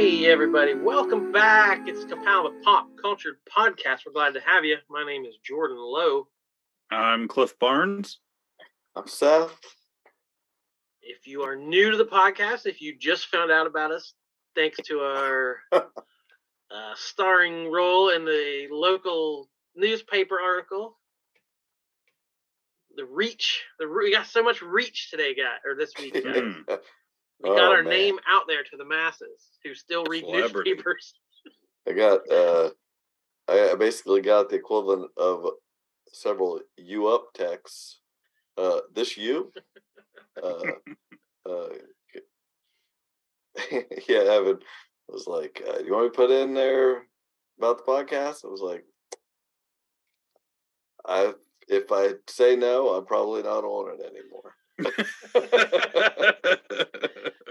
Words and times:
Hey, 0.00 0.24
everybody, 0.24 0.72
welcome 0.72 1.30
back. 1.30 1.86
It's 1.86 2.06
Kapow, 2.06 2.44
the 2.44 2.58
Pop 2.64 2.88
Culture 2.98 3.38
Podcast. 3.54 4.06
We're 4.06 4.14
glad 4.14 4.32
to 4.32 4.40
have 4.40 4.64
you. 4.64 4.78
My 4.88 5.04
name 5.04 5.26
is 5.26 5.36
Jordan 5.44 5.76
Lowe. 5.76 6.26
I'm 6.90 7.28
Cliff 7.28 7.58
Barnes. 7.58 8.18
I'm 8.96 9.06
Seth. 9.06 9.54
If 11.02 11.26
you 11.26 11.42
are 11.42 11.54
new 11.54 11.90
to 11.90 11.98
the 11.98 12.06
podcast, 12.06 12.64
if 12.64 12.80
you 12.80 12.96
just 12.96 13.26
found 13.26 13.50
out 13.50 13.66
about 13.66 13.92
us, 13.92 14.14
thanks 14.56 14.78
to 14.86 15.00
our 15.00 15.58
uh, 15.72 15.82
starring 16.94 17.70
role 17.70 18.08
in 18.08 18.24
the 18.24 18.68
local 18.70 19.50
newspaper 19.76 20.40
article, 20.42 20.96
the 22.96 23.04
reach, 23.04 23.64
the 23.78 23.86
we 23.86 24.12
got 24.12 24.26
so 24.26 24.42
much 24.42 24.62
reach 24.62 25.10
today, 25.10 25.34
guy, 25.34 25.56
or 25.62 25.76
this 25.76 25.92
week, 26.00 26.14
guys. 26.14 26.54
Mm. 26.66 26.78
We 27.42 27.48
got 27.50 27.58
Oh, 27.58 27.72
our 27.72 27.82
man. 27.82 27.90
name 27.90 28.18
out 28.28 28.42
there 28.46 28.62
to 28.62 28.76
the 28.76 28.84
masses 28.84 29.58
who 29.64 29.74
still 29.74 30.04
read 30.04 30.24
Celebrity. 30.24 30.70
newspapers. 30.72 31.14
I 31.88 31.92
got 31.92 32.30
uh 32.30 32.70
I 33.48 33.70
I 33.70 33.74
basically 33.76 34.20
got 34.20 34.50
the 34.50 34.56
equivalent 34.56 35.10
of 35.16 35.46
several 36.12 36.60
you 36.76 37.06
up 37.08 37.32
texts. 37.34 38.00
Uh 38.56 38.80
this 38.94 39.16
you? 39.16 39.52
Uh 40.42 40.62
uh 41.48 41.68
yeah, 44.08 44.18
Evan 44.20 44.60
was 45.08 45.26
like, 45.26 45.60
uh, 45.68 45.80
you 45.80 45.92
want 45.92 46.04
me 46.04 46.10
to 46.10 46.14
put 46.16 46.30
in 46.30 46.54
there 46.54 47.02
about 47.58 47.78
the 47.78 47.84
podcast? 47.84 48.44
I 48.44 48.48
was 48.48 48.60
like 48.62 48.84
I 51.04 51.34
if 51.68 51.90
I 51.90 52.14
say 52.28 52.54
no, 52.56 52.90
I'm 52.94 53.04
probably 53.06 53.42
not 53.42 53.64
on 53.64 53.98
it 53.98 54.04
anymore. 54.06 54.54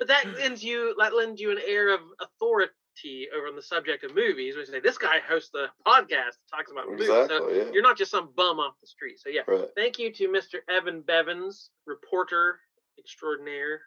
That 0.10 0.26
lends 0.38 0.64
you 0.64 0.94
that 1.00 1.16
lends 1.16 1.40
you 1.40 1.52
an 1.52 1.60
air 1.66 1.94
of 1.94 2.02
authority 2.20 3.28
over 3.36 3.48
on 3.48 3.56
the 3.56 3.62
subject 3.62 4.04
of 4.04 4.14
movies. 4.14 4.56
When 4.56 4.66
you 4.66 4.72
say 4.72 4.80
this 4.82 4.98
guy 4.98 5.20
hosts 5.26 5.52
the 5.54 5.68
podcast 5.88 6.36
talks 6.54 6.72
about 6.72 6.90
movies. 6.90 7.08
So 7.08 7.22
exactly, 7.24 7.58
yeah. 7.58 7.64
you're 7.72 7.82
not 7.84 7.98
just 7.98 8.12
some 8.12 8.30
bum 8.36 8.60
off 8.60 8.74
the 8.82 8.88
street. 8.88 9.20
So 9.22 9.30
yeah, 9.30 9.42
Right. 9.48 9.70
thank 9.76 9.98
you 10.00 10.12
to 10.14 10.28
Mr. 10.28 10.60
Evan 10.70 11.02
Bevins, 11.02 11.70
reporter 11.88 12.60
extraordinaire, 12.98 13.82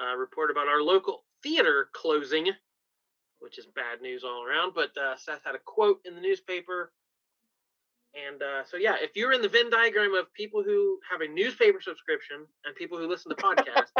uh, 0.00 0.16
report 0.16 0.50
about 0.50 0.68
our 0.68 0.80
local 0.82 1.24
theater 1.42 1.90
closing, 1.92 2.48
which 3.40 3.58
is 3.58 3.66
bad 3.66 4.00
news 4.00 4.24
all 4.24 4.42
around. 4.44 4.72
But 4.74 4.96
uh, 4.96 5.16
Seth 5.16 5.42
had 5.44 5.54
a 5.54 5.60
quote 5.64 6.00
in 6.06 6.14
the 6.14 6.20
newspaper. 6.22 6.92
And 8.14 8.42
uh, 8.42 8.64
so, 8.64 8.76
yeah, 8.76 8.96
if 9.00 9.14
you're 9.14 9.32
in 9.32 9.42
the 9.42 9.48
Venn 9.48 9.70
diagram 9.70 10.14
of 10.14 10.32
people 10.32 10.62
who 10.64 10.98
have 11.08 11.20
a 11.20 11.28
newspaper 11.28 11.80
subscription 11.80 12.44
and 12.64 12.74
people 12.74 12.98
who 12.98 13.06
listen 13.06 13.30
to 13.30 13.36
podcasts, 13.42 13.92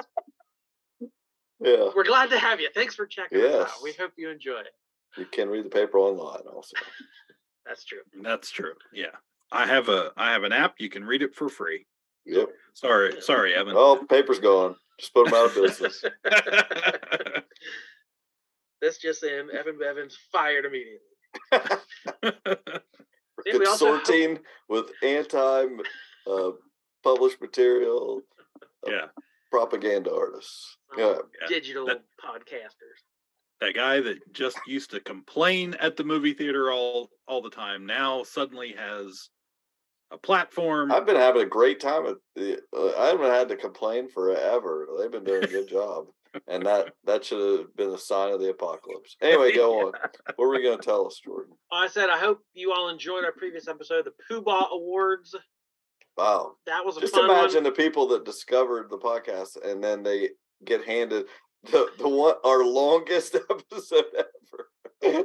Yeah. 1.61 1.91
we're 1.95 2.05
glad 2.05 2.31
to 2.31 2.39
have 2.39 2.61
you. 2.61 2.69
Thanks 2.75 2.95
for 2.95 3.07
checking 3.07 3.41
us 3.43 3.67
out. 3.67 3.83
We 3.83 3.93
hope 3.93 4.13
you 4.17 4.31
enjoy 4.31 4.61
it. 4.61 4.75
You 5.17 5.27
can 5.27 5.49
read 5.49 5.65
the 5.65 5.71
paper 5.71 5.99
online 5.99 6.43
also. 6.53 6.77
That's 7.67 7.85
true. 7.85 7.99
That's 8.23 8.51
true. 8.51 8.73
Yeah. 8.93 9.07
I 9.53 9.67
have 9.67 9.89
a 9.89 10.13
I 10.17 10.33
have 10.33 10.45
an 10.45 10.53
app. 10.53 10.75
You 10.79 10.89
can 10.89 11.05
read 11.05 11.23
it 11.23 11.35
for 11.35 11.49
free. 11.49 11.87
Yep. 12.25 12.49
Sorry, 12.75 13.21
sorry, 13.21 13.55
Evan. 13.55 13.75
Oh, 13.77 14.05
paper's 14.09 14.39
gone. 14.39 14.77
Just 14.99 15.13
put 15.13 15.27
them 15.27 15.35
out 15.35 15.47
of 15.47 15.55
business. 15.55 16.05
This 18.81 18.99
just 18.99 19.23
in, 19.23 19.49
Evan 19.53 19.79
Bevins 19.79 20.17
fired 20.33 20.65
immediately. 20.65 21.01
See, 23.45 23.53
also- 23.53 23.99
consorting 23.99 24.39
with 24.69 24.91
anti 25.03 25.67
uh, 26.27 26.51
published 27.03 27.41
material 27.41 28.23
yeah. 28.87 29.07
propaganda 29.51 30.15
artists. 30.15 30.77
Um, 30.93 30.99
Yeah. 30.99 31.15
Yeah, 31.43 31.47
digital 31.49 31.87
that- 31.87 32.03
podcasters. 32.23 33.01
That 33.61 33.75
guy 33.75 34.01
that 34.01 34.33
just 34.33 34.59
used 34.67 34.91
to 34.93 35.01
complain 35.01 35.75
at 35.81 35.97
the 35.99 36.05
movie 36.05 36.33
theater 36.33 36.71
all 36.73 37.11
all 37.29 37.43
the 37.43 37.51
time 37.51 37.85
now 37.85 38.23
suddenly 38.23 38.73
has 38.73 39.29
a 40.11 40.17
platform. 40.17 40.91
I've 40.91 41.05
been 41.05 41.17
having 41.17 41.43
a 41.43 41.47
great 41.47 41.79
time 41.79 42.07
at 42.07 42.17
the. 42.35 42.59
Uh, 42.75 42.93
I 42.99 43.09
haven't 43.09 43.31
had 43.31 43.49
to 43.51 43.57
complain 43.57 44.09
forever. 44.09 44.89
They've 44.99 45.11
been 45.11 45.25
doing 45.25 45.45
a 45.45 45.47
good 45.47 45.69
job, 45.69 46.07
and 46.49 46.65
that 46.65 46.95
that 47.05 47.23
should 47.23 47.59
have 47.61 47.77
been 47.77 47.91
a 47.91 47.99
sign 47.99 48.33
of 48.33 48.41
the 48.41 48.49
apocalypse. 48.49 49.17
Anyway, 49.21 49.53
go 49.55 49.89
on. 49.89 49.93
What 50.37 50.39
were 50.39 50.51
we 50.53 50.63
going 50.63 50.79
to 50.79 50.83
tell 50.85 51.07
us, 51.07 51.21
Jordan? 51.23 51.53
I 51.71 51.87
said 51.89 52.09
I 52.09 52.19
hope 52.19 52.41
you 52.55 52.73
all 52.73 52.89
enjoyed 52.89 53.27
our 53.27 53.33
previous 53.33 53.69
episode, 53.69 54.07
the 54.07 54.13
Pooh 54.27 54.41
Bah 54.41 54.69
Awards. 54.73 55.37
Wow. 56.17 56.53
That 56.65 56.85
was 56.85 56.97
a 56.97 57.01
Just 57.01 57.15
fun 57.15 57.27
imagine 57.27 57.57
one. 57.57 57.65
the 57.65 57.73
people 57.73 58.07
that 58.09 58.25
discovered 58.25 58.89
the 58.91 58.99
podcast 58.99 59.57
and 59.65 59.85
then 59.85 60.03
they 60.03 60.31
get 60.65 60.85
handed 60.85 61.27
the 61.71 61.91
the 61.99 62.09
one 62.09 62.35
our 62.45 62.65
longest 62.65 63.35
episode 63.51 64.05
ever. 64.17 64.67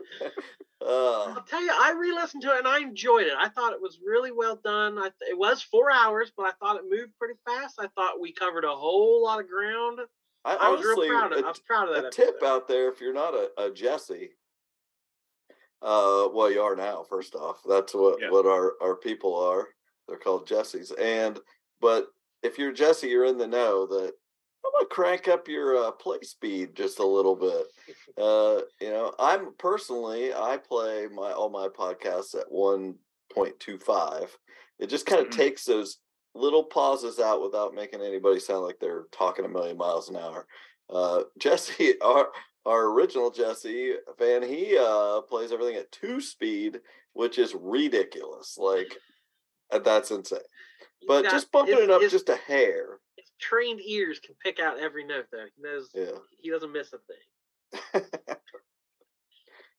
uh, 0.82 1.34
I'll 1.36 1.46
tell 1.50 1.62
you, 1.64 1.72
I 1.72 1.94
re-listened 2.00 2.44
to 2.44 2.54
it 2.54 2.60
and 2.60 2.68
I 2.68 2.80
enjoyed 2.80 3.28
it. 3.28 3.34
I 3.38 3.50
thought 3.50 3.74
it 3.74 3.82
was 3.82 4.00
really 4.06 4.32
well 4.32 4.60
done. 4.64 4.98
I 4.98 5.04
th- 5.04 5.32
it 5.32 5.38
was 5.38 5.62
four 5.62 5.92
hours, 5.92 6.32
but 6.36 6.46
I 6.46 6.52
thought 6.60 6.78
it 6.78 6.84
moved 6.90 7.12
pretty 7.20 7.34
fast. 7.46 7.76
I 7.80 7.88
thought 7.96 8.22
we 8.22 8.32
covered 8.32 8.64
a 8.64 8.76
whole 8.76 9.24
lot 9.24 9.40
of 9.42 9.50
ground. 9.50 10.00
I 10.46 10.56
I 10.56 10.70
was 10.72 10.82
real 10.86 11.08
proud 11.08 11.32
of. 11.34 11.40
a- 11.40 11.46
I 11.46 11.50
was 11.50 11.60
proud 11.60 11.90
of 11.90 11.96
that. 11.96 12.06
a 12.06 12.10
tip 12.12 12.42
out 12.44 12.68
there 12.68 12.90
if 12.90 13.02
you're 13.02 13.14
not 13.14 13.34
a, 13.34 13.50
a 13.58 13.72
Jesse. 13.72 14.30
Uh, 15.82 16.28
well, 16.34 16.52
you 16.52 16.62
are 16.62 16.76
now. 16.76 17.04
First 17.10 17.36
off, 17.36 17.62
that's 17.68 17.94
what 17.94 18.20
Yeah. 18.22 18.30
what 18.30 18.46
our 18.46 18.74
our 18.82 18.96
people 18.96 19.36
are. 19.36 19.68
They're 20.08 20.18
called 20.18 20.48
Jessies. 20.48 20.92
And 21.00 21.40
but 21.82 22.08
if 22.44 22.58
you're 22.58 22.72
Jesse, 22.72 23.08
you're 23.08 23.26
in 23.26 23.38
the 23.38 23.48
know 23.48 23.86
that 23.88 24.14
I'm 24.66 24.72
gonna 24.74 24.88
crank 24.90 25.28
up 25.28 25.48
your 25.48 25.78
uh, 25.78 25.92
play 25.92 26.20
speed 26.24 26.76
just 26.76 27.00
a 27.00 27.06
little 27.06 27.36
bit. 27.36 27.66
Uh, 28.18 28.62
you 28.80 28.90
know, 28.92 29.14
I'm 29.20 29.54
personally 29.58 30.34
I 30.34 30.56
play 30.56 31.08
my 31.14 31.34
all 31.34 31.50
my 31.50 31.68
podcasts 31.68 32.34
at 32.34 32.50
one 32.50 32.96
point 33.34 33.60
two 33.60 33.78
five. 33.78 34.34
It 34.80 34.88
just 34.88 35.06
kind 35.06 35.20
of 35.22 35.28
Mhm. 35.28 35.36
takes 35.38 35.66
those 35.66 35.98
little 36.34 36.64
pauses 36.64 37.20
out 37.20 37.42
without 37.44 37.74
making 37.76 38.02
anybody 38.02 38.40
sound 38.40 38.64
like 38.64 38.80
they're 38.80 39.08
talking 39.12 39.44
a 39.44 39.50
million 39.50 39.76
miles 39.76 40.08
an 40.10 40.16
hour. 40.16 40.48
Uh, 40.90 41.24
Jesse, 41.40 42.00
our 42.00 42.30
our 42.66 42.86
original 42.94 43.32
Jesse 43.32 43.96
fan, 44.18 44.42
he 44.44 44.78
uh 44.78 45.20
plays 45.24 45.52
everything 45.52 45.76
at 45.76 45.92
two 45.92 46.22
speed, 46.22 46.80
which 47.12 47.38
is 47.38 47.54
ridiculous. 47.54 48.58
Like 48.58 48.96
that's 49.84 50.10
insane. 50.12 50.40
But 51.06 51.24
got- 51.24 51.32
just 51.32 51.52
bumping 51.52 51.76
his- 51.76 51.84
it 51.84 51.92
up 51.92 52.02
just 52.04 52.30
a 52.30 52.38
hair. 52.38 53.00
Trained 53.40 53.82
ears 53.86 54.20
can 54.20 54.36
pick 54.44 54.60
out 54.60 54.80
every 54.80 55.06
note 55.06 55.26
though. 55.32 55.46
He 55.56 55.62
knows 55.62 55.90
Yeah. 55.94 56.18
he 56.40 56.50
doesn't 56.50 56.72
miss 56.72 56.94
a 56.94 56.98
thing. 57.94 58.04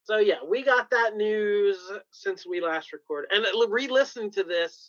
So 0.07 0.19
yeah, 0.19 0.37
we 0.49 0.63
got 0.63 0.89
that 0.91 1.17
news 1.17 1.79
since 2.13 2.47
we 2.47 2.61
last 2.61 2.93
recorded, 2.93 3.29
and 3.33 3.45
uh, 3.45 3.69
re-listening 3.69 4.31
to 4.33 4.45
this, 4.45 4.89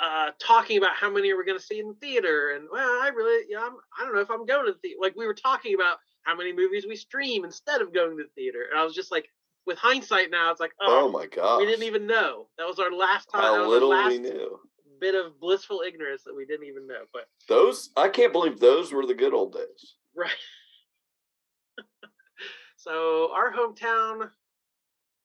uh, 0.00 0.32
talking 0.38 0.76
about 0.76 0.94
how 0.96 1.10
many 1.10 1.32
we're 1.32 1.46
going 1.46 1.58
to 1.58 1.64
see 1.64 1.78
in 1.78 1.88
the 1.88 1.94
theater, 1.94 2.50
and 2.50 2.68
well, 2.70 2.86
I 3.02 3.08
really, 3.08 3.46
yeah, 3.48 3.60
I'm, 3.62 3.72
I 3.98 4.04
don't 4.04 4.14
know 4.14 4.20
if 4.20 4.30
I'm 4.30 4.44
going 4.44 4.66
to 4.66 4.72
the 4.72 4.78
theater. 4.80 4.98
Like 5.00 5.16
we 5.16 5.26
were 5.26 5.32
talking 5.32 5.74
about 5.74 5.96
how 6.24 6.36
many 6.36 6.52
movies 6.52 6.84
we 6.86 6.94
stream 6.94 7.42
instead 7.46 7.80
of 7.80 7.94
going 7.94 8.10
to 8.18 8.22
the 8.24 8.28
theater, 8.34 8.66
and 8.70 8.78
I 8.78 8.84
was 8.84 8.94
just 8.94 9.10
like, 9.10 9.30
with 9.66 9.78
hindsight 9.78 10.30
now, 10.30 10.50
it's 10.50 10.60
like, 10.60 10.72
oh 10.82 11.06
oh, 11.06 11.10
my 11.10 11.24
god. 11.26 11.58
we 11.60 11.64
didn't 11.64 11.84
even 11.84 12.06
know. 12.06 12.48
That 12.58 12.66
was 12.66 12.78
our 12.78 12.92
last 12.92 13.30
time. 13.32 13.40
how 13.44 13.66
little 13.66 13.94
our 13.94 14.08
we 14.08 14.18
knew. 14.18 14.60
Bit 15.04 15.14
of 15.14 15.38
blissful 15.38 15.82
ignorance 15.86 16.22
that 16.24 16.34
we 16.34 16.46
didn't 16.46 16.66
even 16.66 16.86
know. 16.86 17.02
But 17.12 17.26
Those 17.46 17.90
I 17.94 18.08
can't 18.08 18.32
believe 18.32 18.58
those 18.58 18.90
were 18.90 19.04
the 19.04 19.12
good 19.12 19.34
old 19.34 19.52
days. 19.52 19.96
Right. 20.16 20.30
so 22.76 23.30
our 23.34 23.52
hometown 23.52 24.30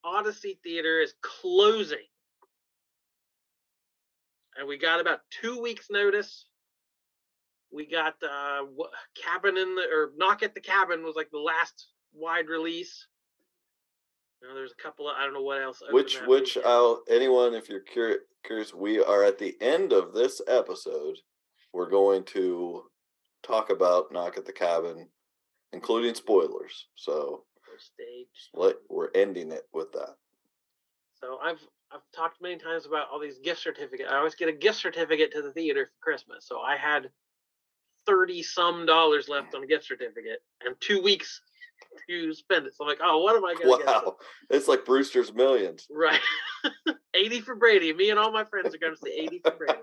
Odyssey 0.04 0.60
Theater 0.64 1.00
is 1.00 1.14
closing. 1.22 2.06
And 4.58 4.68
we 4.68 4.78
got 4.78 5.00
about 5.00 5.22
two 5.30 5.62
weeks 5.62 5.88
notice. 5.90 6.46
We 7.72 7.90
got 7.90 8.16
uh 8.22 8.66
cabin 9.24 9.58
in 9.58 9.76
the 9.76 9.84
or 9.94 10.12
knock 10.18 10.44
at 10.44 10.54
the 10.54 10.60
cabin 10.60 11.04
was 11.04 11.16
like 11.16 11.30
the 11.31 11.40
last 11.40 11.88
wide 12.14 12.50
release. 12.50 13.08
You 14.42 14.48
know, 14.48 14.56
there's 14.56 14.74
a 14.78 14.82
couple 14.82 15.10
of 15.10 15.16
I 15.18 15.26
don't 15.26 15.34
know 15.34 15.42
what 15.42 15.62
else. 15.62 15.82
Which 15.92 16.22
which. 16.26 16.58
I'll 16.66 17.04
anyone 17.10 17.54
if 17.54 17.70
you're 17.70 17.82
curious, 17.82 18.20
curious, 18.46 18.74
we 18.74 19.04
are 19.04 19.24
at 19.24 19.38
the 19.38 19.56
end 19.62 19.92
of 19.92 20.14
this 20.14 20.42
episode. 20.48 21.18
We're 21.74 21.90
going 21.90 22.24
to 22.26 22.84
talk 23.44 23.70
about 23.70 24.12
Knock 24.12 24.38
at 24.38 24.46
the 24.46 24.54
Cabin, 24.54 25.08
including 25.74 26.16
spoilers. 26.16 26.88
So 26.96 27.44
stage. 27.80 28.50
Let, 28.54 28.76
we're 28.90 29.10
ending 29.16 29.52
it 29.52 29.64
with 29.74 29.92
that. 29.94 30.16
So 31.20 31.38
I've 31.44 31.62
I've 31.92 32.02
talked 32.16 32.42
many 32.42 32.58
times 32.58 32.86
about 32.86 33.08
all 33.12 33.20
these 33.20 33.40
gift 33.40 33.62
certificates. 33.62 34.10
I 34.12 34.18
always 34.18 34.36
get 34.36 34.48
a 34.48 34.54
gift 34.54 34.80
certificate 34.80 35.32
to 35.34 35.42
the 35.42 35.52
theater 35.52 35.86
for 35.86 36.00
Christmas. 36.02 36.46
So 36.48 36.60
I 36.60 36.78
had 36.78 37.10
thirty 38.06 38.44
some 38.44 38.86
dollars 38.86 39.28
left 39.28 39.54
on 39.56 39.64
a 39.64 39.68
gift 39.68 39.86
certificate 39.86 40.42
and 40.66 40.76
two 40.80 41.02
weeks 41.02 41.42
to 42.10 42.34
spend 42.34 42.66
it. 42.66 42.76
So 42.76 42.84
I'm 42.84 42.90
like, 42.90 43.00
oh, 43.04 43.20
what 43.22 43.36
am 43.36 43.46
I 43.46 43.54
gonna 43.54 43.78
get? 43.78 43.88
Wow, 43.88 44.18
it's 44.50 44.68
like 44.68 44.86
Brewster's 44.86 45.34
Millions. 45.34 45.88
Right. 45.92 46.20
80 47.14 47.42
for 47.42 47.56
Brady. 47.56 47.94
Me 47.94 48.10
and 48.10 48.20
all 48.20 48.31
my 48.31 48.44
friends 48.44 48.74
are 48.76 48.78
going 48.78 48.94
to 48.94 49.00
say 49.02 49.12
80 49.12 49.42
for 49.44 49.52
Brady. 49.52 49.80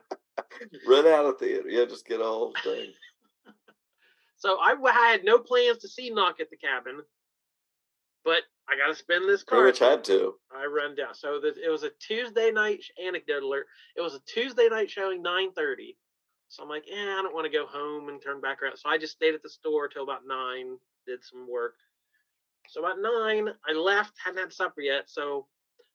Run 0.87 1.06
out 1.06 1.25
of 1.26 1.38
theater. 1.38 1.69
Yeah, 1.69 1.84
just 1.87 2.06
get 2.06 2.20
a 2.20 2.25
whole 2.25 2.54
thing. 2.62 2.93
So 4.38 4.58
I 4.60 4.76
had 4.93 5.25
no 5.25 5.38
plans 5.38 5.78
to 5.78 5.88
see 5.88 6.10
Knock 6.10 6.40
at 6.40 6.50
the 6.50 6.58
Cabin, 6.58 7.00
but 8.22 8.43
I 8.69 8.76
got 8.76 8.88
to 8.88 8.94
spend 8.94 9.26
this 9.26 9.43
Pretty 9.43 9.62
card. 9.62 9.66
much 9.69 9.78
had 9.78 10.04
to. 10.04 10.34
I 10.54 10.66
run 10.66 10.94
down. 10.94 11.14
So 11.14 11.40
the, 11.40 11.54
it 11.64 11.70
was 11.70 11.84
a 11.84 11.90
Tuesday 12.06 12.50
night 12.50 12.82
sh- 12.82 12.90
anecdote 13.02 13.43
alert. 13.43 13.66
It 13.96 14.02
was 14.02 14.14
a 14.14 14.20
Tuesday 14.26 14.69
night 14.69 14.90
showing 14.90 15.22
9:30. 15.25 15.96
So 16.48 16.62
I'm 16.62 16.69
like, 16.69 16.84
eh, 16.93 16.94
I 16.94 17.22
don't 17.22 17.34
want 17.34 17.46
to 17.50 17.58
go 17.58 17.66
home 17.66 18.08
and 18.10 18.20
turn 18.22 18.40
back 18.43 18.62
around. 18.62 18.76
So 18.76 18.90
I 18.90 18.98
just 18.98 19.14
stayed 19.14 19.34
at 19.34 19.43
the 19.43 19.48
store 19.48 19.88
till 19.88 20.04
about 20.04 20.26
nine, 20.26 20.76
did 21.06 21.25
some 21.25 21.50
work. 21.50 21.75
So 22.68 22.80
about 22.80 23.00
nine, 23.00 23.48
I 23.68 23.72
left, 23.72 24.12
hadn't 24.22 24.40
had 24.40 24.52
supper 24.52 24.80
yet. 24.80 25.04
So 25.08 25.46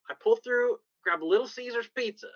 I 0.09 0.13
pull 0.21 0.37
through, 0.37 0.77
grab 1.03 1.23
a 1.23 1.25
Little 1.25 1.47
Caesars 1.47 1.89
pizza. 1.95 2.27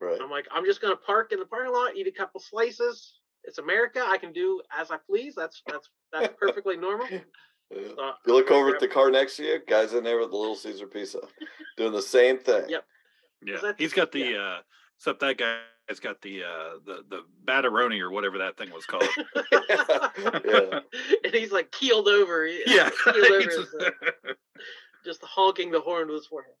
Right. 0.00 0.18
I'm 0.20 0.30
like, 0.30 0.46
I'm 0.50 0.64
just 0.64 0.80
gonna 0.80 0.96
park 0.96 1.32
in 1.32 1.38
the 1.38 1.46
parking 1.46 1.72
lot, 1.72 1.96
eat 1.96 2.06
a 2.06 2.12
couple 2.12 2.40
slices. 2.40 3.14
It's 3.44 3.58
America. 3.58 4.02
I 4.04 4.18
can 4.18 4.32
do 4.32 4.60
as 4.76 4.90
I 4.90 4.96
please. 5.06 5.34
That's 5.34 5.62
that's 5.66 5.88
that's 6.12 6.34
perfectly 6.38 6.76
normal. 6.76 7.06
Yeah. 7.70 7.88
So 7.96 8.12
You 8.26 8.34
look 8.34 8.50
over 8.50 8.70
grab- 8.70 8.74
at 8.74 8.80
the 8.80 8.94
car 8.94 9.10
next 9.10 9.36
to 9.38 9.42
you, 9.42 9.58
guys 9.66 9.94
in 9.94 10.04
there 10.04 10.20
with 10.20 10.30
the 10.30 10.36
Little 10.36 10.54
Caesar 10.54 10.86
pizza, 10.86 11.20
doing 11.78 11.92
the 11.92 12.02
same 12.02 12.38
thing. 12.38 12.64
Yep. 12.68 12.84
Yeah, 13.46 13.72
he's 13.78 13.94
got 13.94 14.12
the 14.12 14.20
yeah. 14.20 14.36
uh 14.38 14.58
except 14.98 15.20
that 15.20 15.38
guy's 15.88 16.00
got 16.00 16.20
the 16.22 16.42
uh 16.44 16.70
the 16.86 17.04
the 17.08 17.20
Batteroni 17.44 18.00
or 18.00 18.10
whatever 18.10 18.38
that 18.38 18.56
thing 18.56 18.70
was 18.70 18.86
called. 18.86 19.04
Yeah. 20.44 20.80
and 21.24 21.34
he's 21.34 21.52
like 21.52 21.70
keeled 21.72 22.08
over. 22.08 22.46
yeah. 22.46 22.90
keeled 23.04 23.16
over 23.16 23.40
his, 23.40 23.74
uh, 23.80 23.90
just 25.04 25.22
honking 25.22 25.70
the 25.70 25.80
horn 25.80 26.08
with 26.08 26.16
his 26.18 26.26
forehead. 26.26 26.54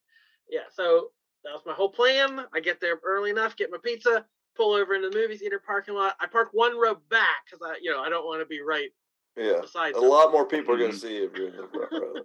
Yeah, 0.50 0.60
so 0.72 1.08
that 1.44 1.52
was 1.52 1.62
my 1.66 1.72
whole 1.72 1.88
plan. 1.90 2.40
I 2.54 2.60
get 2.60 2.80
there 2.80 2.98
early 3.04 3.30
enough, 3.30 3.56
get 3.56 3.70
my 3.70 3.78
pizza, 3.82 4.24
pull 4.56 4.72
over 4.74 4.94
into 4.94 5.08
the 5.10 5.16
movie 5.16 5.36
theater 5.36 5.60
parking 5.64 5.94
lot. 5.94 6.14
I 6.20 6.26
park 6.26 6.48
one 6.52 6.78
row 6.78 6.96
back 7.10 7.44
because 7.46 7.60
I, 7.66 7.78
you 7.82 7.90
know, 7.90 8.00
I 8.02 8.08
don't 8.08 8.24
want 8.26 8.40
to 8.40 8.46
be 8.46 8.60
right 8.60 8.90
Yeah. 9.36 9.60
beside. 9.60 9.92
A 9.92 9.94
someone. 9.94 10.10
lot 10.10 10.32
more 10.32 10.46
people 10.46 10.74
are 10.74 10.78
going 10.78 10.92
to 10.92 10.96
see 10.96 11.16
you 11.16 11.26
if 11.30 11.36
you're 11.36 11.48
in 11.48 11.56
the 11.56 11.68
front 11.72 11.92
row. 11.92 12.22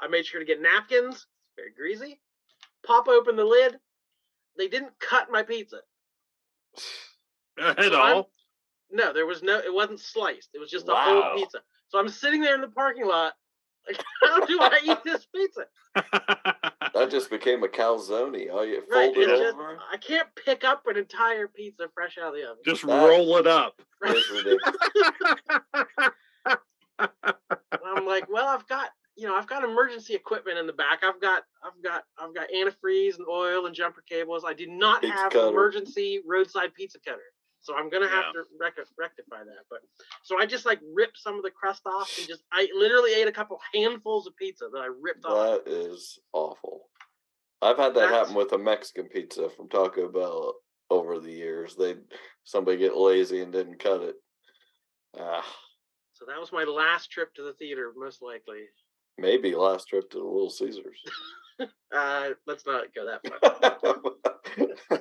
I 0.00 0.08
made 0.08 0.26
sure 0.26 0.40
to 0.40 0.46
get 0.46 0.60
napkins. 0.60 1.14
It's 1.14 1.26
very 1.56 1.72
greasy. 1.76 2.20
Pop 2.86 3.08
open 3.08 3.36
the 3.36 3.44
lid. 3.44 3.76
They 4.58 4.68
didn't 4.68 4.92
cut 5.00 5.30
my 5.30 5.42
pizza. 5.42 5.78
At 7.60 7.78
So 7.84 8.00
I'm- 8.00 8.16
all. 8.16 8.30
No, 8.90 9.12
there 9.12 9.26
was 9.26 9.42
no. 9.42 9.58
It 9.58 9.72
wasn't 9.72 9.98
sliced. 10.00 10.50
It 10.54 10.58
was 10.60 10.70
just 10.70 10.88
a 10.88 10.92
Wow. 10.92 11.22
whole 11.24 11.36
pizza. 11.38 11.58
So 11.88 11.98
I'm 11.98 12.08
sitting 12.08 12.40
there 12.40 12.54
in 12.54 12.60
the 12.60 12.68
parking 12.68 13.06
lot. 13.06 13.32
Like, 13.88 14.00
how 14.22 14.44
do 14.46 14.58
I 14.60 14.78
eat 14.84 14.98
this 15.04 15.26
pizza? 15.34 15.66
That 16.94 17.10
just 17.10 17.28
became 17.28 17.64
a 17.64 17.68
calzone. 17.68 18.46
Oh, 18.52 18.62
you 18.62 18.84
Right. 18.88 19.12
fold 19.12 19.16
it 19.16 19.22
It 19.22 19.36
just, 19.36 19.54
over. 19.56 19.78
I 19.92 19.96
can't 19.96 20.28
pick 20.44 20.62
up 20.62 20.86
an 20.86 20.96
entire 20.96 21.48
pizza 21.48 21.88
fresh 21.92 22.18
out 22.18 22.28
of 22.28 22.34
the 22.34 22.44
oven. 22.44 22.62
Just 22.64 22.86
That- 22.86 23.04
roll 23.08 23.36
it 23.38 23.48
up. 23.48 23.82
It's 24.02 24.28
I'm 27.84 28.06
like, 28.06 28.28
well, 28.30 28.46
I've 28.46 28.66
got 28.68 28.90
you 29.16 29.26
know, 29.28 29.36
I've 29.36 29.46
got 29.46 29.62
emergency 29.64 30.14
equipment 30.14 30.58
in 30.58 30.66
the 30.66 30.72
back. 30.72 31.02
I've 31.04 31.20
got, 31.20 31.44
I've 31.64 31.80
got, 31.82 32.04
I've 32.18 32.34
got 32.34 32.48
antifreeze 32.50 33.16
and 33.18 33.26
oil 33.28 33.66
and 33.66 33.74
jumper 33.74 34.02
cables. 34.08 34.44
I 34.46 34.52
do 34.54 34.66
not 34.66 35.02
Pizza 35.02 35.16
have 35.16 35.32
cutter. 35.32 35.46
an 35.46 35.52
emergency 35.52 36.20
roadside 36.26 36.74
pizza 36.74 36.98
cutter, 37.06 37.22
so 37.60 37.74
I'm 37.76 37.88
gonna 37.90 38.08
have 38.08 38.24
Yeah. 38.34 38.42
to 38.42 38.44
rec- 38.58 38.88
rectify 38.98 39.44
that. 39.44 39.64
But 39.70 39.80
so 40.24 40.38
I 40.38 40.46
just 40.46 40.66
like 40.66 40.80
ripped 40.94 41.18
some 41.18 41.36
of 41.36 41.42
the 41.42 41.50
crust 41.50 41.82
off 41.86 42.12
and 42.18 42.26
just 42.26 42.42
I 42.52 42.68
literally 42.74 43.14
ate 43.14 43.28
a 43.28 43.32
couple 43.32 43.58
handfuls 43.72 44.26
of 44.26 44.34
pizza 44.36 44.68
that 44.72 44.80
I 44.80 44.86
ripped 45.00 45.24
off. 45.24 45.64
That 45.64 45.70
is 45.72 46.18
awful. 46.32 46.88
I've 47.62 47.76
had 47.78 47.94
that 47.94 48.00
That's- 48.00 48.18
happen 48.18 48.34
with 48.34 48.52
a 48.52 48.58
Mexican 48.58 49.08
pizza 49.08 49.48
from 49.48 49.68
Taco 49.68 50.08
Bell 50.08 50.54
over 50.90 51.18
the 51.20 51.32
years. 51.32 51.76
They 51.76 51.96
somebody 52.42 52.76
get 52.78 52.96
lazy 52.96 53.40
and 53.40 53.52
didn't 53.52 53.78
cut 53.78 54.02
it. 54.02 54.16
Ah, 55.18 55.46
So 56.12 56.24
that 56.26 56.38
was 56.40 56.52
my 56.52 56.64
last 56.64 57.10
trip 57.10 57.32
to 57.34 57.42
the 57.42 57.54
theater, 57.54 57.92
most 57.96 58.20
likely. 58.20 58.66
Maybe 59.18 59.54
last 59.54 59.88
trip 59.88 60.10
to 60.10 60.18
the 60.18 60.24
Little 60.24 60.50
Caesars. 60.50 60.98
Uh, 61.96 62.30
let's 62.48 62.66
not 62.66 62.92
go 62.92 63.06
that 63.06 63.20
far. 64.58 64.98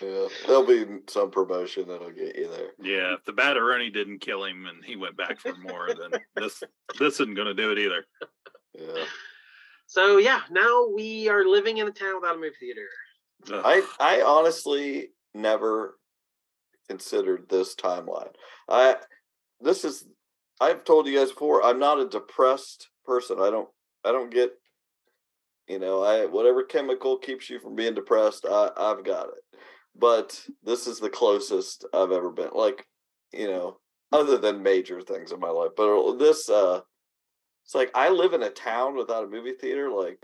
yeah, 0.00 0.28
there'll 0.46 0.64
be 0.64 0.84
some 1.08 1.28
promotion 1.28 1.88
that'll 1.88 2.12
get 2.12 2.36
you 2.36 2.48
there. 2.48 2.70
Yeah, 2.80 3.14
if 3.14 3.24
the 3.24 3.32
Batteroni 3.32 3.92
didn't 3.92 4.20
kill 4.20 4.44
him 4.44 4.66
and 4.66 4.84
he 4.84 4.94
went 4.94 5.16
back 5.16 5.40
for 5.40 5.56
more, 5.56 5.88
then 5.88 6.20
this 6.36 6.62
this 7.00 7.14
isn't 7.14 7.34
going 7.34 7.48
to 7.48 7.54
do 7.54 7.72
it 7.72 7.78
either. 7.80 8.04
Yeah, 8.78 9.04
So 9.86 10.18
yeah, 10.18 10.42
now 10.52 10.86
we 10.94 11.28
are 11.28 11.44
living 11.44 11.78
in 11.78 11.88
a 11.88 11.90
town 11.90 12.14
without 12.20 12.36
a 12.36 12.38
movie 12.38 12.54
theater. 12.60 12.86
Ugh. 13.52 13.62
I 13.64 13.82
I 13.98 14.22
honestly 14.22 15.08
never 15.34 15.98
considered 16.88 17.48
this 17.48 17.74
timeline. 17.74 18.32
I 18.68 18.98
this 19.60 19.84
is 19.84 20.04
I've 20.60 20.84
told 20.84 21.08
you 21.08 21.18
guys 21.18 21.30
before. 21.30 21.64
I'm 21.64 21.80
not 21.80 21.98
a 21.98 22.08
depressed 22.08 22.88
person. 23.04 23.38
I 23.40 23.50
don't 23.50 23.68
I 24.04 24.12
don't 24.12 24.30
get 24.32 24.52
you 25.68 25.78
know 25.78 26.02
I 26.02 26.26
whatever 26.26 26.62
chemical 26.64 27.18
keeps 27.18 27.48
you 27.50 27.60
from 27.60 27.74
being 27.74 27.94
depressed. 27.94 28.46
I 28.48 28.70
I've 28.76 29.04
got 29.04 29.28
it. 29.28 29.58
But 29.94 30.46
this 30.62 30.86
is 30.86 31.00
the 31.00 31.10
closest 31.10 31.84
I've 31.92 32.12
ever 32.12 32.30
been. 32.30 32.50
Like 32.54 32.86
you 33.32 33.46
know, 33.46 33.78
other 34.10 34.38
than 34.38 34.62
major 34.62 35.00
things 35.00 35.32
in 35.32 35.40
my 35.40 35.50
life. 35.50 35.70
But 35.76 36.14
this 36.18 36.48
uh, 36.48 36.80
it's 37.64 37.74
like 37.74 37.90
I 37.94 38.08
live 38.10 38.32
in 38.32 38.42
a 38.42 38.50
town 38.50 38.96
without 38.96 39.24
a 39.24 39.28
movie 39.28 39.52
theater. 39.52 39.90
Like 39.90 40.18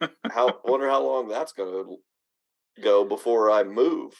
how 0.30 0.60
wonder 0.64 0.88
how 0.88 1.02
long 1.02 1.28
that's 1.28 1.52
gonna 1.52 1.84
go 2.80 3.04
before 3.04 3.50
I 3.50 3.64
move. 3.64 4.12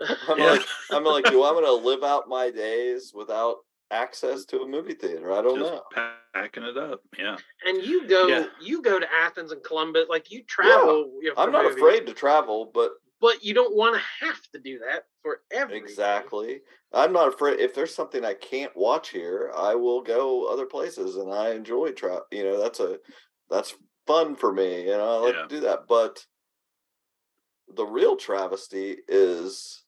I'm 0.28 0.38
Yeah. 0.38 0.50
like, 0.50 0.66
I'm 0.90 1.04
like, 1.04 1.24
do 1.28 1.42
I'm 1.44 1.54
gonna 1.54 1.72
live 1.72 2.02
out 2.02 2.28
my 2.28 2.50
days 2.50 3.12
without 3.14 3.56
access 3.90 4.44
to 4.46 4.60
a 4.60 4.68
movie 4.68 4.94
theater? 4.94 5.32
I 5.32 5.42
don't 5.42 5.58
Just 5.58 5.72
know. 5.72 5.82
packing 6.34 6.64
it 6.64 6.76
up. 6.76 7.00
Yeah. 7.18 7.36
And 7.66 7.82
you 7.82 8.06
go, 8.06 8.26
Yeah. 8.28 8.46
you 8.60 8.82
go 8.82 8.98
to 8.98 9.06
Athens 9.12 9.52
and 9.52 9.62
Columbus, 9.62 10.06
like 10.08 10.30
you 10.30 10.42
travel. 10.44 11.10
You 11.20 11.28
know, 11.28 11.34
I'm 11.36 11.52
not 11.52 11.64
movies, 11.64 11.78
afraid 11.78 12.06
to 12.06 12.14
travel, 12.14 12.70
but 12.72 12.92
but 13.20 13.42
you 13.42 13.54
don't 13.54 13.74
want 13.74 13.94
to 13.96 14.02
have 14.26 14.42
to 14.52 14.58
do 14.58 14.78
that 14.80 15.06
for 15.22 15.40
every 15.50 15.78
exactly, 15.78 16.60
I'm 16.92 17.12
not 17.12 17.28
afraid. 17.28 17.60
If 17.60 17.74
there's 17.74 17.94
something 17.94 18.24
I 18.24 18.34
can't 18.34 18.76
watch 18.76 19.08
here, 19.08 19.50
I 19.56 19.74
will 19.74 20.02
go 20.02 20.46
other 20.52 20.66
places, 20.66 21.16
and 21.16 21.32
I 21.32 21.50
enjoy 21.52 21.92
travel. 21.92 22.26
You 22.30 22.44
know, 22.44 22.60
that's 22.60 22.80
a 22.80 22.98
that's 23.48 23.74
fun 24.06 24.36
for 24.36 24.52
me. 24.52 24.82
You 24.82 24.96
know, 24.98 25.08
I 25.08 25.26
like 25.26 25.34
Yeah. 25.34 25.42
to 25.42 25.48
do 25.48 25.60
that. 25.60 25.86
But 25.88 26.24
the 27.74 27.86
real 27.86 28.16
travesty 28.16 28.98
is 29.08 29.82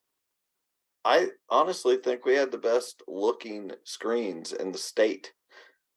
I 1.08 1.30
honestly 1.48 1.96
think 1.96 2.26
we 2.26 2.34
had 2.34 2.50
the 2.52 2.58
best 2.58 3.02
looking 3.08 3.72
screens 3.84 4.52
in 4.52 4.72
the 4.72 4.78
state. 4.78 5.32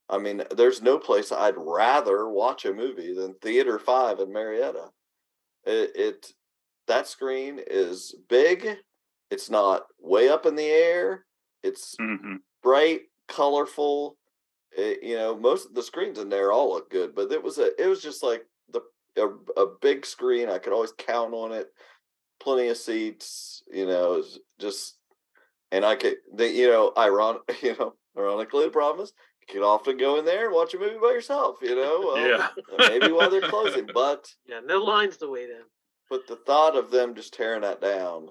I 0.09 0.17
mean, 0.19 0.43
there's 0.55 0.81
no 0.81 0.99
place 0.99 1.31
I'd 1.31 1.57
rather 1.57 2.29
watch 2.29 2.65
a 2.65 2.73
movie 2.73 3.13
than 3.13 3.35
Theater 3.35 3.79
5 3.79 4.19
in 4.19 4.31
Marietta. 4.33 4.91
It, 5.65 5.91
it 5.95 6.33
that 6.87 7.07
screen 7.07 7.61
is 7.67 8.15
big. 8.29 8.77
It's 9.31 9.49
not 9.49 9.83
way 9.99 10.29
up 10.29 10.45
in 10.45 10.55
the 10.55 10.67
air. 10.69 11.25
It's 11.63 11.99
hmm 11.99 12.43
bright, 12.63 13.01
colorful. 13.27 14.17
It, 14.71 15.03
you 15.03 15.15
know, 15.15 15.37
most 15.37 15.67
of 15.67 15.75
the 15.75 15.83
screens 15.83 16.19
in 16.19 16.29
there 16.29 16.51
all 16.51 16.71
look 16.71 16.91
good, 16.91 17.15
but 17.15 17.31
it 17.31 17.43
was 17.43 17.57
a 17.59 17.71
it 17.81 17.87
was 17.87 18.01
just 18.03 18.23
like 18.23 18.45
the 18.69 18.81
a, 19.17 19.27
a 19.61 19.67
big 19.81 20.05
screen. 20.05 20.49
I 20.49 20.59
could 20.59 20.73
always 20.73 20.93
count 20.97 21.33
on 21.33 21.53
it. 21.53 21.69
Plenty 22.41 22.69
of 22.69 22.77
seats. 22.77 23.63
You 23.71 23.87
know, 23.87 24.23
just 24.59 24.97
and 25.71 25.85
I 25.85 25.95
could 25.95 26.17
the 26.33 26.47
you 26.49 26.67
know 26.69 26.93
ironic 26.97 27.41
you 27.61 27.75
know 27.77 27.95
ironically 28.17 28.65
the 28.65 28.71
problem 28.71 29.03
is 29.03 29.13
you 29.41 29.53
could 29.53 29.65
often 29.65 29.97
go 29.97 30.17
in 30.19 30.25
there 30.25 30.45
and 30.45 30.53
watch 30.55 30.73
a 30.73 30.79
movie 30.79 30.99
by 31.01 31.11
yourself. 31.11 31.57
You 31.61 31.75
know, 31.75 32.01
well, 32.05 32.27
Yeah. 32.29 32.49
maybe 32.77 33.11
while 33.11 33.29
they're 33.29 33.41
closing, 33.41 33.87
but 33.93 34.27
Yeah, 34.45 34.59
no 34.63 34.77
lines 34.83 35.17
to 35.17 35.29
wait 35.29 35.49
in. 35.49 35.63
but 36.09 36.27
the 36.27 36.35
thought 36.35 36.75
of 36.75 36.91
them 36.91 37.15
just 37.15 37.33
tearing 37.33 37.61
that 37.61 37.81
down, 37.81 38.29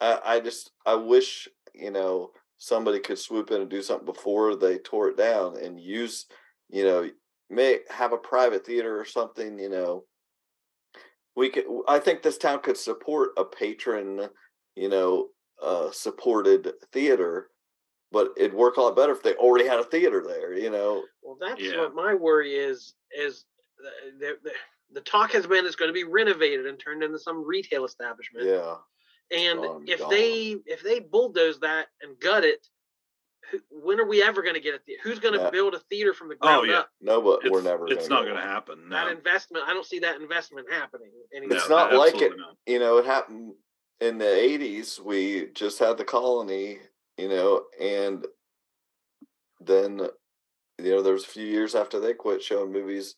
I, 0.00 0.20
I 0.24 0.40
just 0.40 0.70
I 0.86 0.94
wish 0.94 1.48
you 1.74 1.90
know 1.90 2.30
somebody 2.58 3.00
could 3.00 3.18
swoop 3.18 3.50
in 3.50 3.60
and 3.62 3.70
do 3.70 3.82
something 3.82 4.04
before 4.06 4.54
they 4.56 4.78
tore 4.78 5.08
it 5.08 5.16
down 5.16 5.56
and 5.56 5.80
use 5.80 6.26
you 6.68 6.84
know 6.84 7.08
may 7.48 7.80
have 7.90 8.12
a 8.12 8.18
private 8.18 8.64
theater 8.64 8.98
or 9.00 9.04
something. 9.04 9.58
You 9.58 9.68
know, 9.70 10.04
we 11.34 11.50
could. 11.50 11.64
I 11.88 11.98
think 11.98 12.22
this 12.22 12.38
town 12.38 12.60
could 12.62 12.76
support 12.76 13.30
a 13.36 13.44
patron, 13.44 14.28
you 14.76 14.88
know, 14.88 15.28
uh, 15.62 15.90
supported 15.92 16.72
theater 16.92 17.48
but 18.12 18.30
it'd 18.36 18.52
work 18.54 18.76
a 18.76 18.80
lot 18.80 18.96
better 18.96 19.12
if 19.12 19.22
they 19.22 19.34
already 19.34 19.64
had 19.68 19.78
a 19.78 19.84
theater 19.84 20.24
there. 20.26 20.52
You 20.52 20.68
know, 20.70 21.04
Well, 21.22 21.36
that's 21.40 21.60
Yeah. 21.62 21.78
what 21.82 21.94
my 21.94 22.12
worry 22.12 22.54
is. 22.56 22.94
Is 23.16 23.44
the, 23.78 23.90
the, 24.18 24.38
the, 24.42 24.52
the 24.94 25.00
talk 25.02 25.30
has 25.30 25.46
been 25.46 25.64
it's 25.64 25.76
going 25.76 25.90
to 25.90 25.92
be 25.94 26.02
renovated 26.02 26.66
and 26.66 26.76
turned 26.76 27.04
into 27.04 27.20
some 27.20 27.46
retail 27.46 27.84
establishment. 27.84 28.46
yeah, 28.46 28.74
And 29.30 29.60
gone, 29.60 29.84
if 29.86 30.00
gone. 30.00 30.10
they 30.10 30.56
if 30.66 30.82
they 30.82 30.98
bulldoze 30.98 31.60
that 31.60 31.86
and 32.02 32.18
gut 32.18 32.42
it, 32.42 32.66
when 33.70 34.00
are 34.00 34.06
we 34.08 34.24
ever 34.24 34.42
going 34.42 34.54
to 34.56 34.60
get 34.60 34.74
a 34.74 34.78
theater? 34.80 35.02
Who's 35.04 35.20
going 35.20 35.34
to 35.34 35.40
Yeah. 35.44 35.50
build 35.50 35.74
a 35.74 35.80
theater 35.88 36.12
from 36.12 36.30
the 36.30 36.34
ground 36.34 36.62
oh, 36.62 36.64
yeah. 36.68 36.78
up? 36.80 36.90
no, 37.00 37.22
but 37.22 37.40
It's, 37.44 37.50
we're 37.52 37.62
never. 37.62 37.86
it's 37.86 38.08
gonna 38.08 38.22
not 38.22 38.26
going 38.26 38.34
to 38.36 38.42
there. 38.42 38.50
happen. 38.50 38.88
That 38.88 39.06
investment, 39.12 39.64
I 39.68 39.72
don't 39.72 39.86
see 39.86 40.00
that 40.00 40.20
investment 40.20 40.66
happening. 40.68 41.12
Anytime. 41.32 41.56
It's 41.58 41.68
No, 41.68 41.76
not 41.76 41.92
like 41.94 42.20
it- 42.20 42.36
not. 42.36 42.56
you 42.66 42.80
know, 42.80 42.98
it 42.98 43.06
happened 43.06 43.54
in 44.00 44.18
the 44.18 44.28
eighties. 44.28 45.00
We 45.04 45.48
just 45.54 45.78
had 45.78 45.96
the 45.98 46.04
colony, 46.04 46.78
you 47.18 47.28
know, 47.28 47.64
and 47.80 48.26
then 49.60 50.00
you 50.78 50.90
know, 50.90 51.02
there 51.02 51.12
was 51.12 51.24
a 51.24 51.28
few 51.28 51.44
years 51.46 51.74
after 51.74 52.00
they 52.00 52.14
quit 52.14 52.42
showing 52.42 52.72
movies, 52.72 53.14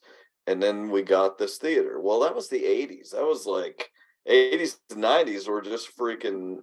and 0.47 0.61
then 0.61 0.89
we 0.89 1.01
got 1.01 1.37
this 1.37 1.57
theater. 1.57 1.99
Well, 2.01 2.19
that 2.21 2.35
was 2.35 2.49
the 2.49 2.65
eighties. 2.65 3.11
That 3.11 3.23
was 3.25 3.45
like 3.45 3.89
eighties 4.25 4.77
to 4.89 4.99
nineties 4.99 5.47
were 5.47 5.61
just 5.61 5.95
freaking 5.97 6.57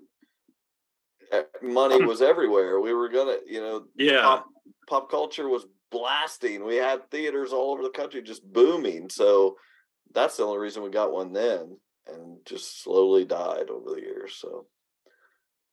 eh, 1.32 1.42
money 1.62 2.04
was 2.04 2.20
everywhere. 2.22 2.80
We 2.80 2.92
were 2.92 3.08
gonna, 3.08 3.36
you 3.46 3.60
know, 3.60 3.84
Yeah. 3.96 4.22
pop 4.22 4.46
pop 4.88 5.10
culture 5.10 5.48
was 5.48 5.66
blasting. 5.90 6.64
We 6.64 6.76
had 6.76 7.10
theaters 7.10 7.52
all 7.52 7.72
over 7.72 7.82
the 7.82 7.90
country 7.90 8.22
just 8.22 8.44
booming. 8.52 9.08
So 9.08 9.56
that's 10.12 10.36
the 10.36 10.44
only 10.44 10.58
reason 10.58 10.82
we 10.82 10.90
got 10.90 11.12
one 11.12 11.32
then, 11.32 11.76
and 12.14 12.38
just 12.44 12.82
slowly 12.82 13.24
died 13.24 13.70
over 13.70 13.90
the 13.94 14.00
years. 14.00 14.34
So 14.40 14.66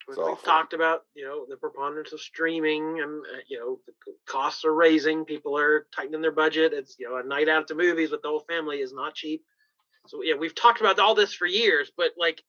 We've 0.08 0.18
awful. 0.20 0.38
talked 0.38 0.72
about 0.72 1.02
you 1.16 1.26
know 1.26 1.46
the 1.50 1.58
preponderance 1.58 2.14
of 2.14 2.22
streaming 2.22 3.02
and 3.02 3.26
uh, 3.26 3.40
you 3.50 3.60
know 3.60 3.80
the 3.88 4.14
costs 4.26 4.64
are 4.64 4.74
raising. 4.74 5.26
People 5.26 5.58
are 5.58 5.86
tightening 5.94 6.22
their 6.22 6.32
budget. 6.32 6.72
It's 6.72 6.96
you 6.98 7.10
know 7.10 7.18
a 7.18 7.24
night 7.24 7.50
out 7.50 7.68
to 7.68 7.76
movies 7.76 8.10
with 8.12 8.22
the 8.22 8.30
whole 8.30 8.46
family 8.48 8.78
is 8.78 8.94
not 8.94 9.16
cheap. 9.16 9.44
So 10.08 10.22
yeah, 10.24 10.36
we've 10.36 10.56
talked 10.56 10.80
about 10.80 10.98
all 11.00 11.14
this 11.14 11.34
for 11.34 11.46
years, 11.46 11.92
but 11.98 12.12
like 12.18 12.42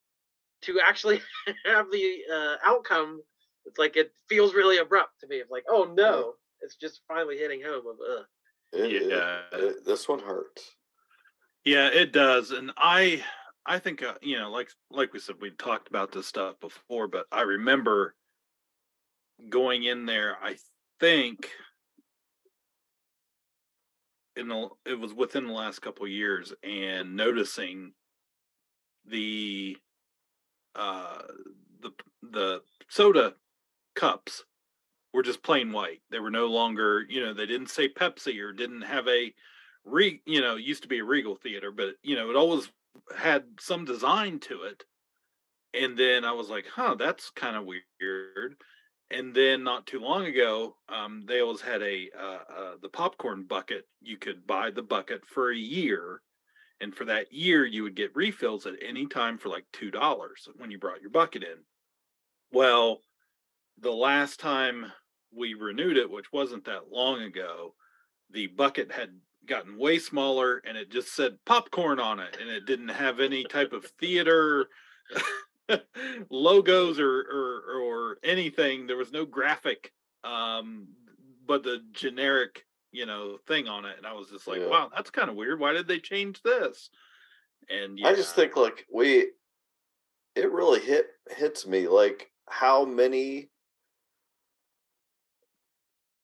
to 0.63 0.79
actually 0.81 1.21
have 1.67 1.91
the 1.91 2.19
uh, 2.33 2.57
outcome, 2.65 3.21
it's 3.65 3.79
like 3.79 3.97
it 3.97 4.13
feels 4.29 4.55
really 4.55 4.79
abrupt 4.79 5.19
to 5.23 5.27
me. 5.27 5.37
It's 5.39 5.51
like 5.51 5.65
oh 5.69 5.93
no, 5.97 6.35
it's 6.61 6.77
just 6.77 7.01
finally 7.09 7.39
hitting 7.39 7.61
home. 7.63 7.83
Of 7.89 7.97
uh, 7.99 8.23
it, 8.73 9.03
it- 9.03 9.11
Yeah. 9.11 9.41
it- 9.53 9.85
this 9.85 10.09
one 10.09 10.21
hurts. 10.21 10.77
Yeah, 11.65 11.89
it 11.89 12.13
does, 12.13 12.53
and 12.53 12.71
I, 12.77 13.23
I 13.69 13.79
think 13.79 14.03
uh, 14.03 14.15
you 14.23 14.39
know, 14.39 14.51
like 14.51 14.71
like 14.91 15.13
we 15.13 15.21
said, 15.21 15.37
we 15.41 15.51
talked 15.51 15.89
about 15.89 16.11
this 16.11 16.27
stuff 16.27 16.59
before, 16.59 17.07
but 17.07 17.27
I 17.31 17.43
remember 17.43 18.15
going 19.51 19.85
in 19.85 20.07
there. 20.07 20.37
I 20.43 20.57
think 20.99 21.51
in 24.37 24.49
the 24.49 24.69
it 24.87 24.99
was 24.99 25.13
within 25.13 25.47
the 25.47 25.53
last 25.53 25.81
couple 25.81 26.09
years, 26.09 26.55
and 26.63 27.15
noticing 27.15 27.93
the 29.07 29.77
uh 30.75 31.23
the 31.81 31.91
the 32.23 32.63
soda 32.89 33.35
cups 33.95 34.45
were 35.13 35.23
just 35.23 35.43
plain 35.43 35.73
white. 35.73 36.01
They 36.11 36.21
were 36.21 36.31
no 36.31 36.47
longer, 36.47 37.05
you 37.09 37.21
know, 37.21 37.35
they 37.35 37.47
didn't 37.47 37.71
say 37.71 37.89
Pepsi 37.89 38.41
or 38.41 38.53
didn't 38.53 38.83
have 38.83 39.07
a 39.09 39.35
re 39.85 40.23
you 40.25 40.41
know, 40.41 40.57
used 40.57 40.83
to 40.83 40.89
be 40.89 41.01
a 41.01 41.05
Regal 41.05 41.37
theater, 41.37 41.71
but 41.71 41.97
you 42.03 42.17
know, 42.17 42.31
it 42.31 42.37
always 42.37 42.71
had 43.17 43.45
some 43.61 43.85
design 43.85 44.39
to 44.41 44.63
it. 44.63 44.85
And 45.75 45.97
then 45.97 46.25
I 46.25 46.33
was 46.33 46.49
like, 46.49 46.67
huh, 46.67 46.97
that's 46.99 47.31
kind 47.31 47.57
of 47.57 47.67
weird. 47.67 48.57
And 49.11 49.35
then 49.35 49.65
not 49.65 49.87
too 49.87 50.01
long 50.01 50.27
ago, 50.27 50.77
um, 50.89 51.23
they 51.27 51.41
always 51.41 51.61
had 51.61 51.83
a 51.83 52.11
uh, 52.19 52.39
uh, 52.55 52.73
the 52.83 52.91
popcorn 52.91 53.45
bucket. 53.45 53.85
You 54.01 54.19
could 54.19 54.47
buy 54.47 54.71
the 54.71 54.83
bucket 54.83 55.23
for 55.27 55.51
a 55.51 55.57
year, 55.57 56.21
and 56.81 56.95
for 56.95 57.07
that 57.07 57.33
year, 57.33 57.65
you 57.65 57.85
would 57.85 57.95
get 57.95 58.15
refills 58.15 58.67
at 58.67 58.75
any 58.87 59.07
time 59.07 59.39
for 59.39 59.49
like 59.49 59.65
two 59.73 59.91
dollars 59.91 60.49
when 60.57 60.71
you 60.71 60.79
brought 60.79 61.01
your 61.01 61.11
bucket 61.11 61.43
in. 61.43 61.65
Well, 62.53 63.01
the 63.81 63.93
last 63.93 64.41
time 64.41 64.93
we 65.35 65.55
renewed 65.55 65.97
it, 65.97 66.11
which 66.11 66.33
wasn't 66.33 66.65
that 66.67 66.91
long 66.91 67.23
ago, 67.23 67.75
the 68.31 68.49
bucket 68.49 68.93
had 68.93 69.11
gotten 69.49 69.79
way 69.79 69.99
smaller 69.99 70.63
and 70.67 70.77
it 70.77 70.91
just 70.91 71.15
said 71.15 71.39
popcorn 71.45 71.99
on 71.99 72.21
it 72.21 72.37
and 72.41 72.49
it 72.51 72.67
didn't 72.67 72.89
have 72.89 73.21
any 73.21 73.45
type 73.45 73.73
of 73.73 73.85
theater 73.99 74.67
logos 76.31 76.99
or, 76.99 77.21
or 77.21 77.63
or 77.83 78.19
anything 78.23 78.87
there 78.87 78.97
was 78.97 79.13
no 79.13 79.25
graphic 79.25 79.93
um 80.25 80.87
but 81.47 81.63
the 81.63 81.81
generic 81.93 82.65
you 82.93 83.07
know 83.07 83.37
thing 83.47 83.69
on 83.69 83.85
it 83.85 83.97
and 83.99 84.07
i 84.07 84.13
was 84.13 84.29
just 84.29 84.47
like 84.47 84.61
Yeah. 84.61 84.69
wow 84.69 84.91
that's 84.95 85.11
kind 85.11 85.29
of 85.29 85.37
weird 85.37 85.61
why 85.61 85.73
did 85.73 85.89
they 85.89 85.99
change 85.99 86.43
this 86.43 86.91
and 87.69 87.99
I 88.05 88.15
just 88.15 88.35
think 88.35 88.57
like 88.57 88.87
we, 88.93 89.31
it 90.35 90.51
really 90.51 90.81
hit 90.81 91.07
hits 91.37 91.67
me 91.67 91.89
like 91.89 92.31
how 92.49 92.85
many 92.85 93.51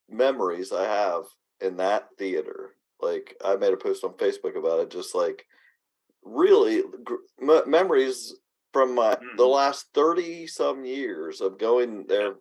memories 0.08 0.72
I 0.72 0.84
have 0.84 1.24
in 1.60 1.76
that 1.78 2.08
theater. 2.18 2.70
Like 3.00 3.36
I 3.44 3.56
made 3.56 3.72
a 3.72 3.76
post 3.76 4.04
on 4.04 4.14
Facebook 4.14 4.56
about 4.58 4.80
it, 4.80 4.90
just 4.90 5.14
like 5.14 5.46
really 6.22 6.82
gr- 7.04 7.16
me- 7.38 7.62
memories 7.66 8.34
from 8.72 8.94
my 8.94 9.18
the 9.36 9.44
Mhm. 9.44 9.52
last 9.52 9.88
30 9.94 10.46
some 10.46 10.84
years 10.84 11.40
of 11.40 11.58
going 11.58 12.06
there 12.06 12.36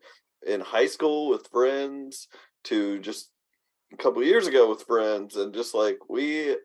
in 0.45 0.62
high 0.62 0.88
school 0.88 1.29
with 1.29 1.48
friends 1.50 2.27
to 2.65 3.00
just 3.00 3.31
a 3.93 3.98
couple 3.98 4.24
years 4.24 4.48
ago 4.48 4.69
with 4.69 4.83
friends 4.83 5.36
and 5.38 5.53
just 5.53 5.74
like 5.75 6.00
we 6.10 6.57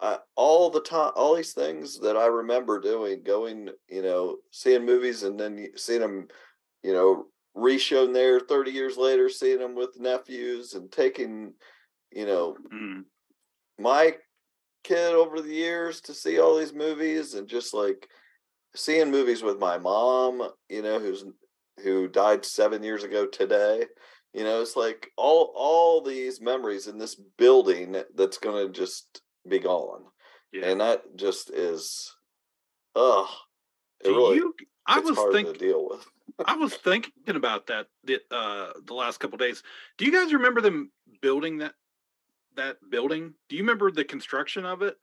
I, 0.00 0.18
all 0.36 0.70
the 0.70 0.80
time 0.82 1.12
all 1.16 1.36
these 1.36 1.54
things 1.54 2.00
that 2.00 2.16
i 2.16 2.26
remember 2.26 2.80
doing 2.80 3.22
going 3.22 3.70
you 3.88 4.02
know 4.02 4.38
seeing 4.50 4.84
movies 4.84 5.22
and 5.22 5.38
then 5.38 5.68
seeing 5.76 6.00
them 6.00 6.28
you 6.82 6.92
know 6.92 7.26
reshown 7.56 8.14
there 8.14 8.40
30 8.40 8.72
years 8.72 8.96
later 8.96 9.28
seeing 9.28 9.58
them 9.60 9.74
with 9.76 10.00
nephews 10.00 10.74
and 10.74 10.90
taking 10.92 11.54
you 12.12 12.26
know 12.26 12.56
mm, 12.72 13.04
my 13.78 14.16
kid 14.84 15.14
over 15.14 15.40
the 15.40 15.54
years 15.54 16.00
to 16.02 16.14
see 16.14 16.38
all 16.38 16.58
these 16.58 16.74
movies 16.74 17.34
and 17.34 17.48
just 17.48 17.72
like 17.74 18.08
seeing 18.74 19.10
movies 19.10 19.42
with 19.42 19.58
my 19.58 19.78
mom, 19.78 20.48
you 20.68 20.82
know, 20.82 20.98
who's 20.98 21.24
who 21.82 22.08
died 22.08 22.44
seven 22.44 22.82
years 22.82 23.04
ago 23.04 23.26
today. 23.26 23.84
You 24.32 24.44
know, 24.44 24.62
it's 24.62 24.76
like 24.76 25.10
all 25.16 25.52
all 25.54 26.00
these 26.02 26.40
memories 26.40 26.86
in 26.86 26.98
this 26.98 27.14
building 27.38 27.96
that's 28.14 28.38
gonna 28.38 28.68
just 28.68 29.20
be 29.48 29.58
gone. 29.58 30.04
yeah. 30.52 30.66
And 30.66 30.80
that 30.80 31.16
just 31.16 31.50
is 31.50 32.14
ugh. 32.96 33.28
It 34.04 34.08
Do 34.08 34.16
really 34.16 34.36
you 34.36 34.54
i 34.86 34.98
was 34.98 35.18
thinking 35.32 35.54
deal 35.54 35.88
with. 35.88 36.04
I 36.44 36.56
was 36.56 36.74
thinking 36.74 37.36
about 37.36 37.66
that 37.68 37.86
the, 38.04 38.20
uh, 38.30 38.72
the 38.84 38.94
last 38.94 39.20
couple 39.20 39.38
days. 39.38 39.62
Do 39.98 40.04
you 40.04 40.12
guys 40.12 40.32
remember 40.32 40.60
them 40.60 40.90
building 41.20 41.58
that 41.58 41.74
that 42.56 42.76
building? 42.90 43.34
Do 43.48 43.56
you 43.56 43.62
remember 43.62 43.90
the 43.90 44.04
construction 44.04 44.64
of 44.64 44.82
it? 44.82 44.96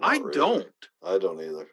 I 0.00 0.18
really. 0.18 0.32
don't. 0.32 0.88
I 1.02 1.18
don't 1.18 1.40
either. 1.40 1.68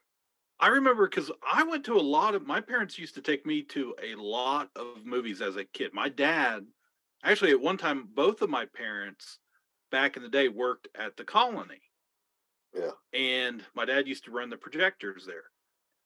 I 0.60 0.70
remember 0.70 1.08
because 1.08 1.32
I 1.48 1.64
went 1.64 1.86
to 1.86 1.98
a 1.98 2.02
lot 2.02 2.34
of 2.34 2.48
my 2.48 2.62
parents 2.62 2.98
used 2.98 3.16
to 3.16 3.22
take 3.22 3.46
me 3.46 3.62
to 3.64 3.96
a 4.02 4.16
lot 4.16 4.70
of 4.76 5.06
movies 5.06 5.42
as 5.42 5.56
a 5.56 5.66
kid. 5.66 5.94
My 5.94 6.10
dad, 6.10 6.66
actually, 7.24 7.52
at 7.52 7.62
one 7.62 7.78
time, 7.78 8.10
both 8.14 8.42
of 8.42 8.50
my 8.50 8.66
parents 8.66 9.38
back 9.92 10.18
in 10.18 10.24
the 10.24 10.30
day 10.30 10.48
worked 10.48 10.88
at 10.96 11.16
the 11.16 11.24
colony. 11.24 11.82
Yeah. 12.76 12.92
And 13.14 13.64
my 13.76 13.86
dad 13.86 14.08
used 14.08 14.26
to 14.26 14.32
run 14.32 14.50
the 14.50 14.58
projectors 14.58 15.26
there. 15.26 15.44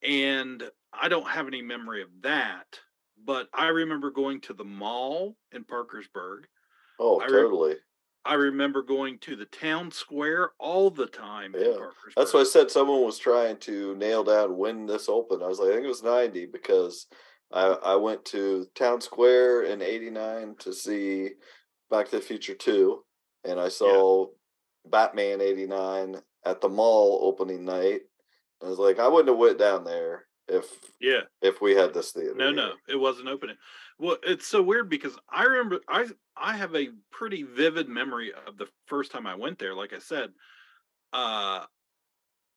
And 0.04 0.64
I 0.94 1.08
don't 1.08 1.28
have 1.28 1.48
any 1.48 1.62
memory 1.62 2.02
of 2.02 2.10
that, 2.22 2.80
but 3.24 3.48
I 3.54 3.68
remember 3.68 4.12
going 4.12 4.42
to 4.42 4.54
the 4.54 4.64
mall 4.64 5.38
in 5.52 5.64
Parkersburg. 5.64 6.48
Oh, 7.00 7.20
I 7.20 7.26
re- 7.26 7.32
totally. 7.32 7.76
I 8.24 8.36
remember 8.36 8.84
going 8.84 9.18
to 9.20 9.36
the 9.36 9.46
town 9.46 9.92
square 9.92 10.52
all 10.60 10.92
the 10.92 11.08
time 11.08 11.56
Yeah. 11.58 11.88
That's 12.16 12.34
why 12.34 12.42
I 12.42 12.46
said 12.46 12.70
someone 12.70 13.04
was 13.04 13.18
trying 13.18 13.58
to 13.58 13.96
nail 13.96 14.24
down 14.24 14.58
when 14.58 14.86
this 14.86 15.10
opened. 15.10 15.44
I 15.44 15.48
was 15.48 15.60
like, 15.60 15.70
I 15.70 15.74
think 15.74 15.86
it 15.86 15.90
was 15.90 16.04
90 16.04 16.48
because 16.48 17.08
I, 17.52 17.76
I 17.84 17.96
went 17.96 18.24
to 18.26 18.68
Town 18.76 19.02
Square 19.02 19.64
in 19.64 19.82
89 19.82 20.56
to 20.60 20.74
see 20.74 21.30
Back 21.90 22.10
to 22.10 22.18
the 22.18 22.22
Future 22.22 22.54
2. 22.54 23.04
And 23.44 23.60
I 23.60 23.70
saw 23.70 24.28
Batman 24.86 25.42
89 25.42 26.18
at 26.46 26.62
the 26.62 26.70
mall 26.70 27.20
opening 27.24 27.66
night. 27.66 28.02
I 28.64 28.68
was 28.68 28.78
like, 28.78 29.00
I 29.00 29.08
wouldn't 29.08 29.30
have 29.30 29.38
went 29.38 29.58
down 29.58 29.84
there 29.84 30.26
if 30.52 30.66
Yeah. 31.00 31.22
if 31.42 31.62
we 31.62 31.74
had 31.76 31.94
this 31.94 32.12
theater. 32.12 32.36
No, 32.36 32.48
here. 32.48 32.56
no, 32.56 32.74
it 32.88 32.96
wasn't 32.96 33.28
opening. 33.30 33.58
Well, 33.98 34.18
it's 34.24 34.48
so 34.48 34.62
weird 34.62 34.90
because 34.90 35.18
I 35.30 35.44
remember 35.44 35.80
I 35.88 36.08
I 36.36 36.54
have 36.58 36.76
a 36.76 36.90
pretty 37.12 37.44
vivid 37.44 37.88
memory 37.90 38.34
of 38.48 38.58
the 38.58 38.68
first 38.86 39.12
time 39.12 39.26
I 39.28 39.36
went 39.36 39.58
there. 39.60 39.74
Like 39.76 39.94
I 39.94 40.00
said, 40.00 40.32
uh 41.14 41.66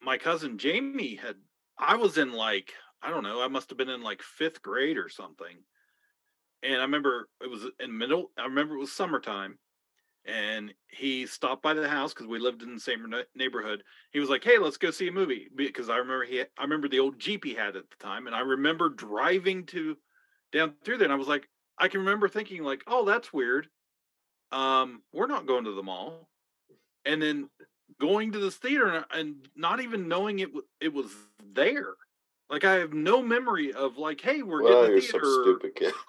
my 0.03 0.19
cousin 0.19 0.59
Jamie 0.59 1.15
had 1.17 1.37
I 1.79 1.97
was 1.97 2.19
in 2.19 2.33
like 2.33 2.73
I 3.03 3.11
don't 3.11 3.23
know, 3.23 3.43
I 3.43 3.49
must 3.49 3.69
have 3.71 3.79
been 3.79 3.89
in 3.91 4.03
like 4.03 4.23
5th 4.23 4.63
grade 4.63 4.97
or 4.99 5.09
something. 5.09 5.57
and 6.63 6.77
I 6.77 6.85
remember 6.85 7.29
it 7.43 7.51
was 7.51 7.67
in 7.81 7.97
middle. 7.97 8.31
I 8.39 8.45
remember 8.45 8.75
it 8.77 8.79
was 8.81 8.93
summertime, 8.93 9.59
and 10.27 10.73
he 10.89 11.27
stopped 11.27 11.63
by 11.63 11.75
the 11.75 11.89
house 11.89 12.15
because 12.15 12.27
we 12.27 12.39
lived 12.39 12.63
in 12.63 12.75
the 12.75 12.81
same 12.81 13.13
neighborhood. 13.35 13.83
He 14.13 14.21
was 14.21 14.31
like, 14.31 14.45
"Hey, 14.45 14.59
let's 14.59 14.77
go 14.79 14.91
see 14.91 15.09
a 15.09 15.13
movie," 15.13 15.49
because 15.55 15.89
I 15.91 15.97
remember 15.97 16.25
he, 16.25 16.41
I 16.41 16.63
remember 16.63 16.89
the 16.89 17.01
old 17.01 17.19
Jeep 17.19 17.45
he 17.45 17.55
had 17.55 17.77
at 17.77 17.91
the 17.91 17.97
time, 17.99 18.27
and 18.27 18.35
I 18.35 18.41
remember 18.41 18.89
driving 18.89 19.67
to 19.67 19.97
down 20.53 20.75
through 20.85 20.99
there, 20.99 21.07
and 21.07 21.13
I 21.13 21.17
was 21.17 21.29
like, 21.29 21.49
I 21.79 21.89
can 21.89 22.01
remember 22.01 22.29
thinking 22.29 22.63
like, 22.63 22.83
"Oh, 22.87 23.05
that's 23.05 23.33
weird. 23.33 23.69
Um, 24.53 25.03
we're 25.13 25.27
not 25.27 25.47
going 25.47 25.65
to 25.65 25.73
the 25.73 25.83
mall," 25.83 26.29
and 27.05 27.21
then 27.21 27.51
going 28.01 28.33
to 28.33 28.39
this 28.39 28.57
theater 28.57 29.05
and, 29.13 29.49
not 29.57 29.81
even 29.81 30.09
knowing 30.09 30.39
it 30.41 30.51
it 30.81 30.93
was 30.93 31.13
there. 31.53 31.95
Like 32.51 32.65
I 32.65 32.75
have 32.75 32.93
no 32.93 33.23
memory 33.23 33.73
of 33.73 33.99
like, 33.99 34.21
"Hey, 34.21 34.43
we're 34.43 34.63
well, 34.63 34.83
getting 34.83 34.91
you're 34.91 34.99
a 34.99 35.03
some 35.03 35.21
theater." 35.21 35.43
stupid 35.43 35.75
kid. 35.77 35.95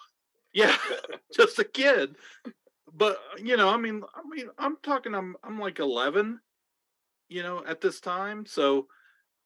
Yeah, 0.54 0.78
just 1.36 1.60
a 1.60 1.66
kid. 1.66 2.16
But 2.98 3.18
you 3.44 3.58
know, 3.58 3.70
I 3.70 3.78
mean, 3.78 4.04
I 4.16 4.22
mean, 4.28 4.48
I'm 4.58 4.78
talking. 4.82 5.14
I'm 5.14 5.36
I'm 5.44 5.60
like 5.60 5.80
11, 5.80 6.40
you 7.30 7.44
know, 7.44 7.64
at 7.68 7.82
this 7.82 8.00
time. 8.00 8.46
So, 8.46 8.88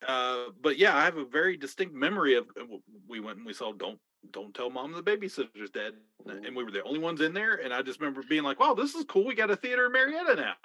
uh, 0.08 0.46
but 0.62 0.78
yeah, 0.78 0.96
I 0.96 1.04
have 1.04 1.18
a 1.18 1.26
very 1.26 1.58
distinct 1.58 1.94
memory 1.96 2.36
of 2.36 2.46
uh, 2.60 2.66
we 3.08 3.20
went 3.20 3.38
and 3.38 3.46
we 3.46 3.54
saw 3.54 3.72
Don't 3.74 4.00
Don't 4.32 4.54
Tell 4.54 4.70
Mom 4.70 4.92
the 4.94 5.02
Babysitter's 5.02 5.72
Dead, 5.72 5.94
and 6.28 6.56
we 6.56 6.64
were 6.64 6.72
the 6.72 6.84
only 6.84 7.00
ones 7.00 7.22
in 7.22 7.34
there. 7.34 7.56
And 7.56 7.74
I 7.74 7.82
just 7.82 8.00
remember 8.00 8.22
being 8.30 8.44
like, 8.44 8.60
"Wow, 8.60 8.76
this 8.76 8.94
is 8.94 9.06
cool. 9.06 9.26
We 9.26 9.34
got 9.34 9.50
a 9.52 9.56
theater 9.56 9.88
in 9.88 9.92
Marietta 9.94 10.36
now." 10.36 10.56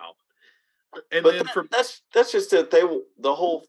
And 1.11 1.23
but 1.25 1.33
then 1.33 1.45
that- 1.47 1.55
from 1.55 1.69
that's 1.71 2.03
that's 2.13 2.33
just 2.33 2.53
it. 2.53 2.71
They 2.71 2.83
the 3.19 3.35
whole. 3.35 3.67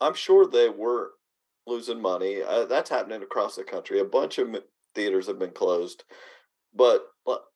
I'm 0.00 0.14
sure 0.14 0.46
they 0.46 0.68
were 0.68 1.12
losing 1.66 2.00
money. 2.02 2.42
Uh, 2.42 2.64
that's 2.66 2.90
happening 2.90 3.22
across 3.22 3.56
the 3.56 3.64
country. 3.64 4.00
A 4.00 4.04
bunch 4.04 4.38
of 4.38 4.54
theaters 4.94 5.26
have 5.28 5.38
been 5.38 5.52
closed. 5.52 6.04
But 6.74 7.06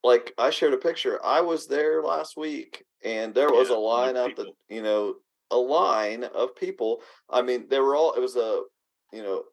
like 0.03 0.35
I 0.39 0.51
shared 0.51 0.75
a 0.75 0.79
picture, 0.79 1.25
I 1.25 1.41
was 1.41 1.67
there 1.67 2.03
last 2.03 2.37
week, 2.37 2.85
and 3.05 3.35
there 3.35 3.53
was 3.53 3.69
Yeah, 3.69 3.75
a 3.75 3.77
line 3.77 4.17
out 4.17 4.37
the 4.37 4.49
you 4.69 4.83
know 4.83 5.17
a 5.51 5.57
line 5.57 6.25
of 6.25 6.57
people. 6.57 7.03
I 7.29 7.43
mean, 7.43 7.69
they 7.69 7.81
were 7.81 7.97
all. 7.97 8.15
It 8.15 8.21
was 8.21 8.37
a 8.37 8.63
you 9.13 9.23
know 9.23 9.45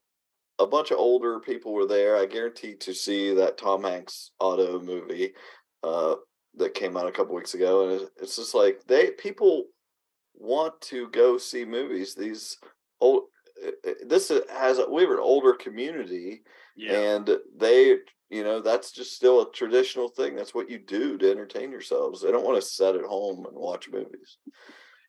a 0.60 0.68
bunch 0.68 0.92
of 0.92 0.98
older 0.98 1.40
people 1.40 1.74
were 1.74 1.88
there. 1.88 2.18
I 2.18 2.26
guarantee 2.26 2.76
to 2.78 2.94
see 2.94 3.34
that 3.36 3.58
Tom 3.58 3.84
Hanks 3.84 4.32
Otto 4.40 4.80
movie 4.82 5.34
uh, 5.84 6.16
that 6.56 6.74
came 6.74 6.98
out 6.98 7.08
a 7.08 7.12
couple 7.12 7.36
weeks 7.36 7.54
ago, 7.54 7.90
and 7.90 8.10
it's 8.22 8.36
just 8.38 8.56
like 8.56 8.84
they 8.88 9.12
people 9.12 9.66
want 10.34 10.80
to 10.82 11.10
go 11.10 11.38
see 11.38 11.66
movies. 11.66 12.16
These 12.16 12.58
old 13.02 13.24
uh, 13.66 13.72
uh, 13.90 13.94
this 14.06 14.32
has 14.50 14.80
a, 14.80 14.90
we 14.90 15.06
were 15.06 15.16
an 15.16 15.20
older 15.22 15.54
community, 15.54 16.42
yeah, 16.76 16.94
and 16.94 17.30
they 17.58 17.98
you 18.30 18.44
know 18.44 18.62
that's 18.62 18.92
just 18.92 19.14
still 19.16 19.42
a 19.42 19.52
traditional 19.52 20.10
thing. 20.10 20.36
That's 20.36 20.54
what 20.54 20.70
you 20.70 20.80
do 20.80 21.18
to 21.18 21.32
entertain 21.32 21.72
yourselves. 21.72 22.22
They 22.22 22.32
don't 22.32 22.46
want 22.46 22.62
to 22.62 22.68
sit 22.68 22.96
at 22.96 23.06
home 23.06 23.46
and 23.46 23.56
watch 23.56 23.90
movies. 23.90 24.38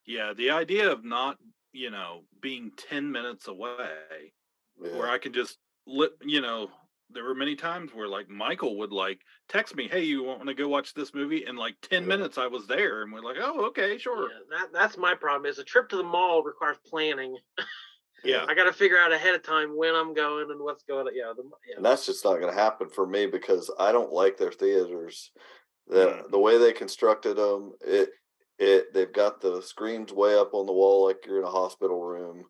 yeah, 0.06 0.32
the 0.32 0.50
idea 0.50 0.90
of 0.90 1.04
not 1.04 1.38
you 1.72 1.90
know 1.90 2.24
being 2.40 2.72
10 2.76 3.10
minutes 3.10 3.48
away 3.48 4.32
Yeah. 4.80 4.90
where 4.90 5.08
I 5.08 5.18
can 5.18 5.32
just 5.32 5.58
lit 5.86 6.12
you 6.22 6.40
know 6.40 6.70
there 7.10 7.24
were 7.24 7.34
many 7.34 7.56
times 7.56 7.94
where 7.94 8.08
like 8.08 8.28
Michael 8.28 8.78
would 8.78 8.92
like 8.92 9.22
text 9.48 9.76
me, 9.76 9.88
"Hey, 9.88 10.04
you 10.04 10.22
want 10.24 10.46
to 10.46 10.54
go 10.54 10.68
watch 10.68 10.94
this 10.94 11.14
movie?" 11.14 11.46
In 11.46 11.56
like 11.56 11.76
ten 11.82 12.02
Yeah. 12.02 12.08
minutes, 12.08 12.38
I 12.38 12.46
was 12.48 12.66
there, 12.66 13.02
and 13.02 13.12
we're 13.12 13.22
like, 13.22 13.38
"Oh, 13.40 13.66
okay, 13.66 13.98
sure." 13.98 14.28
Yeah, 14.30 14.40
that 14.50 14.72
that's 14.72 14.96
my 14.98 15.14
problem. 15.14 15.46
Is 15.46 15.58
a 15.58 15.64
trip 15.64 15.88
to 15.90 15.96
the 15.96 16.02
mall 16.02 16.42
requires 16.42 16.78
planning. 16.86 17.38
Yeah, 18.24 18.44
I 18.48 18.54
got 18.54 18.64
to 18.64 18.72
figure 18.72 18.98
out 18.98 19.12
ahead 19.12 19.34
of 19.34 19.42
time 19.42 19.76
when 19.76 19.94
I'm 19.94 20.14
going 20.14 20.50
and 20.50 20.60
what's 20.60 20.82
going. 20.84 21.06
on. 21.06 21.14
Yeah, 21.14 21.32
the, 21.36 21.44
yeah. 21.68 21.76
and 21.76 21.84
that's 21.84 22.06
just 22.06 22.24
not 22.24 22.40
going 22.40 22.52
to 22.52 22.60
happen 22.60 22.88
for 22.88 23.06
me 23.06 23.26
because 23.26 23.70
I 23.78 23.92
don't 23.92 24.12
like 24.12 24.36
their 24.36 24.52
theaters. 24.52 25.30
The 25.86 26.06
Mm. 26.06 26.30
the 26.30 26.38
way 26.38 26.58
they 26.58 26.72
constructed 26.72 27.36
them, 27.36 27.72
it 27.80 28.10
it 28.58 28.92
they've 28.92 29.12
got 29.12 29.40
the 29.40 29.62
screens 29.62 30.12
way 30.12 30.36
up 30.36 30.52
on 30.52 30.66
the 30.66 30.72
wall 30.72 31.06
like 31.06 31.24
you're 31.26 31.38
in 31.38 31.44
a 31.44 31.50
hospital 31.50 32.02
room, 32.02 32.44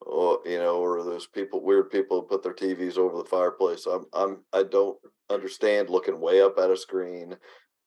or 0.00 0.40
you 0.44 0.58
know, 0.58 0.76
or 0.76 1.02
those 1.02 1.26
people 1.26 1.60
weird 1.62 1.90
people 1.90 2.20
who 2.20 2.26
put 2.26 2.42
their 2.42 2.52
TVs 2.54 2.98
over 2.98 3.16
the 3.16 3.24
fireplace. 3.24 3.86
I'm 3.86 4.04
I'm 4.12 4.44
I 4.52 4.62
don't 4.62 4.98
understand 5.30 5.90
looking 5.90 6.20
way 6.20 6.40
up 6.42 6.58
at 6.58 6.70
a 6.70 6.76
screen. 6.76 7.36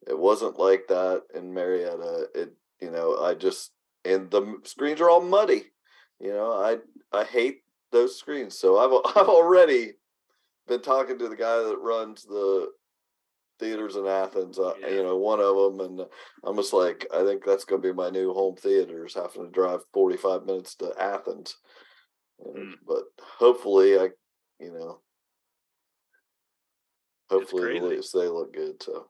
It 0.08 0.18
wasn't 0.18 0.60
like 0.60 0.88
that 0.88 1.24
in 1.36 1.54
Marietta. 1.54 2.28
It 2.36 2.54
you 2.82 2.92
know 2.92 3.18
I 3.24 3.34
just 3.36 3.72
and 4.04 4.30
the 4.32 4.58
screens 4.64 5.00
are 5.02 5.10
all 5.10 5.22
muddy. 5.22 5.68
You 6.20 6.34
know 6.34 6.52
I 6.52 6.78
I 7.18 7.24
hate 7.24 7.62
those 7.92 8.18
screens. 8.18 8.58
So 8.58 8.78
I've 8.78 9.16
I've 9.18 9.30
already 9.30 9.94
been 10.68 10.82
talking 10.82 11.18
to 11.20 11.30
the 11.30 11.36
guy 11.36 11.58
that 11.64 11.78
runs 11.80 12.24
the 12.24 12.70
theaters 13.60 13.96
in 13.96 14.06
Athens. 14.06 14.60
Uh, 14.60 14.74
Yeah. 14.82 14.90
You 14.90 15.04
know, 15.04 15.18
one 15.18 15.40
of 15.40 15.56
them, 15.56 15.80
and 15.80 16.06
I'm 16.44 16.56
just 16.58 16.74
like, 16.74 17.08
I 17.14 17.24
think 17.24 17.44
that's 17.46 17.66
going 17.66 17.82
to 17.82 17.88
be 17.88 17.94
my 17.94 18.10
new 18.10 18.34
home 18.34 18.56
theaters. 18.56 19.14
Having 19.16 19.46
to 19.46 19.50
drive 19.52 19.80
45 19.94 20.46
minutes 20.46 20.76
to 20.76 20.94
Athens, 21.00 21.56
Mm. 22.46 22.74
but 22.88 23.04
hopefully, 23.20 23.98
I, 23.98 24.10
you 24.60 24.72
know, 24.74 25.00
hopefully 27.30 27.78
at 27.78 27.84
least 27.84 28.14
they 28.14 28.28
look 28.28 28.54
good. 28.54 28.82
So 28.84 29.08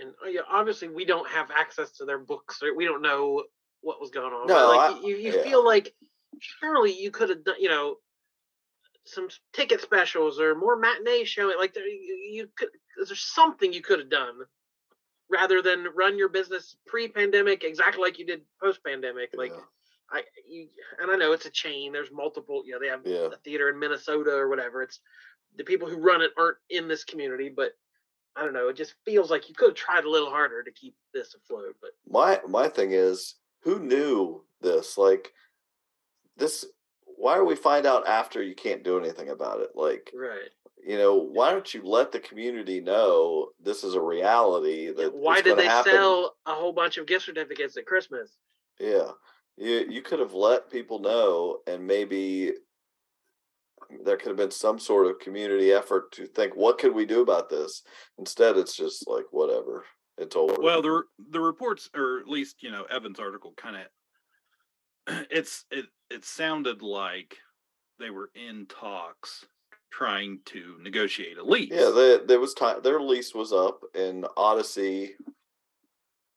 and 0.00 0.10
uh, 0.24 0.28
yeah, 0.28 0.42
obviously 0.48 0.88
we 0.88 1.04
don't 1.04 1.28
have 1.28 1.50
access 1.50 1.90
to 1.92 2.04
their 2.04 2.18
books. 2.18 2.62
Or 2.62 2.74
we 2.76 2.84
don't 2.84 3.02
know 3.02 3.44
what 3.80 4.00
was 4.00 4.10
going 4.10 4.32
on. 4.32 4.46
No, 4.46 4.68
like 4.68 4.94
I- 4.94 5.00
you, 5.00 5.16
you 5.16 5.34
yeah. 5.34 5.42
feel 5.42 5.64
like 5.64 5.94
surely 6.38 6.92
you 6.92 7.10
could 7.10 7.28
have 7.28 7.44
done, 7.44 7.56
you 7.58 7.68
know, 7.68 7.96
some 9.04 9.28
ticket 9.52 9.80
specials 9.80 10.40
or 10.40 10.54
more 10.54 10.76
matinee 10.76 11.24
showing. 11.24 11.58
Like 11.58 11.74
there, 11.74 11.86
you, 11.86 12.30
you 12.32 12.48
could. 12.56 12.68
There's 12.96 13.20
something 13.20 13.72
you 13.72 13.82
could 13.82 13.98
have 13.98 14.10
done 14.10 14.34
rather 15.30 15.62
than 15.62 15.86
run 15.94 16.18
your 16.18 16.28
business 16.28 16.76
pre-pandemic 16.86 17.62
exactly 17.64 18.02
like 18.02 18.18
you 18.18 18.26
did 18.26 18.42
post-pandemic. 18.60 19.30
Like 19.34 19.52
yeah, 19.52 19.60
I, 20.10 20.22
you, 20.46 20.68
and 21.00 21.10
I 21.10 21.16
know 21.16 21.32
it's 21.32 21.46
a 21.46 21.50
chain. 21.50 21.92
There's 21.92 22.12
multiple. 22.12 22.62
You 22.64 22.72
know, 22.72 22.80
they 22.80 22.88
have 22.88 23.00
yeah. 23.04 23.28
a 23.32 23.36
theater 23.38 23.70
in 23.70 23.78
Minnesota 23.78 24.30
or 24.30 24.48
whatever. 24.48 24.82
It's 24.82 25.00
the 25.56 25.64
people 25.64 25.88
who 25.88 25.96
run 25.96 26.22
it 26.22 26.32
aren't 26.38 26.58
in 26.68 26.88
this 26.88 27.04
community, 27.04 27.52
but 27.54 27.72
I 28.36 28.44
don't 28.44 28.54
know. 28.54 28.68
It 28.68 28.76
just 28.76 28.94
feels 29.04 29.30
like 29.30 29.48
you 29.48 29.54
could 29.54 29.70
have 29.70 29.76
tried 29.76 30.04
a 30.04 30.10
little 30.10 30.30
harder 30.30 30.62
to 30.62 30.70
keep 30.72 30.94
this 31.12 31.34
afloat. 31.34 31.76
But 31.80 31.90
my 32.08 32.40
my 32.48 32.68
thing 32.68 32.92
is 32.92 33.36
who 33.62 33.78
knew 33.78 34.44
this 34.60 34.96
like 34.98 35.32
this 36.40 36.66
why 37.16 37.36
do 37.36 37.44
we 37.44 37.54
find 37.54 37.86
out 37.86 38.08
after 38.08 38.42
you 38.42 38.54
can't 38.54 38.82
do 38.82 38.98
anything 38.98 39.28
about 39.28 39.60
it 39.60 39.70
like 39.76 40.10
right, 40.14 40.48
you 40.84 40.96
know 40.98 41.14
why 41.16 41.52
don't 41.52 41.72
you 41.74 41.82
let 41.84 42.10
the 42.10 42.18
community 42.20 42.80
know 42.80 43.50
this 43.62 43.84
is 43.84 43.94
a 43.94 44.00
reality 44.00 44.86
Yeah, 44.86 44.92
that 45.04 45.14
why 45.14 45.40
did 45.40 45.56
they 45.58 45.66
happen. 45.66 45.92
sell 45.92 46.34
a 46.46 46.54
whole 46.54 46.72
bunch 46.72 46.96
of 46.98 47.06
gift 47.06 47.26
certificates 47.26 47.76
at 47.76 47.86
Christmas? 47.86 48.36
yeah 48.80 49.10
you 49.56 49.86
you 49.88 50.02
could 50.02 50.18
have 50.18 50.32
let 50.34 50.70
people 50.70 50.98
know 50.98 51.58
and 51.66 51.86
maybe 51.86 52.52
there 54.04 54.16
could 54.16 54.28
have 54.28 54.36
been 54.36 54.50
some 54.50 54.78
sort 54.78 55.06
of 55.06 55.18
community 55.18 55.72
effort 55.72 56.12
to 56.12 56.26
think 56.26 56.54
what 56.54 56.78
could 56.78 56.94
we 56.94 57.04
do 57.04 57.20
about 57.20 57.50
this 57.50 57.82
instead 58.18 58.56
it's 58.56 58.76
just 58.76 59.06
like 59.08 59.24
whatever 59.30 59.84
it's 60.16 60.36
over 60.36 60.54
Well, 60.60 60.82
the 60.82 61.02
the 61.30 61.40
reports, 61.40 61.88
or 61.94 62.20
at 62.20 62.28
least 62.28 62.62
you 62.62 62.70
know 62.70 62.84
Evan's 62.84 63.18
article, 63.18 63.54
kind 63.56 63.76
of 63.76 65.26
it's 65.30 65.64
it 65.70 65.86
it 66.10 66.24
sounded 66.24 66.82
like 66.82 67.36
they 67.98 68.10
were 68.10 68.30
in 68.34 68.66
talks 68.66 69.46
trying 69.90 70.40
to 70.46 70.76
negotiate 70.82 71.36
a 71.38 71.42
lease. 71.44 71.70
Yeah, 71.72 71.90
they, 71.94 72.18
there 72.26 72.40
was 72.40 72.54
time. 72.54 72.80
Their 72.82 73.00
lease 73.00 73.34
was 73.34 73.52
up, 73.52 73.80
and 73.94 74.26
Odyssey, 74.36 75.14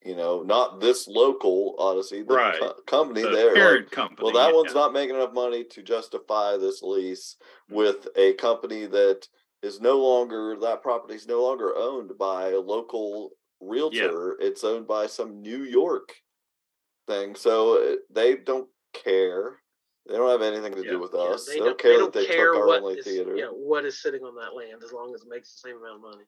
you 0.04 0.16
know, 0.16 0.42
not 0.42 0.80
this 0.82 1.08
local 1.08 1.76
Odyssey, 1.78 2.24
the 2.24 2.34
Right. 2.34 2.60
co- 2.60 2.74
company. 2.88 3.22
the 3.22 3.30
They're 3.30 3.54
parent 3.54 3.86
like, 3.86 3.92
company. 3.92 4.24
well, 4.26 4.34
that 4.34 4.50
yeah. 4.52 4.56
one's 4.58 4.74
not 4.74 4.92
making 4.94 5.16
enough 5.16 5.34
money 5.34 5.64
to 5.66 5.82
justify 5.84 6.58
this 6.58 6.82
lease 6.82 7.38
Mm. 7.72 7.76
with 7.76 8.08
a 8.16 8.34
company 8.34 8.86
that 8.88 9.28
is 9.62 9.80
no 9.80 9.98
longer 10.00 10.58
that 10.60 10.82
property 10.82 11.16
is 11.16 11.28
no 11.28 11.42
longer 11.42 11.74
owned 11.78 12.18
by 12.18 12.50
a 12.50 12.60
local 12.60 13.32
realtor. 13.62 14.36
It's 14.42 14.64
owned 14.66 14.88
by 14.88 15.08
some 15.08 15.42
New 15.42 15.64
York 15.64 16.14
thing. 17.08 17.36
So 17.36 17.94
uh, 17.94 17.96
they 18.10 18.36
don't 18.36 18.68
care. 18.94 19.62
They 20.08 20.16
don't 20.16 20.30
have 20.30 20.42
anything 20.42 20.74
to 20.76 20.84
Yeah. 20.84 20.92
do 20.92 21.00
with 21.00 21.12
Yeah, 21.14 21.20
us. 21.22 21.46
they 21.46 21.54
they, 21.54 21.60
don't, 21.60 21.68
don't 21.70 21.80
care 21.80 21.92
they 21.94 21.98
don't 21.98 22.14
that 22.14 22.20
they 22.20 22.26
care 22.26 22.52
took 22.54 22.62
our 22.62 22.68
what 22.68 22.82
only 22.82 22.96
is, 23.00 23.06
theater. 23.06 23.36
yeah, 23.38 23.46
what 23.48 23.86
is 23.86 24.02
sitting 24.02 24.22
on 24.24 24.36
that 24.36 24.54
land 24.56 24.84
as 24.84 24.92
long 24.92 25.14
as 25.16 25.22
it 25.22 25.30
makes 25.30 25.54
the 25.54 25.70
same 25.70 25.78
amount 25.78 25.96
of 25.96 26.02
money. 26.02 26.24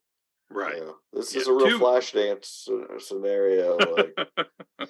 right. 0.50 0.78
Yeah, 0.78 0.92
this 1.14 1.34
Yeah, 1.36 1.42
is 1.42 1.48
a 1.48 1.54
real 1.54 1.68
two- 1.70 1.80
flash 1.80 2.12
dance 2.14 2.68
scenario. 3.00 3.78
Like 3.78 4.18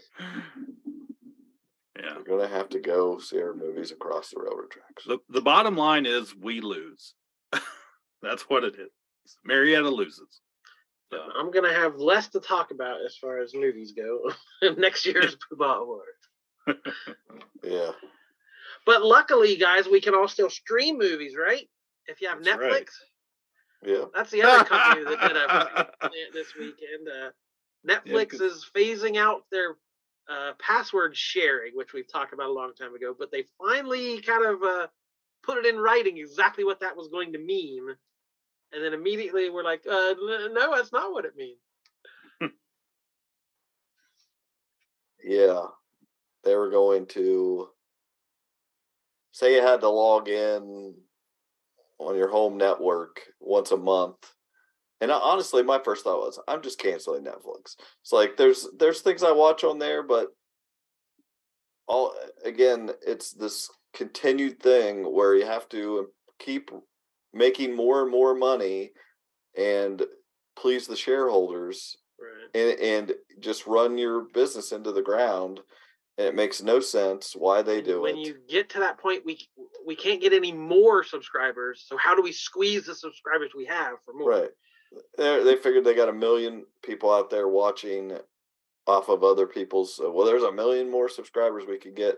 yeah. 2.00 2.15
we're 2.17 2.24
gonna 2.24 2.48
have 2.48 2.69
to 2.69 2.80
go 2.80 3.17
see 3.19 3.41
our 3.41 3.54
movies 3.54 3.91
across 3.91 4.30
the 4.30 4.39
railroad 4.41 4.69
tracks. 4.71 5.04
The 5.06 5.17
the 5.30 5.41
bottom 5.41 5.76
line 5.76 6.06
is 6.06 6.36
we 6.36 6.62
lose. 6.62 7.13
That's 8.21 8.43
what 8.43 8.63
it 8.63 8.76
is. 8.76 8.89
Marietta 9.43 9.89
loses. 9.89 10.41
So, 11.12 11.19
I'm 11.38 11.52
gonna 11.52 11.74
have 11.74 11.95
less 11.98 12.28
to 12.30 12.39
talk 12.39 12.71
about 12.71 12.98
as 13.06 13.15
far 13.15 13.39
as 13.39 13.54
movies 13.54 13.93
go 13.93 14.32
next 14.78 15.06
year's 15.06 15.36
Poobah 15.52 15.82
Award. 15.82 16.78
Yeah, 17.63 17.91
But 18.86 19.04
luckily, 19.04 19.56
guys, 19.56 19.88
we 19.88 20.00
can 20.02 20.13
all 20.15 20.28
still 20.28 20.50
stream 20.50 20.98
movies, 20.98 21.36
right? 21.36 21.67
If 22.08 22.21
you 22.21 22.28
have 22.30 22.43
That's 22.43 22.58
Netflix. 22.58 22.71
right. 22.71 22.89
Yeah. 23.86 24.06
That's 24.13 24.32
the 24.32 24.43
other 24.43 24.63
company 24.63 25.04
that 25.06 25.28
did 25.28 25.38
a 25.38 25.89
plant 26.10 26.34
this 26.34 26.54
weekend. 26.56 27.08
Uh, 27.08 27.30
Netflix 27.88 28.32
'cause- 28.32 28.41
is 28.41 28.69
phasing 28.76 29.17
out 29.17 29.43
their 29.52 29.78
uh, 30.28 30.54
password 30.60 31.15
sharing, 31.15 31.76
which 31.76 31.93
we've 31.93 32.12
talked 32.12 32.34
about 32.34 32.50
a 32.50 32.54
long 32.54 32.74
time 32.74 32.95
ago, 32.95 33.15
but 33.17 33.32
they 33.32 33.43
finally 33.60 34.21
kind 34.21 34.43
of 34.45 34.63
uh, 34.63 34.88
put 35.43 35.58
it 35.58 35.67
in 35.67 35.78
writing 35.80 36.17
exactly 36.17 36.63
what 36.63 36.80
that 36.80 36.95
was 36.98 37.08
going 37.10 37.32
to 37.34 37.39
mean. 37.39 37.88
And 38.71 38.84
then 38.84 38.93
immediately 38.93 39.50
we're 39.52 39.63
like, 39.63 39.82
uh, 39.86 40.15
no, 40.52 40.74
that's 40.76 40.91
not 40.91 41.12
what 41.12 41.26
it 41.26 41.36
means. 41.36 41.60
Yeah. 45.24 45.65
They 46.43 46.56
were 46.56 46.69
going 46.69 47.08
to 47.08 47.69
say 49.36 49.56
you 49.56 49.62
had 49.62 49.82
to 49.82 49.89
log 49.89 50.30
in 50.30 50.95
on 52.00 52.15
your 52.15 52.30
home 52.30 52.56
network 52.56 53.19
once 53.41 53.71
a 53.71 53.78
month. 53.78 54.15
And 55.02 55.12
I- 55.12 55.19
honestly, 55.19 55.62
my 55.62 55.78
first 55.84 56.06
thought 56.06 56.21
was, 56.21 56.39
I'm 56.48 56.62
just 56.62 56.80
canceling 56.80 57.26
Netflix. 57.26 57.76
It's 58.02 58.13
like 58.13 58.38
there's 58.38 58.65
there's 58.80 59.02
things 59.02 59.24
I 59.24 59.34
watch 59.34 59.65
on 59.65 59.78
there, 59.78 60.04
but 60.04 60.30
all 61.86 62.15
again, 62.45 62.91
it's 63.06 63.32
this 63.32 63.69
continued 63.93 64.62
thing 64.62 65.04
where 65.04 65.36
you 65.36 65.45
have 65.45 65.67
to 65.69 66.08
keep 66.39 66.71
making 67.34 67.76
more 67.76 68.04
and 68.04 68.12
more 68.12 68.36
money 68.36 68.91
and 69.58 70.02
please 70.56 70.88
the 70.88 70.95
shareholders 70.95 71.98
Right. 72.17 72.62
and, 72.62 72.80
and 72.80 73.13
just 73.41 73.67
run 73.67 73.98
your 73.98 74.21
business 74.34 74.71
into 74.71 74.93
the 74.93 75.02
ground. 75.02 75.60
And 76.17 76.28
it 76.28 76.36
makes 76.36 76.62
no 76.62 76.80
sense 76.80 77.34
why 77.36 77.62
they 77.62 77.82
do 77.82 78.01
when 78.01 78.12
it. 78.12 78.15
When 78.17 78.25
you 78.25 78.38
get 78.47 78.69
to 78.69 78.80
that 78.80 78.97
point, 78.97 79.25
we 79.25 79.38
we 79.86 79.95
can't 79.95 80.21
get 80.21 80.32
any 80.34 80.54
more 80.54 81.04
subscribers. 81.04 81.84
So 81.88 81.97
how 81.97 82.15
do 82.15 82.21
we 82.21 82.32
squeeze 82.32 82.86
the 82.86 82.95
subscribers 82.95 83.51
we 83.56 83.65
have 83.65 83.95
for 84.06 84.13
more? 84.13 84.30
Right. 84.30 84.49
They 85.17 85.43
they 85.43 85.56
figured 85.58 85.84
they 85.84 85.93
got 85.93 86.08
a 86.10 86.13
million 86.13 86.65
people 86.84 87.12
out 87.13 87.30
there 87.30 87.47
watching 87.49 88.17
off 88.88 89.10
of 89.10 89.23
other 89.23 89.45
people's. 89.47 89.99
uh, 90.01 90.10
Well, 90.10 90.25
there's 90.25 90.43
a 90.43 90.51
million 90.51 90.89
more 90.89 91.10
subscribers 91.10 91.63
we 91.67 91.78
could 91.80 91.95
get. 91.95 92.17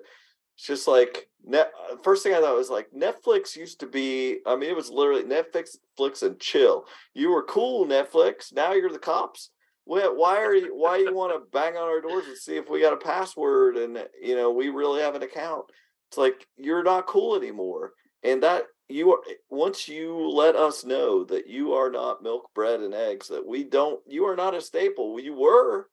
It's 0.55 0.65
just 0.67 0.87
like 0.87 1.27
net. 1.43 1.71
uh, 1.91 1.95
First 2.03 2.21
thing 2.23 2.33
I 2.35 2.39
thought 2.41 2.55
was 2.55 2.69
like 2.69 2.89
Netflix 2.95 3.55
used 3.55 3.79
to 3.79 3.87
be. 3.87 4.39
I 4.45 4.55
mean, 4.55 4.69
it 4.69 4.75
was 4.75 4.89
literally 4.91 5.23
Netflix, 5.23 5.77
Netflix 5.99 6.21
and 6.21 6.39
chill. 6.39 6.85
You 7.15 7.31
were 7.31 7.43
cool, 7.43 7.87
Netflix. 7.87 8.53
Now 8.53 8.73
you're 8.73 8.91
the 8.91 8.99
cops. 8.99 9.49
Why, 9.87 10.43
are 10.43 10.53
you? 10.53 10.75
Why 10.75 10.97
you 10.97 11.13
want 11.13 11.33
to 11.33 11.49
bang 11.51 11.77
on 11.77 11.87
our 11.87 12.01
doors 12.01 12.27
and 12.27 12.37
see 12.37 12.57
if 12.57 12.69
we 12.69 12.81
got 12.81 12.93
a 12.93 12.97
password 12.97 13.77
and 13.77 13.97
you 14.21 14.35
know 14.35 14.51
we 14.51 14.69
really 14.69 15.01
have 15.01 15.15
an 15.15 15.23
account? 15.23 15.65
It's 16.09 16.17
like 16.17 16.45
you're 16.57 16.83
not 16.83 17.07
cool 17.07 17.35
anymore, 17.35 17.93
and 18.23 18.43
that 18.43 18.65
you 18.89 19.13
are 19.13 19.19
eh, 19.29 19.33
once 19.49 19.87
you 19.87 20.29
let 20.29 20.55
us 20.55 20.85
know 20.85 21.23
that 21.25 21.47
you 21.47 21.73
are 21.73 21.89
not 21.89 22.23
milk 22.23 22.49
bread 22.53 22.79
and 22.79 22.93
eggs 22.93 23.27
that 23.27 23.45
we 23.45 23.63
don't 23.63 23.99
you 24.07 24.25
are 24.25 24.35
not 24.35 24.55
a 24.55 24.61
staple 24.61 25.19
you 25.19 25.33
were 25.33 25.89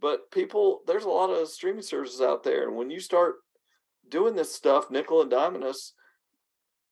but 0.00 0.30
people 0.30 0.80
there's 0.86 1.04
a 1.04 1.08
lot 1.08 1.30
of 1.30 1.48
streaming 1.48 1.82
services 1.82 2.20
out 2.20 2.44
there 2.44 2.66
and 2.68 2.76
when 2.76 2.90
you 2.90 3.00
start 3.00 3.36
doing 4.08 4.36
this 4.36 4.54
stuff 4.54 4.90
nickel 4.90 5.22
and 5.22 5.32
diming 5.32 5.64
us 5.64 5.94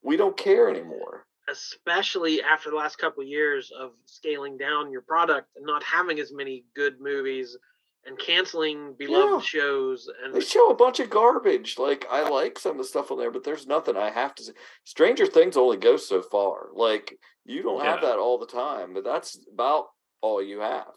we 0.01 0.17
don't 0.17 0.37
care 0.37 0.69
anymore 0.69 1.25
especially 1.49 2.41
after 2.41 2.69
the 2.69 2.75
last 2.75 2.97
couple 2.97 3.21
of 3.23 3.29
years 3.29 3.71
of 3.77 3.91
scaling 4.05 4.57
down 4.57 4.91
your 4.91 5.01
product 5.01 5.47
and 5.55 5.65
not 5.65 5.83
having 5.83 6.19
as 6.19 6.31
many 6.33 6.65
good 6.75 6.99
movies 6.99 7.57
and 8.05 8.17
canceling 8.19 8.93
beloved 8.97 9.43
Yeah. 9.43 9.61
shows 9.61 10.09
and 10.23 10.33
they 10.33 10.39
show 10.39 10.69
a 10.69 10.75
bunch 10.75 10.99
of 10.99 11.09
garbage 11.09 11.77
like 11.77 12.05
i 12.09 12.27
like 12.27 12.57
some 12.59 12.71
of 12.73 12.77
the 12.77 12.83
stuff 12.85 13.11
on 13.11 13.17
there 13.17 13.31
but 13.31 13.43
there's 13.43 13.67
nothing 13.67 13.97
i 13.97 14.09
have 14.09 14.33
to 14.35 14.43
see 14.43 14.51
stranger 14.85 15.25
things 15.25 15.57
only 15.57 15.77
goes 15.77 16.07
so 16.07 16.21
far 16.21 16.67
like 16.73 17.17
you 17.45 17.61
don't 17.63 17.83
have 17.83 18.01
that 18.01 18.17
all 18.19 18.37
the 18.37 18.45
time 18.45 18.93
but 18.93 19.03
that's 19.03 19.37
about 19.53 19.87
all 20.21 20.41
you 20.41 20.59
have 20.61 20.91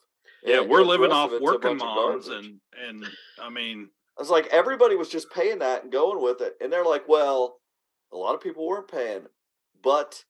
Yeah, 0.45 0.61
And- 0.61 0.71
we're 0.71 0.83
living 0.83 1.11
off 1.13 1.33
of 1.33 1.41
working 1.43 1.79
bunch 1.79 1.83
of 1.83 1.87
moms 1.89 2.29
and 2.29 2.61
and 2.87 3.05
I 3.41 3.51
mean 3.51 3.89
It's 4.21 4.31
like 4.31 4.47
everybody 4.49 4.95
was 4.97 5.09
just 5.09 5.31
paying 5.33 5.59
that 5.61 5.83
and 5.83 5.91
going 5.93 6.23
with 6.23 6.41
it. 6.43 6.55
And 6.61 6.71
they're 6.71 6.85
like, 6.85 7.09
well, 7.09 7.59
a 8.13 8.17
lot 8.17 8.35
of 8.35 8.41
people 8.43 8.67
weren't 8.67 8.91
paying. 8.91 9.25
But 9.83 10.23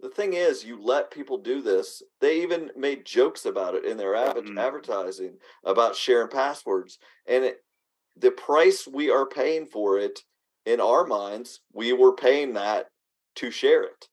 the 0.00 0.10
thing 0.10 0.34
is, 0.34 0.64
you 0.64 0.80
let 0.80 1.10
people 1.10 1.38
do 1.38 1.60
this. 1.60 2.02
They 2.20 2.42
even 2.42 2.70
made 2.76 3.04
jokes 3.04 3.46
about 3.46 3.74
it 3.74 3.84
in 3.84 3.96
their 3.96 4.14
Mhm. 4.14 4.56
advertising 4.56 5.38
about 5.64 5.96
sharing 5.96 6.28
passwords. 6.28 6.98
And 7.26 7.44
it, 7.44 7.64
the 8.16 8.30
price 8.30 8.86
we 8.86 9.10
are 9.10 9.26
paying 9.26 9.66
for 9.66 9.98
it, 9.98 10.24
in 10.64 10.80
our 10.80 11.06
minds, 11.06 11.60
we 11.72 11.92
were 11.92 12.12
paying 12.14 12.52
that 12.54 12.90
to 13.36 13.50
share 13.50 13.82
it. 13.82 14.08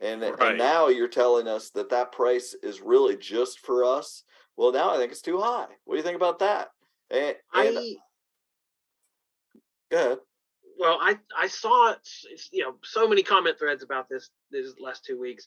And, 0.00 0.22
Right. 0.22 0.40
and 0.40 0.58
now 0.58 0.88
you're 0.88 1.08
telling 1.08 1.46
us 1.46 1.70
that 1.70 1.90
that 1.90 2.12
price 2.12 2.54
is 2.54 2.80
really 2.80 3.16
just 3.16 3.60
for 3.60 3.84
us. 3.84 4.24
Well, 4.56 4.72
now 4.72 4.90
I 4.90 4.96
think 4.96 5.12
it's 5.12 5.22
too 5.22 5.38
high. 5.38 5.68
What 5.84 5.94
do 5.94 5.98
you 5.98 6.02
think 6.02 6.16
about 6.16 6.38
that? 6.38 6.70
And, 7.10 7.36
and 7.52 7.78
I 7.78 7.96
go 9.90 9.96
ahead. 9.98 10.18
Well, 10.80 10.98
I 11.00 11.18
I 11.38 11.46
saw 11.46 11.94
you 12.50 12.64
know 12.64 12.76
so 12.82 13.06
many 13.06 13.22
comment 13.22 13.58
threads 13.58 13.82
about 13.82 14.08
this 14.08 14.30
these 14.50 14.74
last 14.80 15.04
two 15.04 15.20
weeks, 15.20 15.46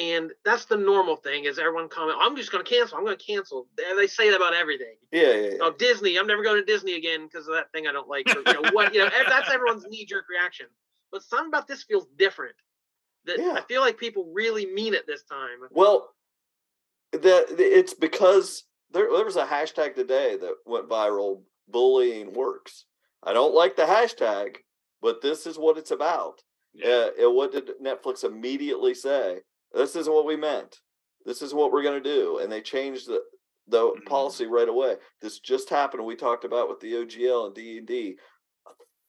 and 0.00 0.30
that's 0.44 0.66
the 0.66 0.76
normal 0.76 1.16
thing 1.16 1.44
is 1.44 1.58
everyone 1.58 1.88
comment. 1.88 2.16
I'm 2.20 2.36
just 2.36 2.52
going 2.52 2.64
to 2.64 2.70
cancel. 2.70 2.96
I'm 2.96 3.04
going 3.04 3.18
to 3.18 3.24
cancel. 3.24 3.66
They, 3.76 3.82
they 3.96 4.06
say 4.06 4.30
that 4.30 4.36
about 4.36 4.54
everything. 4.54 4.94
Yeah, 5.10 5.32
yeah, 5.32 5.50
yeah. 5.50 5.58
Oh, 5.62 5.72
Disney. 5.76 6.16
I'm 6.16 6.28
never 6.28 6.44
going 6.44 6.56
to 6.56 6.64
Disney 6.64 6.94
again 6.94 7.26
because 7.26 7.48
of 7.48 7.54
that 7.54 7.72
thing 7.72 7.88
I 7.88 7.92
don't 7.92 8.08
like. 8.08 8.28
Or, 8.28 8.38
you 8.46 8.62
know 8.62 8.70
what? 8.70 8.94
You 8.94 9.00
know 9.00 9.10
that's 9.28 9.52
everyone's 9.52 9.84
knee 9.84 10.06
jerk 10.06 10.26
reaction. 10.30 10.66
But 11.10 11.24
something 11.24 11.48
about 11.48 11.66
this 11.66 11.82
feels 11.82 12.06
different. 12.16 12.54
That 13.24 13.40
Yeah. 13.40 13.54
I 13.54 13.62
feel 13.62 13.80
like 13.80 13.98
people 13.98 14.30
really 14.32 14.66
mean 14.66 14.94
it 14.94 15.06
this 15.08 15.24
time. 15.24 15.58
Well, 15.70 16.10
that 17.12 17.46
it's 17.58 17.94
because 17.94 18.62
there, 18.92 19.08
there 19.12 19.24
was 19.24 19.36
a 19.36 19.44
hashtag 19.44 19.96
today 19.96 20.36
that 20.36 20.54
went 20.66 20.88
viral. 20.88 21.42
Bullying 21.70 22.32
works. 22.32 22.86
I 23.22 23.32
don't 23.32 23.54
like 23.54 23.76
the 23.76 23.82
hashtag, 23.82 24.56
but 25.00 25.20
this 25.20 25.46
is 25.46 25.58
what 25.58 25.78
it's 25.78 25.90
about. 25.90 26.42
yeah, 26.74 27.10
Uh, 27.24 27.30
what 27.30 27.50
did 27.52 27.70
Netflix 27.82 28.24
immediately 28.24 28.94
say? 28.94 29.40
This 29.72 29.96
isn't 29.96 30.12
what 30.12 30.26
we 30.26 30.36
meant. 30.36 30.80
This 31.24 31.42
is 31.42 31.52
what 31.54 31.72
we're 31.72 31.82
going 31.82 32.00
to 32.02 32.14
do, 32.14 32.38
and 32.38 32.50
they 32.50 32.60
changed 32.60 33.06
the 33.08 33.22
the 33.70 33.92
Mhm. 33.92 34.06
policy 34.06 34.46
right 34.46 34.68
away. 34.68 34.96
This 35.20 35.40
just 35.40 35.68
happened. 35.68 36.06
We 36.06 36.16
talked 36.16 36.44
about 36.44 36.70
with 36.70 36.80
the 36.80 36.94
OGL 36.96 37.44
and 37.46 37.54
D 37.54 37.76
and 37.78 37.86
D. 37.86 38.18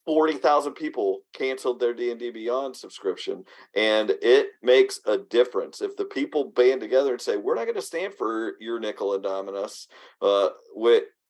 Forty 0.05 0.33
thousand 0.33 0.73
people 0.73 1.21
canceled 1.33 1.79
their 1.79 1.93
D 1.93 2.09
and 2.09 2.19
D 2.19 2.31
Beyond 2.31 2.75
subscription, 2.75 3.45
and 3.75 4.09
it 4.21 4.49
makes 4.63 4.99
a 5.05 5.17
difference 5.19 5.81
if 5.81 5.95
the 5.95 6.05
people 6.05 6.45
band 6.51 6.81
together 6.81 7.11
and 7.11 7.21
say, 7.21 7.37
"We're 7.37 7.55
not 7.55 7.65
going 7.65 7.75
to 7.75 7.81
stand 7.81 8.15
for 8.15 8.55
your 8.59 8.79
nickel 8.79 9.13
and 9.13 9.23
diming 9.23 9.55
us." 9.55 9.87
Uh, 10.21 10.49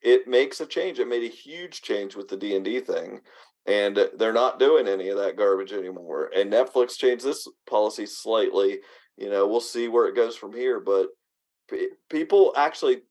it 0.01 0.27
makes 0.27 0.61
a 0.61 0.65
change. 0.65 0.99
It 0.99 1.07
made 1.09 1.23
a 1.23 1.27
huge 1.27 1.81
change 1.81 2.15
with 2.15 2.29
the 2.29 2.37
D 2.37 2.55
and 2.55 2.63
D 2.63 2.79
thing, 2.79 3.21
and 3.65 3.97
they're 4.17 4.33
not 4.33 4.59
doing 4.59 4.87
any 4.87 5.09
of 5.09 5.17
that 5.17 5.37
garbage 5.37 5.73
anymore. 5.73 6.31
And 6.35 6.51
Netflix 6.51 6.97
changed 6.97 7.25
this 7.25 7.47
policy 7.69 8.05
slightly. 8.05 8.79
You 9.17 9.29
know, 9.29 9.47
we'll 9.47 9.61
see 9.61 9.87
where 9.87 10.07
it 10.07 10.15
goes 10.15 10.35
from 10.35 10.53
here, 10.53 10.79
but 10.79 11.07
pe- 11.69 11.87
people 12.09 12.53
actually 12.55 13.01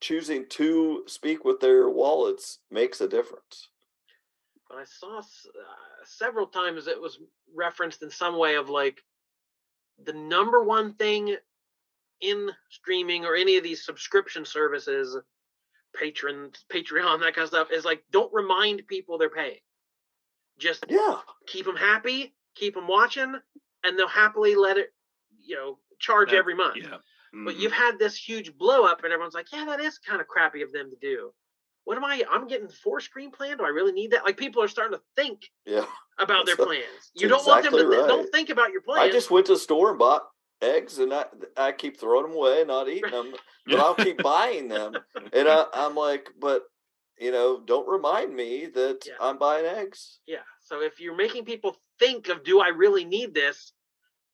choosing 0.00 0.46
to 0.48 1.04
speak 1.06 1.44
with 1.44 1.60
their 1.60 1.88
wallets 1.90 2.60
makes 2.70 3.00
a 3.00 3.08
difference. 3.08 3.68
I 4.70 4.84
saw 4.84 5.18
uh, 5.18 5.22
several 6.04 6.46
times 6.46 6.86
it 6.86 7.00
was 7.00 7.18
referenced 7.54 8.02
in 8.02 8.10
some 8.10 8.38
way 8.38 8.54
of 8.54 8.70
like 8.70 9.02
the 10.04 10.12
number 10.12 10.62
one 10.62 10.94
thing 10.94 11.36
in 12.20 12.50
streaming 12.70 13.24
or 13.24 13.34
any 13.34 13.56
of 13.56 13.64
these 13.64 13.84
subscription 13.84 14.44
services, 14.44 15.16
Patreon, 16.00 16.56
Patreon, 16.72 17.20
that 17.20 17.34
kind 17.34 17.44
of 17.44 17.48
stuff, 17.48 17.70
is 17.70 17.84
like 17.84 18.02
don't 18.10 18.32
remind 18.32 18.86
people 18.86 19.18
they're 19.18 19.30
paying. 19.30 19.58
Just 20.58 20.84
Yeah, 20.88 21.20
keep 21.46 21.64
them 21.66 21.76
happy, 21.76 22.34
keep 22.54 22.74
them 22.74 22.86
watching, 22.86 23.34
and 23.84 23.98
they'll 23.98 24.08
happily 24.08 24.54
let 24.54 24.76
it, 24.78 24.92
you 25.38 25.56
know, 25.56 25.78
charge 25.98 26.30
That- 26.30 26.36
every 26.36 26.54
month. 26.54 26.76
yeah. 26.76 26.98
But 27.32 27.54
Mhm. 27.54 27.58
you've 27.60 27.72
had 27.72 27.98
this 27.98 28.16
huge 28.16 28.56
blow 28.58 28.84
up, 28.84 29.04
and 29.04 29.12
everyone's 29.12 29.34
like, 29.34 29.52
"Yeah, 29.52 29.64
that 29.66 29.80
is 29.80 29.98
kind 29.98 30.20
of 30.20 30.26
crappy 30.26 30.62
of 30.62 30.72
them 30.72 30.90
to 30.90 30.96
do." 30.96 31.32
What 31.84 31.96
am 31.96 32.04
I? 32.04 32.24
I'm 32.28 32.46
getting 32.46 32.68
four 32.68 33.00
screen 33.00 33.30
plan. 33.30 33.56
Do 33.56 33.64
I 33.64 33.68
really 33.68 33.92
need 33.92 34.10
that? 34.10 34.24
Like 34.24 34.36
people 34.36 34.62
are 34.62 34.68
starting 34.68 34.98
to 34.98 35.04
think 35.16 35.50
yeah. 35.64 35.86
about 36.18 36.44
their 36.46 36.56
plans. 36.56 37.10
You 37.14 37.28
don't 37.28 37.44
want 37.46 37.62
them 37.64 37.72
to 37.72 37.78
exactly 37.78 37.96
th- 37.96 38.08
don't 38.08 38.30
think 38.32 38.50
about 38.50 38.70
your 38.72 38.82
plans. 38.82 39.00
I 39.08 39.10
just 39.10 39.30
went 39.30 39.46
to 39.46 39.54
the 39.54 39.58
store 39.58 39.90
and 39.90 39.98
bought 39.98 40.28
eggs, 40.62 40.98
and 40.98 41.12
I 41.12 41.24
I 41.56 41.72
keep 41.72 41.98
throwing 41.98 42.28
them 42.28 42.36
away, 42.36 42.64
not 42.66 42.88
eating 42.88 43.10
them, 43.16 43.32
but 43.66 43.78
I'll 43.80 43.94
keep 43.94 44.22
buying 44.22 44.68
them. 44.68 44.94
And 45.32 45.48
I, 45.48 45.66
I'm 45.74 45.94
like, 45.94 46.28
but 46.40 46.62
you 47.18 47.30
know, 47.30 47.60
don't 47.64 47.86
remind 47.88 48.34
me 48.34 48.66
that 48.74 49.04
Yeah. 49.06 49.14
I'm 49.20 49.38
buying 49.38 49.66
eggs. 49.66 50.20
yeah. 50.26 50.38
So 50.64 50.80
if 50.82 51.00
you're 51.00 51.16
making 51.16 51.44
people 51.44 51.76
think 51.98 52.28
of, 52.28 52.42
do 52.44 52.60
I 52.60 52.68
really 52.68 53.04
need 53.04 53.34
this? 53.34 53.72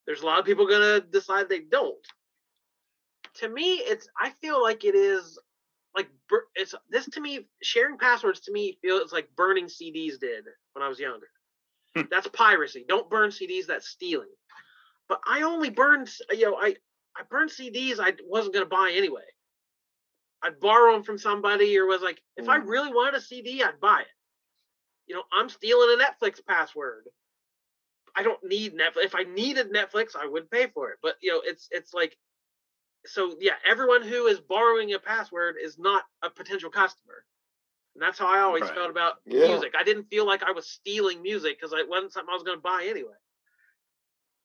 There's 0.06 0.20
a 0.22 0.26
lot 0.26 0.38
of 0.38 0.44
people 0.44 0.66
gonna 0.68 1.00
decide 1.00 1.48
they 1.48 1.60
don't. 1.60 1.96
To 3.40 3.48
me, 3.48 3.74
it's 3.76 4.08
I 4.20 4.30
feel 4.40 4.62
like 4.62 4.84
it 4.84 4.94
is 4.94 5.38
like 5.96 6.08
it's 6.54 6.74
this 6.90 7.06
to 7.10 7.20
me 7.20 7.46
sharing 7.62 7.98
passwords 7.98 8.40
to 8.40 8.52
me 8.52 8.78
feels 8.82 9.12
like 9.12 9.28
burning 9.36 9.66
CDs 9.66 10.18
did 10.20 10.44
when 10.74 10.82
I 10.82 10.88
was 10.88 10.98
younger. 11.00 11.28
That's 12.10 12.28
piracy. 12.28 12.84
Don't 12.88 13.10
burn 13.10 13.30
CDs. 13.30 13.66
That's 13.66 13.88
stealing. 13.88 14.28
But 15.08 15.20
I 15.26 15.42
only 15.42 15.70
burned, 15.70 16.10
you 16.32 16.50
know, 16.50 16.56
I 16.56 16.76
I 17.16 17.22
burned 17.30 17.50
CDs 17.50 17.98
I 18.00 18.14
wasn't 18.24 18.54
gonna 18.54 18.66
buy 18.66 18.92
anyway. 18.94 19.22
I'd 20.42 20.60
borrow 20.60 20.92
them 20.92 21.02
from 21.02 21.18
somebody, 21.18 21.76
or 21.78 21.86
was 21.86 22.02
like, 22.02 22.22
if 22.36 22.48
I 22.48 22.58
Mm. 22.58 22.68
really 22.68 22.92
wanted 22.92 23.14
a 23.14 23.20
CD, 23.20 23.62
I'd 23.62 23.80
buy 23.80 24.02
it. 24.02 24.08
You 25.06 25.16
know, 25.16 25.24
I'm 25.32 25.48
stealing 25.48 25.98
a 25.98 26.02
Netflix 26.02 26.44
password. 26.44 27.08
I 28.14 28.22
don't 28.22 28.42
need 28.44 28.74
Netflix. 28.74 29.04
If 29.04 29.14
I 29.14 29.24
needed 29.24 29.72
Netflix, 29.72 30.16
I 30.16 30.26
would 30.26 30.50
pay 30.50 30.68
for 30.68 30.90
it. 30.90 30.98
But 31.02 31.16
you 31.20 31.32
know, 31.32 31.42
it's 31.44 31.68
it's 31.70 31.94
like, 31.94 32.16
so 33.06 33.36
yeah, 33.40 33.54
everyone 33.66 34.02
who 34.02 34.26
is 34.26 34.40
borrowing 34.40 34.94
a 34.94 34.98
password 34.98 35.56
is 35.62 35.78
not 35.78 36.04
a 36.22 36.30
potential 36.30 36.70
customer. 36.70 37.24
And 37.94 38.02
that's 38.02 38.18
how 38.18 38.26
I 38.28 38.40
always 38.40 38.64
Right. 38.64 38.74
felt 38.74 38.90
about 38.90 39.22
Yeah. 39.26 39.46
music. 39.48 39.74
I 39.76 39.84
didn't 39.84 40.04
feel 40.04 40.26
like 40.26 40.42
I 40.42 40.52
was 40.52 40.68
stealing 40.68 41.22
music 41.22 41.58
because 41.58 41.72
it 41.72 41.88
wasn't 41.88 42.12
something 42.12 42.30
I 42.30 42.34
was 42.34 42.42
going 42.44 42.58
to 42.58 42.62
buy 42.62 42.84
anyway. 42.86 43.16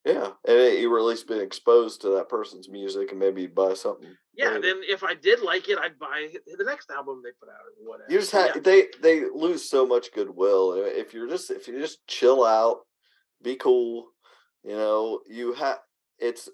Yeah, 0.03 0.31
and 0.47 0.57
it, 0.57 0.79
you 0.79 0.89
were 0.89 0.97
at 0.99 1.05
least 1.05 1.27
been 1.27 1.41
exposed 1.41 2.01
to 2.01 2.09
that 2.15 2.27
person's 2.27 2.67
music, 2.67 3.11
and 3.11 3.19
maybe 3.19 3.43
you'd 3.43 3.53
buy 3.53 3.75
something. 3.75 4.09
Yeah, 4.35 4.47
later. 4.49 4.61
then 4.61 4.75
if 4.83 5.03
I 5.03 5.13
did 5.13 5.41
like 5.41 5.69
it, 5.69 5.77
I'd 5.77 5.99
buy 5.99 6.29
the 6.57 6.63
next 6.63 6.89
album 6.89 7.21
they 7.23 7.29
put 7.39 7.49
out 7.49 7.61
or 7.79 7.87
whatever. 7.87 8.11
you 8.11 8.19
just 8.19 8.33
Yeah. 8.33 8.53
have 8.53 8.63
they 8.63 8.87
they 9.01 9.25
lose 9.29 9.69
so 9.69 9.85
much 9.85 10.11
goodwill 10.13 10.71
Uh, 10.71 10.85
if 10.85 11.13
you're 11.13 11.27
just 11.29 11.51
if 11.51 11.67
you 11.67 11.79
just 11.79 12.05
chill 12.07 12.43
out, 12.43 12.79
be 13.43 13.55
cool. 13.55 14.07
You 14.63 14.75
know, 14.75 15.21
you 15.27 15.53
have 15.53 15.79
it's 16.17 16.49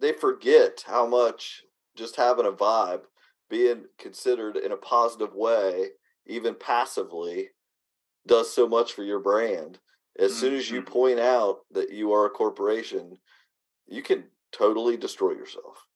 they 0.00 0.12
forget 0.12 0.82
how 0.86 1.06
much 1.06 1.62
just 1.96 2.16
having 2.16 2.46
a 2.46 2.52
vibe, 2.52 3.02
being 3.48 3.84
considered 3.98 4.56
in 4.56 4.72
a 4.72 4.76
positive 4.76 5.34
way, 5.34 5.88
even 6.26 6.54
passively, 6.54 7.50
does 8.26 8.52
so 8.52 8.66
much 8.68 8.92
for 8.94 9.02
your 9.04 9.20
brand. 9.20 9.78
As 10.20 10.36
soon 10.36 10.54
as 10.54 10.70
you 10.70 10.82
Mhm. 10.82 10.86
point 10.86 11.18
out 11.18 11.64
that 11.70 11.90
you 11.90 12.12
are 12.12 12.26
a 12.26 12.30
corporation, 12.30 13.18
you 13.86 14.02
can 14.02 14.30
totally 14.52 14.96
destroy 14.98 15.32
yourself. 15.32 15.86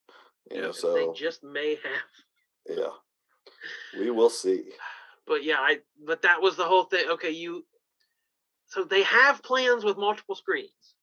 You 0.50 0.62
know, 0.62 0.72
so 0.72 0.94
they 0.94 1.12
just 1.12 1.42
may 1.44 1.74
have. 1.76 2.02
yeah, 2.66 2.96
we 3.98 4.10
will 4.10 4.30
see. 4.30 4.72
But 5.26 5.44
yeah, 5.44 5.60
I 5.60 5.82
but 5.98 6.22
that 6.22 6.40
was 6.40 6.56
the 6.56 6.64
whole 6.64 6.84
thing. 6.84 7.08
Okay, 7.10 7.30
you 7.30 7.66
so 8.66 8.82
they 8.82 9.02
have 9.02 9.42
plans 9.42 9.84
with 9.84 9.98
multiple 9.98 10.34
screens. 10.34 10.94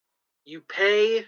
You 0.44 0.60
pay 0.62 1.24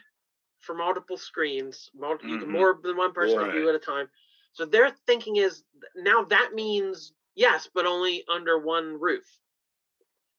for 0.58 0.74
multiple 0.74 1.16
screens. 1.16 1.90
Multi, 1.94 2.26
You 2.26 2.38
can 2.38 2.48
Mhm. 2.48 2.52
more 2.52 2.80
than 2.82 2.96
one 2.96 3.12
person 3.12 3.38
can 3.38 3.52
do 3.52 3.66
Right. 3.66 3.68
at 3.68 3.74
a 3.76 3.78
time. 3.78 4.10
So 4.52 4.64
their 4.64 4.90
thinking 4.90 5.36
is 5.36 5.64
now 5.94 6.24
that 6.24 6.54
means 6.54 7.12
yes, 7.34 7.68
but 7.72 7.86
only 7.86 8.26
under 8.28 8.58
one 8.58 8.98
roof. 8.98 9.38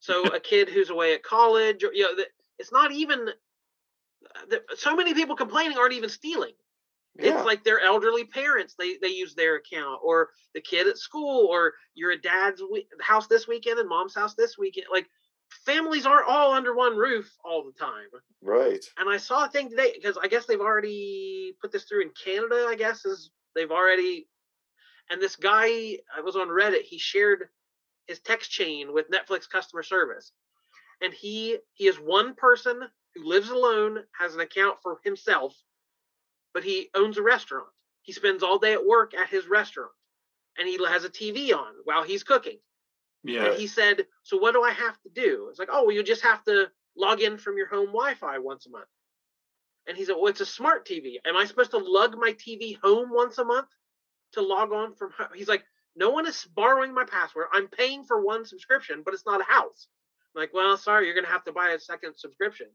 So 0.05 0.23
a 0.25 0.39
kid 0.39 0.69
who's 0.69 0.91
away 0.91 1.15
at 1.15 1.23
college, 1.23 1.83
or 1.83 1.91
you 1.91 2.03
know, 2.03 2.23
it's 2.59 2.71
not 2.71 2.91
even. 2.91 3.29
So 4.75 4.95
many 4.95 5.13
people 5.13 5.35
complaining 5.35 5.77
aren't 5.77 5.93
even 5.93 6.09
stealing. 6.09 6.53
Yeah. 7.17 7.37
It's 7.37 7.45
like 7.45 7.63
their 7.63 7.79
elderly 7.79 8.25
parents. 8.25 8.75
They 8.77 8.97
they 9.01 9.07
use 9.07 9.33
their 9.33 9.55
account, 9.55 10.01
or 10.03 10.29
the 10.53 10.61
kid 10.61 10.87
at 10.87 10.97
school, 10.97 11.47
or 11.49 11.73
you're 11.95 12.11
at 12.11 12.21
dad's 12.21 12.61
we- 12.71 12.87
house 13.01 13.27
this 13.27 13.47
weekend 13.47 13.79
and 13.79 13.89
mom's 13.89 14.13
house 14.13 14.35
this 14.35 14.57
weekend. 14.59 14.87
Like 14.91 15.07
families 15.65 16.05
aren't 16.05 16.27
all 16.27 16.53
under 16.53 16.75
one 16.75 16.95
roof 16.95 17.31
all 17.43 17.63
the 17.63 17.71
time. 17.83 18.09
Right. 18.43 18.83
And 18.97 19.09
I 19.09 19.17
saw 19.17 19.45
a 19.45 19.49
thing 19.49 19.69
today 19.69 19.93
because 19.95 20.17
I 20.21 20.27
guess 20.27 20.45
they've 20.45 20.59
already 20.59 21.53
put 21.61 21.71
this 21.71 21.85
through 21.85 22.03
in 22.03 22.11
Canada. 22.23 22.67
I 22.69 22.75
guess 22.75 23.05
is 23.05 23.31
they've 23.55 23.71
already. 23.71 24.27
And 25.09 25.21
this 25.21 25.35
guy, 25.35 25.99
I 26.15 26.21
was 26.23 26.35
on 26.35 26.49
Reddit. 26.49 26.81
He 26.81 26.97
shared 26.97 27.47
his 28.07 28.19
text 28.19 28.51
chain 28.51 28.93
with 28.93 29.09
Netflix 29.09 29.49
customer 29.49 29.83
service, 29.83 30.31
and 31.01 31.13
he 31.13 31.57
he 31.73 31.87
is 31.87 31.97
one 31.97 32.35
person 32.35 32.81
who 33.15 33.23
lives 33.23 33.49
alone, 33.49 34.03
has 34.17 34.35
an 34.35 34.41
account 34.41 34.77
for 34.81 34.99
himself, 35.03 35.55
but 36.53 36.63
he 36.63 36.89
owns 36.93 37.17
a 37.17 37.23
restaurant. 37.23 37.67
He 38.01 38.13
spends 38.13 38.43
all 38.43 38.59
day 38.59 38.73
at 38.73 38.85
work 38.85 39.13
at 39.13 39.29
his 39.29 39.47
restaurant, 39.47 39.91
and 40.57 40.67
he 40.67 40.77
has 40.85 41.03
a 41.03 41.09
TV 41.09 41.53
on 41.53 41.73
while 41.83 42.03
he's 42.03 42.23
cooking. 42.23 42.59
Yeah. 43.23 43.45
And 43.45 43.57
he 43.57 43.67
said, 43.67 44.07
"So 44.23 44.37
what 44.37 44.53
do 44.53 44.61
I 44.61 44.71
have 44.71 45.01
to 45.01 45.09
do?" 45.09 45.47
It's 45.49 45.59
like, 45.59 45.69
"Oh, 45.71 45.85
well, 45.85 45.95
you 45.95 46.03
just 46.03 46.21
have 46.21 46.43
to 46.45 46.71
log 46.95 47.21
in 47.21 47.37
from 47.37 47.57
your 47.57 47.67
home 47.67 47.87
Wi-Fi 47.87 48.37
once 48.39 48.67
a 48.67 48.69
month." 48.69 48.87
And 49.87 49.97
he 49.97 50.05
said, 50.05 50.15
"Well, 50.15 50.27
it's 50.27 50.41
a 50.41 50.45
smart 50.45 50.85
TV. 50.85 51.19
Am 51.25 51.35
I 51.35 51.45
supposed 51.45 51.71
to 51.71 51.77
lug 51.77 52.17
my 52.17 52.33
TV 52.33 52.77
home 52.81 53.09
once 53.11 53.37
a 53.39 53.43
month 53.43 53.69
to 54.33 54.41
log 54.41 54.71
on 54.71 54.93
from?" 54.93 55.11
Home? 55.11 55.29
He's 55.33 55.47
like, 55.47 55.65
"No 55.95 56.10
one 56.10 56.27
is 56.27 56.45
borrowing 56.45 56.93
my 56.93 57.05
password. 57.05 57.47
I'm 57.53 57.67
paying 57.67 58.03
for 58.03 58.21
one 58.21 58.45
subscription, 58.45 59.01
but 59.03 59.13
it's 59.13 59.25
not 59.25 59.41
a 59.41 59.45
house." 59.45 59.88
I'm 60.36 60.41
like, 60.41 60.53
well, 60.53 60.75
sorry, 60.77 61.05
you're 61.05 61.15
gonna 61.15 61.27
have 61.27 61.45
to 61.45 61.51
buy 61.53 61.69
a 61.71 61.79
second 61.79 62.15
subscription. 62.17 62.67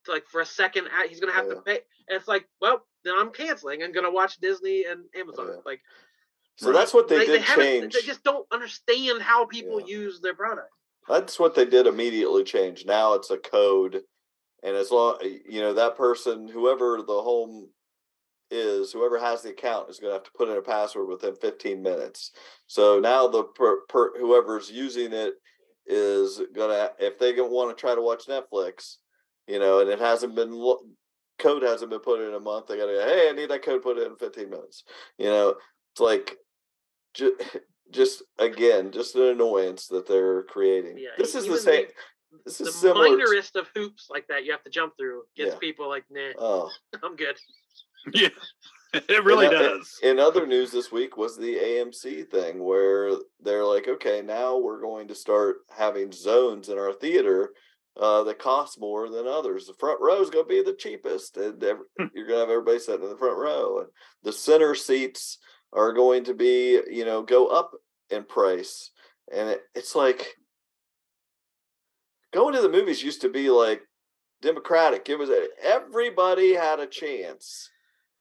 It's 0.00 0.08
like 0.08 0.26
for 0.28 0.40
a 0.40 0.46
second, 0.46 0.88
he's 1.08 1.18
gonna 1.20 1.32
have 1.32 1.46
Yeah. 1.48 1.54
to 1.54 1.62
pay. 1.62 1.80
And 2.08 2.16
it's 2.16 2.28
like, 2.28 2.48
well, 2.60 2.86
then 3.02 3.14
I'm 3.18 3.30
canceling 3.32 3.82
and 3.82 3.92
gonna 3.92 4.10
watch 4.10 4.36
Disney 4.38 4.84
and 4.84 5.04
Amazon. 5.14 5.48
Yeah. 5.48 5.60
Like 5.64 5.82
So 6.58 6.72
that's 6.72 6.94
what 6.94 7.08
they, 7.08 7.18
they, 7.18 7.26
they 7.26 7.32
did 7.32 7.42
haven't. 7.42 7.64
change. 7.64 7.94
They 7.94 8.00
just 8.02 8.22
don't 8.22 8.46
understand 8.52 9.20
how 9.20 9.46
people 9.46 9.80
Yeah. 9.80 9.86
use 9.86 10.20
their 10.20 10.34
product. 10.34 10.70
That's 11.08 11.38
what 11.38 11.54
they 11.54 11.64
did 11.66 11.86
immediately 11.86 12.44
change. 12.44 12.86
Now 12.86 13.14
it's 13.14 13.30
a 13.30 13.38
code, 13.38 14.04
and 14.62 14.74
as 14.76 14.90
long 14.90 15.18
you 15.22 15.60
know 15.60 15.74
that 15.74 15.96
person, 15.96 16.48
whoever 16.48 17.02
the 17.02 17.22
home 17.22 17.70
is, 18.50 18.92
whoever 18.92 19.18
has 19.18 19.42
the 19.42 19.50
account 19.50 19.90
is 19.90 19.98
going 19.98 20.10
to 20.10 20.14
have 20.14 20.24
to 20.24 20.30
put 20.36 20.48
in 20.48 20.56
a 20.56 20.62
password 20.62 21.08
within 21.08 21.34
15 21.36 21.82
minutes. 21.82 22.32
So 22.66 22.98
now 23.00 23.26
the 23.28 23.44
per, 23.44 23.80
per 23.88 24.18
whoever's 24.18 24.70
using 24.70 25.12
it 25.12 25.34
is 25.88 26.40
gonna 26.54 26.90
if 26.98 27.16
they 27.18 27.32
want 27.40 27.76
to 27.76 27.80
try 27.80 27.94
to 27.94 28.02
watch 28.02 28.26
Netflix, 28.26 28.96
you 29.46 29.58
know, 29.60 29.80
and 29.80 29.88
it 29.88 30.00
hasn't 30.00 30.34
been 30.34 30.52
code 31.38 31.62
hasn't 31.62 31.90
been 31.90 32.00
put 32.00 32.20
in 32.20 32.34
a 32.34 32.40
month, 32.40 32.66
they 32.66 32.76
gotta 32.76 32.92
go, 32.92 33.06
hey, 33.06 33.28
I 33.28 33.32
need 33.32 33.50
that 33.50 33.62
code 33.64 33.82
put 33.82 33.98
in 33.98 34.06
in 34.10 34.16
15 34.16 34.50
minutes. 34.50 34.82
You 35.18 35.26
know, 35.26 35.54
it's 35.92 36.00
like 36.00 36.36
ju- 37.14 37.38
just 37.92 38.22
again, 38.38 38.90
just 38.90 39.14
an 39.14 39.22
annoyance 39.28 39.86
that 39.88 40.08
they're 40.08 40.42
creating. 40.44 40.98
Yeah, 40.98 41.10
this 41.18 41.34
is 41.36 41.46
the 41.46 41.56
same. 41.58 41.86
the- 41.86 41.92
This 42.44 42.58
The 42.58 42.64
is 42.66 42.80
to- 42.80 42.88
minorest 42.94 43.54
of 43.54 43.68
hoops 43.74 44.08
like 44.10 44.26
that 44.28 44.44
you 44.44 44.50
have 44.52 44.64
to 44.64 44.70
jump 44.70 44.94
through 44.98 45.22
gets 45.36 45.52
Yeah. 45.52 45.58
people 45.60 45.88
like, 45.88 46.04
nah, 46.10 46.32
oh, 46.38 46.70
I'm 47.02 47.14
good. 47.16 47.36
Yeah. 48.14 48.28
It 48.94 49.24
really 49.24 49.46
in, 49.46 49.52
does. 49.52 49.98
In 50.02 50.18
other 50.18 50.46
news 50.46 50.70
this 50.70 50.90
week 50.90 51.16
was 51.16 51.36
the 51.36 51.56
AMC 51.56 52.30
thing 52.30 52.62
where 52.62 53.10
they're 53.42 53.64
like, 53.64 53.88
okay, 53.88 54.22
now 54.22 54.56
we're 54.56 54.80
going 54.80 55.08
to 55.08 55.14
start 55.14 55.56
having 55.76 56.12
zones 56.12 56.68
in 56.68 56.78
our 56.78 56.92
theater 56.92 57.50
uh, 58.00 58.22
that 58.24 58.38
cost 58.38 58.80
more 58.80 59.10
than 59.10 59.26
others. 59.26 59.66
The 59.66 59.74
front 59.74 60.00
row 60.00 60.22
is 60.22 60.30
going 60.30 60.44
to 60.44 60.48
be 60.48 60.62
the 60.62 60.76
cheapest, 60.76 61.36
and 61.36 61.62
ev- 61.62 61.78
you're 62.14 62.26
going 62.26 62.36
to 62.36 62.40
have 62.40 62.50
everybody 62.50 62.78
sitting 62.78 63.02
in 63.02 63.10
the 63.10 63.18
front 63.18 63.36
row, 63.36 63.80
and 63.80 63.88
the 64.22 64.32
center 64.32 64.74
seats 64.74 65.38
are 65.72 65.92
going 65.92 66.24
to 66.24 66.34
be, 66.34 66.80
you 66.90 67.04
know, 67.04 67.22
go 67.22 67.48
up 67.48 67.72
in 68.10 68.24
price, 68.24 68.90
and 69.34 69.50
it, 69.50 69.62
it's 69.74 69.94
like 69.94 70.36
going 72.32 72.54
to 72.54 72.62
the 72.62 72.68
movies 72.68 73.02
used 73.02 73.22
to 73.22 73.30
be 73.30 73.50
like 73.50 73.82
democratic. 74.42 75.08
It 75.08 75.18
was 75.18 75.30
everybody 75.62 76.54
had 76.54 76.80
a 76.80 76.86
chance 76.86 77.70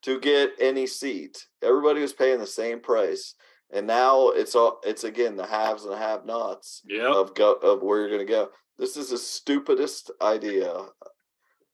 to 0.05 0.19
get 0.19 0.51
any 0.59 0.87
seat. 0.87 1.45
Everybody 1.61 2.01
was 2.01 2.13
paying 2.13 2.39
the 2.39 2.47
same 2.47 2.79
price, 2.79 3.35
and 3.71 3.85
now 3.87 4.29
it's 4.29 4.55
all 4.55 4.79
it's 4.83 5.03
again 5.03 5.35
the 5.35 5.45
haves 5.45 5.83
and 5.83 5.91
the 5.93 5.97
have-nots 5.97 6.81
Yep. 6.87 7.11
of 7.11 7.35
go 7.35 7.53
of 7.53 7.81
where 7.83 7.99
you're 7.99 8.09
going 8.09 8.25
to 8.25 8.31
go. 8.31 8.49
This 8.77 8.97
is 8.97 9.09
the 9.09 9.17
stupidest 9.17 10.11
idea. 10.21 10.73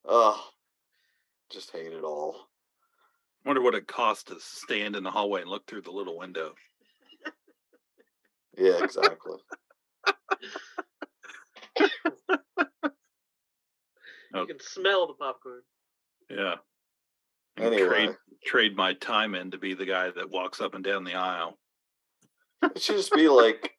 Oh, 0.06 0.44
just 1.52 1.72
hate 1.72 1.91
it 1.94 2.04
all. 2.04 2.36
Wonder 3.46 3.62
what 3.62 3.76
it 3.76 3.88
costs 3.88 4.24
to 4.26 4.36
stand 4.39 4.96
in 4.96 5.04
the 5.04 5.12
hallway 5.12 5.41
and 5.41 5.50
look 5.50 5.65
through 5.67 5.82
the 5.82 5.91
little 5.91 6.17
window. 6.17 6.54
Yeah, 8.58 8.84
exactly. 8.84 9.38
Oh. 10.08 10.13
You 14.34 14.46
can 14.46 14.60
smell 14.62 15.08
the 15.08 15.13
popcorn. 15.13 15.62
Yeah. 16.30 16.56
Anyway. 17.58 17.88
Trade 17.88 18.16
trade 18.44 18.76
my 18.76 18.94
time 18.94 19.36
in 19.36 19.52
to 19.52 19.58
be 19.58 19.74
the 19.76 19.86
guy 19.86 20.10
that 20.10 20.32
walks 20.32 20.60
up 20.62 20.74
and 20.74 20.84
down 20.84 21.04
the 21.04 21.14
aisle. 21.14 21.60
it 22.64 22.82
should 22.82 22.96
just 22.98 23.14
be 23.14 23.28
like 23.30 23.74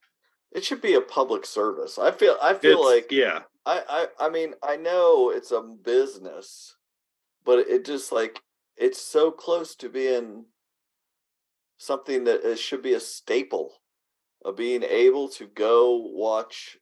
it 0.53 0.65
should 0.65 0.81
be 0.83 0.95
a 0.95 1.01
public 1.01 1.45
service. 1.47 1.99
I 1.99 2.11
feel 2.13 2.37
I 2.41 2.55
feel 2.55 2.79
It's- 2.81 2.87
like 2.87 3.13
yeah. 3.13 3.41
I, 3.65 4.07
I 4.21 4.27
I 4.27 4.29
mean 4.31 4.55
I 4.63 4.77
know 4.77 5.31
it's 5.31 5.51
a 5.53 5.61
business, 5.63 6.77
but 7.45 7.61
it 7.61 7.85
just 7.85 8.13
like 8.13 8.41
it's 8.77 9.01
so 9.01 9.31
close 9.31 9.75
to 9.77 9.89
being 9.89 10.47
something 11.79 12.25
that 12.25 12.45
it 12.45 12.59
should 12.59 12.83
be 12.83 12.95
a 12.95 13.01
staple 13.01 13.73
of 14.45 14.57
being 14.57 14.83
able 14.83 15.29
to 15.29 15.47
go 15.47 15.97
watch. 15.97 16.79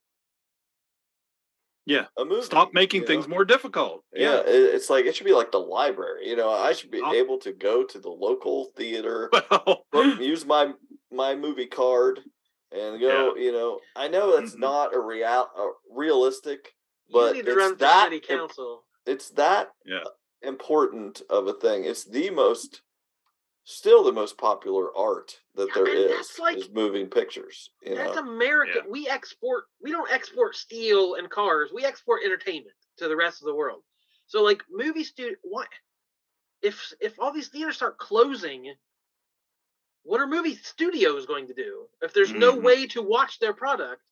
Yeah. 1.86 2.06
a 2.16 2.24
movie. 2.24 2.42
Stop 2.42 2.72
making 2.74 3.02
you 3.02 3.06
things 3.06 3.26
know? 3.26 3.34
more 3.34 3.44
difficult. 3.44 4.04
Yeah, 4.12 4.38
it, 4.40 4.46
it's 4.74 4.90
like 4.90 5.06
it 5.06 5.16
should 5.16 5.26
be 5.26 5.32
like 5.32 5.50
the 5.52 5.58
library. 5.58 6.28
You 6.28 6.36
know, 6.36 6.50
I 6.50 6.72
should 6.72 6.90
be 6.90 7.00
Oh. 7.02 7.12
able 7.12 7.38
to 7.38 7.52
go 7.52 7.84
to 7.84 7.98
the 7.98 8.10
local 8.10 8.66
theater, 8.76 9.30
Well, 9.50 9.84
use 10.20 10.44
my 10.46 10.72
my 11.10 11.34
movie 11.34 11.66
card, 11.66 12.20
and 12.72 13.00
go. 13.00 13.34
You 13.34 13.52
know, 13.52 13.80
I 13.96 14.08
know 14.08 14.36
that's 14.38 14.54
Mhm. 14.54 14.60
not 14.60 14.94
a 14.94 15.00
real 15.00 15.26
a 15.56 15.70
realistic, 15.90 16.74
You 17.08 17.14
but 17.14 17.34
need 17.34 17.46
to 17.46 17.52
it's 17.52 17.58
run 17.58 17.72
for 17.72 17.78
that 17.78 18.04
city 18.04 18.16
imp- 18.16 18.26
council. 18.40 18.84
it's 19.06 19.30
that 19.30 19.70
Yeah. 19.84 20.04
important 20.42 21.22
of 21.30 21.46
a 21.48 21.52
thing. 21.54 21.84
It's 21.84 22.04
the 22.04 22.30
most 22.30 22.82
still 23.70 24.02
the 24.02 24.12
most 24.12 24.36
popular 24.38 24.94
art 24.96 25.40
that 25.54 25.68
Yeah, 25.68 25.74
there 25.82 25.86
and 25.86 26.20
is 26.20 26.38
like- 26.38 26.58
is 26.58 26.70
moving 26.70 27.08
pictures. 27.08 27.70
You 27.82 27.94
That's 27.94 28.16
know, 28.16 28.22
America. 28.22 28.82
Yeah. 28.84 28.90
We 28.90 29.08
export. 29.08 29.64
We 29.80 29.90
don't 29.90 30.10
export 30.10 30.56
steel 30.56 31.14
and 31.14 31.30
cars. 31.30 31.72
We 31.72 31.84
export 31.84 32.22
entertainment 32.24 32.76
to 32.98 33.08
the 33.08 33.16
rest 33.16 33.40
of 33.42 33.46
the 33.46 33.54
world. 33.54 33.82
So, 34.26 34.42
like 34.42 34.62
movie 34.70 35.04
studio, 35.04 35.36
what 35.42 35.68
if 36.62 36.92
if 37.00 37.18
all 37.18 37.32
these 37.32 37.48
theaters 37.48 37.76
start 37.76 37.98
closing? 37.98 38.74
What 40.02 40.20
are 40.20 40.26
movie 40.26 40.56
studios 40.56 41.26
going 41.26 41.46
to 41.48 41.54
do 41.54 41.88
if 42.00 42.12
there's 42.14 42.32
no 42.32 42.54
Mhm. 42.56 42.62
way 42.62 42.86
to 42.88 43.02
watch 43.02 43.38
their 43.38 43.52
product? 43.52 44.02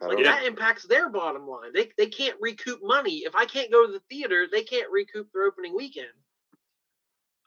Like 0.00 0.12
don't 0.12 0.22
that 0.24 0.44
impacts 0.44 0.84
their 0.84 1.08
bottom 1.08 1.48
line. 1.48 1.72
They 1.72 1.90
they 1.96 2.06
can't 2.08 2.40
recoup 2.40 2.80
money. 2.82 3.24
If 3.24 3.34
I 3.34 3.46
can't 3.46 3.70
go 3.72 3.84
to 3.86 3.92
the 3.92 4.00
theater, 4.00 4.46
they 4.46 4.62
can't 4.62 4.90
recoup 4.90 5.32
their 5.32 5.44
opening 5.44 5.74
weekend. 5.74 6.12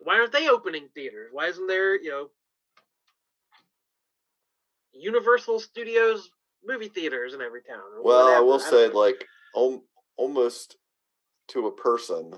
Why 0.03 0.15
aren't 0.19 0.31
they 0.31 0.47
opening 0.49 0.89
theaters? 0.93 1.29
Why 1.31 1.47
isn't 1.47 1.67
there, 1.67 1.95
you 2.01 2.09
know, 2.09 2.29
Universal 4.93 5.59
Studios 5.59 6.29
movie 6.65 6.89
theaters 6.89 7.33
in 7.33 7.41
every 7.41 7.61
town? 7.61 7.81
or 7.95 8.03
Well, 8.03 8.35
I 8.35 8.39
will 8.39 8.57
don't 8.57 8.69
say, 8.69 8.87
know. 8.89 8.99
like, 8.99 9.27
om- 9.53 9.83
almost 10.17 10.77
to 11.49 11.67
a 11.67 11.71
person, 11.71 12.33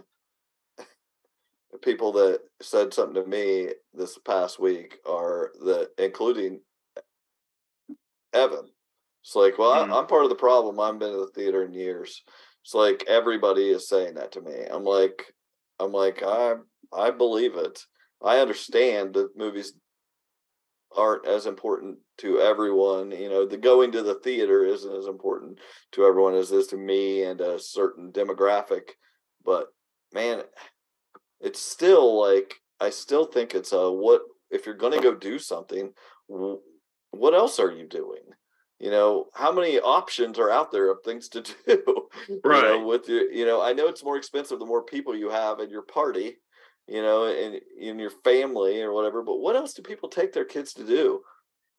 the 1.72 1.78
people 1.80 2.12
that 2.14 2.42
said 2.62 2.94
something 2.94 3.22
to 3.24 3.28
me 3.30 3.70
this 3.94 4.18
past 4.20 4.60
week 4.60 5.00
are 5.08 5.52
that, 5.66 5.92
including 5.98 6.62
Evan. 8.34 8.70
It's 9.24 9.36
like, 9.36 9.58
well, 9.58 9.72
Mhm. 9.86 9.92
I, 9.94 10.00
I'm 10.00 10.08
part 10.08 10.24
of 10.24 10.30
the 10.30 10.36
problem. 10.36 10.80
I 10.80 10.88
haven't 10.88 11.00
been 11.00 11.14
to 11.14 11.20
the 11.20 11.28
theater 11.28 11.64
in 11.64 11.74
years. 11.74 12.24
It's 12.64 12.74
like 12.74 13.04
everybody 13.08 13.70
is 13.70 13.88
saying 13.88 14.16
that 14.16 14.34
to 14.34 14.42
me. 14.42 14.66
I'm 14.70 14.84
like, 14.84 15.33
I'm 15.84 15.92
like, 15.92 16.24
I, 16.24 16.56
I 16.92 17.12
believe 17.12 17.56
it. 17.56 17.86
I 18.24 18.40
understand 18.40 19.14
that 19.16 19.38
movies 19.38 19.74
aren't 20.96 21.28
as 21.28 21.46
important 21.46 21.98
to 22.20 22.40
everyone. 22.40 23.12
You 23.12 23.30
know, 23.30 23.46
the 23.46 23.58
going 23.58 23.92
to 23.94 24.02
the 24.04 24.16
theater 24.16 24.66
isn't 24.66 24.96
as 24.96 25.08
important 25.08 25.60
to 25.94 26.06
everyone 26.06 26.36
as 26.36 26.52
it 26.52 26.58
is 26.58 26.68
to 26.68 26.78
me 26.78 27.24
and 27.24 27.42
a 27.42 27.60
certain 27.60 28.12
demographic. 28.12 28.92
But 29.44 29.68
man, 30.14 30.44
it's 31.42 31.62
still 31.62 32.20
like 32.20 32.56
I 32.80 32.90
still 32.90 33.26
think 33.26 33.54
it's 33.54 33.74
a 33.74 33.92
what 33.92 34.22
if 34.50 34.66
you're 34.66 34.76
going 34.76 34.94
to 34.94 35.02
go 35.02 35.16
do 35.16 35.40
something, 35.40 35.92
what 36.28 37.34
else 37.34 37.60
are 37.60 37.72
you 37.72 37.88
doing? 37.88 38.22
You 38.84 38.92
know, 38.92 39.30
how 39.34 39.52
many 39.52 39.80
options 39.80 40.38
are 40.40 40.50
out 40.50 40.72
there 40.72 40.90
of 40.92 41.00
things 41.04 41.30
to 41.30 41.42
do? 41.68 42.10
You 42.28 42.62
know, 42.62 42.80
Right. 42.80 42.86
with 42.86 43.08
your, 43.08 43.32
you 43.32 43.46
know, 43.46 43.62
I 43.62 43.74
know 43.74 43.88
it's 43.88 44.04
more 44.04 44.18
expensive 44.18 44.60
the 44.60 44.66
more 44.74 44.84
people 44.84 45.16
you 45.16 45.30
have 45.30 45.60
in 45.60 45.70
your 45.70 45.84
party, 45.84 46.38
you 46.88 47.02
know, 47.02 47.26
and 47.28 47.62
in 47.80 48.00
your 48.00 48.12
family 48.12 48.82
or 48.82 48.92
whatever. 48.94 49.24
But 49.24 49.38
what 49.40 49.56
else 49.56 49.74
do 49.74 49.82
people 49.84 50.10
take 50.10 50.34
their 50.34 50.46
kids 50.46 50.74
to 50.76 50.86
do? 50.86 51.24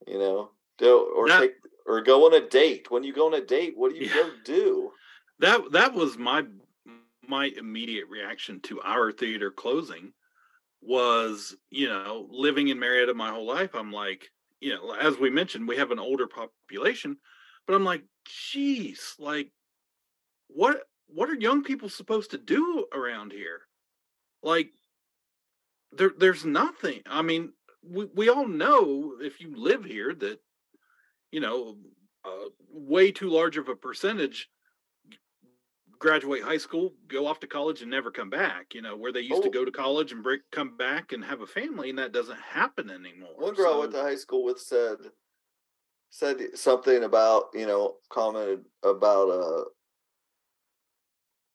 You 0.07 0.19
know, 0.19 0.53
do 0.79 1.12
or 1.17 1.29
That- 1.29 1.40
take 1.40 1.55
or 1.87 2.01
go 2.03 2.27
on 2.27 2.35
a 2.35 2.49
date. 2.49 2.90
When 2.90 3.05
you 3.05 3.12
go 3.12 3.27
on 3.27 3.35
a 3.35 3.45
date, 3.45 3.75
what 3.77 3.93
do 3.93 3.99
you 3.99 4.07
Yeah. 4.07 4.14
go 4.14 4.31
do? 4.45 4.93
that 5.40 5.61
that 5.73 5.95
was 5.95 6.17
my 6.19 6.47
my 7.29 7.47
immediate 7.57 8.09
reaction 8.09 8.61
to 8.62 8.81
our 8.83 9.11
theater 9.12 9.51
closing 9.51 10.12
was 10.83 11.57
you 11.71 11.88
know 11.88 12.27
living 12.31 12.69
in 12.69 12.79
marietta 12.79 13.14
my 13.14 13.31
whole 13.31 13.47
life 13.47 13.75
i'm 13.75 13.93
like 13.93 14.31
you 14.64 14.74
know 14.74 14.92
as 14.94 15.18
we 15.18 15.29
mentioned 15.31 15.68
we 15.68 15.77
have 15.77 15.90
an 15.90 15.98
older 15.98 16.27
population 16.27 17.16
but 17.66 17.74
i'm 17.74 17.85
like 17.85 18.03
geez 18.50 19.14
like 19.18 19.50
what 20.48 20.83
what 21.09 21.29
are 21.29 21.35
young 21.35 21.62
people 21.62 21.88
supposed 21.88 22.31
to 22.31 22.38
do 22.38 22.87
around 22.92 23.33
here? 23.33 23.61
Like 24.42 24.70
there 25.92 26.12
there's 26.18 26.44
nothing 26.44 27.00
i 27.07 27.22
mean 27.22 27.53
we, 27.83 28.07
we 28.14 28.29
all 28.29 28.48
know 28.48 29.14
if 29.20 29.40
you 29.40 29.55
live 29.57 29.85
here 29.85 30.12
that 30.12 30.40
you 31.31 31.40
know 31.40 31.77
uh, 32.24 32.48
way 32.68 33.12
too 33.12 33.29
large 33.29 33.57
of 33.57 33.68
a 33.68 33.77
percentage 33.77 34.48
graduate 36.05 36.43
high 36.43 36.59
school, 36.59 36.93
go 37.09 37.27
off 37.27 37.40
to 37.40 37.47
college, 37.47 37.81
and 37.81 37.90
never 37.90 38.11
come 38.11 38.29
back. 38.29 38.75
You 38.75 38.83
know, 38.83 38.95
where 38.97 39.11
they 39.11 39.21
used 39.23 39.43
to 39.43 39.49
Oh. 39.49 39.51
go 39.51 39.64
to 39.64 39.71
college 39.73 40.12
and 40.12 40.23
break, 40.23 40.43
come 40.53 40.77
back 40.77 41.12
and 41.12 41.25
have 41.25 41.40
a 41.40 41.47
family, 41.47 41.88
and 41.90 41.99
that 41.99 42.12
doesn't 42.12 42.38
happen 42.38 42.90
anymore. 42.90 43.31
One 43.37 43.55
girl 43.55 43.75
I 43.75 43.79
went 43.79 43.93
to 43.93 44.03
high 44.03 44.17
school 44.17 44.45
with 44.45 44.61
said 44.61 44.99
said 46.11 46.57
something 46.57 47.03
about 47.03 47.47
you 47.55 47.67
know 47.67 47.97
commented 48.11 48.64
about 48.85 49.31
uh 49.31 49.64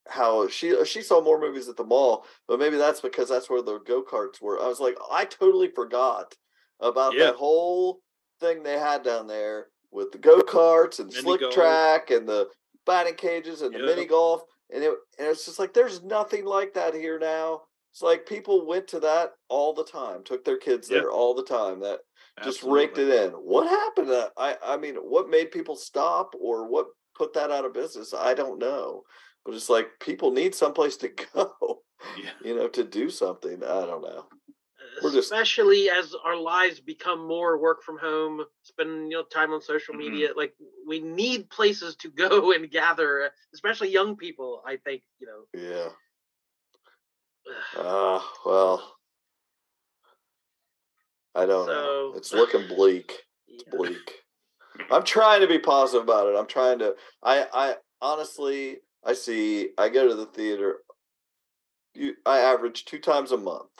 how 0.07 0.47
she 0.47 0.83
she 0.85 1.01
saw 1.03 1.21
more 1.21 1.39
movies 1.39 1.69
at 1.69 1.77
the 1.77 1.83
mall, 1.83 2.25
but 2.47 2.57
maybe 2.59 2.77
that's 2.77 3.01
because 3.01 3.29
that's 3.29 3.49
where 3.49 3.61
the 3.61 3.77
go 3.79 4.01
karts 4.01 4.41
were. 4.41 4.59
I 4.59 4.67
was 4.67 4.79
like, 4.79 4.97
I 5.11 5.25
totally 5.25 5.69
forgot 5.69 6.35
about 6.79 7.13
Yeah. 7.13 7.25
that 7.27 7.35
whole 7.35 8.01
thing 8.39 8.63
they 8.63 8.79
had 8.79 9.03
down 9.03 9.27
there 9.27 9.67
with 9.91 10.11
the 10.11 10.17
go 10.17 10.39
karts 10.39 10.99
and 10.99 11.09
Mini 11.09 11.21
slick 11.21 11.41
golf. 11.41 11.53
track 11.53 12.09
and 12.09 12.27
the 12.27 12.49
batting 12.85 13.15
cages 13.15 13.61
and 13.61 13.73
the 13.73 13.79
Yep. 13.79 13.87
mini 13.87 14.05
golf, 14.05 14.43
and 14.69 14.83
it 14.83 14.91
and 15.17 15.27
it's 15.27 15.45
just 15.45 15.59
like 15.59 15.73
there's 15.73 16.03
nothing 16.03 16.45
like 16.45 16.73
that 16.73 16.93
here 16.93 17.19
now. 17.19 17.61
It's 17.91 18.01
like 18.01 18.25
people 18.27 18.65
went 18.67 18.87
to 18.89 18.99
that 19.01 19.33
all 19.47 19.73
the 19.73 19.83
time, 19.83 20.23
took 20.23 20.45
their 20.45 20.57
kids 20.57 20.87
there 20.87 21.09
all 21.11 21.33
the 21.33 21.43
time. 21.43 21.79
That 21.79 21.99
just 22.43 22.59
Absolutely. 22.59 22.79
raked 22.85 22.97
it 22.99 23.09
in. 23.09 23.31
What 23.31 23.67
happened? 23.67 24.07
To, 24.07 24.31
I 24.37 24.57
I 24.63 24.77
mean, 24.77 24.95
what 24.95 25.29
made 25.29 25.51
people 25.51 25.75
stop 25.75 26.33
or 26.39 26.67
what 26.67 26.87
put 27.15 27.33
that 27.33 27.51
out 27.51 27.65
of 27.65 27.73
business? 27.73 28.13
I 28.13 28.33
don't 28.33 28.59
know. 28.59 29.03
But 29.45 29.55
it's 29.55 29.69
like 29.69 29.87
people 29.99 30.31
need 30.31 30.53
someplace 30.53 30.97
to 30.97 31.09
go, 31.33 31.81
Yeah. 32.17 32.31
you 32.43 32.55
know, 32.55 32.67
to 32.69 32.83
do 32.83 33.09
something. 33.09 33.63
I 33.63 33.85
don't 33.85 34.03
know. 34.03 34.25
We're 35.01 35.11
just- 35.11 35.31
especially 35.31 35.89
as 35.89 36.13
our 36.15 36.35
lives 36.35 36.79
become 36.79 37.25
more 37.25 37.57
work 37.57 37.83
from 37.83 37.97
home, 37.97 38.45
spending 38.63 39.11
you 39.11 39.17
know 39.17 39.23
time 39.23 39.51
on 39.53 39.61
social 39.61 39.93
Mhm. 39.93 39.99
media. 39.99 40.33
Like 40.35 40.55
we 40.85 40.99
need 40.99 41.49
places 41.49 41.95
to 41.97 42.09
go 42.09 42.51
and 42.55 42.69
gather, 42.69 43.33
especially 43.53 43.89
young 43.89 44.15
people. 44.15 44.61
I 44.65 44.77
think 44.77 45.03
you 45.19 45.27
know. 45.27 45.45
Yeah. 45.53 45.89
Ah, 47.75 48.33
well. 48.45 48.97
I 51.35 51.45
don't 51.45 51.67
know. 51.67 52.13
It's 52.15 52.33
looking 52.33 52.67
bleak. 52.67 53.25
It's 53.47 53.63
Yeah. 53.65 53.77
bleak. 53.77 54.23
I'm 54.91 55.03
trying 55.03 55.41
to 55.41 55.47
be 55.47 55.59
positive 55.59 56.03
about 56.03 56.27
it. 56.27 56.37
I'm 56.37 56.47
trying 56.47 56.79
to. 56.79 56.95
I 57.23 57.47
I 57.51 57.77
honestly 58.01 58.81
I 59.03 59.13
see. 59.13 59.71
I 59.77 59.89
go 59.89 60.07
to 60.07 60.15
the 60.15 60.25
theater. 60.27 60.83
You, 61.95 62.15
I 62.25 62.39
average 62.39 62.85
two 62.85 62.99
times 62.99 63.31
a 63.31 63.37
month. 63.37 63.71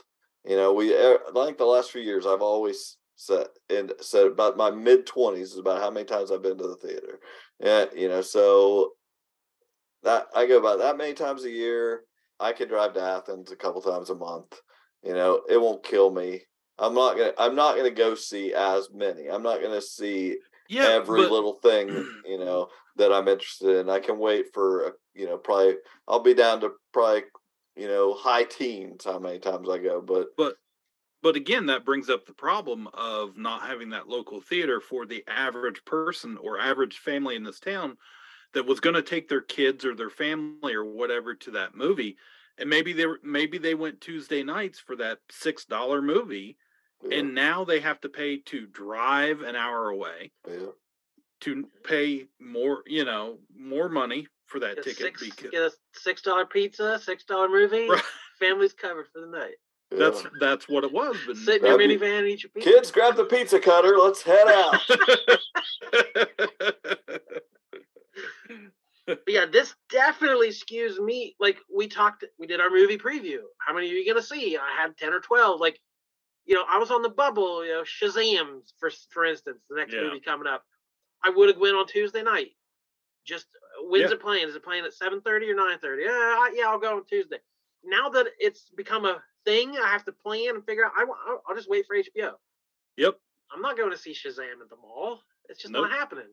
You 0.46 0.56
know, 0.56 0.74
we. 0.74 0.94
eh, 0.94 1.18
I 1.36 1.46
think 1.46 1.58
the 1.58 1.66
last 1.66 1.92
few 1.92 2.02
years 2.02 2.26
I've 2.26 2.42
always 2.42 2.98
said 3.16 3.48
and 3.70 3.92
said 4.00 4.26
about 4.28 4.56
my 4.58 4.72
mid 4.72 5.06
twenties 5.06 5.52
is 5.52 5.58
about 5.58 5.82
how 5.82 5.92
many 5.92 6.06
times 6.06 6.32
I've 6.32 6.42
been 6.42 6.58
to 6.58 6.68
the 6.68 6.76
theater. 6.78 7.20
Yeah, 7.60 7.86
you 7.96 8.08
know, 8.08 8.22
so 8.22 8.92
that 10.04 10.28
I 10.36 10.46
go 10.46 10.58
about 10.58 10.80
that 10.80 10.98
many 10.98 11.14
times 11.14 11.44
a 11.44 11.50
year. 11.52 12.04
I 12.40 12.54
can 12.54 12.70
drive 12.70 12.94
to 12.94 13.02
Athens 13.02 13.52
a 13.52 13.56
couple 13.58 13.82
times 13.82 14.10
a 14.10 14.16
month. 14.16 14.60
You 15.04 15.14
know, 15.14 15.42
it 15.50 15.60
won't 15.60 15.84
kill 15.84 16.10
me. 16.10 16.42
I'm 16.78 16.94
not 16.94 17.18
gonna. 17.18 17.34
I'm 17.38 17.56
not 17.56 17.76
gonna 17.76 17.92
go 17.92 18.16
see 18.16 18.54
as 18.54 18.90
many. 18.94 19.28
I'm 19.30 19.44
not 19.44 19.62
gonna 19.62 19.82
see 19.82 20.38
Yeah. 20.70 20.88
every 20.88 21.24
but- 21.24 21.32
little 21.32 21.60
thing 21.62 21.90
you 22.26 22.38
know 22.38 22.70
that 22.96 23.12
I'm 23.12 23.28
interested 23.28 23.78
in. 23.78 23.90
I 23.90 24.00
can 24.00 24.18
wait 24.18 24.46
for 24.54 24.96
you 25.14 25.26
know 25.26 25.38
probably 25.38 25.76
I'll 26.08 26.22
be 26.24 26.34
down 26.34 26.62
to 26.62 26.72
probably 26.94 27.24
you 27.80 27.88
know 27.88 28.14
high 28.14 28.44
teens 28.44 29.06
how 29.06 29.20
many 29.20 29.40
times 29.40 29.70
I 29.70 29.78
go, 29.78 30.02
but 30.02 30.28
But 30.36 30.56
but 31.22 31.36
again, 31.36 31.66
that 31.68 31.86
brings 31.86 32.10
up 32.10 32.26
the 32.26 32.34
problem 32.34 32.88
of 32.94 33.38
not 33.38 33.68
having 33.68 33.90
that 33.90 34.08
local 34.08 34.40
theater 34.42 34.80
for 34.80 35.06
the 35.06 35.24
average 35.28 35.84
person 35.86 36.38
or 36.38 36.60
average 36.60 36.98
family 36.98 37.36
in 37.36 37.44
this 37.44 37.60
town 37.60 37.98
that 38.54 38.66
was 38.66 38.80
going 38.80 38.96
to 38.96 39.02
take 39.02 39.28
their 39.28 39.42
kids 39.42 39.84
or 39.86 39.96
their 39.96 40.10
family 40.10 40.74
or 40.74 40.86
whatever 40.86 41.36
to 41.36 41.52
that 41.52 41.76
movie. 41.76 42.18
And 42.58 42.70
maybe 42.70 42.94
they 42.94 43.06
were 43.06 43.20
maybe 43.24 43.58
they 43.58 43.76
went 43.76 44.02
Tuesday 44.02 44.44
nights 44.44 44.80
for 44.80 44.96
that 44.98 45.20
six 45.32 45.64
dollar 45.66 46.02
movie, 46.02 46.58
yeah, 47.04 47.20
and 47.20 47.34
now 47.34 47.64
they 47.64 47.80
have 47.80 48.02
to 48.02 48.10
pay 48.10 48.38
to 48.38 48.68
drive 48.68 49.42
an 49.42 49.56
hour 49.56 49.90
away 49.90 50.32
yeah. 50.46 50.68
to 51.42 51.70
pay 51.86 52.28
more, 52.42 52.84
you 52.86 53.06
know, 53.06 53.40
more 53.58 53.88
money 53.88 54.28
for 54.50 54.60
that 54.60 54.76
Get 54.76 54.84
ticket. 54.86 54.98
six, 55.20 55.24
because 55.36 55.52
get 55.52 55.62
a 55.62 55.72
six 55.94 56.22
dollar 56.22 56.46
pizza, 56.46 57.00
six 57.00 57.24
dollar 57.24 57.48
movie. 57.50 57.88
Right. 57.90 58.02
Family's 58.40 58.74
covered 58.74 59.06
for 59.14 59.22
the 59.22 59.28
night. 59.28 59.56
that's 59.92 60.24
yeah. 60.24 60.30
that's 60.40 60.68
what 60.70 60.84
it 60.84 60.92
was. 60.92 61.18
But 61.28 61.38
Sit 61.38 61.62
in 61.62 61.68
your 61.68 61.82
your- 61.82 62.00
minivan 62.00 62.20
and 62.20 62.28
eat 62.28 62.44
your 62.44 62.50
pizza. 62.52 62.70
kids 62.72 62.92
grab 62.92 63.16
the 63.16 63.26
pizza 63.26 63.60
cutter. 63.60 63.98
Let's 63.98 64.22
head 64.24 64.48
out. 64.48 64.82
But 69.08 69.24
yeah, 69.28 69.46
this 69.52 69.74
definitely 69.90 70.50
skews 70.50 71.00
me. 71.04 71.36
Like 71.40 71.58
we 71.76 71.88
talked, 71.88 72.24
we 72.38 72.46
did 72.46 72.62
our 72.62 72.70
movie 72.70 72.98
preview. 73.00 73.40
How 73.58 73.74
many 73.74 73.90
are 73.90 73.96
you 73.96 74.08
gonna 74.08 74.22
see? 74.22 74.56
I 74.56 74.80
had 74.80 74.96
ten 74.98 75.14
or 75.14 75.20
twelve. 75.20 75.60
Like, 75.60 75.80
you 76.46 76.54
know, 76.54 76.64
I 76.70 76.78
was 76.78 76.92
on 76.92 77.02
the 77.02 77.10
bubble. 77.10 77.66
You 77.66 77.72
know, 77.72 77.82
Shazam 77.84 78.60
for 78.80 78.92
for 79.10 79.26
instance, 79.26 79.58
the 79.68 79.78
next 79.78 79.94
Yeah. 79.96 80.02
movie 80.02 80.20
coming 80.20 80.46
up. 80.46 80.64
I 81.24 81.32
would 81.32 81.50
have 81.50 81.58
went 81.58 81.76
on 81.76 81.88
Tuesday 81.88 82.22
night. 82.22 82.50
Just 83.26 83.48
when's 83.88 84.10
Yeah. 84.10 84.16
it 84.16 84.22
playing? 84.22 84.48
Is 84.48 84.56
it 84.56 84.64
playing 84.64 84.86
at 84.86 84.94
seven 84.94 85.22
thirty 85.22 85.50
or 85.50 85.56
nine 85.56 85.80
thirty? 85.80 86.04
Yeah, 86.04 86.10
I- 86.12 86.54
yeah, 86.56 86.68
I'll 86.68 86.80
go 86.80 86.98
on 86.98 87.06
Tuesday. 87.06 87.38
Now 87.84 88.10
that 88.10 88.28
it's 88.40 88.70
become 88.76 89.06
a 89.06 89.22
thing, 89.46 89.78
I 89.78 89.88
have 89.90 90.04
to 90.06 90.12
plan 90.12 90.56
and 90.56 90.66
figure 90.66 90.86
out. 90.86 90.92
I, 90.98 91.04
wa- 91.06 91.16
I'll- 91.28 91.44
I'll 91.48 91.56
just 91.56 91.70
wait 91.70 91.86
for 91.88 91.96
HBO. 91.96 92.34
Yep. 92.98 93.18
I'm 93.52 93.62
not 93.62 93.78
going 93.78 93.92
to 93.92 93.98
see 93.98 94.12
Shazam 94.12 94.62
at 94.62 94.70
the 94.70 94.76
mall. 94.76 95.22
It's 95.48 95.62
just 95.62 95.72
Nope. 95.74 95.90
not 95.90 95.92
happening. 95.98 96.28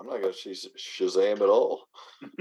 I'm 0.00 0.06
not 0.06 0.20
gonna 0.20 0.32
see 0.32 0.52
Shazam 0.52 1.40
at 1.40 1.48
all. 1.48 1.88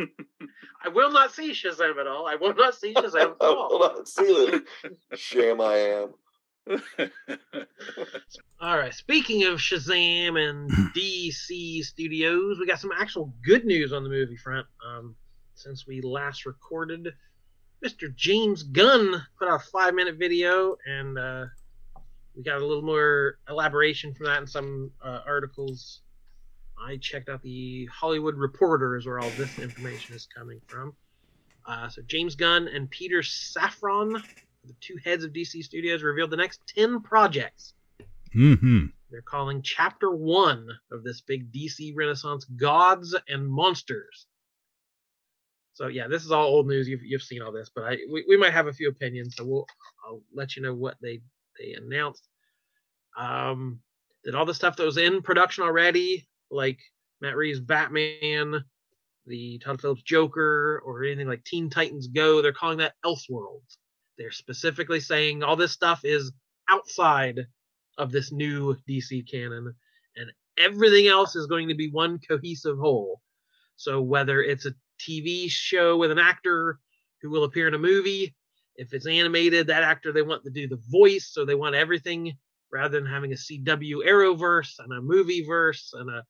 I 0.83 0.89
will 0.89 1.11
not 1.11 1.31
see 1.33 1.51
Shazam 1.51 1.97
at 1.99 2.05
all. 2.05 2.27
I 2.27 2.35
will 2.35 2.53
not 2.53 2.75
see 2.75 2.93
Shazam 2.95 3.31
at 3.31 3.35
I 3.41 3.49
will 3.49 3.57
all. 3.57 3.79
not 3.79 4.07
see 4.07 4.23
the 4.23 4.63
sham 5.17 5.59
I 5.59 5.73
am. 5.75 6.13
All 8.59 8.77
right. 8.77 8.93
Speaking 8.93 9.43
of 9.45 9.59
Shazam 9.59 10.37
and 10.37 10.69
DC 10.95 11.83
Studios, 11.83 12.59
we 12.59 12.65
got 12.65 12.79
some 12.79 12.91
actual 12.97 13.33
good 13.45 13.65
news 13.65 13.93
on 13.93 14.03
the 14.03 14.09
movie 14.09 14.37
front. 14.37 14.67
Um, 14.85 15.15
since 15.55 15.87
we 15.87 16.01
last 16.01 16.45
recorded, 16.45 17.13
Mr. 17.83 18.13
James 18.15 18.63
Gunn 18.63 19.21
put 19.39 19.47
out 19.47 19.61
a 19.61 19.63
five-minute 19.71 20.15
video, 20.17 20.75
and 20.85 21.17
uh, 21.17 21.45
we 22.35 22.43
got 22.43 22.61
a 22.61 22.65
little 22.65 22.83
more 22.83 23.37
elaboration 23.49 24.13
from 24.13 24.25
that 24.27 24.41
in 24.41 24.47
some 24.47 24.91
uh, 25.03 25.21
articles. 25.25 26.01
I 26.79 26.97
checked 26.97 27.29
out 27.29 27.41
the 27.41 27.87
Hollywood 27.87 28.35
Reporter, 28.35 28.97
is 28.97 29.05
where 29.05 29.19
all 29.19 29.29
this 29.31 29.57
information 29.59 30.15
is 30.15 30.27
coming 30.35 30.61
from. 30.67 30.93
Uh, 31.65 31.89
so 31.89 32.01
James 32.07 32.35
Gunn 32.35 32.67
and 32.67 32.89
Peter 32.89 33.19
Safran, 33.19 34.23
the 34.67 34.75
two 34.81 34.97
heads 35.03 35.23
of 35.23 35.31
DC 35.33 35.63
Studios, 35.63 36.03
revealed 36.03 36.31
the 36.31 36.37
next 36.37 36.61
ten 36.67 37.01
projects 37.01 37.73
Mm-hmm. 38.35 38.87
they're 39.09 39.21
calling 39.21 39.61
chapter 39.61 40.11
one 40.11 40.67
of 40.91 41.03
this 41.03 41.21
big 41.21 41.51
DC 41.51 41.93
Renaissance 41.95 42.45
gods 42.45 43.15
and 43.27 43.47
monsters. 43.47 44.27
So 45.73 45.87
yeah, 45.87 46.07
this 46.07 46.25
is 46.25 46.31
all 46.31 46.45
old 46.45 46.67
news. 46.67 46.87
You've 46.87 47.03
you've 47.03 47.21
seen 47.21 47.41
all 47.41 47.51
this, 47.51 47.71
but 47.73 47.83
I 47.85 47.97
we, 48.11 48.25
we 48.27 48.37
might 48.37 48.53
have 48.53 48.67
a 48.67 48.73
few 48.73 48.89
opinions, 48.89 49.35
so 49.37 49.45
we'll 49.45 49.65
I'll 50.05 50.21
let 50.33 50.55
you 50.55 50.61
know 50.61 50.73
what 50.73 50.97
they 51.01 51.21
they 51.59 51.73
announced. 51.73 52.27
Um, 53.17 53.79
did 54.23 54.35
all 54.35 54.45
the 54.45 54.53
stuff 54.53 54.75
that 54.75 54.85
was 54.85 54.97
in 54.97 55.21
production 55.21 55.63
already, 55.63 56.27
like 56.51 56.79
Matt 57.21 57.35
Reeves' 57.35 57.59
Batman, 57.59 58.63
the 59.25 59.59
Todd 59.59 59.81
Phillips 59.81 60.03
Joker, 60.03 60.81
or 60.85 61.03
anything 61.03 61.27
like 61.27 61.43
Teen 61.43 61.69
Titans 61.69 62.07
Go, 62.07 62.41
they're 62.41 62.53
calling 62.53 62.79
that 62.79 62.95
Elseworlds. 63.05 63.77
They're 64.17 64.31
specifically 64.31 64.99
saying 64.99 65.43
all 65.43 65.55
this 65.55 65.71
stuff 65.71 66.01
is 66.03 66.31
outside 66.69 67.39
of 67.97 68.11
this 68.11 68.31
new 68.31 68.75
DC 68.87 69.29
canon, 69.29 69.73
and 70.15 70.31
everything 70.57 71.07
else 71.07 71.35
is 71.35 71.47
going 71.47 71.67
to 71.67 71.75
be 71.75 71.89
one 71.89 72.19
cohesive 72.27 72.77
whole. 72.77 73.21
So 73.75 74.01
whether 74.01 74.41
it's 74.41 74.65
a 74.65 74.73
TV 74.99 75.49
show 75.49 75.97
with 75.97 76.11
an 76.11 76.19
actor 76.19 76.79
who 77.21 77.29
will 77.29 77.43
appear 77.43 77.67
in 77.67 77.73
a 77.73 77.79
movie, 77.79 78.35
if 78.75 78.93
it's 78.93 79.07
animated, 79.07 79.67
that 79.67 79.83
actor 79.83 80.11
they 80.11 80.21
want 80.21 80.43
to 80.43 80.51
do 80.51 80.67
the 80.67 80.81
voice, 80.89 81.29
so 81.31 81.45
they 81.45 81.55
want 81.55 81.75
everything 81.75 82.37
rather 82.71 82.99
than 82.99 83.09
having 83.09 83.31
a 83.31 83.35
CW 83.35 84.05
Arrowverse 84.05 84.79
and 84.79 84.93
a 84.93 85.01
movie 85.01 85.43
verse 85.43 85.91
and 85.93 86.09
a 86.09 86.23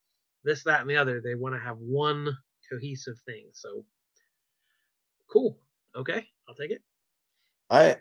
this, 0.44 0.64
that, 0.64 0.82
and 0.82 0.90
the 0.90 0.96
other. 0.96 1.20
They 1.20 1.36
want 1.36 1.56
to 1.56 1.60
have 1.60 1.78
one 1.78 2.36
cohesive 2.72 3.20
thing. 3.26 3.48
So 3.54 3.84
cool. 5.30 5.60
Okay, 5.96 6.26
I'll 6.48 6.56
take 6.56 6.72
it. 6.72 6.82
I 7.70 7.98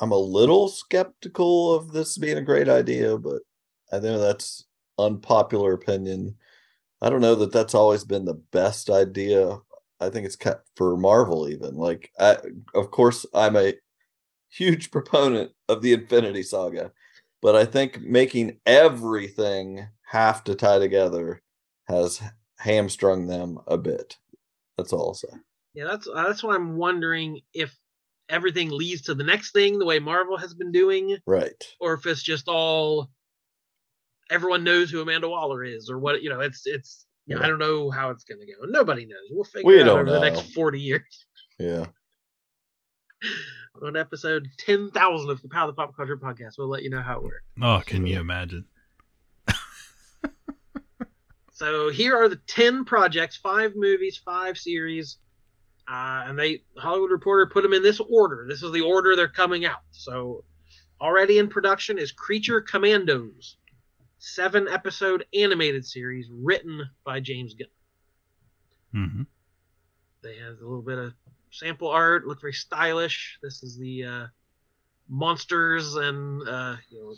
I'm 0.00 0.12
a 0.12 0.18
little 0.18 0.68
skeptical 0.68 1.74
of 1.74 1.92
this 1.92 2.18
being 2.18 2.38
a 2.38 2.42
great 2.42 2.68
idea, 2.68 3.18
but 3.18 3.42
I 3.92 3.98
know 3.98 4.18
that's 4.18 4.66
unpopular 4.98 5.72
opinion. 5.72 6.36
I 7.00 7.10
don't 7.10 7.20
know 7.20 7.34
that 7.36 7.52
that's 7.52 7.74
always 7.74 8.04
been 8.04 8.24
the 8.24 8.40
best 8.52 8.90
idea. 8.90 9.58
I 10.00 10.10
think 10.10 10.26
it's 10.26 10.36
cut 10.36 10.62
for 10.76 10.96
Marvel 10.96 11.48
even. 11.48 11.76
Like 11.76 12.10
I 12.18 12.38
of 12.74 12.90
course 12.90 13.26
I'm 13.34 13.56
a 13.56 13.74
huge 14.48 14.90
proponent 14.92 15.52
of 15.68 15.82
the 15.82 15.92
Infinity 15.92 16.42
Saga, 16.42 16.92
but 17.42 17.56
I 17.56 17.64
think 17.64 18.00
making 18.00 18.60
everything 18.66 19.88
have 20.02 20.44
to 20.44 20.54
tie 20.54 20.78
together 20.78 21.42
has 21.88 22.20
hamstrung 22.58 23.26
them 23.26 23.58
a 23.66 23.78
bit. 23.78 24.16
That's 24.76 24.92
all 24.92 25.08
I'll 25.08 25.14
say. 25.14 25.28
Yeah, 25.74 25.84
that's 25.84 26.08
that's 26.14 26.42
what 26.42 26.56
I'm 26.56 26.76
wondering 26.76 27.40
if 27.54 27.77
everything 28.28 28.70
leads 28.70 29.02
to 29.02 29.14
the 29.14 29.24
next 29.24 29.52
thing 29.52 29.78
the 29.78 29.84
way 29.86 29.98
Marvel 29.98 30.36
has 30.36 30.54
been 30.54 30.72
doing, 30.72 31.16
Right. 31.26 31.62
or 31.80 31.94
if 31.94 32.06
it's 32.06 32.22
just 32.22 32.48
all 32.48 33.10
everyone 34.30 34.62
knows 34.64 34.90
who 34.90 35.00
Amanda 35.00 35.28
Waller 35.28 35.64
is, 35.64 35.88
or 35.90 35.98
what 35.98 36.22
you 36.22 36.28
know. 36.30 36.40
It's 36.40 36.66
it's 36.66 37.06
yeah, 37.26 37.38
I 37.42 37.46
don't 37.46 37.58
know 37.58 37.90
how 37.90 38.10
it's 38.10 38.24
gonna 38.24 38.46
go. 38.46 38.66
Nobody 38.66 39.04
knows. 39.06 39.18
We'll 39.30 39.44
figure 39.44 39.66
We 39.66 39.76
it 39.78 39.82
out 39.82 39.86
don't 39.86 40.00
over 40.00 40.10
the 40.12 40.20
next 40.20 40.52
forty 40.54 40.80
years. 40.80 41.26
Yeah. 41.58 41.86
On 43.82 43.96
episode 43.96 44.48
ten 44.58 44.90
thousand 44.90 45.30
of 45.30 45.40
the 45.42 45.48
Power 45.48 45.68
of 45.68 45.74
the 45.76 45.80
Pop 45.80 45.96
Culture 45.96 46.16
podcast, 46.16 46.54
we'll 46.58 46.68
let 46.68 46.82
you 46.82 46.90
know 46.90 47.00
how 47.02 47.16
it 47.18 47.22
works. 47.22 47.44
Oh, 47.62 47.80
can 47.86 48.06
you 48.06 48.18
imagine? 48.20 48.64
So 51.52 51.90
here 51.90 52.16
are 52.16 52.28
the 52.28 52.40
ten 52.46 52.84
projects, 52.84 53.36
five 53.36 53.72
movies, 53.74 54.20
five 54.24 54.56
series, 54.56 55.18
uh, 55.90 56.24
and 56.26 56.38
they 56.38 56.62
Hollywood 56.76 57.10
Reporter 57.10 57.46
put 57.46 57.62
them 57.62 57.72
in 57.72 57.82
this 57.82 58.00
order. 58.00 58.46
This 58.48 58.62
is 58.62 58.72
the 58.72 58.82
order 58.82 59.16
they're 59.16 59.28
coming 59.28 59.64
out. 59.64 59.82
So 59.90 60.44
already 61.00 61.38
in 61.38 61.48
production 61.48 61.98
is 61.98 62.12
Creature 62.12 62.62
Commandos, 62.62 63.56
seven 64.18 64.68
episode 64.68 65.24
animated 65.34 65.86
series 65.86 66.28
written 66.30 66.88
by 67.04 67.20
James 67.20 67.54
Gunn. 67.54 67.68
Mm-hmm. 68.94 69.22
They 70.22 70.36
have 70.36 70.58
a 70.58 70.64
little 70.64 70.82
bit 70.82 70.98
of 70.98 71.14
sample 71.50 71.88
art, 71.88 72.26
look 72.26 72.40
very 72.40 72.52
stylish. 72.52 73.38
This 73.42 73.62
is 73.62 73.78
the 73.78 74.04
uh, 74.04 74.26
monsters 75.08 75.94
and 75.94 76.46
uh, 76.46 76.76
you 76.90 77.00
know 77.00 77.14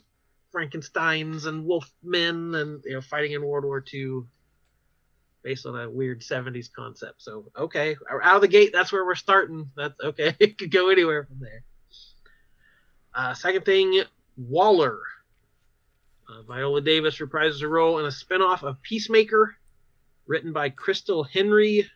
Frankenstein's 0.53 1.47
and 1.47 1.66
Wolfmen 1.66 2.61
and 2.61 2.83
you 2.85 2.95
know 2.95 3.01
fighting 3.01 3.33
in 3.33 3.45
World 3.45 3.64
War 3.64 3.85
II, 3.93 4.23
based 5.43 5.66
on 5.66 5.78
a 5.78 5.91
weird 5.91 6.20
'70s 6.20 6.70
concept. 6.72 7.22
So 7.22 7.51
okay, 7.57 7.97
out 8.22 8.36
of 8.36 8.43
the 8.43 8.49
gate, 8.49 8.70
that's 8.72 8.93
where 8.93 9.05
we're 9.05 9.14
starting. 9.14 9.70
That's 9.76 9.95
okay. 10.01 10.34
it 10.41 10.59
could 10.59 10.70
go 10.70 10.91
anywhere 10.91 11.24
from 11.24 11.41
there. 11.41 11.64
Uh, 13.14 13.34
second 13.34 13.64
thing, 13.64 14.03
Waller. 14.36 14.99
Uh, 16.28 16.43
Viola 16.43 16.80
Davis 16.80 17.18
reprises 17.18 17.61
her 17.61 17.68
role 17.68 17.99
in 17.99 18.07
a 18.07 18.09
spinoff 18.09 18.62
of 18.62 18.80
Peacemaker, 18.82 19.57
written 20.26 20.53
by 20.53 20.70
Crystal 20.70 21.24
Henry, 21.24 21.91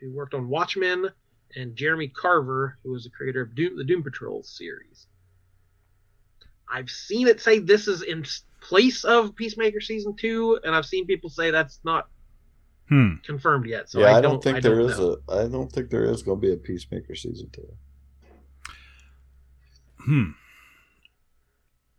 who 0.00 0.12
worked 0.12 0.34
on 0.34 0.48
Watchmen, 0.48 1.08
and 1.54 1.76
Jeremy 1.76 2.08
Carver, 2.08 2.78
who 2.82 2.90
was 2.90 3.04
the 3.04 3.10
creator 3.10 3.42
of 3.42 3.54
Doom, 3.54 3.76
the 3.76 3.84
Doom 3.84 4.02
Patrol 4.02 4.42
series. 4.42 5.06
I've 6.68 6.90
seen 6.90 7.28
it 7.28 7.40
say 7.40 7.60
this 7.60 7.86
is 7.86 8.02
in 8.02 8.24
place 8.60 9.04
of 9.04 9.36
Peacemaker 9.36 9.80
season 9.80 10.16
two, 10.16 10.58
and 10.64 10.74
I've 10.74 10.86
seen 10.86 11.06
people 11.06 11.30
say 11.30 11.50
that's 11.50 11.78
not 11.84 12.08
Hmm. 12.88 13.14
confirmed 13.24 13.66
yet. 13.66 13.90
So 13.90 14.00
yeah, 14.00 14.14
I, 14.14 14.18
I 14.18 14.20
don't 14.20 14.42
think 14.42 14.58
I 14.58 14.60
there 14.60 14.78
don't 14.78 14.90
is 14.90 14.98
know. 14.98 15.18
a. 15.28 15.44
I 15.44 15.48
don't 15.48 15.70
think 15.70 15.90
there 15.90 16.04
is 16.04 16.22
going 16.22 16.40
to 16.40 16.46
be 16.46 16.52
a 16.52 16.56
Peacemaker 16.56 17.14
season 17.14 17.50
two. 17.52 17.68
Hmm. 19.98 20.30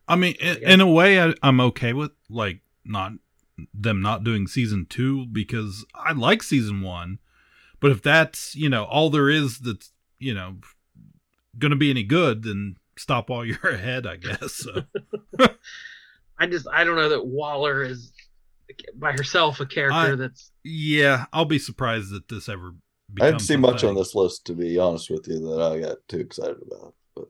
I 0.07 0.15
mean, 0.15 0.35
in, 0.39 0.57
in 0.63 0.81
a 0.81 0.87
way, 0.87 1.21
I, 1.21 1.33
I'm 1.43 1.59
okay 1.59 1.91
with 1.91 2.11
like 2.29 2.61
not 2.85 3.13
them 3.73 4.01
not 4.01 4.23
doing 4.23 4.47
season 4.47 4.85
two 4.89 5.25
because 5.25 5.85
I 5.93 6.13
like 6.13 6.41
season 6.41 6.81
one. 6.81 7.19
But 7.79 7.91
if 7.91 8.01
that's 8.01 8.55
you 8.55 8.69
know 8.69 8.85
all 8.85 9.09
there 9.09 9.29
is 9.29 9.59
that's 9.59 9.91
you 10.19 10.33
know 10.33 10.57
going 11.57 11.71
to 11.71 11.75
be 11.77 11.89
any 11.89 12.03
good, 12.03 12.43
then 12.43 12.77
stop 12.95 13.29
while 13.29 13.43
you're 13.45 13.59
ahead, 13.69 14.07
I 14.07 14.15
guess. 14.15 14.53
So. 14.53 14.83
I 16.39 16.45
just 16.45 16.67
I 16.71 16.83
don't 16.83 16.95
know 16.95 17.09
that 17.09 17.25
Waller 17.25 17.81
is 17.83 18.11
by 18.95 19.11
herself 19.13 19.59
a 19.59 19.65
character 19.65 20.13
I- 20.13 20.15
that's 20.15 20.51
yeah, 20.63 21.25
I'll 21.33 21.45
be 21.45 21.59
surprised 21.59 22.11
that 22.11 22.27
this 22.27 22.49
ever. 22.49 22.73
I 23.21 23.27
didn't 23.27 23.41
see 23.41 23.55
much 23.55 23.81
thing. 23.81 23.91
on 23.91 23.95
this 23.95 24.13
list 24.15 24.45
to 24.47 24.53
be 24.53 24.77
honest 24.77 25.09
with 25.09 25.27
you 25.27 25.39
that 25.49 25.61
I 25.61 25.79
got 25.79 25.97
too 26.09 26.19
excited 26.19 26.57
about, 26.69 26.93
but 27.15 27.25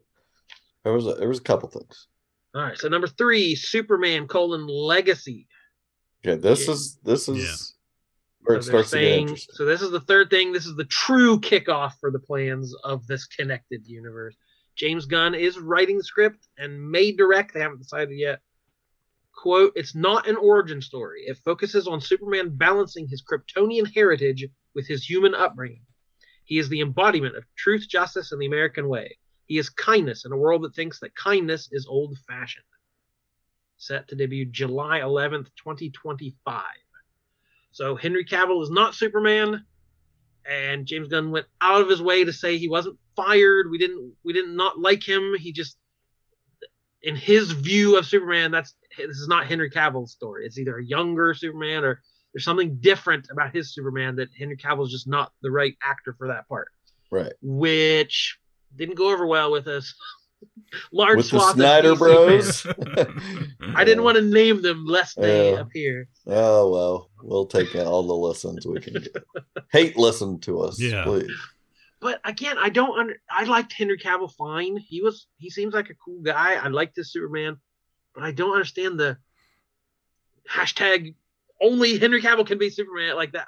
there 0.84 0.94
was 0.94 1.06
a, 1.06 1.14
there 1.14 1.28
was 1.30 1.38
a 1.38 1.44
couple 1.44 1.70
things. 1.70 2.08
all 2.56 2.64
right. 2.64 2.78
So 2.78 2.88
number 2.88 3.08
three, 3.08 3.56
Superman 3.56 4.28
colon 4.28 4.66
Legacy. 4.68 5.48
Okay, 6.26 6.40
this 6.42 6.66
Yeah. 6.68 6.74
is 6.74 6.98
this 7.04 7.30
is 7.30 7.38
Yeah. 7.38 7.56
where 8.42 8.62
So 8.62 8.72
they're 8.72 8.84
starts 8.84 8.92
to 8.92 9.28
get 9.28 9.40
so. 9.56 9.66
This 9.66 9.82
is 9.84 9.92
the 9.92 10.02
third 10.02 10.32
thing. 10.32 10.52
This 10.52 10.66
is 10.66 10.76
the 10.76 10.86
true 10.86 11.40
kickoff 11.40 11.94
for 12.00 12.10
the 12.10 12.20
plans 12.20 12.74
of 12.84 13.06
this 13.06 13.28
connected 13.28 13.86
universe. 13.86 14.36
James 14.76 15.06
Gunn 15.06 15.36
is 15.36 15.60
writing 15.60 15.98
the 15.98 16.04
script 16.04 16.48
and 16.58 16.90
may 16.90 17.12
direct. 17.12 17.54
They 17.54 17.60
haven't 17.62 17.80
decided 17.82 18.18
yet. 18.18 18.40
Quote: 19.38 19.74
It's 19.76 19.94
not 19.94 20.28
an 20.28 20.36
origin 20.36 20.82
story. 20.82 21.22
It 21.28 21.38
focuses 21.46 21.88
on 21.88 22.02
Superman 22.02 22.58
balancing 22.58 23.08
his 23.08 23.22
Kryptonian 23.24 23.94
heritage 23.94 24.48
with 24.74 24.88
his 24.88 25.08
human 25.08 25.36
upbringing. 25.36 25.86
He 26.46 26.58
is 26.58 26.70
the 26.70 26.82
embodiment 26.82 27.38
of 27.38 27.44
truth, 27.56 27.88
justice, 27.88 28.32
and 28.32 28.42
the 28.42 28.48
American 28.48 28.90
way. 28.90 29.20
He 29.46 29.60
is 29.60 29.70
kindness 29.70 30.26
in 30.26 30.32
a 30.32 30.38
world 30.38 30.64
that 30.64 30.74
thinks 30.74 31.00
that 31.00 31.16
kindness 31.16 31.70
is 31.72 31.86
old-fashioned. 31.88 32.66
Set 33.78 34.08
to 34.08 34.16
debut 34.16 34.46
July 34.46 35.02
11th, 35.02 35.50
2025. 35.64 36.64
So 37.72 37.96
Henry 37.96 38.26
Cavill 38.26 38.64
is 38.64 38.72
not 38.72 38.96
Superman, 38.96 39.64
and 40.50 40.88
James 40.88 41.10
Gunn 41.10 41.30
went 41.30 41.46
out 41.62 41.82
of 41.82 41.90
his 41.90 42.02
way 42.02 42.24
to 42.24 42.34
say 42.34 42.58
he 42.58 42.70
wasn't 42.70 42.98
fired. 43.16 43.70
We 43.70 43.78
didn't 43.78 44.14
we 44.24 44.34
didn't 44.34 44.56
not 44.56 44.80
like 44.80 45.08
him. 45.08 45.36
He 45.38 45.52
just 45.52 45.78
in 47.04 47.16
his 47.16 47.52
view 47.52 47.98
of 47.98 48.08
Superman, 48.08 48.50
that's 48.50 48.74
this 49.06 49.18
is 49.18 49.28
not 49.28 49.48
Henry 49.48 49.70
Cavill's 49.70 50.12
story. 50.12 50.46
It's 50.46 50.58
either 50.58 50.78
a 50.78 50.86
younger 50.86 51.34
Superman 51.34 51.84
or 51.84 52.02
there's 52.34 52.44
something 52.44 52.78
different 52.80 53.28
about 53.32 53.54
his 53.56 53.74
Superman 53.74 54.16
that 54.18 54.30
Henry 54.38 54.58
Cavill 54.58 54.86
is 54.86 54.92
just 54.92 55.08
not 55.08 55.32
the 55.42 55.52
right 55.52 55.76
actor 55.84 56.16
for 56.18 56.28
that 56.28 56.48
part. 56.48 56.70
Right. 57.12 57.34
Which 57.42 58.38
didn't 58.76 58.96
go 58.96 59.12
over 59.12 59.26
well 59.26 59.52
with 59.52 59.68
us. 59.68 59.94
Large 60.92 61.18
With 61.18 61.26
the 61.26 61.30
swath 61.40 61.50
of 61.52 61.56
Snyder 61.56 61.94
DC 61.94 61.98
Bros. 61.98 62.68
I 63.76 63.84
didn't 63.84 64.04
want 64.04 64.18
to 64.18 64.22
name 64.24 64.62
them 64.62 64.86
lest 64.86 65.16
they 65.20 65.52
Yeah. 65.54 65.60
appear. 65.62 66.08
Oh 66.28 66.70
well, 66.70 67.10
we'll 67.24 67.48
take 67.48 67.74
all 67.76 68.04
the 68.06 68.14
lessons 68.14 68.66
we 68.68 68.80
can 68.80 68.94
get. 68.94 69.16
Hate 69.72 69.98
listen 69.98 70.40
to 70.42 70.60
us, 70.62 70.80
Yeah. 70.80 71.04
please. 71.04 71.32
But 72.00 72.20
again, 72.24 72.58
I 72.60 72.70
don't 72.70 73.00
under. 73.00 73.16
I 73.32 73.46
liked 73.46 73.74
Henry 73.74 73.98
Cavill 73.98 74.32
fine. 74.38 74.78
He 74.78 75.02
was. 75.02 75.26
He 75.38 75.50
seems 75.50 75.74
like 75.74 75.90
a 75.90 75.96
cool 75.96 76.22
guy. 76.22 76.54
I 76.54 76.68
liked 76.68 76.96
this 76.96 77.12
Superman, 77.12 77.58
but 78.18 78.26
I 78.26 78.32
don't 78.32 78.54
understand 78.54 79.00
the 79.00 79.18
hashtag. 80.50 81.14
Only 81.62 82.00
Henry 82.00 82.20
Cavill 82.20 82.48
can 82.48 82.58
be 82.58 82.72
Superman 82.72 83.16
like 83.16 83.34
that. 83.34 83.48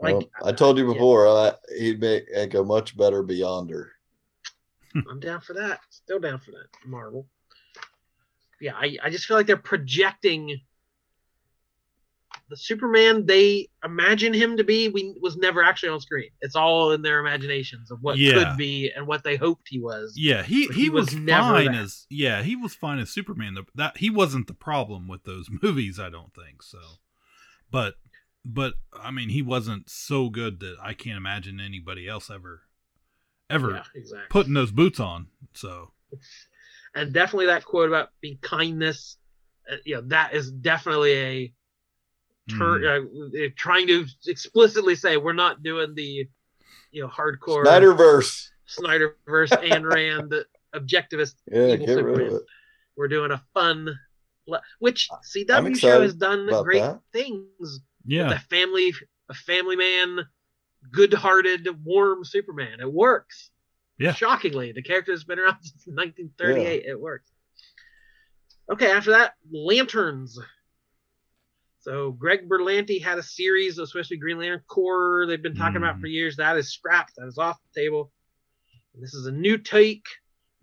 Like 0.00 0.14
Well, 0.14 0.30
I 0.44 0.52
told 0.52 0.78
you 0.78 0.86
before, 0.86 1.26
uh, 1.26 1.52
he'd 1.76 2.00
make, 2.00 2.24
make 2.32 2.54
a 2.54 2.62
much 2.62 2.96
better 2.96 3.24
Beyonder. 3.24 3.88
I'm 5.10 5.18
down 5.18 5.40
for 5.40 5.54
that. 5.54 5.80
Still 5.90 6.20
down 6.20 6.38
for 6.38 6.52
that. 6.52 6.68
Marvel. 6.86 7.26
Yeah, 8.60 8.74
I, 8.76 8.96
I 9.02 9.10
just 9.10 9.26
feel 9.26 9.36
like 9.36 9.46
they're 9.46 9.56
projecting 9.56 10.60
the 12.48 12.56
Superman 12.56 13.26
they 13.26 13.68
imagine 13.84 14.32
him 14.32 14.56
to 14.56 14.64
be. 14.64 14.88
We 14.88 15.16
was 15.20 15.36
never 15.36 15.62
actually 15.62 15.88
on 15.90 16.00
screen. 16.00 16.30
It's 16.40 16.54
all 16.56 16.92
in 16.92 17.02
their 17.02 17.18
imaginations 17.20 17.90
of 17.90 17.98
what 18.02 18.18
Yeah. 18.18 18.34
could 18.34 18.56
be 18.56 18.90
and 18.94 19.06
what 19.06 19.24
they 19.24 19.36
hoped 19.36 19.66
he 19.68 19.80
was. 19.80 20.14
Yeah, 20.16 20.42
he, 20.42 20.66
he, 20.68 20.82
he 20.84 20.90
was, 20.90 21.06
was 21.06 21.14
never 21.16 21.54
fine 21.54 21.74
as 21.74 22.06
yeah 22.08 22.42
he 22.42 22.54
was 22.56 22.74
fine 22.74 22.98
as 22.98 23.10
Superman. 23.10 23.56
That 23.74 23.96
he 23.98 24.10
wasn't 24.10 24.46
the 24.46 24.54
problem 24.54 25.08
with 25.08 25.24
those 25.24 25.48
movies. 25.62 25.98
I 25.98 26.08
don't 26.10 26.34
think 26.34 26.62
so. 26.62 26.78
But 27.70 27.94
but 28.44 28.74
I 28.92 29.10
mean 29.10 29.28
he 29.30 29.42
wasn't 29.42 29.90
so 29.90 30.28
good 30.30 30.60
that 30.60 30.76
I 30.80 30.94
can't 30.94 31.16
imagine 31.16 31.58
anybody 31.60 32.08
else 32.08 32.30
ever 32.30 32.62
ever 33.50 33.72
Yeah, 33.74 33.82
exactly. 33.94 34.26
putting 34.30 34.54
those 34.54 34.70
boots 34.70 35.00
on. 35.00 35.28
So 35.52 35.90
and 36.94 37.12
definitely 37.12 37.46
that 37.46 37.64
quote 37.64 37.88
about 37.88 38.10
being 38.20 38.38
kindness. 38.40 39.16
Uh, 39.70 39.76
you 39.84 39.96
know, 39.96 40.02
that 40.06 40.32
is 40.32 40.50
definitely 40.52 41.12
a 41.12 41.52
turn. 42.50 42.82
mm, 42.82 43.46
Uh, 43.46 43.50
trying 43.56 43.86
to 43.88 44.06
explicitly 44.26 44.94
say 44.94 45.16
we're 45.16 45.32
not 45.32 45.62
doing 45.62 45.94
the, 45.94 46.28
you 46.92 47.02
know, 47.02 47.08
hardcore 47.08 47.64
Snyderverse. 47.64 48.48
Snyderverse 48.68 49.52
and 49.72 49.86
Rand 49.86 50.34
objectivist. 50.74 51.34
Yeah, 51.50 51.66
Evil 51.74 51.86
Superman. 51.86 52.40
We're 52.96 53.08
doing 53.08 53.30
a 53.30 53.42
fun, 53.54 53.98
which 54.78 55.08
CW 55.34 55.76
show 55.78 56.00
has 56.02 56.14
done 56.14 56.46
great 56.62 56.80
that. 56.80 57.00
things. 57.12 57.80
yeah 58.06 58.28
With 58.28 58.36
a 58.38 58.40
family, 58.40 58.94
a 59.28 59.34
family 59.34 59.76
man, 59.76 60.20
good-hearted, 60.92 61.68
warm 61.84 62.24
Superman. 62.24 62.80
It 62.80 62.90
works. 62.92 63.50
Yeah. 63.98 64.12
Shockingly, 64.12 64.72
the 64.72 64.82
character 64.82 65.12
has 65.12 65.24
been 65.24 65.38
around 65.38 65.56
since 65.62 65.86
1938. 65.86 66.84
It 66.86 67.00
works. 67.00 67.30
Okay, 68.70 68.90
after 68.90 69.12
that, 69.12 69.34
Lanterns. 69.52 70.38
So 71.86 72.10
Greg 72.10 72.48
Berlanti 72.48 73.00
had 73.00 73.16
a 73.16 73.22
series 73.22 73.78
of 73.78 73.88
supposed 73.88 74.08
to 74.08 74.16
be 74.16 74.18
Green 74.18 74.38
Lantern 74.40 74.64
Corps 74.66 75.24
they've 75.28 75.40
been 75.40 75.54
talking 75.54 75.76
about 75.76 75.98
Mm. 75.98 76.00
for 76.00 76.08
years. 76.08 76.34
That 76.34 76.56
is 76.56 76.72
scrapped. 76.72 77.12
That 77.16 77.28
is 77.28 77.38
off 77.38 77.62
the 77.62 77.80
table. 77.80 78.12
And 78.92 79.00
this 79.00 79.14
is 79.14 79.26
a 79.26 79.30
new 79.30 79.56
take, 79.56 80.04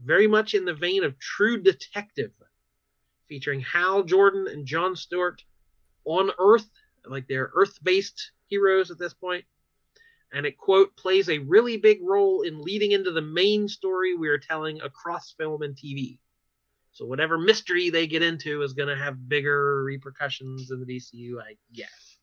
very 0.01 0.28
much 0.28 0.53
in 0.53 0.65
the 0.65 0.74
vein 0.74 1.05
of 1.05 1.17
True 1.19 1.55
Detective, 1.61 2.34
featuring 3.30 3.61
Hal 3.61 4.03
Jordan 4.03 4.49
and 4.49 4.67
John 4.67 4.97
Stewart 4.97 5.41
on 6.03 6.30
Earth, 6.38 6.69
like 7.05 7.30
they're 7.30 7.51
Earth-based 7.55 8.34
heroes 8.47 8.91
at 8.91 8.99
this 8.99 9.13
point. 9.13 9.45
And 10.34 10.45
it 10.45 10.57
quote 10.57 10.93
plays 10.97 11.30
a 11.30 11.38
really 11.38 11.78
big 11.78 11.99
role 12.01 12.41
in 12.41 12.61
leading 12.61 12.91
into 12.91 13.11
the 13.11 13.21
main 13.21 13.69
story 13.69 14.13
we 14.13 14.28
are 14.28 14.38
telling 14.38 14.82
across 14.82 15.32
film 15.32 15.61
and 15.61 15.74
TV. 15.74 16.19
So 16.93 17.05
whatever 17.05 17.39
mystery 17.39 17.89
they 17.89 18.05
get 18.05 18.21
into 18.21 18.61
is 18.61 18.73
going 18.73 18.89
to 18.89 18.95
have 18.95 19.27
bigger 19.27 19.83
repercussions 19.83 20.69
in 20.69 20.79
the 20.79 20.85
DCU, 20.85 21.41
I 21.41 21.55
guess. 21.73 22.17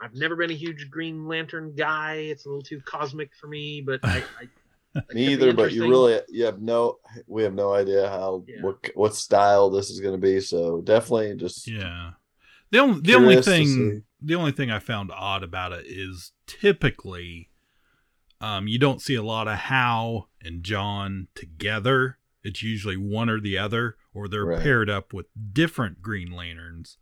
I've 0.00 0.14
never 0.14 0.36
been 0.36 0.50
a 0.50 0.54
huge 0.54 0.88
Green 0.90 1.26
Lantern 1.26 1.74
guy. 1.76 2.14
It's 2.14 2.46
a 2.46 2.48
little 2.48 2.62
too 2.62 2.80
cosmic 2.84 3.30
for 3.40 3.48
me, 3.48 3.82
but 3.84 4.00
I, 4.04 4.18
I 4.38 4.48
that 4.94 5.08
could 5.08 5.16
be 5.16 5.26
Neither, 5.26 5.52
but 5.52 5.72
you 5.72 5.88
really 5.88 6.20
you 6.28 6.44
have 6.44 6.60
no 6.60 6.98
we 7.26 7.42
have 7.42 7.54
no 7.54 7.72
idea 7.72 8.08
how 8.08 8.44
Yeah. 8.46 8.62
what 8.62 8.90
what 8.94 9.14
style 9.14 9.70
this 9.70 9.90
is 9.90 10.00
going 10.00 10.14
to 10.14 10.20
be. 10.20 10.40
So 10.40 10.80
definitely 10.80 11.34
just 11.36 11.66
yeah. 11.66 12.12
The 12.70 12.78
only 12.78 13.00
the 13.00 13.14
only 13.14 13.42
thing 13.42 14.04
the 14.20 14.34
only 14.34 14.52
thing 14.52 14.70
I 14.70 14.78
found 14.78 15.10
odd 15.10 15.42
about 15.42 15.72
it 15.72 15.86
is 15.86 16.32
typically 16.46 17.50
um 18.44 18.68
you 18.68 18.78
don't 18.78 19.00
see 19.00 19.14
a 19.14 19.22
lot 19.22 19.48
of 19.48 19.56
Hal 19.58 20.28
and 20.42 20.62
John 20.62 21.28
together. 21.34 22.18
It's 22.42 22.62
usually 22.62 22.96
one 22.98 23.30
or 23.30 23.40
the 23.40 23.56
other, 23.56 23.96
or 24.12 24.28
they're 24.28 24.44
Right. 24.44 24.62
paired 24.62 24.90
up 24.90 25.12
with 25.14 25.26
different 25.52 26.02
Green 26.02 26.30
Lanterns, 26.30 26.98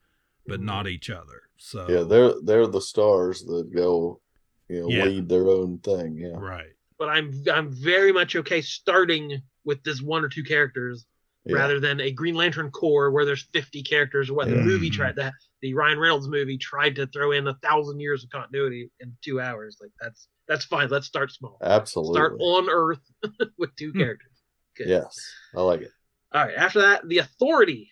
but 0.47 0.61
Mhm. 0.61 0.65
not 0.65 0.87
each 0.87 1.11
other. 1.11 1.43
So 1.57 1.87
yeah 1.91 2.03
they're 2.03 2.35
they're 2.43 2.67
the 2.67 2.81
stars 2.81 3.45
that 3.45 3.71
go 3.75 4.21
you 4.69 4.81
know 4.81 4.89
Yeah. 4.89 5.05
lead 5.07 5.29
their 5.29 5.49
own 5.49 5.79
thing. 5.79 6.17
Yeah, 6.17 6.39
right. 6.39 6.73
but 6.99 7.09
I'm 7.09 7.33
I'm 7.53 7.71
very 7.73 8.13
much 8.13 8.37
okay 8.37 8.61
starting 8.61 9.43
with 9.65 9.83
this 9.83 10.01
one 10.01 10.25
or 10.25 10.29
two 10.29 10.45
characters 10.45 11.05
yeah. 11.45 11.57
rather 11.57 11.79
than 11.81 12.01
a 12.01 12.11
Green 12.13 12.35
Lantern 12.37 12.71
Corps 12.71 13.11
where 13.11 13.25
there's 13.25 13.43
50 13.53 13.83
characters. 13.83 14.31
Or 14.31 14.35
what 14.35 14.49
the 14.49 14.57
Yeah. 14.57 14.63
movie 14.63 14.91
tried 14.91 15.17
that 15.17 15.33
the 15.61 15.75
Ryan 15.75 15.99
Reynolds 15.99 16.29
movie 16.29 16.59
tried 16.59 16.95
to 16.97 17.07
throw 17.09 17.33
in 17.33 17.47
a 17.49 17.55
thousand 17.63 17.99
years 18.01 18.23
of 18.25 18.31
continuity 18.31 18.91
in 19.01 19.17
two 19.23 19.41
hours. 19.41 19.79
Like 19.81 19.91
that's 20.01 20.29
that's 20.49 20.65
fine. 20.65 20.89
Let's 20.89 21.07
start 21.07 21.31
small. 21.33 21.59
absolutely. 21.63 22.15
Start 22.17 22.37
on 22.41 22.69
Earth 22.71 23.01
with 23.59 23.75
two 23.77 23.93
Hmm. 23.93 23.99
characters. 23.99 24.29
Good. 24.77 24.89
Yes, 24.89 25.15
I 25.57 25.61
like 25.63 25.83
it. 25.83 25.91
All 26.33 26.45
right. 26.45 26.55
After 26.57 26.81
that, 26.81 27.07
The 27.09 27.19
Authority, 27.19 27.91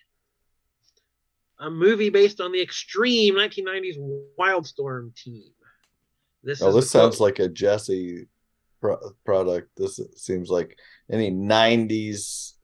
a 1.59 1.71
movie 1.71 2.09
based 2.11 2.41
on 2.41 2.53
the 2.53 2.61
extreme 2.63 3.35
1990s 3.35 3.97
Wildstorm 4.39 5.15
team. 5.15 5.51
This 6.43 6.63
Oh, 6.63 6.73
this 6.73 6.91
sounds 6.91 7.19
quote. 7.19 7.27
like 7.27 7.39
a 7.39 7.49
Jesse 7.49 8.27
pro- 8.81 9.13
product. 9.27 9.71
This 9.77 10.01
seems 10.17 10.49
like 10.49 10.79
any 11.11 11.31
'90s 11.31 12.55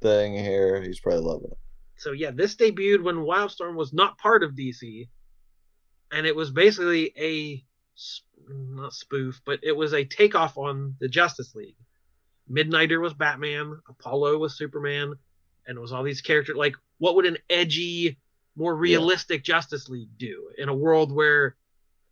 thing 0.00 0.32
here. 0.32 0.80
He's 0.82 0.98
probably 1.00 1.20
loving 1.24 1.50
it. 1.52 1.58
so 1.98 2.12
yeah, 2.12 2.30
this 2.30 2.56
debuted 2.56 3.02
when 3.02 3.16
Wildstorm 3.16 3.74
was 3.76 3.92
not 3.92 4.16
part 4.16 4.42
of 4.42 4.52
DC, 4.54 5.08
and 6.10 6.26
it 6.26 6.34
was 6.34 6.50
basically 6.50 7.12
a 7.18 7.54
s- 7.56 7.60
not 8.48 8.92
spoof, 8.92 9.40
but 9.44 9.60
it 9.62 9.72
was 9.72 9.92
a 9.92 10.04
takeoff 10.04 10.58
on 10.58 10.96
the 11.00 11.08
Justice 11.08 11.54
League. 11.54 11.76
Midnighter 12.50 13.00
was 13.00 13.14
Batman, 13.14 13.80
Apollo 13.88 14.38
was 14.38 14.56
Superman, 14.56 15.14
and 15.66 15.78
it 15.78 15.80
was 15.80 15.92
all 15.92 16.02
these 16.02 16.20
characters. 16.20 16.56
Like, 16.56 16.74
what 16.98 17.14
would 17.14 17.26
an 17.26 17.38
edgy, 17.48 18.18
more 18.56 18.74
realistic 18.74 19.44
Justice 19.44 19.88
League 19.88 20.16
do 20.18 20.50
in 20.58 20.68
a 20.68 20.74
world 20.74 21.12
where 21.12 21.56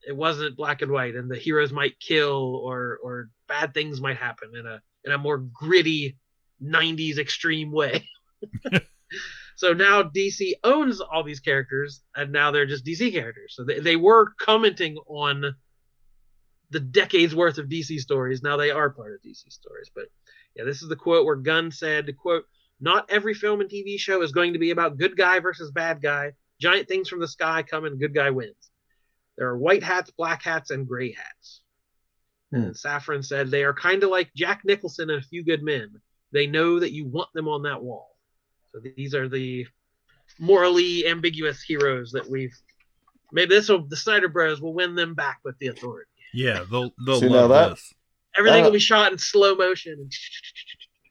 it 0.06 0.16
wasn't 0.16 0.56
black 0.56 0.82
and 0.82 0.90
white 0.90 1.14
and 1.14 1.30
the 1.30 1.36
heroes 1.36 1.72
might 1.72 2.00
kill 2.00 2.56
or 2.56 2.98
or 3.02 3.28
bad 3.48 3.74
things 3.74 4.00
might 4.00 4.16
happen 4.16 4.50
in 4.58 4.66
a 4.66 4.80
in 5.04 5.12
a 5.12 5.18
more 5.18 5.38
gritty 5.38 6.16
90s 6.62 7.18
extreme 7.18 7.70
way. 7.70 8.06
so 9.56 9.72
now 9.72 10.02
DC 10.02 10.52
owns 10.64 11.00
all 11.00 11.22
these 11.22 11.40
characters 11.40 12.02
and 12.14 12.32
now 12.32 12.50
they're 12.50 12.66
just 12.66 12.84
DC 12.84 13.12
characters. 13.12 13.54
So 13.56 13.64
they, 13.64 13.80
they 13.80 13.96
were 13.96 14.32
commenting 14.38 14.96
on 15.06 15.54
the 16.70 16.80
decades 16.80 17.34
worth 17.34 17.58
of 17.58 17.68
DC 17.68 17.98
stories. 17.98 18.42
Now 18.42 18.56
they 18.56 18.70
are 18.70 18.90
part 18.90 19.14
of 19.14 19.22
DC 19.22 19.50
stories. 19.52 19.90
But 19.94 20.06
yeah, 20.54 20.64
this 20.64 20.82
is 20.82 20.88
the 20.88 20.96
quote 20.96 21.26
where 21.26 21.36
Gunn 21.36 21.70
said, 21.70 22.16
quote, 22.16 22.44
not 22.80 23.10
every 23.10 23.34
film 23.34 23.60
and 23.60 23.70
TV 23.70 23.98
show 23.98 24.22
is 24.22 24.32
going 24.32 24.54
to 24.54 24.58
be 24.58 24.70
about 24.70 24.96
good 24.96 25.16
guy 25.16 25.40
versus 25.40 25.70
bad 25.70 26.00
guy. 26.00 26.32
Giant 26.60 26.88
things 26.88 27.08
from 27.08 27.20
the 27.20 27.28
sky 27.28 27.62
come 27.62 27.84
and 27.84 27.98
good 27.98 28.14
guy 28.14 28.30
wins. 28.30 28.70
There 29.36 29.48
are 29.48 29.58
white 29.58 29.82
hats, 29.82 30.10
black 30.10 30.42
hats, 30.42 30.70
and 30.70 30.86
gray 30.86 31.12
hats. 31.12 31.60
Hmm. 32.50 32.56
And 32.56 32.74
Safran 32.74 33.24
said 33.24 33.50
they 33.50 33.64
are 33.64 33.74
kind 33.74 34.02
of 34.02 34.10
like 34.10 34.32
Jack 34.34 34.62
Nicholson 34.64 35.10
and 35.10 35.22
a 35.22 35.26
few 35.26 35.44
good 35.44 35.62
men. 35.62 36.00
They 36.32 36.46
know 36.46 36.80
that 36.80 36.92
you 36.92 37.06
want 37.06 37.32
them 37.32 37.48
on 37.48 37.62
that 37.62 37.82
wall. 37.82 38.16
So 38.72 38.80
these 38.96 39.14
are 39.14 39.28
the 39.28 39.66
morally 40.38 41.06
ambiguous 41.06 41.62
heroes 41.62 42.12
that 42.12 42.28
we've. 42.28 42.54
Maybe 43.32 43.54
this 43.54 43.68
will 43.68 43.86
the 43.86 43.96
Snyder 43.96 44.28
Bros 44.28 44.60
will 44.60 44.74
win 44.74 44.94
them 44.94 45.14
back 45.14 45.40
with 45.44 45.58
the 45.58 45.68
authority. 45.68 46.09
Yeah, 46.32 46.64
they'll 46.70 46.92
they'll 47.04 47.20
See, 47.20 47.28
now 47.28 47.46
love 47.46 47.48
that- 47.50 47.70
this. 47.70 47.92
Everything 48.38 48.62
Uh, 48.62 48.66
will 48.66 48.72
be 48.72 48.78
shot 48.78 49.10
in 49.12 49.18
slow 49.18 49.54
motion. 49.56 50.08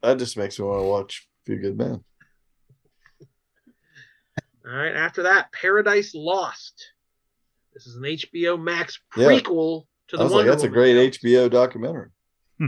That 0.02 0.18
just 0.20 0.38
makes 0.38 0.58
me 0.58 0.66
want 0.66 0.80
to 0.82 0.86
watch 0.88 1.28
Few 1.46 1.58
Good 1.58 1.78
Men. 1.78 2.04
All 4.66 4.72
right. 4.76 4.96
After 4.96 5.24
that, 5.24 5.52
Paradise 5.52 6.14
Lost. 6.16 6.94
This 7.74 7.88
is 7.88 7.96
an 7.98 8.04
HBO 8.06 8.56
Max 8.58 9.00
Yeah. 9.18 9.26
prequel 9.26 9.86
to 10.08 10.16
the 10.18 10.22
I 10.22 10.24
was 10.24 10.32
like, 10.32 10.40
Wonder 10.40 10.52
that's 10.52 10.64
a 10.64 10.70
great 10.70 10.94
films. 10.94 11.18
HBO 11.18 11.50
documentary. 11.50 12.10
They 12.60 12.68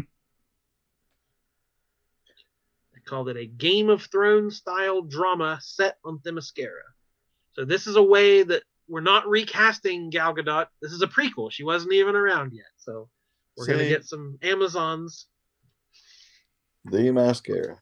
called 3.05 3.29
it 3.29 3.37
a 3.37 3.45
Game 3.45 3.89
of 3.89 4.03
Thrones 4.03 4.57
style 4.57 5.01
drama 5.01 5.59
set 5.61 5.97
on 6.03 6.19
Themyscira. 6.19 6.81
So 7.53 7.65
this 7.65 7.87
is 7.87 7.95
a 7.95 8.03
way 8.03 8.43
that 8.43 8.63
we're 8.91 9.01
not 9.01 9.27
recasting 9.27 10.09
Gal 10.09 10.35
Gadot. 10.35 10.67
This 10.81 10.91
is 10.91 11.01
a 11.01 11.07
prequel. 11.07 11.51
She 11.51 11.63
wasn't 11.63 11.93
even 11.93 12.15
around 12.15 12.51
yet. 12.53 12.65
So 12.77 13.07
we're 13.57 13.67
gonna 13.67 13.87
get 13.87 14.05
some 14.05 14.37
Amazons 14.41 15.27
The 16.85 17.11
mascara. 17.11 17.77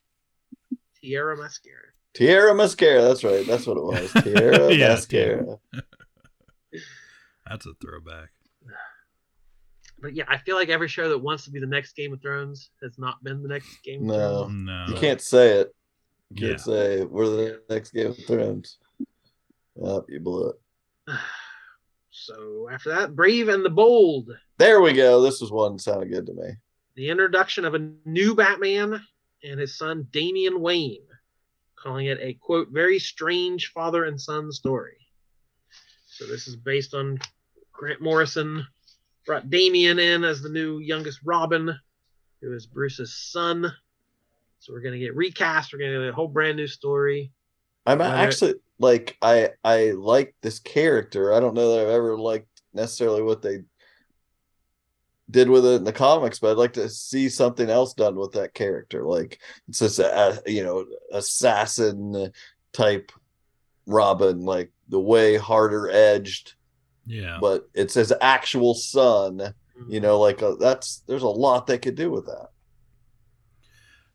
Tierra 1.02 1.36
Mascara. 1.38 1.88
Tierra 2.14 2.54
Mascara. 2.54 3.02
That's 3.02 3.24
right. 3.24 3.46
That's 3.48 3.66
what 3.66 3.78
it 3.78 3.84
was. 3.84 4.12
Tierra 4.24 4.74
Yeah, 4.74 4.90
Mascara. 4.90 5.58
That's 7.48 7.66
a 7.66 7.72
throwback. 7.82 8.30
But 10.02 10.16
yeah, 10.16 10.26
I 10.28 10.38
feel 10.38 10.56
like 10.56 10.70
every 10.70 10.88
show 10.88 11.10
that 11.10 11.18
wants 11.18 11.44
to 11.46 11.52
be 11.52 11.60
the 11.60 11.66
next 11.66 11.94
Game 11.96 12.14
of 12.14 12.22
Thrones 12.22 12.70
has 12.82 12.98
not 12.98 13.22
been 13.24 13.42
the 13.42 13.50
next 13.50 13.82
Game 13.84 14.02
of 14.02 14.08
No. 14.08 14.44
Thrones. 14.44 14.66
No. 14.66 14.86
You 14.90 14.96
can't 14.96 15.22
say 15.22 15.60
it. 15.60 15.76
You 16.32 16.42
Yeah. 16.46 16.50
can't 16.54 16.62
say 16.62 17.04
we're 17.04 17.26
the 17.28 17.62
next 17.70 17.92
Game 17.92 18.08
of 18.08 18.18
Thrones. 18.26 18.78
Oh, 19.82 20.06
you 20.10 20.20
blew 20.20 20.50
it. 20.50 20.56
So 22.12 22.68
after 22.72 22.90
that, 22.90 23.16
Brave 23.16 23.50
and 23.50 23.64
the 23.64 23.70
Bold. 23.70 24.32
There 24.58 24.82
we 24.82 24.94
go. 24.94 25.22
This 25.22 25.40
was 25.40 25.52
one 25.52 25.74
that 25.74 25.82
sounded 25.82 26.12
good 26.12 26.26
to 26.26 26.34
me. 26.34 26.58
the 26.96 27.10
introduction 27.10 27.66
of 27.66 27.76
a 27.76 27.92
new 28.04 28.36
Batman 28.36 29.02
and 29.44 29.60
his 29.60 29.78
son 29.78 30.08
Damian 30.12 30.60
Wayne, 30.60 31.06
calling 31.76 32.08
it 32.08 32.18
a 32.20 32.34
quote 32.34 32.70
very 32.72 33.00
strange 33.00 33.72
father 33.72 34.04
and 34.06 34.20
son 34.20 34.52
story. 34.52 34.98
So 36.08 36.26
this 36.26 36.48
is 36.48 36.56
based 36.58 36.94
on 36.94 37.20
Grant 37.72 38.02
Morrison 38.02 38.66
brought 39.26 39.50
Damian 39.50 40.00
in 40.00 40.24
as 40.24 40.42
the 40.42 40.50
new 40.50 40.80
youngest 40.80 41.20
Robin, 41.24 41.74
who 42.42 42.54
is 42.54 42.66
Bruce's 42.66 43.16
son. 43.16 43.72
So 44.60 44.74
we're 44.74 44.82
gonna 44.82 44.98
get 44.98 45.16
recast. 45.16 45.72
We're 45.72 45.80
gonna 45.80 46.00
get 46.00 46.10
a 46.10 46.14
whole 46.14 46.28
brand 46.28 46.58
new 46.58 46.68
story. 46.68 47.32
I'm 47.86 48.02
actually 48.02 48.56
like 48.80 49.18
I 49.22 49.50
I 49.64 49.92
like 49.92 50.36
this 50.42 50.60
character. 50.60 51.34
I 51.34 51.40
don't 51.40 51.54
know 51.56 51.72
that 51.72 51.82
I've 51.82 51.94
ever 51.94 52.18
liked 52.18 52.48
necessarily 52.74 53.22
what 53.22 53.42
they 53.42 53.60
did 55.30 55.50
with 55.50 55.66
it 55.66 55.76
in 55.76 55.84
the 55.84 55.94
comics, 55.94 56.40
but 56.40 56.52
I'd 56.52 56.58
like 56.58 56.74
to 56.74 56.90
see 56.90 57.30
something 57.30 57.70
else 57.70 57.94
done 57.94 58.16
with 58.16 58.32
that 58.32 58.54
character. 58.54 59.04
Like 59.04 59.40
it's 59.68 59.80
just 59.80 60.00
a, 60.00 60.42
a 60.46 60.52
you 60.52 60.64
know 60.64 60.86
assassin 61.12 62.32
type 62.74 63.12
Robin, 63.86 64.42
like 64.42 64.72
the 64.88 65.00
way 65.00 65.36
harder 65.38 65.90
edged, 65.90 66.54
Yeah. 67.06 67.38
but 67.42 67.70
it's 67.74 67.94
his 67.94 68.14
actual 68.22 68.74
son. 68.74 69.54
You 69.88 70.00
know, 70.02 70.20
like 70.20 70.42
uh 70.44 70.56
that's 70.60 71.04
there's 71.08 71.24
a 71.24 71.28
lot 71.28 71.66
they 71.68 71.78
could 71.78 71.96
do 71.96 72.12
with 72.12 72.26
that. 72.26 72.50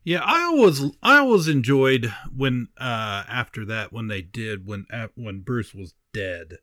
Yeah, 0.05 0.21
I 0.23 0.43
always 0.43 0.81
I 1.01 1.17
always 1.17 1.47
enjoyed 1.47 2.13
when 2.33 2.67
uh 2.79 3.23
after 3.27 3.65
that 3.65 3.91
when 3.91 4.07
they 4.07 4.21
did 4.21 4.67
when 4.67 4.85
uh, 4.93 5.07
when 5.15 5.41
Bruce 5.41 5.73
was 5.73 5.95
dead 6.13 6.59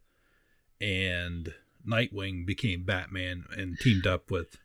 and 0.80 1.52
Nightwing 1.86 2.46
became 2.46 2.84
Batman 2.84 3.44
and 3.56 3.78
teamed 3.80 4.06
up 4.06 4.30
with 4.30 4.56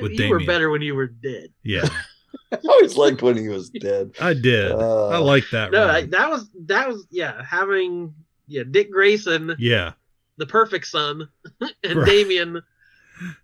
with 0.00 0.12
you 0.12 0.28
were 0.28 0.44
better 0.44 0.70
when 0.70 0.82
you 0.82 0.94
were 0.94 1.06
dead. 1.06 1.48
yeah 1.64 1.88
I 2.52 2.58
always 2.68 2.96
liked 2.98 3.22
when 3.22 3.36
he 3.38 3.48
was 3.48 3.70
dead. 3.70 4.12
I 4.20 4.34
did 4.34 4.70
Uh, 4.72 5.08
I 5.08 5.16
like 5.16 5.44
that 5.52 5.72
No. 5.72 5.88
I, 5.88 6.02
that 6.06 6.28
was 6.30 6.48
that 6.66 6.88
was 6.88 7.06
yeah 7.10 7.42
having 7.42 8.14
yeah 8.46 8.62
Dick 8.70 8.90
Grayson 8.90 9.56
yeah 9.58 9.92
the 10.36 10.46
perfect 10.46 10.86
son, 10.86 11.28
and 11.82 11.98
Right. 11.98 12.06
Damian, 12.06 12.60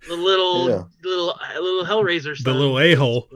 the 0.07 0.15
little 0.15 0.69
Yeah. 0.69 0.85
little 1.03 1.31
uh, 1.31 1.59
little 1.61 1.85
Hellraiser 1.85 2.37
Son, 2.37 2.53
the 2.53 2.59
little 2.59 2.79
a 2.81 2.95
hole 2.95 3.29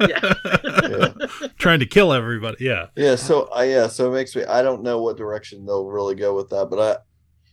was. 0.00 0.10
Yeah. 0.10 1.48
trying 1.58 1.80
to 1.80 1.86
kill 1.86 2.12
everybody 2.12 2.64
yeah 2.64 2.86
Yeah, 2.96 3.16
so 3.16 3.48
I 3.52 3.64
yeah, 3.64 3.86
so 3.88 4.10
it 4.10 4.14
makes 4.14 4.34
me 4.36 4.44
I 4.44 4.62
don't 4.62 4.82
know 4.82 5.02
what 5.02 5.16
direction 5.16 5.64
they'll 5.66 5.86
really 5.86 6.14
go 6.14 6.34
with 6.34 6.48
that, 6.50 6.68
but 6.70 6.78
I 6.78 6.96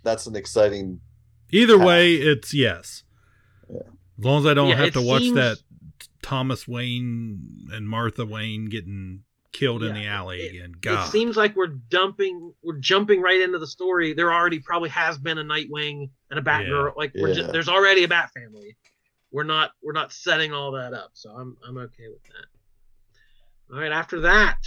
that's 0.03 0.27
an 0.27 0.35
exciting 0.35 0.99
either 1.51 1.77
Path. 1.77 1.87
way 1.87 2.13
it's 2.15 2.53
yes 2.53 3.03
Yeah. 3.69 3.77
as 4.19 4.25
long 4.25 4.39
as 4.41 4.45
I 4.45 4.53
don't 4.53 4.69
Yeah, 4.69 4.75
have 4.75 4.87
it 4.87 4.93
to 4.93 5.01
watch 5.01 5.23
seems- 5.23 5.35
that 5.35 5.57
Thomas 6.21 6.67
Wayne 6.67 7.67
and 7.71 7.87
Martha 7.87 8.25
Wayne 8.25 8.65
getting 8.65 9.23
killed 9.51 9.83
in 9.83 9.93
the 9.93 10.05
alley 10.07 10.41
it- 10.41 10.55
again 10.65 10.97
It 10.97 11.07
seems 11.11 11.37
like 11.37 11.55
we're 11.55 11.67
dumping, 11.67 12.53
we're 12.63 12.77
jumping 12.79 13.21
right 13.21 13.39
into 13.39 13.57
the 13.59 13.67
story. 13.67 14.13
There 14.13 14.33
already 14.33 14.59
probably 14.59 14.89
has 14.89 15.17
been 15.17 15.37
a 15.37 15.43
Nightwing 15.43 16.09
and 16.29 16.39
a 16.39 16.41
Batgirl. 16.41 16.95
Like 16.97 17.13
we're 17.15 17.29
Yeah. 17.29 17.33
just, 17.35 17.51
there's 17.53 17.69
already 17.69 18.03
a 18.03 18.07
Bat 18.07 18.31
family. 18.33 18.75
We're 19.35 19.43
not 19.43 19.71
we're 19.83 19.91
not 19.91 20.13
setting 20.13 20.53
all 20.53 20.71
that 20.71 20.93
up, 20.93 21.09
so 21.11 21.29
I'm 21.29 21.57
I'm 21.67 21.77
okay 21.77 22.07
with 22.07 22.23
that. 22.23 23.73
All 23.75 23.81
right, 23.81 23.91
after 23.91 24.21
that, 24.21 24.59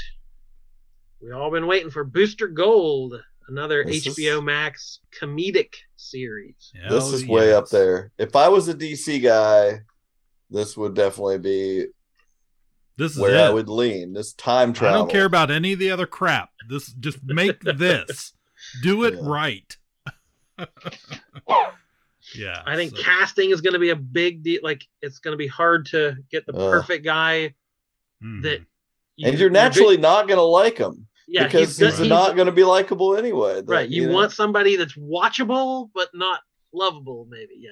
we 1.23 1.33
all 1.33 1.51
been 1.51 1.66
waiting 1.66 1.89
for 1.91 2.05
Booster 2.05 2.49
Gold, 2.49 3.14
another 3.49 3.83
This 3.83 4.07
is- 4.07 4.19
HBO 4.19 4.45
Max 4.45 5.01
comedic 5.19 5.73
series. 5.97 6.71
this 6.75 6.83
Hell 6.87 7.14
is 7.14 7.25
oh, 7.25 7.33
way 7.33 7.55
up 7.55 7.71
there. 7.71 8.12
If 8.19 8.37
I 8.37 8.49
was 8.49 8.69
a 8.69 8.75
DC 8.75 9.23
guy, 9.23 9.81
this 10.51 10.77
would 10.77 10.93
definitely 10.93 11.39
be 11.39 11.87
this 12.99 13.12
is 13.12 13.19
where 13.19 13.37
it. 13.37 13.41
I 13.41 13.51
would 13.51 13.71
lean. 13.71 14.12
This 14.12 14.35
time 14.35 14.75
travel. 14.75 14.95
I 14.95 14.99
don't 14.99 15.11
care 15.11 15.25
about 15.25 15.51
any 15.51 15.73
of 15.73 15.79
the 15.79 15.91
other 15.91 16.07
crap. 16.07 16.51
This 16.69 16.93
just 16.93 17.25
make 17.25 17.61
this. 17.62 18.35
Do 18.83 19.05
it 19.05 19.14
Yeah. 19.14 19.21
right. 19.23 19.77
yeah. 22.35 22.62
I 22.66 22.76
think 22.76 22.97
so- 22.97 23.03
casting 23.03 23.51
is 23.51 23.61
going 23.61 23.72
to 23.74 23.79
be 23.79 23.91
a 23.91 23.97
big 23.97 24.43
deal. 24.43 24.61
Like 24.62 24.85
it's 25.03 25.18
going 25.18 25.33
to 25.33 25.39
be 25.39 25.47
hard 25.47 25.87
to 25.87 26.16
get 26.31 26.47
the 26.47 26.53
Ugh. 26.55 26.70
perfect 26.70 27.05
guy 27.05 27.55
Mhm. 28.22 28.43
that. 28.43 28.61
and 29.22 29.39
you're 29.39 29.51
naturally 29.51 29.97
not 29.97 30.29
gonna 30.29 30.43
like 30.43 30.79
him 30.79 31.07
yeah, 31.29 31.45
because 31.45 31.76
good- 31.79 31.95
he's, 31.95 32.09
not 32.09 32.37
gonna 32.37 32.53
be 32.53 32.64
likable 32.64 33.16
anyway. 33.16 33.57
That- 33.57 33.66
right. 33.68 33.89
You, 33.89 34.07
know? 34.09 34.14
want 34.14 34.33
somebody 34.33 34.76
that's 34.76 34.95
watchable 34.97 35.91
but 35.95 36.09
not 36.14 36.41
lovable, 36.72 37.26
maybe. 37.31 37.55
Yeah. 37.59 37.70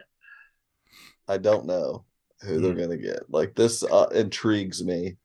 I 1.29 1.39
don't 1.39 1.67
know 1.67 2.05
who 2.43 2.61
they're 2.61 2.73
Hmm. 2.73 2.81
gonna 2.81 2.97
get. 2.97 3.29
Like 3.29 3.55
this 3.55 3.83
uh, 3.83 4.09
intrigues 4.15 4.85
me. 4.85 5.17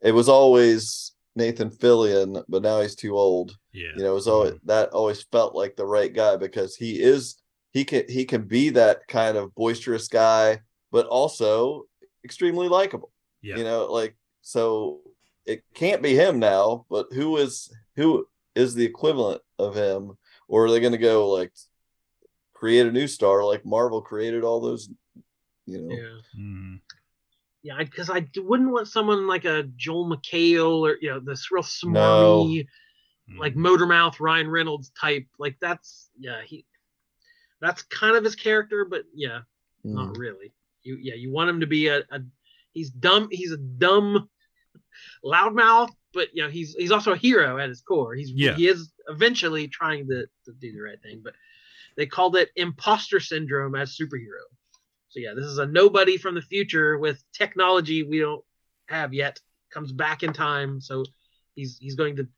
It 0.00 0.12
was 0.12 0.28
always 0.28 1.12
Nathan 1.36 1.70
Fillion, 1.70 2.44
but 2.48 2.62
now 2.62 2.80
he's 2.80 2.94
too 2.96 3.16
old. 3.16 3.56
yeah. 3.72 3.88
You 3.96 4.02
know, 4.04 4.10
it 4.12 4.14
was 4.14 4.28
always 4.28 4.54
that 4.64 4.90
always 4.90 5.22
felt 5.30 5.54
like 5.54 5.76
the 5.76 5.86
right 5.86 6.12
guy 6.12 6.36
because 6.36 6.76
he 6.76 7.00
is 7.00 7.41
he 7.72 7.84
can 7.84 8.04
he 8.08 8.24
can 8.24 8.42
be 8.42 8.70
that 8.70 9.06
kind 9.08 9.36
of 9.36 9.54
boisterous 9.54 10.08
guy, 10.08 10.60
but 10.90 11.06
also 11.06 11.86
extremely 12.24 12.68
likable. 12.68 13.10
Yeah. 13.42 13.56
You 13.56 13.64
know, 13.64 13.86
like 13.92 14.16
so 14.42 15.00
it 15.46 15.64
can't 15.74 16.02
be 16.02 16.14
him 16.14 16.38
now, 16.38 16.86
but 16.88 17.06
who 17.12 17.36
is 17.38 17.74
who 17.96 18.26
is 18.54 18.74
the 18.74 18.84
equivalent 18.84 19.42
of 19.58 19.74
him? 19.74 20.16
Or 20.48 20.66
are 20.66 20.70
they 20.70 20.80
gonna 20.80 20.98
go 20.98 21.30
like 21.30 21.52
create 22.52 22.86
a 22.86 22.92
new 22.92 23.06
star 23.08 23.44
like 23.44 23.64
Marvel 23.64 24.02
created 24.02 24.44
all 24.44 24.60
those, 24.60 24.88
you 25.66 25.80
know? 25.80 25.94
Yeah. 25.94 26.40
Mhm. 26.40 26.80
Yeah, 27.64 27.78
because 27.78 28.10
I 28.10 28.28
wouldn't 28.36 28.72
want 28.72 28.88
someone 28.88 29.26
like 29.28 29.44
a 29.44 29.62
Joel 29.76 30.06
McHale 30.08 30.80
or 30.80 30.98
you 31.00 31.10
know 31.10 31.20
this 31.20 31.50
real 31.50 31.64
No. 31.84 32.44
smarmy 32.44 32.66
like 33.38 33.56
motor 33.56 33.86
mouth 33.86 34.20
Ryan 34.20 34.50
Reynolds 34.50 34.90
type. 34.90 35.26
Like 35.38 35.56
that's 35.60 36.10
yeah 36.18 36.42
he, 36.44 36.66
that's 37.62 37.82
kind 37.84 38.16
of 38.16 38.24
his 38.24 38.34
character, 38.36 38.84
but 38.84 39.04
yeah, 39.14 39.40
Mm. 39.86 39.94
not 39.94 40.16
really. 40.18 40.52
You 40.82 40.98
yeah 41.00 41.14
you 41.14 41.32
want 41.32 41.48
him 41.50 41.60
to 41.60 41.66
be 41.66 41.86
a, 41.88 41.98
a 42.10 42.20
he's 42.72 42.90
dumb 42.90 43.28
he's 43.32 43.52
a 43.52 43.56
dumb 43.56 44.28
loudmouth, 45.24 45.90
but 46.12 46.28
you 46.34 46.42
know 46.42 46.50
he's 46.50 46.74
he's 46.74 46.92
also 46.92 47.12
a 47.12 47.16
hero 47.16 47.58
at 47.58 47.68
his 47.68 47.80
core. 47.80 48.14
He's 48.14 48.30
Yeah. 48.30 48.54
he 48.56 48.68
is 48.68 48.92
eventually 49.08 49.68
trying 49.68 50.06
to, 50.08 50.26
to 50.44 50.52
do 50.60 50.72
the 50.72 50.80
right 50.80 51.00
thing, 51.02 51.20
but 51.24 51.34
they 51.96 52.06
called 52.06 52.36
it 52.36 52.50
imposter 52.56 53.20
syndrome 53.20 53.74
as 53.74 53.96
superhero. 53.96 54.44
So 55.08 55.20
yeah, 55.20 55.34
this 55.34 55.44
is 55.44 55.58
a 55.58 55.66
nobody 55.66 56.16
from 56.16 56.34
the 56.34 56.42
future 56.42 56.98
with 56.98 57.22
technology 57.32 58.02
we 58.02 58.18
don't 58.20 58.44
have 58.86 59.12
yet. 59.14 59.40
Comes 59.70 59.92
back 59.92 60.22
in 60.22 60.32
time, 60.32 60.80
so 60.80 61.04
he's 61.54 61.78
he's 61.78 61.94
going 61.94 62.16
to, 62.16 62.28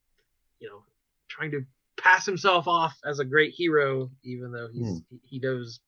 you 0.60 0.68
know, 0.68 0.82
trying 1.28 1.50
to 1.52 1.64
pass 2.04 2.26
himself 2.26 2.68
off 2.68 2.94
as 3.04 3.18
a 3.18 3.24
great 3.24 3.52
hero, 3.54 4.10
even 4.22 4.52
though 4.52 4.68
he's 4.72 5.00
he, 5.10 5.20
he 5.24 5.38
knows 5.38 5.80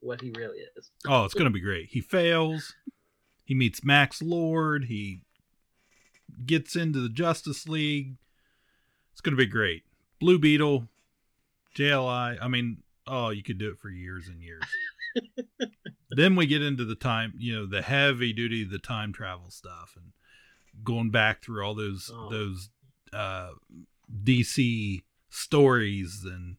what 0.00 0.20
he 0.20 0.32
really 0.36 0.58
is. 0.76 0.90
Oh, 1.06 1.24
it's 1.24 1.34
gonna 1.34 1.50
be 1.50 1.60
great. 1.60 1.88
He 1.90 2.00
fails. 2.00 2.74
He 3.44 3.54
meets 3.54 3.84
Max 3.84 4.22
Lord. 4.22 4.84
He 4.86 5.20
gets 6.46 6.74
into 6.76 7.00
the 7.00 7.08
Justice 7.08 7.68
League. 7.68 8.16
It's 9.12 9.20
gonna 9.20 9.36
be 9.36 9.46
great. 9.46 9.82
Blue 10.20 10.38
Beetle, 10.38 10.88
JLI. 11.76 12.38
I 12.40 12.48
mean, 12.48 12.78
oh, 13.06 13.30
you 13.30 13.42
could 13.42 13.58
do 13.58 13.70
it 13.70 13.78
for 13.78 13.90
years 13.90 14.28
and 14.28 14.40
years. 14.42 14.62
then 16.10 16.34
we 16.36 16.46
get 16.46 16.62
into 16.62 16.84
the 16.84 16.94
time, 16.94 17.34
you 17.38 17.54
know, 17.54 17.66
the 17.66 17.82
heavy 17.82 18.32
duty, 18.32 18.64
the 18.64 18.78
time 18.78 19.12
travel 19.12 19.50
stuff, 19.50 19.94
and 19.96 20.12
going 20.84 21.10
back 21.10 21.42
through 21.42 21.64
all 21.64 21.74
those 21.74 22.10
Oh. 22.14 22.28
those 22.30 22.70
uh, 23.12 23.50
DC 24.24 25.02
stories 25.30 26.24
and 26.24 26.56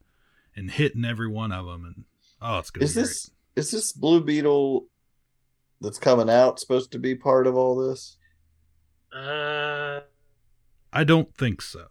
and 0.55 0.71
hitting 0.71 1.05
every 1.05 1.27
one 1.27 1.51
of 1.51 1.65
them 1.65 1.85
and 1.85 2.03
oh 2.41 2.59
it's 2.59 2.69
gonna 2.71 2.85
Is 2.85 2.95
be 2.95 3.01
this 3.01 3.31
is 3.55 3.71
this 3.71 3.91
Blue 3.93 4.21
Beetle 4.23 4.85
that's 5.81 5.97
coming 5.99 6.29
out 6.29 6.59
supposed 6.59 6.91
to 6.91 6.99
be 6.99 7.15
part 7.15 7.47
of 7.47 7.55
all 7.55 7.75
this? 7.75 8.17
Uh. 9.15 10.01
I 10.91 11.03
don't 11.03 11.35
think 11.37 11.61
so 11.61 11.85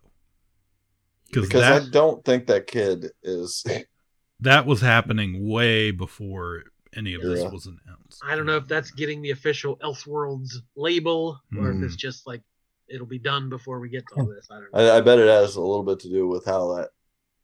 because 1.26 1.48
Because 1.48 1.60
that 1.62 1.82
I 1.82 1.88
don't 1.90 2.24
think 2.24 2.46
that 2.46 2.66
kid 2.66 3.12
is. 3.22 3.64
that 4.40 4.66
was 4.66 4.80
happening 4.80 5.48
way 5.48 5.90
before 5.90 6.64
any 6.96 7.14
of 7.14 7.22
this 7.22 7.42
Yeah. 7.42 7.48
was 7.50 7.66
announced. 7.66 8.22
I 8.24 8.34
don't 8.34 8.46
know 8.46 8.56
if 8.56 8.66
that's 8.66 8.90
getting 8.90 9.20
the 9.22 9.30
official 9.30 9.76
Elseworlds 9.78 10.50
label 10.76 11.38
or 11.56 11.70
if 11.70 11.82
it's 11.82 11.94
Hmm. 11.94 11.98
just 11.98 12.26
like 12.26 12.42
it'll 12.88 13.06
be 13.06 13.18
done 13.18 13.48
before 13.48 13.80
we 13.80 13.88
get 13.88 14.04
to 14.08 14.20
all 14.20 14.26
this. 14.26 14.48
I 14.50 14.54
don't 14.54 14.72
know. 14.72 14.92
I, 14.94 14.98
I 14.98 15.00
bet 15.00 15.18
it 15.18 15.28
has 15.28 15.56
a 15.56 15.60
little 15.60 15.82
bit 15.82 16.00
to 16.00 16.08
do 16.08 16.26
with 16.28 16.44
how 16.44 16.74
that 16.74 16.90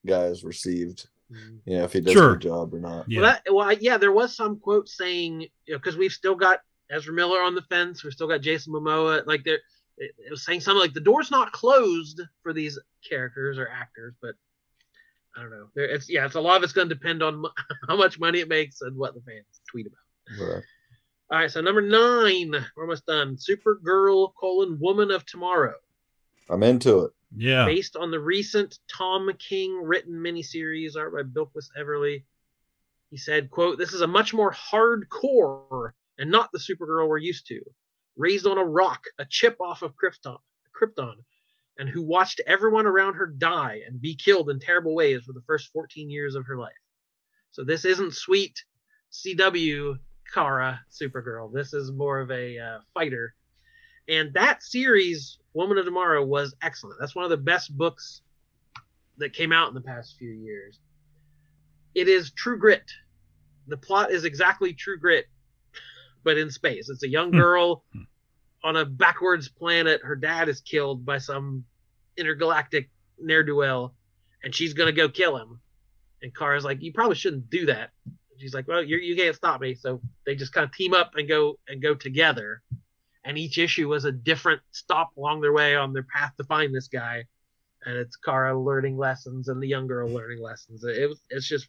guy 0.06 0.24
is 0.24 0.44
received. 0.44 1.06
Mm. 1.32 1.58
You 1.64 1.78
know, 1.78 1.84
if 1.84 1.92
he 1.92 2.00
does 2.00 2.12
Sure. 2.12 2.30
a 2.30 2.32
good 2.34 2.42
job 2.42 2.74
or 2.74 2.80
not. 2.80 3.06
Yeah, 3.08 3.20
Well, 3.20 3.30
that, 3.30 3.54
well, 3.54 3.72
yeah, 3.72 3.96
there 3.96 4.12
was 4.12 4.36
some 4.36 4.58
quote 4.58 4.88
saying, 4.88 5.42
you 5.66 5.74
know, 5.74 5.78
because 5.78 5.96
we've 5.96 6.12
still 6.12 6.34
got 6.34 6.60
Ezra 6.90 7.14
Miller 7.14 7.40
on 7.40 7.54
the 7.54 7.62
fence, 7.62 8.04
we've 8.04 8.12
still 8.12 8.28
got 8.28 8.40
Jason 8.42 8.72
Momoa. 8.72 9.26
Like 9.26 9.44
there, 9.44 9.60
it, 9.96 10.12
it 10.18 10.30
was 10.30 10.44
saying 10.44 10.60
something 10.60 10.80
like 10.80 10.94
the 10.94 11.00
door's 11.00 11.30
not 11.30 11.52
closed 11.52 12.20
for 12.42 12.52
these 12.52 12.78
characters 13.08 13.58
or 13.58 13.68
actors, 13.68 14.14
but 14.20 14.34
I 15.36 15.40
don't 15.40 15.50
know. 15.50 15.68
There, 15.74 15.86
it's 15.86 16.08
yeah, 16.10 16.26
it's 16.26 16.34
a 16.34 16.40
lot 16.40 16.56
of 16.58 16.62
it's 16.62 16.72
going 16.72 16.88
to 16.88 16.94
depend 16.94 17.22
on 17.22 17.36
mo- 17.36 17.52
how 17.88 17.96
much 17.96 18.18
money 18.20 18.40
it 18.40 18.48
makes 18.48 18.80
and 18.82 18.96
what 18.96 19.14
the 19.14 19.20
fans 19.22 19.44
tweet 19.68 19.86
about. 19.86 20.38
But, 20.38 20.62
All 21.30 21.38
right, 21.38 21.50
so 21.50 21.60
number 21.60 21.80
nine, 21.82 22.50
we're 22.76 22.82
almost 22.82 23.06
done. 23.06 23.36
Supergirl 23.36 24.32
colon 24.38 24.78
Woman 24.80 25.10
of 25.10 25.24
Tomorrow, 25.24 25.74
I'm 26.50 26.62
into 26.62 27.00
it. 27.06 27.12
yeah. 27.34 27.64
based 27.64 27.96
on 27.96 28.10
the 28.10 28.20
recent 28.20 28.78
Tom 28.88 29.30
King 29.38 29.74
written 29.82 30.14
miniseries 30.14 30.96
art 30.96 31.14
by 31.14 31.22
Bilquis 31.22 31.70
Evely. 31.78 32.24
He 33.10 33.16
said, 33.16 33.50
"quote 33.50 33.78
This 33.78 33.92
is 33.94 34.02
a 34.02 34.06
much 34.06 34.34
more 34.34 34.52
hardcore 34.52 35.92
and 36.18 36.30
not 36.30 36.50
the 36.52 36.58
Supergirl 36.58 37.08
we're 37.08 37.18
used 37.18 37.46
to. 37.48 37.60
Raised 38.16 38.46
on 38.46 38.58
a 38.58 38.64
rock, 38.64 39.02
a 39.18 39.24
chip 39.24 39.56
off 39.60 39.82
of 39.82 39.94
Krypton, 39.96 40.38
Krypton, 40.78 41.14
and 41.78 41.88
who 41.88 42.02
watched 42.02 42.40
everyone 42.46 42.86
around 42.86 43.14
her 43.14 43.26
die 43.26 43.80
and 43.86 44.00
be 44.00 44.14
killed 44.14 44.50
in 44.50 44.60
terrible 44.60 44.94
ways 44.94 45.22
for 45.24 45.32
the 45.32 45.42
first 45.46 45.72
14 45.72 46.10
years 46.10 46.34
of 46.36 46.46
her 46.46 46.56
life. 46.56 46.72
So 47.50 47.64
this 47.64 47.84
isn't 47.84 48.14
sweet 48.14 48.62
CW 49.10 49.98
Kara 50.34 50.80
Supergirl. 50.90 51.52
This 51.52 51.72
is 51.72 51.92
more 51.92 52.20
of 52.20 52.30
a 52.30 52.58
uh, 52.58 52.78
fighter. 52.92 53.34
And 54.08 54.34
that 54.34 54.62
series, 54.62 55.38
Woman 55.54 55.78
of 55.78 55.84
Tomorrow, 55.84 56.24
was 56.24 56.54
excellent. 56.60 56.98
That's 56.98 57.14
one 57.14 57.24
of 57.24 57.30
the 57.30 57.36
best 57.36 57.76
books 57.76 58.20
that 59.18 59.32
came 59.32 59.52
out 59.52 59.68
in 59.68 59.74
the 59.74 59.80
past 59.80 60.16
few 60.18 60.30
years. 60.30 60.80
It 61.94 62.08
is 62.08 62.32
True 62.32 62.58
Grit. 62.58 62.90
The 63.68 63.76
plot 63.76 64.10
is 64.10 64.24
exactly 64.24 64.74
True 64.74 64.98
Grit, 64.98 65.26
but 66.24 66.36
in 66.36 66.50
space. 66.50 66.88
It's 66.90 67.04
a 67.04 67.08
young 67.08 67.30
Hmm. 67.30 67.38
girl 67.38 67.84
on 68.64 68.76
a 68.76 68.84
backwards 68.84 69.48
planet. 69.48 70.02
Her 70.02 70.16
dad 70.16 70.48
is 70.48 70.60
killed 70.60 71.06
by 71.06 71.18
some 71.18 71.64
intergalactic 72.16 72.90
ne'er 73.18 73.44
do 73.44 73.54
well, 73.54 73.94
and 74.42 74.54
she's 74.54 74.74
gonna 74.74 74.92
go 74.92 75.08
kill 75.08 75.36
him. 75.36 75.60
And 76.22 76.34
Kara's 76.34 76.64
like, 76.64 76.82
"You 76.82 76.92
probably 76.92 77.16
shouldn't 77.16 77.48
do 77.50 77.66
that." 77.66 77.92
She's 78.44 78.52
like, 78.52 78.68
"Well, 78.68 78.82
you're, 78.82 79.00
you 79.00 79.16
can't 79.16 79.34
stop 79.34 79.62
me." 79.62 79.74
So 79.74 80.02
they 80.26 80.34
just 80.34 80.52
kind 80.52 80.66
of 80.66 80.72
team 80.72 80.92
up 80.92 81.12
and 81.16 81.26
go 81.26 81.58
and 81.66 81.80
go 81.80 81.94
together. 81.94 82.60
And 83.24 83.38
each 83.38 83.56
issue 83.56 83.88
was 83.88 84.04
a 84.04 84.12
different 84.12 84.60
stop 84.70 85.16
along 85.16 85.40
their 85.40 85.54
way 85.54 85.76
on 85.76 85.94
their 85.94 86.02
path 86.14 86.32
to 86.36 86.44
find 86.44 86.74
this 86.74 86.88
guy. 86.88 87.24
And 87.86 87.96
it's 87.96 88.16
Kara 88.16 88.58
learning 88.58 88.98
lessons 88.98 89.48
and 89.48 89.62
the 89.62 89.66
young 89.66 89.86
girl 89.86 90.10
learning 90.10 90.42
lessons. 90.42 90.84
It 90.84 91.08
was 91.08 91.22
it's 91.30 91.48
just 91.48 91.68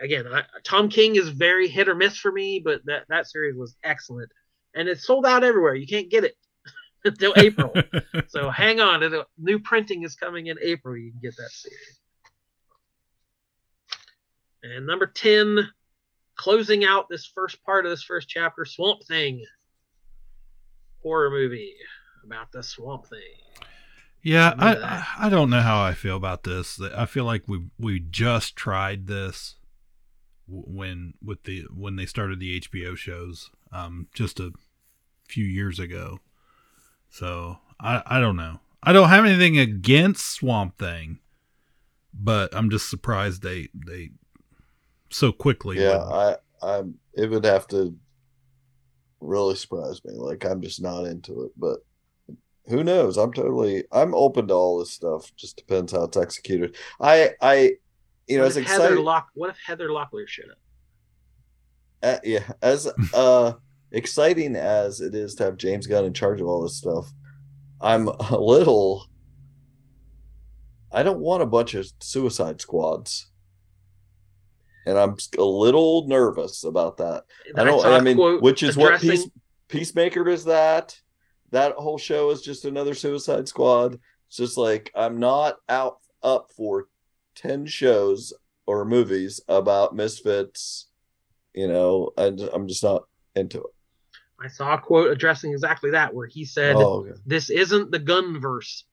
again, 0.00 0.26
I, 0.32 0.44
Tom 0.64 0.88
King 0.88 1.16
is 1.16 1.28
very 1.28 1.68
hit 1.68 1.90
or 1.90 1.94
miss 1.94 2.16
for 2.16 2.32
me, 2.32 2.58
but 2.64 2.84
that 2.86 3.04
that 3.10 3.28
series 3.28 3.54
was 3.54 3.76
excellent, 3.84 4.30
and 4.74 4.88
it's 4.88 5.06
sold 5.06 5.26
out 5.26 5.44
everywhere. 5.44 5.74
You 5.74 5.86
can't 5.86 6.10
get 6.10 6.24
it 6.24 6.38
until 7.04 7.34
April. 7.36 7.74
so 8.28 8.48
hang 8.48 8.80
on, 8.80 9.02
it'll, 9.02 9.26
new 9.36 9.58
printing 9.58 10.04
is 10.04 10.14
coming 10.14 10.46
in 10.46 10.56
April. 10.62 10.96
You 10.96 11.10
can 11.10 11.20
get 11.20 11.36
that 11.36 11.50
series. 11.50 12.00
And 14.74 14.86
number 14.86 15.06
ten, 15.06 15.68
closing 16.36 16.84
out 16.84 17.08
this 17.08 17.26
first 17.26 17.62
part 17.64 17.86
of 17.86 17.90
this 17.90 18.02
first 18.02 18.28
chapter, 18.28 18.64
Swamp 18.64 19.04
Thing 19.04 19.44
horror 21.06 21.30
movie 21.30 21.74
about 22.24 22.50
the 22.50 22.62
Swamp 22.62 23.06
Thing. 23.06 23.20
Yeah, 24.22 24.54
I, 24.58 24.74
I 24.74 25.06
I 25.26 25.28
don't 25.28 25.50
know 25.50 25.60
how 25.60 25.80
I 25.84 25.94
feel 25.94 26.16
about 26.16 26.42
this. 26.42 26.80
I 26.80 27.06
feel 27.06 27.24
like 27.24 27.44
we 27.46 27.66
we 27.78 28.00
just 28.00 28.56
tried 28.56 29.06
this 29.06 29.54
when 30.48 31.14
with 31.24 31.44
the 31.44 31.64
when 31.72 31.94
they 31.94 32.06
started 32.06 32.40
the 32.40 32.60
HBO 32.60 32.96
shows 32.96 33.50
um 33.72 34.08
just 34.14 34.40
a 34.40 34.52
few 35.28 35.44
years 35.44 35.78
ago. 35.78 36.18
So 37.08 37.58
I 37.78 38.02
I 38.04 38.18
don't 38.18 38.36
know. 38.36 38.58
I 38.82 38.92
don't 38.92 39.08
have 39.08 39.24
anything 39.24 39.58
against 39.58 40.26
Swamp 40.26 40.76
Thing, 40.76 41.20
but 42.12 42.52
I'm 42.52 42.68
just 42.68 42.90
surprised 42.90 43.42
they 43.42 43.68
they 43.72 44.10
so 45.10 45.32
quickly. 45.32 45.80
Yeah, 45.80 45.98
would- 45.98 46.36
I, 46.62 46.78
I'm. 46.78 46.94
It 47.14 47.30
would 47.30 47.44
have 47.44 47.66
to 47.68 47.94
really 49.20 49.54
surprise 49.54 50.04
me. 50.04 50.12
Like 50.14 50.44
I'm 50.44 50.60
just 50.60 50.82
not 50.82 51.04
into 51.04 51.42
it, 51.44 51.52
but 51.56 51.78
who 52.66 52.82
knows? 52.84 53.16
I'm 53.16 53.32
totally. 53.32 53.84
I'm 53.92 54.14
open 54.14 54.48
to 54.48 54.54
all 54.54 54.78
this 54.78 54.90
stuff. 54.92 55.32
Just 55.36 55.56
depends 55.56 55.92
how 55.92 56.04
it's 56.04 56.16
executed. 56.16 56.76
I, 57.00 57.30
I, 57.40 57.72
you 58.26 58.36
know, 58.36 58.42
what 58.42 58.48
it's 58.48 58.56
if 58.56 58.66
Heather 58.66 58.84
exciting. 58.84 59.04
Lock? 59.04 59.28
What 59.34 59.50
if 59.50 59.58
Heather 59.64 59.88
Locklear 59.88 60.26
showed 60.28 60.50
up? 60.50 60.58
uh, 62.02 62.18
yeah, 62.24 62.44
as 62.62 62.86
uh 63.14 63.52
exciting 63.92 64.54
as 64.56 65.00
it 65.00 65.14
is 65.14 65.34
to 65.36 65.44
have 65.44 65.56
James 65.56 65.86
Gunn 65.86 66.04
in 66.04 66.12
charge 66.12 66.40
of 66.40 66.46
all 66.46 66.62
this 66.62 66.76
stuff, 66.76 67.10
I'm 67.80 68.08
a 68.08 68.38
little. 68.38 69.06
I 70.92 71.02
don't 71.02 71.20
want 71.20 71.42
a 71.42 71.46
bunch 71.46 71.74
of 71.74 71.86
Suicide 72.00 72.60
Squads, 72.60 73.30
and 74.86 74.96
I'm 74.96 75.16
a 75.36 75.42
little 75.42 76.06
nervous 76.06 76.64
about 76.64 76.96
that. 76.98 77.24
I 77.56 77.64
don't. 77.64 77.84
I, 77.84 78.00
mean, 78.00 78.16
quote 78.16 78.40
which 78.40 78.62
is 78.62 78.76
what 78.76 79.00
Peace, 79.00 79.28
Peacemaker 79.68 80.26
is. 80.28 80.44
That 80.44 80.98
that 81.50 81.72
whole 81.72 81.98
show 81.98 82.30
is 82.30 82.40
just 82.40 82.64
another 82.64 82.94
Suicide 82.94 83.48
Squad. 83.48 83.98
It's 84.28 84.36
just 84.36 84.56
like 84.56 84.90
I'm 84.94 85.18
not 85.18 85.56
out 85.68 85.98
up 86.22 86.50
for 86.56 86.86
ten 87.34 87.66
shows 87.66 88.32
or 88.66 88.84
movies 88.84 89.40
about 89.48 89.94
misfits. 89.94 90.86
You 91.52 91.68
know, 91.68 92.10
and 92.16 92.40
I'm 92.40 92.68
just 92.68 92.84
not 92.84 93.04
into 93.34 93.58
it. 93.58 93.70
I 94.38 94.48
saw 94.48 94.74
a 94.74 94.78
quote 94.78 95.10
addressing 95.10 95.52
exactly 95.52 95.90
that, 95.92 96.14
where 96.14 96.26
he 96.26 96.44
said, 96.44 96.76
Oh, 96.76 97.00
okay. 97.00 97.18
"This 97.24 97.50
isn't 97.50 97.90
the 97.90 97.98
Gunn 97.98 98.40
verse." 98.40 98.84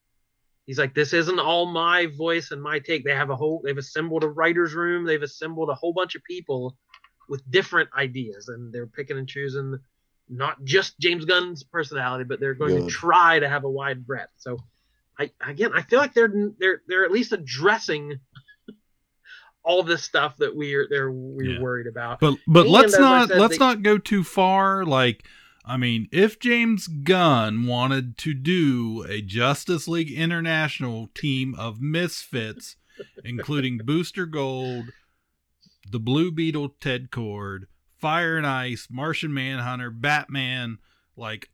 He's 0.65 0.79
like, 0.79 0.93
"This 0.93 1.13
isn't 1.13 1.39
all 1.39 1.65
my 1.65 2.05
voice 2.17 2.51
and 2.51 2.61
my 2.61 2.79
take. 2.79 3.03
They 3.03 3.13
have 3.15 3.29
a 3.29 3.35
whole. 3.35 3.61
They've 3.63 3.77
assembled 3.77 4.23
a 4.23 4.27
writers' 4.29 4.73
room. 4.73 5.05
They've 5.05 5.21
assembled 5.21 5.69
a 5.69 5.73
whole 5.75 5.91
bunch 5.93 6.15
of 6.15 6.23
people 6.23 6.77
with 7.27 7.41
different 7.51 7.89
ideas, 7.97 8.47
and 8.47 8.71
they're 8.71 8.87
picking 8.87 9.17
and 9.17 9.27
choosing 9.27 9.77
not 10.29 10.63
just 10.63 10.97
James 10.99 11.25
Gunn's 11.25 11.63
personality, 11.63 12.23
but 12.23 12.39
they're 12.39 12.53
going 12.53 12.75
Good. 12.75 12.83
to 12.85 12.89
try 12.89 13.39
to 13.39 13.49
have 13.49 13.65
a 13.65 13.69
wide 13.69 14.05
breadth." 14.07 14.31
So, 14.37 14.57
I 15.19 15.31
again, 15.41 15.71
I 15.73 15.81
feel 15.81 15.99
like 15.99 16.13
they're 16.13 16.31
they're 16.59 16.81
they're 16.87 17.03
at 17.03 17.11
least 17.11 17.33
addressing 17.33 18.19
all 19.63 19.83
this 19.83 20.03
stuff 20.03 20.37
that 20.37 20.55
we're 20.55 20.87
they're 20.89 21.11
we're 21.11 21.55
Yeah. 21.55 21.61
worried 21.61 21.87
about. 21.87 22.19
But 22.19 22.35
but 22.47 22.61
And 22.61 22.69
let's 22.71 22.97
not 22.97 23.29
said, 23.29 23.37
let's 23.39 23.57
they- 23.57 23.65
not 23.65 23.81
go 23.83 23.97
too 23.97 24.23
far. 24.23 24.85
Like, 24.85 25.25
I 25.65 25.77
mean, 25.77 26.09
if 26.11 26.39
James 26.39 26.87
Gunn 26.87 27.65
wanted 27.65 28.17
to 28.19 28.33
do 28.33 29.05
a 29.07 29.21
Justice 29.21 29.87
League 29.87 30.11
International 30.11 31.09
team 31.15 31.55
of 31.55 31.81
misfits, 31.81 32.75
including 33.23 33.77
Booster 33.85 34.25
Gold, 34.25 34.91
the 35.89 35.99
Blue 35.99 36.31
Beetle, 36.31 36.75
Ted 36.81 37.11
Kord, 37.11 37.67
Fire 37.97 38.35
and 38.35 38.45
Ice, 38.45 38.87
Martian 38.91 39.33
Manhunter, 39.33 39.89
Batman, 39.89 40.79
like 41.15 41.49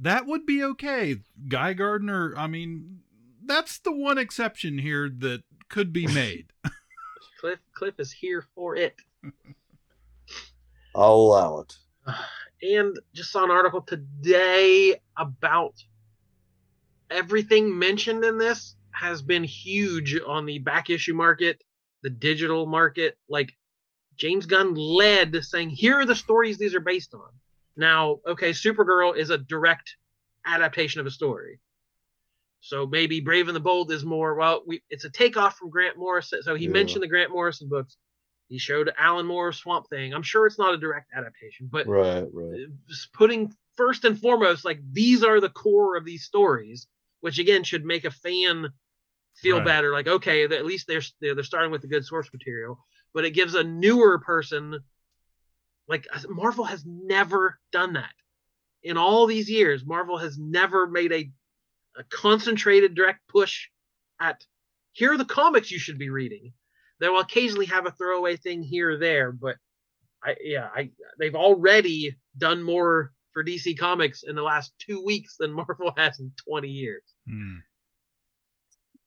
that 0.00 0.26
would 0.26 0.46
be 0.46 0.64
okay. 0.64 1.16
Guy 1.48 1.74
Gardner, 1.74 2.34
I 2.38 2.46
mean, 2.46 3.00
that's 3.44 3.78
the 3.78 3.92
one 3.92 4.16
exception 4.16 4.78
here 4.78 5.10
that 5.10 5.42
could 5.68 5.92
be 5.92 6.06
made. 6.06 6.46
Cliff 7.40 7.58
Cliff 7.74 7.94
is 7.98 8.12
here 8.12 8.46
for 8.54 8.76
it. 8.76 8.96
I'll 10.94 11.12
allow 11.12 11.58
it. 11.58 11.76
and 12.74 12.98
just 13.14 13.30
saw 13.30 13.44
an 13.44 13.50
article 13.50 13.82
today 13.82 15.00
about 15.16 15.74
everything 17.10 17.78
mentioned 17.78 18.24
in 18.24 18.38
this 18.38 18.76
has 18.92 19.22
been 19.22 19.44
huge 19.44 20.18
on 20.26 20.46
the 20.46 20.58
back 20.58 20.90
issue 20.90 21.14
market, 21.14 21.62
the 22.02 22.10
digital 22.10 22.66
market. 22.66 23.16
Like 23.28 23.52
James 24.16 24.46
Gunn 24.46 24.74
led 24.74 25.44
saying, 25.44 25.70
here 25.70 26.00
are 26.00 26.06
the 26.06 26.14
stories 26.14 26.58
these 26.58 26.74
are 26.74 26.80
based 26.80 27.14
on. 27.14 27.28
Now, 27.76 28.20
okay, 28.26 28.50
Supergirl 28.50 29.16
is 29.16 29.30
a 29.30 29.38
direct 29.38 29.96
adaptation 30.46 31.00
of 31.00 31.06
a 31.06 31.10
story. 31.10 31.60
So 32.60 32.86
maybe 32.86 33.20
Brave 33.20 33.48
and 33.48 33.54
the 33.54 33.60
Bold 33.60 33.92
is 33.92 34.04
more 34.04 34.34
well. 34.34 34.62
We 34.66 34.82
it's 34.88 35.04
a 35.04 35.10
takeoff 35.10 35.56
from 35.56 35.70
Grant 35.70 35.98
Morrison. 35.98 36.42
So 36.42 36.54
he 36.54 36.64
Yeah. 36.64 36.72
mentioned 36.72 37.02
the 37.02 37.08
Grant 37.08 37.30
Morrison 37.30 37.68
books. 37.68 37.96
He 38.48 38.58
showed 38.58 38.92
Alan 38.96 39.26
Moore's 39.26 39.56
Swamp 39.56 39.88
Thing. 39.88 40.14
I'm 40.14 40.22
sure 40.22 40.46
it's 40.46 40.58
not 40.58 40.74
a 40.74 40.78
direct 40.78 41.10
adaptation, 41.14 41.68
but 41.70 41.86
Right, 41.86 42.26
right. 42.32 42.66
just 42.88 43.12
putting 43.12 43.52
first 43.76 44.04
and 44.04 44.18
foremost 44.18 44.64
like 44.64 44.80
these 44.92 45.22
are 45.22 45.40
the 45.40 45.50
core 45.50 45.96
of 45.96 46.04
these 46.04 46.24
stories 46.24 46.86
which 47.20 47.38
again 47.38 47.62
should 47.64 47.84
make 47.84 48.04
a 48.04 48.10
fan 48.10 48.68
feel 49.36 49.56
Right. 49.58 49.64
better 49.66 49.92
like 49.92 50.06
okay 50.08 50.44
at 50.44 50.64
least 50.64 50.86
they're 50.86 51.02
they're 51.20 51.34
they're 51.34 51.44
starting 51.44 51.70
with 51.70 51.82
the 51.82 51.88
good 51.88 52.04
source 52.04 52.32
material 52.32 52.78
but 53.12 53.24
it 53.24 53.32
gives 53.32 53.54
a 53.54 53.62
newer 53.64 54.18
person 54.18 54.80
like 55.88 56.06
uh, 56.12 56.20
marvel 56.28 56.64
has 56.64 56.84
never 56.86 57.58
done 57.72 57.94
that 57.94 58.14
in 58.82 58.96
all 58.96 59.26
these 59.26 59.50
years 59.50 59.84
marvel 59.84 60.16
has 60.16 60.38
never 60.38 60.86
made 60.86 61.12
a, 61.12 61.30
a 61.98 62.04
concentrated 62.04 62.94
direct 62.94 63.20
push 63.28 63.68
at 64.20 64.42
here 64.92 65.12
are 65.12 65.18
the 65.18 65.24
comics 65.26 65.70
you 65.70 65.78
should 65.78 65.98
be 65.98 66.08
reading 66.08 66.52
they 67.00 67.08
will 67.08 67.20
occasionally 67.20 67.66
have 67.66 67.86
a 67.86 67.90
throwaway 67.92 68.36
thing 68.36 68.62
here 68.62 68.92
or 68.92 68.96
there 68.96 69.32
but 69.32 69.56
I 70.26 70.36
yeah, 70.42 70.68
I 70.74 70.90
they've 71.18 71.34
already 71.34 72.16
done 72.36 72.62
more 72.62 73.12
for 73.32 73.44
DC 73.44 73.78
Comics 73.78 74.24
in 74.24 74.34
the 74.34 74.42
last 74.42 74.72
two 74.78 75.02
weeks 75.04 75.36
than 75.38 75.52
Marvel 75.54 75.92
has 75.96 76.18
in 76.20 76.32
20 76.48 76.68
years. 76.68 77.02
Hmm. 77.28 77.56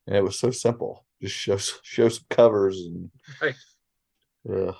And 0.07 0.17
it 0.17 0.23
was 0.23 0.39
so 0.39 0.51
simple. 0.51 1.05
Just 1.21 1.35
show 1.35 1.57
show 1.57 2.09
some 2.09 2.25
covers 2.29 2.79
and 2.79 3.09
Right. 3.41 3.55
Ugh. 4.49 4.75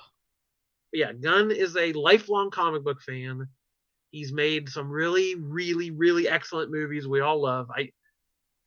But 0.91 0.99
yeah, 0.99 1.14
Gunn 1.14 1.51
is 1.51 1.76
a 1.76 1.93
lifelong 1.93 2.49
comic 2.49 2.84
book 2.84 3.01
fan. 3.01 3.47
He's 4.12 4.32
made 4.32 4.70
some 4.70 4.89
really, 4.89 5.36
really, 5.36 5.91
really 5.91 6.28
excellent 6.28 6.72
movies 6.72 7.07
we 7.07 7.20
all 7.20 7.41
love. 7.41 7.70
I 7.76 7.91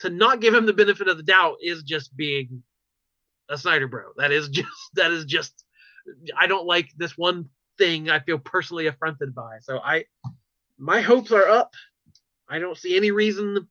to 0.00 0.10
not 0.10 0.40
give 0.40 0.54
him 0.54 0.66
the 0.66 0.72
benefit 0.72 1.08
of 1.08 1.16
the 1.16 1.22
doubt 1.22 1.56
is 1.62 1.82
just 1.82 2.16
being 2.16 2.62
a 3.48 3.58
Snyder 3.58 3.88
bro. 3.88 4.12
That 4.16 4.32
is 4.32 4.48
just 4.50 4.68
that 4.94 5.10
is 5.12 5.24
just 5.24 5.64
I 6.36 6.46
don't 6.46 6.66
like 6.66 6.90
this 6.96 7.16
one 7.16 7.48
thing 7.78 8.10
I 8.10 8.20
feel 8.20 8.38
personally 8.38 8.86
affronted 8.86 9.34
by. 9.34 9.58
So 9.62 9.78
I 9.78 10.04
my 10.78 11.00
hopes 11.00 11.32
are 11.32 11.48
up. 11.48 11.74
I 12.48 12.58
don't 12.58 12.76
see 12.76 12.96
any 12.96 13.10
reason 13.10 13.68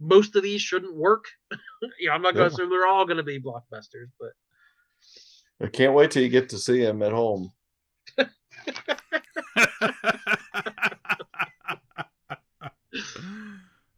most 0.00 0.34
of 0.36 0.42
these 0.42 0.60
shouldn't 0.60 0.96
work. 0.96 1.24
yeah, 2.00 2.12
I'm 2.12 2.22
not 2.22 2.34
gonna 2.34 2.46
Yeah. 2.46 2.52
assume 2.52 2.70
they're 2.70 2.86
all 2.86 3.06
gonna 3.06 3.22
be 3.22 3.40
blockbusters, 3.40 4.10
but 4.18 4.30
I 5.60 5.68
can't 5.68 5.94
wait 5.94 6.10
till 6.10 6.22
you 6.22 6.28
get 6.28 6.48
to 6.50 6.58
see 6.58 6.80
him 6.80 7.02
at 7.02 7.12
home. 7.12 7.52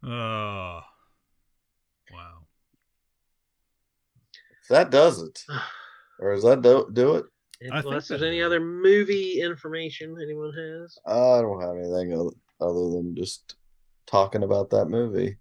oh, 0.03 0.81
wow. 2.11 2.37
If 4.51 4.56
that 4.69 4.89
does 4.91 5.21
it, 5.21 5.43
or 6.19 6.33
does 6.33 6.43
that 6.43 6.61
do, 6.61 6.89
do 6.93 7.15
it? 7.15 7.25
I 7.61 7.81
think 7.81 7.85
unless 7.85 8.07
there's 8.07 8.21
that- 8.21 8.27
any 8.27 8.41
other 8.41 8.59
movie 8.59 9.41
information 9.41 10.15
anyone 10.21 10.53
has. 10.53 10.97
I 11.05 11.41
don't 11.41 11.61
have 11.61 11.75
anything 11.75 12.13
other, 12.13 12.29
other 12.61 12.91
than 12.91 13.15
just 13.15 13.55
talking 14.05 14.43
about 14.43 14.69
that 14.71 14.85
movie. 14.85 15.37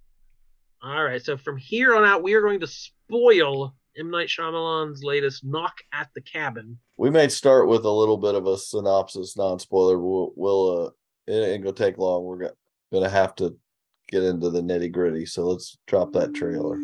All 0.82 1.04
right, 1.04 1.22
so 1.22 1.36
from 1.36 1.56
here 1.56 1.94
on 1.94 2.04
out, 2.04 2.22
we 2.22 2.34
are 2.34 2.40
going 2.40 2.60
to 2.60 2.66
spoil 2.66 3.74
M 3.98 4.10
Night 4.10 4.28
Shyamalan's 4.28 5.02
latest 5.02 5.44
Knock 5.44 5.74
at 5.92 6.08
the 6.14 6.20
Cabin. 6.20 6.78
We 6.96 7.10
may 7.10 7.28
start 7.28 7.66
with 7.68 7.84
a 7.84 7.90
little 7.90 8.18
bit 8.18 8.34
of 8.34 8.46
a 8.46 8.58
synopsis, 8.58 9.36
non-spoiler. 9.36 9.98
We'll, 9.98 10.32
we'll 10.36 10.86
uh, 10.86 10.90
it 11.26 11.48
ain't 11.48 11.64
gonna 11.64 11.74
take 11.74 11.98
long. 11.98 12.24
We're 12.24 12.50
gonna 12.92 13.08
have 13.08 13.34
to 13.36 13.56
get 14.08 14.22
into 14.22 14.50
the 14.50 14.60
nitty 14.60 14.92
gritty. 14.92 15.26
So 15.26 15.46
let's 15.46 15.78
drop 15.86 16.12
that 16.12 16.34
trailer. 16.34 16.78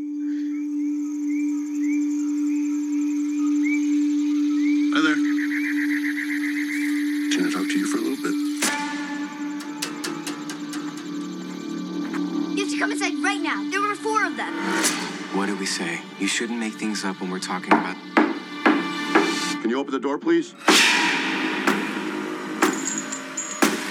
We 15.63 15.67
say? 15.67 16.01
You 16.19 16.27
shouldn't 16.27 16.59
make 16.59 16.73
things 16.73 17.05
up 17.05 17.21
when 17.21 17.31
we're 17.31 17.39
talking 17.39 17.73
about. 17.73 17.95
Can 18.17 19.71
you 19.71 19.79
open 19.79 19.93
the 19.93 20.01
door, 20.01 20.19
please? 20.19 20.55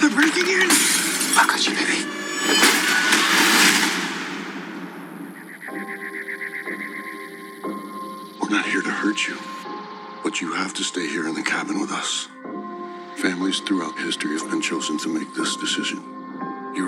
They're 0.01 0.09
breaking 0.09 0.47
in! 0.51 0.67
I 1.39 1.45
got 1.47 1.65
you, 1.65 1.74
baby. 1.74 2.03
We're 8.41 8.49
not 8.49 8.65
here 8.65 8.82
to 8.82 8.91
hurt 8.91 9.26
you, 9.26 9.38
but 10.26 10.41
you 10.41 10.51
have 10.51 10.74
to 10.74 10.84
stay 10.84 11.07
here 11.07 11.26
in 11.26 11.36
the 11.36 11.41
cabin 11.41 11.80
with 11.80 11.93
us. 11.93 12.28
Families 13.15 13.61
throughout 13.61 13.97
history 13.97 14.38
have 14.38 14.49
been 14.49 14.61
chosen 14.61 14.97
to 14.97 15.07
make 15.07 15.34
this 15.36 15.55
decision. 15.55 16.20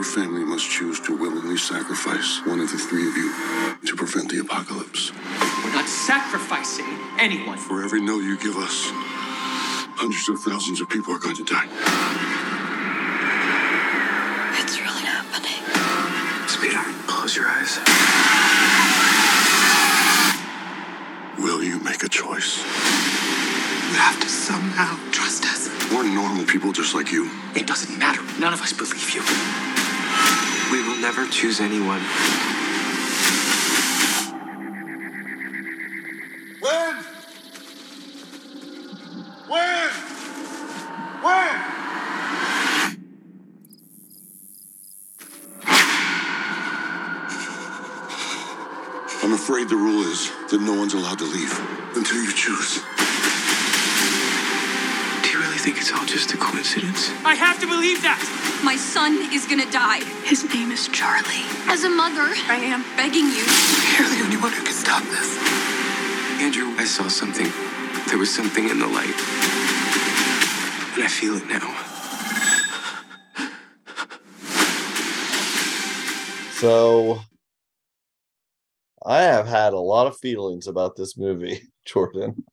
Your 0.03 0.11
family 0.11 0.43
must 0.43 0.69
choose 0.69 0.99
to 1.07 1.15
willingly 1.15 1.55
sacrifice 1.55 2.41
one 2.45 2.59
of 2.59 2.69
the 2.69 2.77
three 2.77 3.07
of 3.07 3.15
you 3.15 3.31
to 3.87 3.95
prevent 3.95 4.29
the 4.29 4.39
apocalypse. 4.39 5.13
We're 5.63 5.71
not 5.71 5.87
sacrificing 5.87 6.99
anyone. 7.17 7.57
For 7.57 7.85
every 7.85 8.01
no 8.01 8.19
you 8.19 8.37
give 8.37 8.57
us, 8.57 8.91
hundreds 9.95 10.27
of 10.27 10.41
thousands 10.41 10.81
of 10.81 10.89
people 10.89 11.15
are 11.15 11.19
going 11.19 11.37
to 11.37 11.45
die. 11.45 11.69
It's 14.59 14.75
really 14.75 15.07
happening. 15.07 15.63
Sweetheart, 16.51 17.07
close 17.07 17.37
your 17.37 17.47
eyes. 17.47 17.79
Will 21.39 21.63
you 21.63 21.79
make 21.79 22.03
a 22.03 22.09
choice? 22.09 22.57
You 22.59 23.99
have 24.03 24.19
to 24.19 24.27
somehow 24.27 24.99
trust 25.11 25.45
us. 25.45 25.69
We're 25.93 26.03
normal 26.03 26.43
people 26.43 26.73
just 26.73 26.93
like 26.93 27.09
you. 27.09 27.31
It 27.55 27.67
doesn't 27.67 27.97
matter. 27.97 28.21
None 28.37 28.51
of 28.51 28.59
us 28.59 28.73
believe 28.73 29.09
you. 29.15 29.62
We 31.03 31.09
will 31.09 31.15
never 31.17 31.29
choose 31.29 31.59
anyone. 31.59 31.99
When? 36.61 36.95
When? 39.49 39.89
When? 41.21 41.49
I'm 49.21 49.33
afraid 49.33 49.67
the 49.67 49.75
rule 49.75 50.03
is 50.03 50.31
that 50.51 50.61
no 50.61 50.73
one's 50.73 50.93
allowed 50.93 51.19
to 51.19 51.25
leave 51.25 51.51
until 51.97 52.23
you 52.23 52.31
choose. 52.31 52.81
Do 55.21 55.29
you 55.31 55.39
really 55.39 55.57
think 55.57 55.79
it's 55.79 55.91
all 55.91 56.05
just 56.05 56.33
a 56.33 56.37
coincidence? 56.37 57.09
I 57.25 57.35
have 57.35 57.59
to 57.59 57.67
believe 57.67 58.01
that. 58.03 58.42
My 58.64 58.78
son 58.78 59.30
is 59.34 59.45
gonna 59.45 59.70
die. 59.72 59.99
His 60.24 60.45
name 60.53 60.72
is 60.72 60.88
Charlie. 60.88 61.43
As 61.68 61.84
a 61.84 61.89
mother, 61.89 62.32
I 62.47 62.55
am 62.64 62.82
begging 62.95 63.26
you. 63.26 63.43
You're 63.91 64.07
the 64.07 64.24
only 64.24 64.38
one 64.38 64.53
who 64.53 64.64
can 64.64 64.74
stop 64.74 65.03
this. 65.03 65.38
Andrew, 66.41 66.74
I 66.78 66.86
saw 66.86 67.09
something. 67.09 67.51
There 68.07 68.18
was 68.18 68.34
something 68.34 68.70
in 68.70 68.80
the 68.80 68.88
light. 68.88 69.20
And 70.95 71.03
I 71.03 71.07
feel 71.09 71.36
it 71.36 71.45
now. 71.47 71.76
So 76.53 77.20
I 79.05 79.24
have 79.24 79.45
had 79.45 79.74
a 79.74 79.80
lot 79.80 80.07
of 80.07 80.18
feelings 80.20 80.68
about 80.68 80.95
this 80.95 81.18
movie, 81.18 81.64
Jordan. 81.86 82.45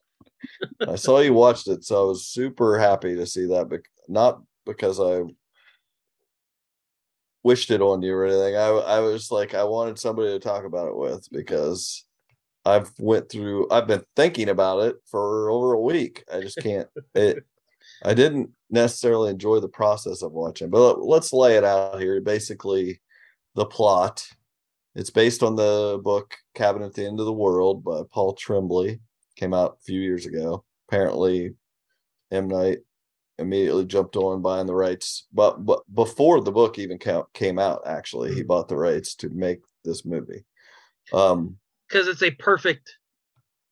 I 0.89 0.97
saw 0.97 1.21
you 1.21 1.35
watched 1.35 1.69
it, 1.69 1.85
so 1.85 2.03
I 2.03 2.05
was 2.05 2.27
super 2.27 2.81
happy 2.81 3.15
to 3.15 3.27
see 3.27 3.47
that, 3.47 3.69
but 3.69 3.83
not 4.09 4.43
because 4.67 4.99
I 4.99 5.23
wished 7.43 7.71
it 7.71 7.81
on 7.81 8.03
you 8.03 8.15
or 8.15 8.27
anything. 8.27 8.57
I 8.57 8.69
I 8.69 9.01
was 9.01 9.31
like 9.31 9.55
I 9.55 9.65
wanted 9.65 9.99
somebody 9.99 10.31
to 10.31 10.39
talk 10.39 10.65
about 10.65 10.89
it 10.89 10.97
with 10.97 11.29
because 11.31 12.05
I've 12.65 12.91
went 12.99 13.29
through 13.31 13.69
I've 13.71 13.87
been 13.87 14.05
thinking 14.17 14.49
about 14.49 14.81
it 14.85 14.97
for 15.07 15.51
over 15.51 15.73
a 15.73 15.81
week. 15.81 16.25
I 16.33 16.41
just 16.41 16.59
can't 16.59 16.89
it 17.15 17.45
I 18.05 18.15
didn't 18.15 18.51
necessarily 18.71 19.31
enjoy 19.31 19.61
the 19.61 19.69
process 19.69 20.23
of 20.23 20.33
watching, 20.33 20.71
but 20.71 20.81
let- 20.81 21.07
let's 21.07 21.33
lay 21.33 21.57
it 21.57 21.65
out 21.65 22.01
here. 22.01 22.21
Basically, 22.21 23.01
the 23.55 23.67
plot. 23.67 24.27
It's 24.95 25.11
based 25.11 25.43
on 25.43 25.55
the 25.57 26.01
book 26.03 26.35
Cabin 26.55 26.83
at 26.83 26.95
the 26.95 27.07
End 27.07 27.21
of 27.21 27.27
the 27.27 27.33
World 27.33 27.85
by 27.85 28.03
Paul 28.11 28.35
Tremblay. 28.35 29.01
Came 29.37 29.55
out 29.55 29.77
a 29.81 29.85
few 29.85 30.01
years 30.01 30.27
ago. 30.27 30.65
Apparently, 30.89 31.55
M. 32.31 32.49
Night 32.49 32.79
immediately 33.41 33.85
jumped 33.85 34.17
on 34.17 34.43
buying 34.43 34.67
the 34.67 34.75
rights. 34.75 35.27
But 35.33 35.65
but 35.65 35.81
before 35.95 36.41
the 36.41 36.53
book 36.53 36.79
even 36.79 36.99
came 37.35 37.59
out, 37.59 37.83
actually, 37.87 38.35
he 38.35 38.43
bought 38.43 38.69
the 38.69 38.77
rights 38.77 39.15
to 39.17 39.29
make 39.31 39.61
this 39.85 40.05
movie. 40.05 40.45
Um, 41.13 41.57
Because 41.89 42.07
it's 42.07 42.23
a 42.23 42.31
perfect 42.31 42.97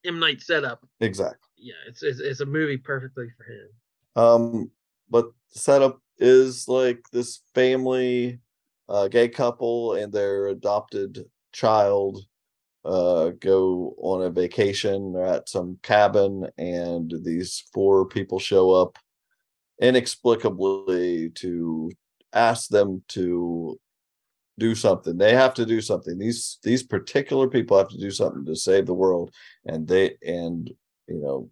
M 0.04 0.18
Night 0.18 0.40
setup. 0.40 0.84
exactly. 1.00 1.48
Yeah, 1.56 1.74
it's, 1.88 2.02
it's 2.02 2.20
it's 2.20 2.40
a 2.40 2.46
movie 2.46 2.78
perfectly 2.78 3.28
for 3.36 3.44
him. 3.44 3.68
Um, 4.16 4.70
but 5.10 5.26
the 5.52 5.58
setup 5.58 6.00
is 6.18 6.66
like 6.68 7.00
this 7.12 7.42
family, 7.54 8.40
uh, 8.88 9.08
gay 9.08 9.28
couple 9.28 9.94
and 9.94 10.12
their 10.12 10.48
adopted 10.48 11.24
child 11.52 12.20
uh, 12.84 13.30
go 13.40 13.94
on 13.98 14.22
a 14.22 14.30
vacation. 14.30 15.12
They're 15.12 15.26
at 15.26 15.48
some 15.48 15.78
cabin, 15.82 16.48
and 16.56 17.12
these 17.22 17.64
four 17.74 18.06
people 18.06 18.38
show 18.38 18.70
up 18.70 18.96
inexplicably 19.80 21.30
to 21.30 21.90
ask 22.32 22.68
them 22.68 23.02
to 23.08 23.78
do 24.58 24.74
something. 24.74 25.16
They 25.16 25.34
have 25.34 25.54
to 25.54 25.66
do 25.66 25.80
something. 25.80 26.18
These 26.18 26.58
these 26.62 26.82
particular 26.82 27.48
people 27.48 27.78
have 27.78 27.88
to 27.88 27.98
do 27.98 28.10
something 28.10 28.44
to 28.46 28.56
save 28.56 28.86
the 28.86 28.94
world, 28.94 29.32
and 29.64 29.86
they 29.86 30.16
and 30.26 30.68
you 31.06 31.20
know 31.20 31.50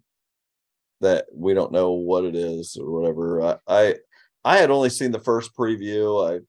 that 0.99 1.25
we 1.33 1.53
don't 1.53 1.71
know 1.71 1.91
what 1.91 2.25
it 2.25 2.35
is 2.35 2.77
or 2.79 2.91
whatever. 2.91 3.41
I 3.41 3.57
I, 3.67 3.95
I 4.43 4.57
had 4.57 4.71
only 4.71 4.89
seen 4.89 5.11
the 5.11 5.19
first 5.19 5.55
preview. 5.55 6.29
I 6.29 6.41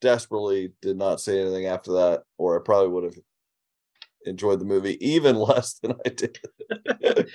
desperately 0.00 0.72
did 0.82 0.96
not 0.96 1.20
see 1.20 1.38
anything 1.38 1.66
after 1.66 1.92
that, 1.92 2.22
or 2.38 2.58
I 2.58 2.62
probably 2.64 2.88
would 2.88 3.04
have 3.04 3.18
enjoyed 4.26 4.60
the 4.60 4.66
movie 4.66 4.98
even 5.06 5.36
less 5.36 5.74
than 5.74 5.94
I 6.04 6.08
did. 6.10 6.38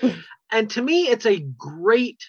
and 0.52 0.70
to 0.72 0.82
me, 0.82 1.08
it's 1.08 1.26
a 1.26 1.40
great 1.40 2.24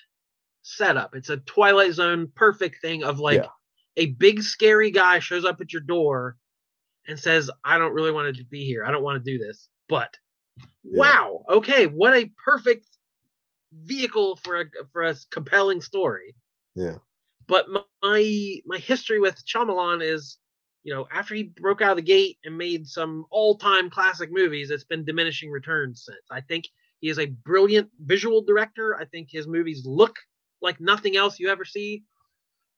setup. 0.67 1.14
It's 1.14 1.31
a 1.31 1.37
Twilight 1.39 1.93
Zone 1.93 2.31
perfect 2.35 2.83
thing 2.83 3.05
of 3.05 3.21
like 3.21 3.43
Yeah. 3.43 3.49
a 3.97 4.07
big 4.07 4.43
scary 4.43 4.91
guy 4.91 5.21
shows 5.21 5.45
up 5.45 5.61
at 5.61 5.73
your 5.73 5.83
door 5.83 6.37
and 7.07 7.19
says, 7.19 7.51
"I 7.64 7.79
don't 7.79 7.95
really 7.95 8.11
want 8.11 8.37
to 8.37 8.45
be 8.45 8.64
here. 8.64 8.85
I 8.85 8.91
don't 8.91 9.05
want 9.05 9.25
to 9.25 9.31
do 9.31 9.39
this." 9.39 9.69
But 9.89 10.17
Yeah. 10.83 10.99
wow, 10.99 11.45
okay, 11.49 11.87
what 11.87 12.14
a 12.14 12.33
perfect 12.45 12.87
vehicle 13.73 14.37
for 14.37 14.61
a 14.62 14.64
for 14.93 15.05
a 15.05 15.14
compelling 15.31 15.81
story. 15.81 16.35
Yeah. 16.75 16.99
But 17.47 17.69
my 17.71 18.61
my 18.64 18.79
history 18.79 19.21
with 19.21 19.45
Shyamalan 19.47 20.03
is, 20.03 20.39
you 20.83 20.93
know, 20.93 21.07
after 21.12 21.35
he 21.37 21.45
broke 21.45 21.81
out 21.81 21.93
of 21.93 21.97
the 21.97 22.03
gate 22.03 22.39
and 22.45 22.59
made 22.59 22.89
some 22.89 23.25
all-time 23.31 23.89
classic 23.89 24.33
movies, 24.33 24.71
it's 24.71 24.85
been 24.85 25.05
diminishing 25.05 25.51
returns 25.51 26.05
since. 26.05 26.27
I 26.29 26.41
think 26.41 26.64
he 26.99 27.09
is 27.09 27.21
a 27.21 27.27
brilliant 27.27 27.89
visual 28.01 28.43
director. 28.43 28.97
I 28.97 29.05
think 29.05 29.29
his 29.31 29.47
movies 29.47 29.87
look 29.87 30.17
like 30.67 30.81
nothing 30.81 31.17
else 31.17 31.39
you 31.41 31.49
ever 31.49 31.64
see, 31.64 32.03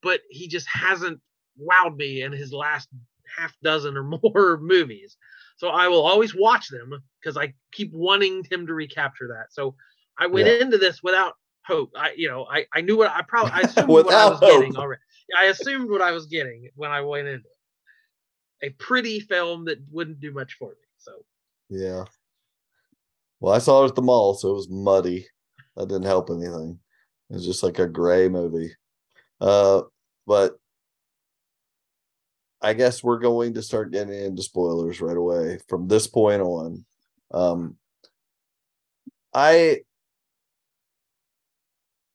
but 0.03 0.21
he 0.31 0.47
just 0.47 0.67
hasn't 0.69 1.21
wowed 1.61 1.97
me 1.97 2.23
in 2.23 2.31
his 2.33 2.53
last 2.53 2.89
half 3.37 3.53
dozen 3.63 3.97
or 3.97 4.03
more 4.23 4.59
movies. 4.61 5.17
So 5.57 5.69
I 5.69 5.89
will 5.89 6.07
always 6.07 6.35
watch 6.37 6.69
them 6.69 6.93
because 7.21 7.37
I 7.37 7.53
keep 7.73 7.93
wanting 7.93 8.45
him 8.49 8.67
to 8.69 8.75
recapture 8.75 9.29
that. 9.29 9.53
So 9.53 9.75
I 10.19 10.27
went 10.29 10.47
Yeah. 10.47 10.55
into 10.55 10.79
this 10.79 11.03
without 11.03 11.35
hope. 11.67 11.91
I, 11.97 12.13
you 12.17 12.29
know, 12.29 12.47
I, 12.51 12.67
I 12.73 12.81
knew 12.81 12.97
what 12.97 13.11
I 13.11 13.23
probably 13.23 13.53
I 13.53 13.61
assumed 13.63 13.89
what 13.89 14.15
I 14.15 14.29
was 14.31 14.41
getting 14.41 14.75
hope. 14.75 14.85
already. 14.85 15.03
I 15.37 15.47
assumed 15.47 15.91
what 15.91 16.01
I 16.01 16.13
was 16.13 16.27
getting 16.27 16.71
when 16.77 16.91
I 16.93 17.01
went 17.01 17.27
into 17.27 17.41
it. 18.63 18.67
A 18.67 18.71
pretty 18.71 19.21
film 19.21 19.65
that 19.67 19.79
wouldn't 19.91 20.21
do 20.21 20.33
much 20.33 20.55
for 20.55 20.71
me. 20.71 20.77
So 20.99 21.13
Yeah. 21.69 22.05
Well, 23.41 23.55
I 23.55 23.59
saw 23.59 23.85
it 23.85 23.89
at 23.89 23.95
the 23.95 24.03
mall, 24.03 24.35
so 24.35 24.51
it 24.51 24.55
was 24.55 24.69
muddy. 24.69 25.27
That 25.77 25.89
didn't 25.89 26.07
help 26.07 26.31
anything. 26.31 26.79
It 27.31 27.35
was 27.35 27.47
just 27.47 27.63
like 27.63 27.79
a 27.79 27.87
gray 27.87 28.29
movie. 28.29 28.75
Uh, 29.41 29.83
but 30.27 30.59
I 32.61 32.73
guess 32.75 33.05
we're 33.05 33.19
going 33.19 33.55
to 33.55 33.63
start 33.63 33.93
getting 33.93 34.15
into 34.15 34.43
spoilers 34.43 35.01
right 35.01 35.17
away 35.17 35.59
from 35.69 35.89
this 35.89 36.07
point 36.07 36.43
on. 36.43 36.85
Um, 37.33 37.77
I 39.35 39.81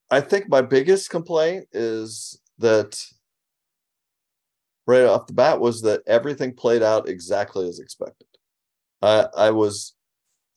I 0.09 0.21
think 0.21 0.49
my 0.49 0.61
biggest 0.61 1.09
complaint 1.09 1.67
is 1.71 2.39
that 2.59 2.99
right 4.85 5.05
off 5.05 5.27
the 5.27 5.33
bat 5.33 5.59
was 5.59 5.81
that 5.81 6.01
everything 6.07 6.53
played 6.53 6.83
out 6.83 7.07
exactly 7.07 7.67
as 7.67 7.79
expected. 7.79 8.27
I 9.01 9.27
I 9.35 9.51
was 9.51 9.95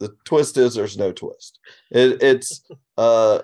the 0.01 0.15
twist 0.25 0.57
is 0.57 0.75
there's 0.75 0.99
no 0.99 1.13
twist. 1.13 1.61
It 1.91 2.23
it's 2.23 2.63
uh 2.99 3.43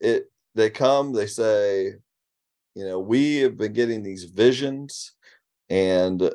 it 0.00 0.31
they 0.54 0.70
come, 0.70 1.12
they 1.12 1.26
say, 1.26 1.92
you 2.74 2.84
know, 2.84 2.98
we 2.98 3.36
have 3.38 3.56
been 3.56 3.72
getting 3.72 4.02
these 4.02 4.24
visions 4.24 5.12
and 5.68 6.30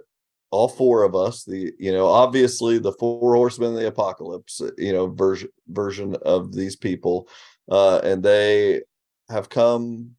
all 0.50 0.68
four 0.68 1.04
of 1.04 1.16
us, 1.16 1.44
the 1.44 1.74
you 1.78 1.92
know, 1.92 2.08
obviously 2.08 2.78
the 2.78 2.94
four 2.94 3.36
horsemen 3.36 3.74
of 3.74 3.80
the 3.80 3.88
apocalypse, 3.88 4.62
you 4.78 4.94
know, 4.94 5.08
version 5.08 5.50
version 5.68 6.16
of 6.24 6.54
these 6.54 6.76
people, 6.76 7.28
uh, 7.70 8.00
and 8.04 8.24
they 8.24 8.82
have 9.30 9.50
come 9.50 10.12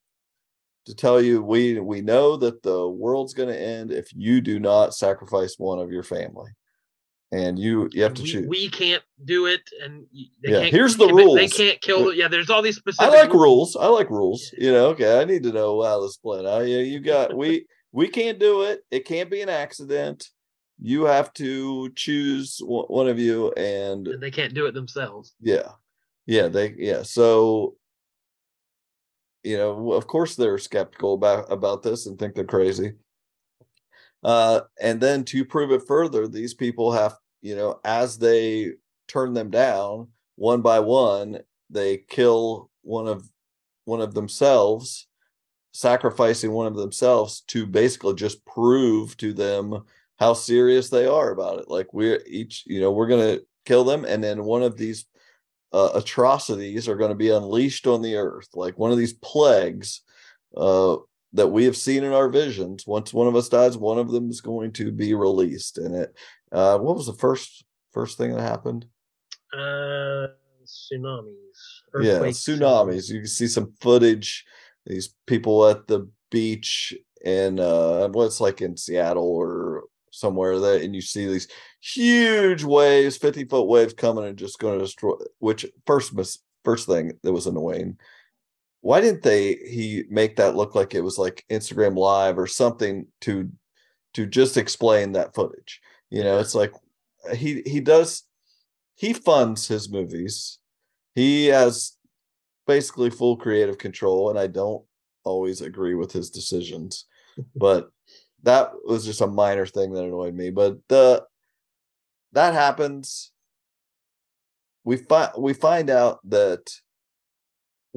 to 0.84 0.94
tell 0.94 1.20
you 1.20 1.42
we 1.42 1.80
we 1.80 2.00
know 2.00 2.36
that 2.36 2.62
the 2.62 2.88
world's 2.88 3.34
going 3.34 3.48
to 3.48 3.60
end 3.60 3.90
if 3.90 4.10
you 4.14 4.40
do 4.40 4.58
not 4.58 4.94
sacrifice 4.94 5.54
one 5.58 5.78
of 5.78 5.90
your 5.90 6.02
family, 6.02 6.50
and 7.30 7.58
you 7.58 7.88
you 7.92 8.02
have 8.02 8.14
to 8.14 8.22
we, 8.22 8.28
choose. 8.28 8.46
we 8.48 8.68
can't 8.70 9.02
do 9.24 9.46
it, 9.46 9.60
and 9.82 10.06
they 10.42 10.52
Yeah, 10.52 10.60
can't, 10.60 10.72
here's 10.72 10.96
the 10.96 11.06
rules. 11.06 11.36
They 11.36 11.48
can't 11.48 11.80
kill. 11.80 12.12
Yeah, 12.12 12.28
there's 12.28 12.50
all 12.50 12.62
these 12.62 12.76
specific. 12.76 13.12
I 13.12 13.22
like 13.22 13.32
rules. 13.32 13.76
I 13.76 13.86
like 13.88 14.10
rules. 14.10 14.52
You 14.56 14.72
know, 14.72 14.86
okay. 14.88 15.20
I 15.20 15.24
need 15.24 15.42
to 15.42 15.52
know 15.52 15.82
how 15.82 16.00
this 16.00 16.16
playing 16.16 16.46
out. 16.46 16.66
Yeah, 16.66 16.78
you 16.78 17.00
got 17.00 17.36
we 17.36 17.66
we 17.92 18.08
can't 18.08 18.38
do 18.38 18.62
it. 18.62 18.80
It 18.90 19.04
can't 19.04 19.30
be 19.30 19.42
an 19.42 19.48
accident. 19.48 20.28
You 20.80 21.04
have 21.04 21.32
to 21.34 21.90
choose 21.96 22.60
one 22.64 22.86
one 22.86 23.08
of 23.08 23.18
you, 23.18 23.52
and 23.52 24.06
and 24.08 24.22
they 24.22 24.30
can't 24.30 24.54
do 24.54 24.66
it 24.66 24.72
themselves. 24.72 25.34
yeah, 25.40 25.72
yeah, 26.26 26.48
they 26.48 26.74
yeah. 26.78 27.02
So 27.02 27.76
you 29.42 29.56
know, 29.56 29.92
of 29.92 30.06
course, 30.06 30.34
they're 30.34 30.58
skeptical 30.58 31.14
about 31.14 31.50
about 31.52 31.82
this 31.82 32.06
and 32.06 32.18
think 32.18 32.34
they're 32.34 32.44
crazy. 32.44 32.94
Uh, 34.22 34.62
and 34.80 35.00
then 35.00 35.24
to 35.24 35.44
prove 35.44 35.70
it 35.70 35.86
further, 35.86 36.26
these 36.26 36.54
people 36.54 36.92
have 36.92 37.14
you 37.40 37.54
know, 37.54 37.80
as 37.84 38.18
they 38.18 38.72
turn 39.06 39.34
them 39.34 39.50
down 39.50 40.08
one 40.36 40.60
by 40.60 40.80
one, 40.80 41.40
they 41.70 41.98
kill 41.98 42.70
one 42.82 43.06
of 43.06 43.28
one 43.84 44.00
of 44.00 44.14
themselves, 44.14 45.06
sacrificing 45.72 46.52
one 46.52 46.66
of 46.66 46.76
themselves 46.76 47.42
to 47.48 47.66
basically 47.66 48.14
just 48.14 48.44
prove 48.44 49.16
to 49.18 49.32
them 49.32 49.82
how 50.18 50.34
serious 50.34 50.90
they 50.90 51.06
are 51.06 51.30
about 51.30 51.60
it. 51.60 51.68
Like 51.68 51.92
we're 51.94 52.22
each, 52.26 52.64
you 52.66 52.80
know, 52.80 52.90
we're 52.90 53.08
gonna 53.08 53.38
kill 53.64 53.84
them, 53.84 54.04
and 54.04 54.22
then 54.22 54.44
one 54.44 54.62
of 54.62 54.76
these 54.76 55.06
uh, 55.72 55.90
atrocities 55.94 56.88
are 56.88 56.96
going 56.96 57.10
to 57.10 57.14
be 57.14 57.28
unleashed 57.28 57.86
on 57.86 58.00
the 58.00 58.16
earth, 58.16 58.48
like 58.54 58.78
one 58.78 58.90
of 58.90 58.96
these 58.96 59.12
plagues 59.12 60.00
uh, 60.56 60.96
that 61.32 61.48
we 61.48 61.64
have 61.64 61.76
seen 61.76 62.04
in 62.04 62.12
our 62.12 62.28
visions. 62.28 62.86
Once 62.86 63.12
one 63.12 63.26
of 63.26 63.36
us 63.36 63.48
dies, 63.48 63.76
one 63.76 63.98
of 63.98 64.10
them 64.10 64.30
is 64.30 64.40
going 64.40 64.72
to 64.72 64.90
be 64.90 65.14
released. 65.14 65.78
And 65.78 65.94
it, 65.94 66.14
uh, 66.52 66.78
what 66.78 66.96
was 66.96 67.06
the 67.06 67.12
first 67.14 67.64
first 67.92 68.18
thing 68.18 68.34
that 68.34 68.42
happened? 68.42 68.86
Uh, 69.52 70.28
tsunamis. 70.64 71.32
yeah, 72.00 72.18
tsunamis. 72.20 73.10
You 73.10 73.20
can 73.20 73.28
see 73.28 73.46
some 73.48 73.72
footage. 73.80 74.44
These 74.86 75.14
people 75.26 75.66
at 75.66 75.86
the 75.86 76.08
beach 76.30 76.94
in 77.24 77.60
uh, 77.60 78.08
what's 78.08 78.40
like 78.40 78.62
in 78.62 78.76
Seattle 78.76 79.24
or 79.24 79.84
somewhere 80.10 80.58
there, 80.58 80.82
and 80.82 80.94
you 80.94 81.02
see 81.02 81.26
these 81.26 81.48
huge 81.80 82.64
waves, 82.64 83.16
fifty 83.16 83.44
foot 83.44 83.66
waves 83.66 83.92
coming 83.92 84.24
and 84.24 84.38
just 84.38 84.58
going 84.58 84.78
to 84.78 84.84
destroy. 84.84 85.14
Which 85.38 85.66
first 85.86 86.14
first 86.64 86.86
thing 86.86 87.12
that 87.22 87.32
was 87.32 87.46
annoying. 87.46 87.98
Why 88.80 89.00
didn't 89.00 89.22
they 89.22 89.54
he 89.54 90.04
make 90.08 90.36
that 90.36 90.54
look 90.54 90.74
like 90.74 90.94
it 90.94 91.00
was 91.00 91.18
like 91.18 91.44
Instagram 91.50 91.96
live 91.96 92.38
or 92.38 92.46
something 92.46 93.06
to 93.22 93.50
to 94.14 94.26
just 94.26 94.56
explain 94.56 95.12
that 95.12 95.34
footage? 95.34 95.80
You 96.10 96.22
know, 96.22 96.38
it's 96.38 96.54
like 96.54 96.72
uh, 97.28 97.34
he 97.34 97.62
he 97.66 97.80
does 97.80 98.24
he 98.94 99.12
funds 99.12 99.68
his 99.68 99.90
movies. 99.90 100.58
He 101.14 101.46
has 101.46 101.96
basically 102.66 103.10
full 103.10 103.36
creative 103.36 103.78
control, 103.78 104.30
and 104.30 104.38
I 104.38 104.46
don't 104.46 104.84
always 105.24 105.60
agree 105.60 105.94
with 105.94 106.12
his 106.12 106.30
decisions. 106.30 107.06
but 107.56 107.90
that 108.42 108.72
was 108.84 109.04
just 109.04 109.20
a 109.20 109.26
minor 109.26 109.66
thing 109.66 109.92
that 109.92 110.04
annoyed 110.04 110.34
me. 110.34 110.50
But 110.50 110.78
the 110.88 111.24
that 112.32 112.54
happens. 112.54 113.32
We 114.84 114.96
find 114.96 115.30
we 115.38 115.52
find 115.54 115.90
out 115.90 116.20
that 116.30 116.70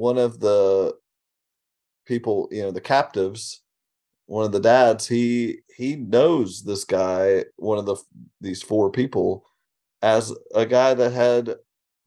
one 0.02 0.18
of 0.18 0.40
the 0.40 0.92
people, 2.06 2.48
you 2.50 2.60
know, 2.60 2.72
the 2.72 2.80
captives, 2.80 3.62
one 4.26 4.44
of 4.44 4.50
the 4.50 4.58
dads, 4.58 5.06
he 5.06 5.58
he 5.76 5.94
knows 5.94 6.64
this 6.64 6.82
guy, 6.84 7.44
one 7.54 7.78
of 7.78 7.86
the 7.86 7.94
these 8.40 8.62
four 8.62 8.90
people, 8.90 9.44
as 10.02 10.34
a 10.56 10.66
guy 10.66 10.92
that 10.94 11.12
had 11.12 11.54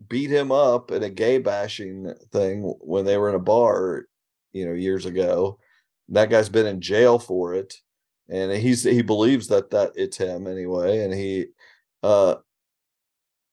beat 0.10 0.30
him 0.30 0.52
up 0.52 0.91
in 0.91 1.04
a 1.04 1.10
gay 1.10 1.38
bashing 1.38 2.14
thing 2.34 2.76
when 2.82 3.06
they 3.06 3.18
were 3.18 3.30
in 3.30 3.36
a 3.36 3.39
bar, 3.39 4.08
you 4.52 4.66
know, 4.66 4.74
years 4.74 5.06
ago. 5.06 5.58
That 6.10 6.30
guy's 6.30 6.50
been 6.50 6.68
in 6.68 6.82
jail 6.82 7.18
for 7.18 7.56
it, 7.56 7.76
and 8.28 8.52
he's 8.52 8.84
he 8.84 9.04
believes 9.04 9.48
that 9.48 9.70
that 9.70 9.93
it's 9.96 10.18
him 10.18 10.48
anyway, 10.48 11.00
and 11.00 11.14
he 11.14 11.46
uh 12.04 12.36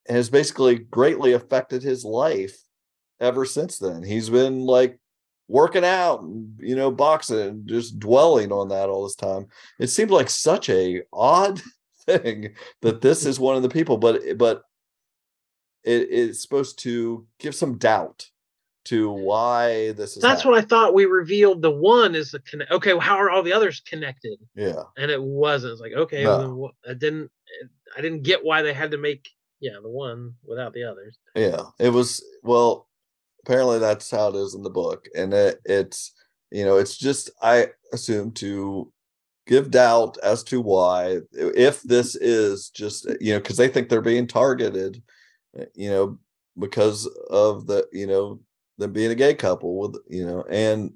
has 0.09 0.29
basically 0.31 0.79
greatly 0.79 1.33
affected 1.33 1.85
his 1.85 2.05
life 2.05 2.59
ever 3.23 3.47
since 3.47 3.79
then. 3.79 4.03
He's 4.03 4.29
been 4.29 4.67
like 4.67 4.99
working 5.49 5.85
out 5.85 6.23
you 6.59 6.75
know 6.77 6.91
boxing 6.91 7.39
and 7.41 7.69
just 7.69 7.99
dwelling 7.99 8.53
on 8.53 8.69
that 8.69 8.89
all 8.91 9.05
this 9.05 9.15
time. 9.15 9.47
It 9.79 9.87
seemed 9.89 10.11
like 10.11 10.29
such 10.29 10.69
a 10.69 11.03
odd 11.13 11.63
thing 12.07 12.55
that 12.83 13.01
this 13.01 13.25
is 13.25 13.41
one 13.41 13.57
of 13.57 13.63
the 13.63 13.69
people, 13.71 13.97
but 13.97 14.21
eh, 14.27 14.35
but 14.35 14.63
it, 15.85 16.09
it's 16.11 16.43
supposed 16.43 16.79
to 16.81 17.27
give 17.39 17.55
some 17.55 17.79
doubt 17.79 18.29
to 18.87 19.11
why 19.11 19.93
this 19.93 20.17
is. 20.17 20.23
That's 20.23 20.45
what 20.45 20.55
I 20.59 20.61
thought. 20.63 20.95
We 20.95 21.05
revealed 21.07 21.63
the 21.63 21.71
one 21.71 22.15
is 22.17 22.33
the 22.33 22.41
connect. 22.41 22.71
Okay, 22.73 22.93
well, 22.93 23.01
how 23.01 23.17
are 23.17 23.31
all 23.31 23.43
the 23.43 23.53
others 23.53 23.81
connected? 23.81 24.39
Yeah, 24.57 24.83
And 24.97 25.11
it 25.11 25.23
wasn't. 25.23 25.73
It's 25.73 25.81
like 25.81 25.93
okay, 25.93 26.25
No. 26.25 26.55
wha- 26.55 26.71
I 26.89 26.95
didn't. 26.95 27.31
I 27.97 28.01
didn't 28.01 28.23
get 28.23 28.45
why 28.45 28.63
they 28.63 28.73
had 28.73 28.91
to 28.93 28.99
make 28.99 29.29
yeah 29.61 29.79
the 29.83 29.91
one 29.91 30.35
without 30.45 30.73
the 30.73 30.85
others. 30.85 31.19
yeah. 31.37 31.63
It 31.79 31.91
was 31.91 32.25
well. 32.43 32.89
Apparently, 33.45 33.79
that's 33.79 34.11
how 34.11 34.29
it 34.29 34.37
is 34.37 34.55
in 34.55 34.63
the 34.63 34.71
book, 34.71 35.09
and 35.17 35.35
it, 35.35 35.61
it's 35.65 36.13
you 36.51 36.65
know 36.65 36.77
it's 36.77 36.97
just 36.97 37.31
I 37.43 37.69
assume 37.93 38.33
to 38.33 38.93
give 39.47 39.71
doubt 39.71 40.17
as 40.23 40.45
to 40.45 40.61
why 40.61 41.19
if 41.33 41.83
this 41.83 42.15
is 42.15 42.71
just 42.71 43.09
you 43.21 43.33
know 43.33 43.41
because 43.41 43.57
they 43.57 43.69
think 43.69 43.89
they're 43.89 44.01
being 44.01 44.27
targeted 44.27 45.03
you 45.75 45.91
know 45.91 46.19
because 46.59 47.07
of 47.31 47.67
the 47.67 47.87
you 47.93 48.07
know 48.07 48.41
them 48.79 48.93
being 48.93 49.11
a 49.11 49.15
gay 49.15 49.35
couple 49.35 49.79
with 49.79 49.97
you 50.09 50.25
know 50.25 50.45
and 50.49 50.93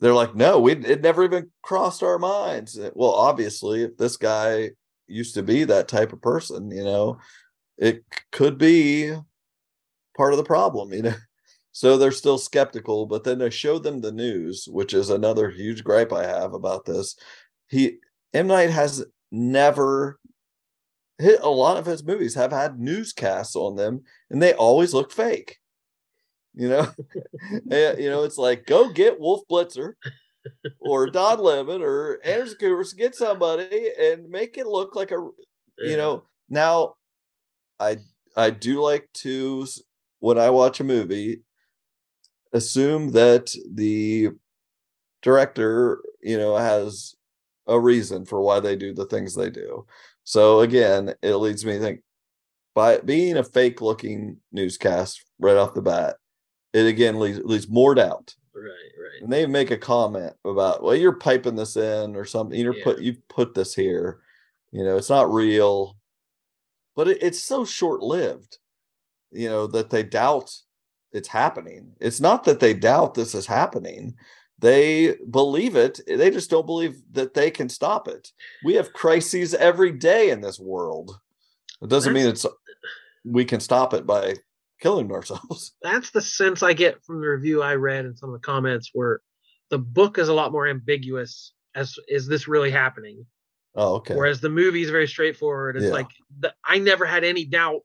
they're 0.00 0.14
like 0.14 0.34
no 0.34 0.58
we 0.58 0.72
it 0.72 1.02
never 1.02 1.22
even 1.24 1.50
crossed 1.62 2.02
our 2.02 2.18
minds. 2.18 2.78
Well 2.94 3.10
obviously 3.12 3.84
if 3.84 3.96
this 3.96 4.16
guy 4.16 4.70
used 5.06 5.34
to 5.34 5.42
be 5.42 5.64
that 5.64 5.88
type 5.88 6.12
of 6.12 6.20
person 6.20 6.70
you 6.70 6.84
know 6.84 7.18
it 7.78 8.04
could 8.32 8.58
be 8.58 9.14
part 10.16 10.32
of 10.32 10.36
the 10.36 10.44
problem 10.44 10.92
you 10.92 11.02
know 11.02 11.14
so 11.72 11.96
they're 11.96 12.12
still 12.12 12.38
skeptical 12.38 13.06
but 13.06 13.24
then 13.24 13.38
they 13.38 13.50
show 13.50 13.78
them 13.78 14.00
the 14.00 14.12
news 14.12 14.68
which 14.70 14.94
is 14.94 15.10
another 15.10 15.50
huge 15.50 15.82
gripe 15.82 16.12
i 16.12 16.24
have 16.24 16.54
about 16.54 16.84
this 16.84 17.16
he 17.68 17.98
M 18.34 18.46
Night 18.46 18.70
has 18.70 19.04
never 19.30 20.18
hit 21.18 21.40
a 21.40 21.48
lot 21.48 21.76
of 21.76 21.86
his 21.86 22.04
movies 22.04 22.34
have 22.34 22.52
had 22.52 22.80
newscasts 22.80 23.54
on 23.56 23.76
them 23.76 24.02
and 24.30 24.42
they 24.42 24.54
always 24.54 24.94
look 24.94 25.12
fake. 25.12 25.58
You 26.54 26.68
know, 26.68 26.88
Eh, 27.70 27.96
you 27.98 28.10
know, 28.10 28.24
it's 28.24 28.38
like 28.38 28.66
go 28.66 28.90
get 28.90 29.18
Wolf 29.18 29.42
Blitzer 29.50 29.94
or 30.80 31.08
Don 31.08 31.38
Lemon 31.38 31.82
or 31.82 32.18
Anderson 32.24 32.58
Cooper, 32.58 32.84
get 32.96 33.14
somebody 33.14 33.90
and 33.98 34.28
make 34.28 34.58
it 34.58 34.66
look 34.66 34.94
like 34.94 35.10
a 35.12 35.28
you 35.78 35.96
know. 35.96 36.24
Now, 36.50 36.94
I 37.80 37.98
I 38.36 38.50
do 38.50 38.82
like 38.82 39.08
to 39.14 39.66
when 40.20 40.38
I 40.38 40.50
watch 40.50 40.80
a 40.80 40.84
movie 40.84 41.42
assume 42.52 43.12
that 43.12 43.54
the 43.72 44.30
director 45.22 46.02
you 46.22 46.36
know 46.36 46.56
has 46.56 47.14
a 47.66 47.78
reason 47.78 48.24
for 48.24 48.40
why 48.40 48.60
they 48.60 48.76
do 48.76 48.92
the 48.92 49.06
things 49.06 49.34
they 49.34 49.50
do. 49.50 49.86
So 50.24 50.60
again 50.60 51.14
it 51.22 51.36
leads 51.36 51.64
me 51.64 51.74
to 51.74 51.80
think 51.80 52.00
by 52.74 52.98
being 52.98 53.36
a 53.36 53.44
fake 53.44 53.80
looking 53.80 54.38
newscast 54.50 55.24
right 55.38 55.56
off 55.56 55.74
the 55.74 55.82
bat 55.82 56.16
it 56.72 56.86
again 56.86 57.18
leaves, 57.18 57.40
leaves 57.44 57.68
more 57.68 57.94
doubt. 57.94 58.34
Right, 58.54 58.64
right. 58.64 59.22
and 59.22 59.32
they 59.32 59.46
make 59.46 59.70
a 59.70 59.78
comment 59.78 60.34
about 60.44 60.82
well 60.82 60.96
you're 60.96 61.12
piping 61.16 61.56
this 61.56 61.76
in 61.76 62.16
or 62.16 62.24
something. 62.24 62.58
You're 62.58 62.76
Yeah. 62.76 62.84
put 62.84 63.00
you 63.00 63.16
put 63.28 63.54
this 63.54 63.74
here. 63.74 64.20
You 64.72 64.84
know 64.84 64.96
it's 64.96 65.10
not 65.10 65.32
real. 65.32 65.96
But 66.94 67.08
it, 67.08 67.22
it's 67.22 67.42
so 67.42 67.64
short 67.64 68.02
lived 68.02 68.58
you 69.30 69.48
know 69.48 69.66
that 69.66 69.90
they 69.90 70.02
doubt 70.02 70.54
it's 71.12 71.28
happening 71.28 71.92
it's 72.00 72.20
not 72.20 72.44
that 72.44 72.60
they 72.60 72.74
doubt 72.74 73.14
this 73.14 73.34
is 73.34 73.46
happening 73.46 74.14
they 74.58 75.16
believe 75.30 75.76
it 75.76 76.00
they 76.06 76.30
just 76.30 76.50
don't 76.50 76.66
believe 76.66 76.94
that 77.12 77.34
they 77.34 77.50
can 77.50 77.68
stop 77.68 78.08
it 78.08 78.28
we 78.64 78.74
have 78.74 78.92
crises 78.92 79.54
every 79.54 79.92
day 79.92 80.30
in 80.30 80.40
this 80.40 80.58
world 80.58 81.18
it 81.82 81.88
doesn't 81.88 82.12
mean 82.12 82.26
it's 82.26 82.46
we 83.24 83.44
can 83.44 83.60
stop 83.60 83.92
it 83.94 84.06
by 84.06 84.34
killing 84.80 85.10
ourselves 85.12 85.72
That's 85.82 86.10
the 86.10 86.20
sense 86.20 86.62
I 86.62 86.72
get 86.72 87.04
from 87.04 87.20
the 87.20 87.28
review 87.28 87.62
I 87.62 87.74
read 87.74 88.04
and 88.04 88.18
some 88.18 88.30
of 88.30 88.40
the 88.40 88.44
comments 88.44 88.90
where 88.92 89.20
the 89.70 89.78
book 89.78 90.18
is 90.18 90.28
a 90.28 90.34
lot 90.34 90.52
more 90.52 90.66
ambiguous 90.68 91.52
as 91.74 91.94
is 92.08 92.26
this 92.26 92.48
really 92.48 92.70
happening? 92.70 93.24
oh 93.74 93.94
okay 93.94 94.14
Whereas 94.14 94.40
the 94.40 94.50
movie 94.50 94.82
is 94.82 94.90
very 94.90 95.08
straightforward. 95.08 95.76
It's 95.76 95.86
Yeah. 95.86 95.92
like 95.92 96.10
the, 96.40 96.52
I 96.64 96.78
never 96.78 97.06
had 97.06 97.24
any 97.24 97.44
doubt. 97.44 97.84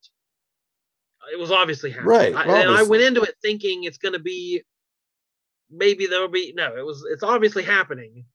It 1.31 1.39
was 1.39 1.51
obviously 1.51 1.91
happening. 1.91 2.09
Right, 2.09 2.35
I, 2.35 2.61
and 2.61 2.71
I 2.71 2.83
went 2.83 3.03
into 3.03 3.21
it 3.21 3.35
thinking 3.41 3.83
it's 3.83 3.97
going 3.97 4.13
to 4.13 4.19
be 4.19 4.63
maybe 5.69 6.07
there'll 6.07 6.27
be 6.27 6.53
no. 6.55 6.75
It 6.75 6.85
was. 6.85 7.05
It's 7.11 7.23
obviously 7.23 7.63
happening. 7.63 8.25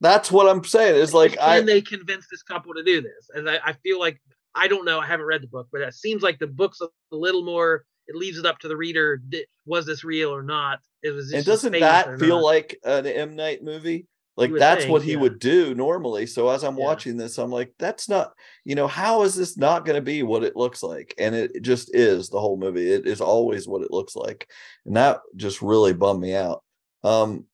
that's 0.00 0.30
what 0.30 0.46
i'm 0.46 0.62
saying 0.62 1.00
it's 1.02 1.14
like 1.14 1.32
Can 1.32 1.40
i 1.40 1.60
they 1.62 1.80
convince 1.80 2.26
this 2.30 2.42
couple 2.42 2.74
to 2.74 2.82
do 2.82 3.00
this? 3.00 3.30
And 3.34 3.48
I, 3.48 3.58
I 3.64 3.72
feel 3.72 3.98
like 3.98 4.20
I 4.56 4.68
don't 4.68 4.84
know. 4.86 4.98
I 4.98 5.06
haven't 5.06 5.26
read 5.26 5.42
the 5.42 5.48
book, 5.48 5.68
but 5.70 5.82
it 5.82 5.94
seems 5.94 6.22
like 6.22 6.38
the 6.38 6.46
book's 6.46 6.80
a 6.80 6.88
little 7.10 7.44
more. 7.44 7.84
It 8.08 8.16
leaves 8.16 8.38
it 8.38 8.46
up 8.46 8.58
to 8.60 8.68
the 8.68 8.76
reader. 8.76 9.20
Was 9.66 9.84
this 9.84 10.02
real 10.02 10.34
or 10.34 10.42
not? 10.42 10.78
It 11.02 11.10
was. 11.10 11.32
and 11.32 11.44
doesn't 11.44 11.72
that 11.72 12.18
feel 12.18 12.36
not. 12.36 12.44
like 12.44 12.78
uh, 12.84 13.02
an 13.04 13.06
M 13.06 13.36
Night 13.36 13.62
movie? 13.62 14.06
Like 14.36 14.52
that's 14.52 14.82
think, 14.82 14.92
what 14.92 15.02
he 15.02 15.12
yeah. 15.12 15.18
would 15.18 15.38
do 15.38 15.74
normally. 15.74 16.26
So 16.26 16.48
as 16.50 16.62
I'm 16.62 16.76
Yeah. 16.76 16.84
watching 16.84 17.16
this, 17.16 17.38
I'm 17.38 17.50
like, 17.50 17.72
that's 17.78 18.06
not, 18.08 18.34
you 18.64 18.74
know, 18.74 18.86
how 18.86 19.22
is 19.22 19.34
this 19.34 19.56
not 19.56 19.86
going 19.86 19.96
to 19.96 20.02
be 20.02 20.22
what 20.22 20.44
it 20.44 20.56
looks 20.56 20.82
like? 20.82 21.14
And 21.18 21.34
it 21.34 21.62
just 21.62 21.94
is 21.94 22.28
the 22.28 22.38
whole 22.38 22.58
movie. 22.58 22.90
It 22.90 23.06
is 23.06 23.22
always 23.22 23.66
what 23.66 23.82
it 23.82 23.90
looks 23.90 24.14
like, 24.14 24.48
and 24.84 24.96
that 24.96 25.20
just 25.36 25.62
really 25.62 25.94
bummed 25.94 26.20
me 26.20 26.34
out. 26.34 26.62
Um, 27.02 27.44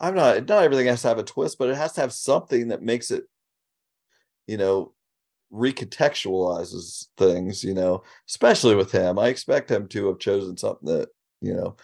I'm 0.00 0.16
not. 0.16 0.48
Not 0.48 0.64
everything 0.64 0.88
has 0.88 1.02
to 1.02 1.08
have 1.08 1.18
a 1.18 1.22
twist, 1.22 1.58
but 1.58 1.68
it 1.68 1.76
has 1.76 1.92
to 1.92 2.00
have 2.00 2.12
something 2.12 2.68
that 2.68 2.82
makes 2.82 3.12
it, 3.12 3.24
you 4.48 4.56
know, 4.56 4.94
recontextualizes 5.52 7.06
things. 7.16 7.62
You 7.62 7.74
know, 7.74 8.02
especially 8.28 8.74
with 8.74 8.90
him, 8.90 9.20
I 9.20 9.28
expect 9.28 9.70
him 9.70 9.86
to 9.88 10.08
have 10.08 10.18
chosen 10.18 10.56
something 10.56 10.88
that 10.88 11.10
you 11.40 11.54
know. 11.54 11.76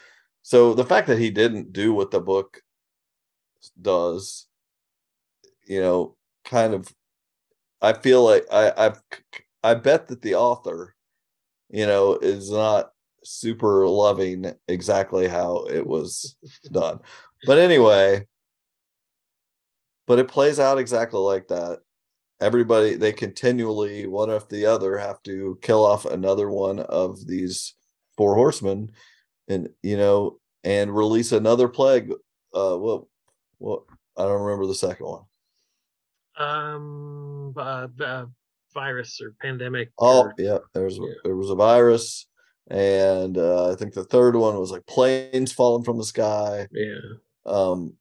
So 0.42 0.74
the 0.74 0.84
fact 0.84 1.06
that 1.06 1.18
he 1.18 1.30
didn't 1.30 1.72
do 1.72 1.92
what 1.92 2.10
the 2.10 2.20
book 2.20 2.62
does, 3.80 4.46
you 5.66 5.80
know, 5.80 6.16
kind 6.44 6.74
of, 6.74 6.92
I 7.80 7.92
feel 7.92 8.24
like 8.24 8.44
I 8.52 8.72
I've 8.76 9.02
I 9.62 9.74
bet 9.74 10.08
that 10.08 10.22
the 10.22 10.34
author, 10.34 10.94
you 11.70 11.86
know, 11.86 12.16
is 12.16 12.50
not 12.50 12.92
super 13.24 13.86
loving 13.86 14.52
exactly 14.68 15.28
how 15.28 15.64
it 15.66 15.86
was 15.86 16.36
done. 16.72 17.00
But 17.46 17.58
anyway, 17.58 18.26
but 20.06 20.18
it 20.18 20.28
plays 20.28 20.58
out 20.58 20.78
exactly 20.78 21.20
like 21.20 21.48
that. 21.48 21.80
Everybody 22.40 22.94
they 22.94 23.12
continually 23.12 24.06
one 24.06 24.30
after 24.30 24.56
the 24.56 24.66
other 24.66 24.96
have 24.96 25.22
to 25.24 25.58
kill 25.62 25.84
off 25.84 26.04
another 26.04 26.50
one 26.50 26.80
of 26.80 27.26
these 27.26 27.74
four 28.16 28.34
horsemen 28.34 28.90
and 29.48 29.68
you 29.82 29.96
know 29.96 30.38
and 30.64 30.94
release 30.94 31.32
another 31.32 31.68
plague 31.68 32.12
uh 32.54 32.76
what 32.76 33.04
what 33.58 33.82
I 34.16 34.22
don't 34.22 34.42
remember 34.42 34.66
the 34.66 34.74
second 34.74 35.06
one. 35.06 35.22
um 36.36 37.54
uh, 37.56 37.88
uh, 38.00 38.26
virus 38.74 39.20
or 39.20 39.34
pandemic. 39.40 39.90
Oh, 39.98 40.22
or- 40.24 40.34
yeah, 40.38 40.58
there 40.74 40.84
was 40.84 40.98
Yeah. 40.98 41.14
there 41.24 41.36
was 41.36 41.50
a 41.50 41.54
virus, 41.54 42.26
and 42.70 43.36
uh, 43.38 43.70
I 43.72 43.74
think 43.74 43.94
the 43.94 44.04
third 44.04 44.36
one 44.36 44.58
was 44.58 44.70
like 44.70 44.86
planes 44.86 45.52
falling 45.52 45.84
from 45.84 45.98
the 45.98 46.04
sky. 46.04 46.68
yeah. 46.72 46.94
Um, 47.46 47.94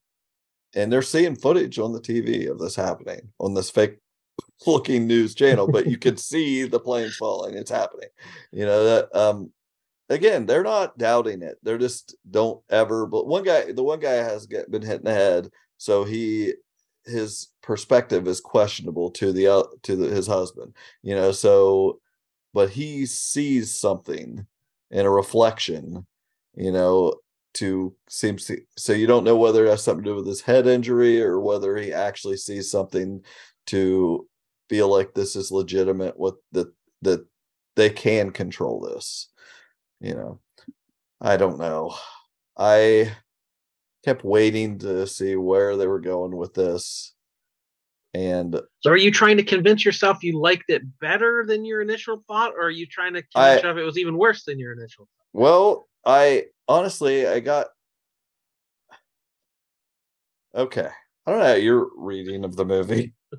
and 0.76 0.92
they're 0.92 1.02
seeing 1.02 1.36
footage 1.36 1.80
on 1.80 1.94
the 1.94 2.02
TV 2.02 2.50
of 2.52 2.60
this 2.60 2.76
happening 2.76 3.30
on 3.40 3.54
this 3.54 3.70
fake 3.70 3.98
looking 4.68 5.08
news 5.08 5.34
channel, 5.34 5.68
but 5.72 5.88
you 5.88 5.98
can 5.98 6.18
see 6.32 6.64
the 6.66 6.80
planes 6.80 7.16
falling. 7.16 7.56
It's 7.56 7.72
happening. 7.72 8.10
You 8.52 8.66
know 8.66 8.84
that. 8.84 9.16
Um, 9.16 9.52
again, 10.10 10.46
they're 10.46 10.64
not 10.64 10.98
doubting 10.98 11.42
it. 11.42 11.58
They're 11.64 11.78
just 11.78 12.16
don't 12.30 12.62
ever. 12.70 13.06
But 13.06 13.28
one 13.28 13.44
guy, 13.44 13.72
the 13.72 13.84
one 13.84 14.00
guy 14.00 14.14
has 14.14 14.46
get, 14.46 14.70
been 14.72 14.82
hit 14.82 15.00
in 15.00 15.06
the 15.06 15.14
head, 15.14 15.50
so 15.78 16.04
he 16.04 16.54
his 17.06 17.48
perspective 17.62 18.28
is 18.28 18.42
questionable 18.42 19.12
to 19.12 19.32
the 19.32 19.68
to 19.84 19.96
the, 19.96 20.08
his 20.08 20.28
husband. 20.28 20.76
You 21.04 21.16
know, 21.16 21.32
so 21.32 22.00
but 22.54 22.70
he 22.70 23.06
sees 23.06 23.78
something 23.78 24.46
in 24.92 25.06
a 25.06 25.12
reflection. 25.12 26.06
You 26.56 26.72
know, 26.72 27.14
to 27.56 27.96
seems 28.08 28.46
to 28.46 28.62
so 28.78 28.94
you 28.94 29.08
don't 29.08 29.24
know 29.24 29.38
whether 29.38 29.66
it 29.66 29.70
has 29.70 29.84
something 29.84 30.04
to 30.04 30.12
do 30.12 30.16
with 30.16 30.28
his 30.28 30.42
head 30.42 30.68
injury 30.68 31.22
or 31.22 31.40
whether 31.40 31.76
he 31.76 31.92
actually 31.92 32.38
sees 32.38 32.70
something 32.70 33.24
to 33.68 34.28
feel 34.70 34.90
like 34.90 35.14
this 35.14 35.36
is 35.36 35.52
legitimate 35.52 36.18
what 36.20 36.36
that 36.52 36.72
that 37.02 37.26
they 37.76 37.90
can 37.90 38.32
control 38.32 38.80
this 38.80 39.30
you 39.99 40.14
know 40.14 40.40
i 41.22 41.38
don't 41.38 41.60
know 41.60 41.94
i 42.57 43.11
kept 44.06 44.24
waiting 44.24 44.78
to 44.78 45.06
see 45.07 45.36
where 45.36 45.76
they 45.76 45.88
were 45.88 45.99
going 45.99 46.36
with 46.36 46.53
this 46.53 47.14
and 48.14 48.60
So 48.82 48.91
are 48.91 48.98
you 48.98 49.11
trying 49.11 49.38
to 49.38 49.44
convince 49.44 49.84
yourself 49.86 50.24
you 50.24 50.40
liked 50.40 50.69
it 50.69 50.82
better 50.99 51.45
than 51.48 51.65
your 51.65 51.82
initial 51.82 52.24
thought, 52.28 52.53
or 52.53 52.68
are 52.68 52.69
you 52.72 52.88
trying 52.88 53.14
to 53.14 53.19
I- 53.36 53.40
convince 53.41 53.64
yourself 53.64 53.78
it 53.78 53.84
was 53.84 53.98
even 53.98 54.18
worse 54.18 54.44
than 54.44 54.57
your 54.57 54.74
initial? 54.74 55.07
Well, 55.34 55.88
I 56.06 56.45
honestly 56.68 57.28
I 57.28 57.41
got 57.41 57.68
okay. 60.56 60.88
I 61.26 61.32
don't 61.32 61.40
know 61.41 61.56
your 61.56 61.90
reading 61.98 62.45
of 62.45 62.56
the 62.56 62.65
movie, 62.65 63.14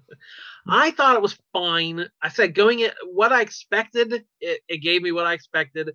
I 0.69 0.91
thought 0.91 1.17
it 1.17 1.23
was 1.23 1.39
fine. 1.53 2.07
I 2.23 2.29
said 2.29 2.55
going 2.55 2.81
it 2.81 2.95
what 3.11 3.33
I 3.33 3.41
expected. 3.41 4.25
It, 4.41 4.61
it 4.69 4.79
gave 4.79 5.03
me 5.03 5.13
what 5.13 5.27
I 5.27 5.33
expected. 5.33 5.93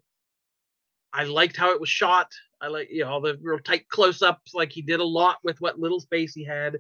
I 1.14 1.24
liked 1.26 1.58
how 1.58 1.72
it 1.72 1.80
was 1.80 1.90
shot. 1.90 2.32
I 2.62 2.68
like 2.68 2.90
you 2.92 3.04
know 3.04 3.10
all 3.12 3.22
the 3.22 3.38
real 3.42 3.60
tight 3.60 3.88
close-ups. 3.90 4.54
Like 4.54 4.72
he 4.72 4.82
did 4.82 5.00
a 5.00 5.06
lot 5.06 5.38
with 5.44 5.62
what 5.62 5.80
little 5.80 6.00
space 6.00 6.34
he 6.34 6.44
had, 6.44 6.78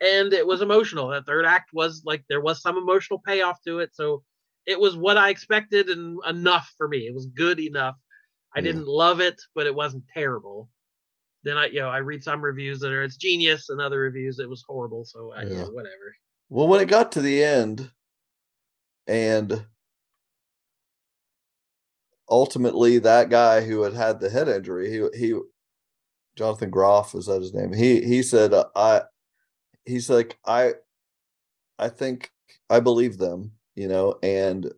and 0.00 0.32
it 0.32 0.46
was 0.46 0.60
emotional. 0.60 1.08
That 1.08 1.26
third 1.26 1.46
act 1.46 1.70
was 1.72 2.02
like 2.04 2.24
there 2.28 2.40
was 2.40 2.60
some 2.62 2.76
emotional 2.76 3.20
payoff 3.24 3.62
to 3.66 3.78
it. 3.78 3.90
So 3.94 4.22
it 4.66 4.78
was 4.78 4.96
what 4.96 5.16
I 5.16 5.30
expected 5.30 5.88
and 5.88 6.18
enough 6.28 6.72
for 6.76 6.88
me. 6.88 6.98
It 7.06 7.14
was 7.14 7.26
good 7.26 7.58
enough. 7.60 7.96
I 8.54 8.60
didn't 8.60 8.86
love 8.86 9.20
it, 9.20 9.40
but 9.54 9.66
it 9.66 9.74
wasn't 9.74 10.04
terrible. 10.12 10.68
Then 11.44 11.56
I 11.56 11.66
you 11.66 11.80
know 11.80 11.88
I 11.88 11.98
read 11.98 12.22
some 12.22 12.42
reviews 12.42 12.80
that 12.80 12.92
are 12.92 13.02
it's 13.02 13.16
genius, 13.16 13.70
and 13.70 13.80
other 13.80 14.00
reviews 14.00 14.38
it 14.38 14.48
was 14.48 14.64
horrible. 14.68 15.04
So 15.04 15.32
I, 15.32 15.44
you 15.44 15.50
Yeah. 15.50 15.62
know, 15.62 15.70
whatever. 15.70 16.14
Well, 16.48 16.68
when 16.68 16.80
it 16.80 16.86
got 16.88 17.12
to 17.12 17.22
the 17.22 17.42
end, 17.42 17.90
and 19.06 19.64
ultimately 22.30 22.98
that 22.98 23.28
guy 23.30 23.62
who 23.62 23.82
had 23.82 23.94
had 23.94 24.20
the 24.20 24.30
head 24.30 24.48
injury, 24.48 24.90
he 24.90 25.18
he, 25.18 25.38
Jonathan 26.36 26.70
Groff 26.70 27.14
was 27.14 27.26
that 27.26 27.42
his 27.42 27.54
name? 27.54 27.72
He 27.72 28.02
he 28.02 28.22
said, 28.22 28.54
uh, 28.54 28.66
I, 28.76 29.02
he's 29.84 30.08
like 30.08 30.38
I, 30.46 30.74
I 31.78 31.88
think 31.88 32.30
I 32.68 32.80
believe 32.80 33.18
them, 33.18 33.52
you 33.74 33.88
know, 33.88 34.16
and 34.22 34.72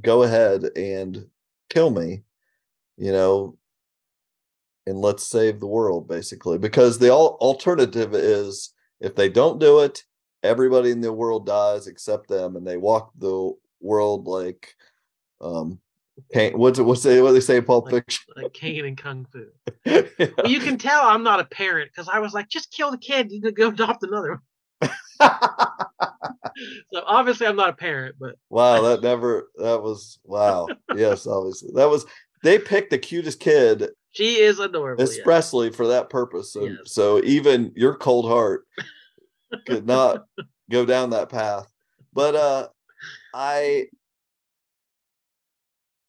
go 0.00 0.22
ahead 0.22 0.64
and 0.76 1.26
kill 1.70 1.90
me, 1.90 2.22
you 2.96 3.12
know, 3.12 3.58
and 4.86 5.00
let's 5.00 5.26
save 5.26 5.60
the 5.60 5.66
world 5.66 6.08
basically 6.08 6.58
because 6.58 6.98
the 6.98 7.08
al- 7.08 7.36
alternative 7.40 8.14
is 8.14 8.72
if 9.00 9.14
they 9.14 9.28
don't 9.28 9.60
do 9.60 9.80
it 9.80 10.04
everybody 10.42 10.90
in 10.90 11.00
the 11.00 11.12
world 11.12 11.46
dies 11.46 11.86
except 11.86 12.28
them 12.28 12.56
and 12.56 12.66
they 12.66 12.76
walk 12.76 13.12
the 13.18 13.52
world 13.80 14.26
like 14.26 14.74
um 15.40 15.78
What's 16.54 16.78
it 16.78 16.82
what's 16.82 17.02
they 17.02 17.20
what 17.22 17.32
they 17.32 17.40
say 17.40 17.56
in 17.58 17.64
Pulp 17.64 17.86
Like- 17.86 18.04
Fiction 18.04 18.24
Like 18.36 18.52
Caine 18.52 18.84
and 18.86 18.96
Kung 18.98 19.26
Fu. 19.32 19.46
Yeah. 19.84 20.02
Well, 20.36 20.46
you 20.50 20.60
can 20.60 20.78
tell 20.78 21.02
I'm 21.02 21.22
not 21.22 21.40
a 21.40 21.44
parent 21.44 21.90
because 21.94 22.08
I 22.08 22.18
was 22.20 22.32
like, 22.34 22.48
just 22.48 22.70
kill 22.72 22.90
the 22.90 22.98
kid. 22.98 23.30
You 23.32 23.40
could 23.42 23.56
go 23.56 23.68
adopt 23.68 24.02
another 24.04 24.40
one. 24.80 24.90
So 26.92 27.02
obviously 27.06 27.46
I'm 27.46 27.56
not 27.56 27.70
a 27.70 27.74
parent, 27.74 28.16
but 28.20 28.34
wow 28.50 28.82
that 28.82 29.02
never 29.02 29.48
that 29.56 29.82
was 29.82 30.18
wow 30.24 30.68
yes 30.94 31.26
obviously 31.26 31.70
that 31.74 31.88
was 31.88 32.04
they 32.42 32.58
picked 32.58 32.90
the 32.90 32.98
cutest 32.98 33.40
kid 33.40 33.88
she 34.10 34.36
is 34.40 34.58
adorable. 34.58 35.02
yeah. 35.02 35.08
expressly 35.08 35.70
for 35.70 35.88
that 35.88 36.10
purpose 36.10 36.52
so 36.52 36.64
Yes. 36.66 36.76
so 36.86 37.22
even 37.24 37.72
your 37.74 37.94
cold 37.96 38.26
heart 38.26 38.64
could 39.66 39.86
not 39.86 40.24
go 40.70 40.84
down 40.84 41.10
that 41.10 41.30
path 41.30 41.66
but 42.12 42.34
uh 42.34 42.68
i 43.34 43.86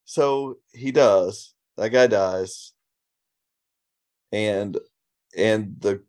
so 0.04 0.58
he 0.72 0.92
does. 0.92 1.54
That 1.76 1.90
guy 1.90 2.06
dies. 2.06 2.72
And 4.32 4.78
and 5.36 5.76
the 5.80 6.02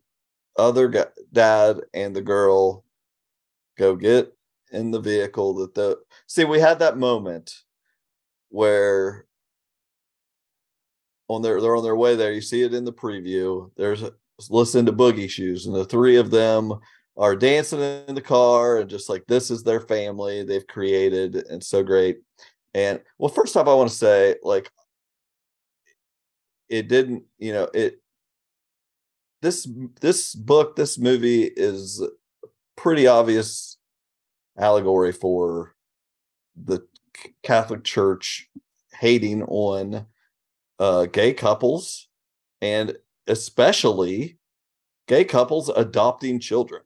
other 0.56 0.88
guy, 0.88 1.06
dad 1.32 1.80
and 1.94 2.14
the 2.14 2.22
girl 2.22 2.84
go 3.76 3.94
get 3.96 4.32
in 4.72 4.90
the 4.90 5.00
vehicle 5.00 5.54
that 5.54 5.74
the 5.74 5.98
see 6.26 6.44
we 6.44 6.58
had 6.58 6.78
that 6.80 6.96
moment 6.96 7.54
where 8.48 9.26
on 11.28 11.42
their 11.42 11.60
they're 11.60 11.76
on 11.76 11.84
their 11.84 11.96
way 11.96 12.16
there. 12.16 12.32
You 12.32 12.40
see 12.40 12.62
it 12.62 12.74
in 12.74 12.84
the 12.84 12.92
preview. 12.92 13.70
There's 13.76 14.02
listen 14.50 14.86
to 14.86 14.92
boogie 14.92 15.30
shoes 15.30 15.66
and 15.66 15.74
the 15.74 15.84
three 15.84 16.16
of 16.16 16.30
them 16.30 16.72
are 17.16 17.34
dancing 17.34 17.80
in 17.80 18.14
the 18.14 18.20
car 18.20 18.78
and 18.78 18.90
just 18.90 19.08
like 19.08 19.24
this 19.26 19.50
is 19.50 19.62
their 19.62 19.80
family. 19.80 20.44
They've 20.44 20.66
created 20.66 21.36
and 21.36 21.62
so 21.62 21.82
great 21.82 22.18
and 22.76 23.00
well 23.18 23.32
first 23.32 23.56
off 23.56 23.66
i 23.66 23.74
want 23.74 23.88
to 23.88 23.96
say 23.96 24.36
like 24.42 24.70
it 26.68 26.88
didn't 26.88 27.24
you 27.38 27.52
know 27.52 27.68
it 27.74 28.00
this 29.42 29.68
this 30.00 30.34
book 30.34 30.76
this 30.76 30.98
movie 30.98 31.44
is 31.44 32.02
pretty 32.76 33.06
obvious 33.06 33.78
allegory 34.58 35.12
for 35.12 35.74
the 36.56 36.80
catholic 37.42 37.82
church 37.82 38.48
hating 38.92 39.42
on 39.44 40.06
uh 40.78 41.06
gay 41.06 41.32
couples 41.32 42.08
and 42.60 42.96
especially 43.26 44.38
gay 45.06 45.24
couples 45.24 45.68
adopting 45.70 46.40
children. 46.40 46.82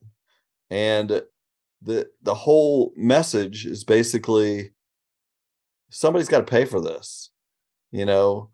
And 0.71 1.23
the 1.83 2.09
the 2.23 2.35
whole 2.35 2.93
message 2.97 3.67
is 3.67 3.85
basically 3.85 4.73
somebody's 5.91 6.29
got 6.29 6.47
to 6.47 6.51
pay 6.51 6.65
for 6.65 6.81
this 6.81 7.31
you 7.91 8.05
know? 8.05 8.51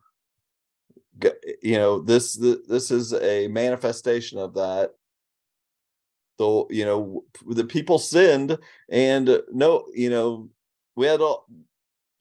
You 1.62 1.78
know 1.78 2.00
this 2.00 2.34
this 2.34 2.90
is 2.90 3.14
a 3.14 3.48
manifestation 3.48 4.38
of 4.38 4.52
that. 4.54 4.90
The 6.38 6.66
you 6.68 6.84
know 6.84 7.24
the 7.46 7.64
people 7.64 7.98
sinned 7.98 8.58
and 8.90 9.28
uh, 9.28 9.40
no 9.50 9.86
you 9.94 10.10
know 10.10 10.50
we 10.94 11.06
had 11.06 11.22
all 11.22 11.46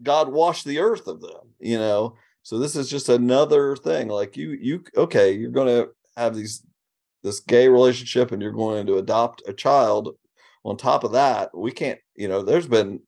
god 0.02 0.30
washed 0.30 0.64
the 0.64 0.80
earth 0.80 1.08
of 1.08 1.20
them 1.20 1.54
you 1.60 1.78
know? 1.78 2.16
So 2.44 2.58
this 2.58 2.78
is 2.78 2.90
just 2.90 3.10
another 3.10 3.76
thing 3.76 4.08
like 4.08 4.38
you 4.38 4.52
you 4.52 4.84
okay 4.96 5.34
you're 5.34 5.52
going 5.52 5.68
to 5.68 5.90
have 6.16 6.34
these 6.34 6.66
this 7.22 7.42
gay 7.42 7.68
relationship 7.68 8.32
and 8.32 8.42
you're 8.42 8.52
going 8.54 8.86
to 8.86 8.98
adopt 8.98 9.42
a 9.46 9.52
child 9.52 10.16
on 10.64 10.78
top 10.78 11.04
of 11.04 11.12
that. 11.12 11.50
We 11.54 11.72
can't 11.72 12.00
you 12.16 12.30
know 12.30 12.44
there's 12.44 12.68
been 12.68 13.02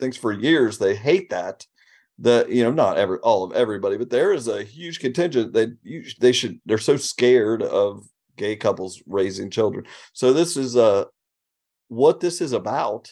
things 0.00 0.16
for 0.16 0.32
years 0.32 0.78
they 0.78 0.94
hate 0.94 1.30
that 1.30 1.66
That 2.18 2.50
you 2.50 2.62
know 2.64 2.72
not 2.72 2.98
every 2.98 3.18
all 3.18 3.44
of 3.44 3.52
everybody 3.52 3.96
but 3.98 4.10
there 4.10 4.32
is 4.32 4.48
a 4.48 4.62
huge 4.64 5.00
contingent 5.00 5.52
that 5.54 5.70
you 5.82 6.04
they 6.20 6.32
should 6.32 6.60
they're 6.66 6.78
so 6.78 6.96
scared 6.96 7.62
of 7.62 8.04
gay 8.36 8.56
couples 8.56 9.02
raising 9.06 9.50
children. 9.50 9.86
So 10.12 10.32
this 10.32 10.56
is 10.56 10.76
uh 10.76 11.06
what 11.88 12.20
this 12.20 12.40
is 12.40 12.52
about 12.52 13.10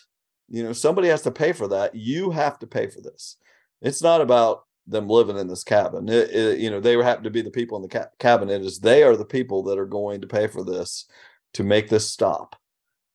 you 0.49 0.63
know 0.63 0.73
somebody 0.73 1.09
has 1.09 1.23
to 1.23 1.31
pay 1.31 1.53
for 1.53 1.69
that. 1.69 1.95
You 1.95 2.31
have 2.31 2.59
to 2.61 2.67
pay 2.67 2.89
for 2.89 3.01
this. 3.01 3.37
It's 3.83 4.03
not 4.03 4.21
about 4.21 4.65
them 4.87 5.09
living 5.09 5.39
in 5.39 5.49
this 5.49 5.65
cabin. 5.65 6.09
It, 6.09 6.31
it- 6.31 6.59
you 6.61 6.71
know 6.71 6.81
they 6.81 6.95
happen 7.03 7.25
to 7.25 7.31
be 7.31 7.43
the 7.43 7.51
people 7.51 7.77
in 7.77 7.83
the 7.83 7.89
ca- 7.89 8.11
cabin. 8.19 8.51
It 8.51 8.63
is 8.63 8.79
they 8.81 9.03
are 9.03 9.17
the 9.17 9.25
people 9.25 9.63
that 9.65 9.79
are 9.79 9.87
going 9.87 10.21
to 10.23 10.27
pay 10.27 10.47
for 10.49 10.65
this 10.65 11.07
to 11.55 11.65
make 11.65 11.89
this 11.89 12.11
stop 12.11 12.57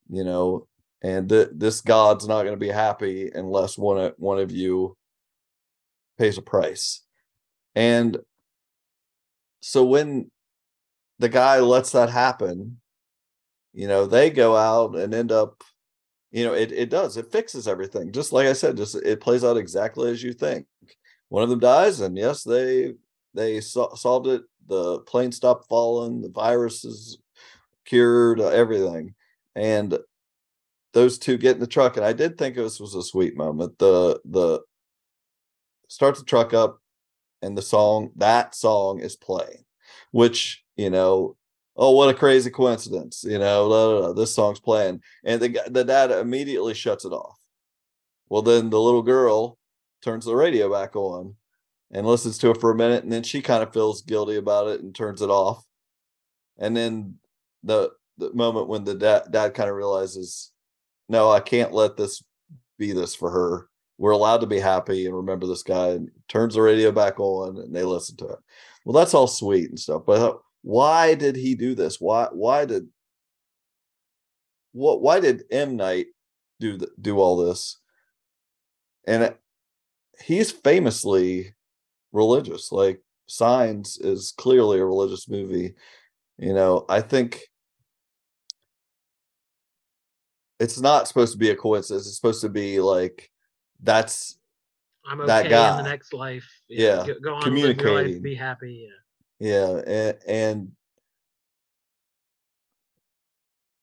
you 0.10 0.24
know 0.24 0.68
and 1.02 1.30
th- 1.30 1.50
this 1.54 1.82
god's 1.82 2.28
not 2.28 2.44
going 2.44 2.54
to 2.54 2.58
be 2.58 2.70
happy 2.70 3.32
unless 3.34 3.78
one 3.78 3.98
of 3.98 4.14
one 4.18 4.40
of 4.40 4.52
you 4.52 4.96
pays 6.18 6.38
a 6.38 6.42
price. 6.42 7.02
And 7.76 8.18
so 9.62 9.84
when 9.86 10.30
the 11.20 11.30
guy 11.30 11.60
lets 11.60 11.92
that 11.92 12.10
happen 12.10 12.80
you 13.74 13.88
know 13.88 14.06
they 14.06 14.30
go 14.30 14.56
out 14.56 14.96
and 14.96 15.14
end 15.14 15.32
up 15.32 15.64
you 16.32 16.44
know 16.44 16.54
it, 16.54 16.72
it 16.72 16.90
does 16.90 17.18
it 17.18 17.32
fixes 17.32 17.68
everything. 17.68 18.12
Just 18.12 18.34
like 18.34 18.48
i 18.48 18.54
said 18.54 18.78
just 18.78 18.96
it 18.96 19.22
plays 19.22 19.44
out 19.44 19.58
exactly 19.58 20.12
as 20.12 20.24
you 20.24 20.34
think. 20.34 20.66
One 21.30 21.44
of 21.44 21.50
them 21.50 21.60
dies 21.60 22.00
and 22.02 22.18
yes 22.18 22.44
they 22.44 22.94
they 23.34 23.62
so- 23.62 23.94
solved 23.96 24.28
it. 24.28 24.44
The 24.68 25.00
plane 25.02 25.32
stopped 25.32 25.68
falling 25.68 26.22
the 26.22 26.30
virus 26.30 26.84
is 26.86 27.20
cured 27.86 28.40
uh, 28.40 28.50
everything. 28.50 29.16
And 29.56 29.98
those 30.94 31.18
two 31.18 31.38
get 31.38 31.56
in 31.56 31.60
the 31.60 31.68
truck 31.68 31.98
and 31.98 32.06
i 32.06 32.14
did 32.14 32.38
think 32.38 32.56
this 32.56 32.80
was 32.80 32.96
a 32.96 33.04
sweet 33.04 33.38
moment. 33.38 33.78
The 33.80 34.20
the 34.26 34.62
start 35.88 36.16
the 36.16 36.24
truck 36.24 36.54
up 36.54 36.82
and 37.42 37.58
the 37.58 37.62
song 37.62 38.12
that 38.16 38.56
song 38.56 39.00
is 39.00 39.16
playing 39.16 39.66
which 40.12 40.64
you 40.76 40.90
know 40.90 41.36
oh 41.76 41.92
what 41.92 42.10
a 42.10 42.14
crazy 42.14 42.50
coincidence 42.50 43.24
you 43.28 43.40
know 43.40 43.68
la, 43.68 43.86
la, 43.86 44.00
la, 44.08 44.14
this 44.14 44.34
song's 44.34 44.60
playing. 44.60 45.02
And 45.24 45.42
the, 45.42 45.60
the 45.68 45.84
dad 45.84 46.12
immediately 46.12 46.74
shuts 46.74 47.06
it 47.06 47.12
off. 47.12 47.38
Well 48.30 48.42
then 48.42 48.70
the 48.70 48.80
little 48.80 49.02
girl 49.02 49.58
turns 50.02 50.26
the 50.26 50.36
radio 50.36 50.72
back 50.72 50.96
on 50.96 51.36
and 51.92 52.06
listens 52.06 52.38
to 52.40 52.52
it 52.52 52.62
for 52.62 52.72
a 52.72 52.76
minute 52.76 53.04
and 53.04 53.12
then 53.12 53.24
she 53.24 53.42
kind 53.42 53.64
of 53.64 53.74
feels 53.74 54.02
guilty 54.02 54.36
about 54.36 54.68
it 54.68 54.82
and 54.82 54.94
turns 54.94 55.22
it 55.22 55.30
off. 55.30 55.66
And 56.58 56.76
then 56.76 57.16
the 57.64 57.92
the 58.18 58.34
moment 58.34 58.68
when 58.68 58.84
the 58.84 58.96
dad 58.96 59.24
dad 59.32 59.54
kind 59.54 59.70
of 59.70 59.76
realizes 59.76 60.52
no 61.10 61.30
i 61.30 61.40
can't 61.40 61.74
let 61.74 61.98
this 61.98 62.24
be 62.80 62.94
this 62.94 63.14
for 63.14 63.30
her. 63.30 63.68
We're 64.00 64.12
allowed 64.12 64.38
to 64.38 64.48
be 64.48 64.60
happy 64.60 65.06
and 65.06 65.14
remember 65.14 65.46
this 65.46 65.62
guy 65.62 65.90
and 65.90 66.10
turns 66.30 66.56
the 66.56 66.62
radio 66.62 66.92
back 66.92 67.20
on 67.20 67.58
and 67.58 67.76
they 67.76 67.84
listen 67.84 68.16
to 68.18 68.28
it. 68.28 68.40
Well 68.86 68.94
that's 68.94 69.14
all 69.14 69.28
sweet 69.28 69.70
and 69.70 69.80
stuff 69.80 70.04
but 70.08 70.22
uh, 70.22 70.38
why 70.64 71.14
did 71.14 71.36
he 71.36 71.54
do 71.54 71.76
this? 71.76 72.00
Why 72.00 72.30
why 72.32 72.66
did 72.66 72.88
what 74.72 75.02
why 75.02 75.20
did 75.20 75.44
m. 75.52 75.76
Night 75.76 76.08
do 76.60 76.78
th- 76.78 76.92
do 77.00 77.20
all 77.20 77.38
this? 77.38 77.78
And 79.06 79.24
it, 79.24 79.40
he's 80.24 80.52
famously 80.52 81.54
religious 82.14 82.72
like 82.72 83.02
signs 83.28 83.98
is 83.98 84.34
clearly 84.38 84.80
a 84.80 84.86
religious 84.86 85.28
movie. 85.28 85.76
You 86.38 86.54
know 86.54 86.86
i 86.88 87.02
think 87.02 87.49
it's 90.60 90.80
not 90.80 91.08
supposed 91.08 91.32
to 91.34 91.40
be 91.40 91.50
a 91.50 91.56
coincidence. 91.56 92.06
It's 92.06 92.16
supposed 92.16 92.42
to 92.42 92.50
be 92.50 92.80
like 92.80 93.30
that's 93.82 94.38
I'm 95.06 95.22
okay 95.22 95.50
that 95.50 95.80
in 95.80 95.84
the 95.84 95.90
next 95.90 96.14
life. 96.14 96.48
Yeah, 96.68 97.06
go, 97.08 97.14
go 97.22 97.36
on, 97.36 97.56
your 97.56 97.68
life, 97.68 97.78
communicating. 97.78 98.22
be 98.22 98.36
happy. 98.36 98.90
Yeah. 99.40 99.50
yeah, 99.50 99.82
and, 99.88 100.18
and 100.28 100.72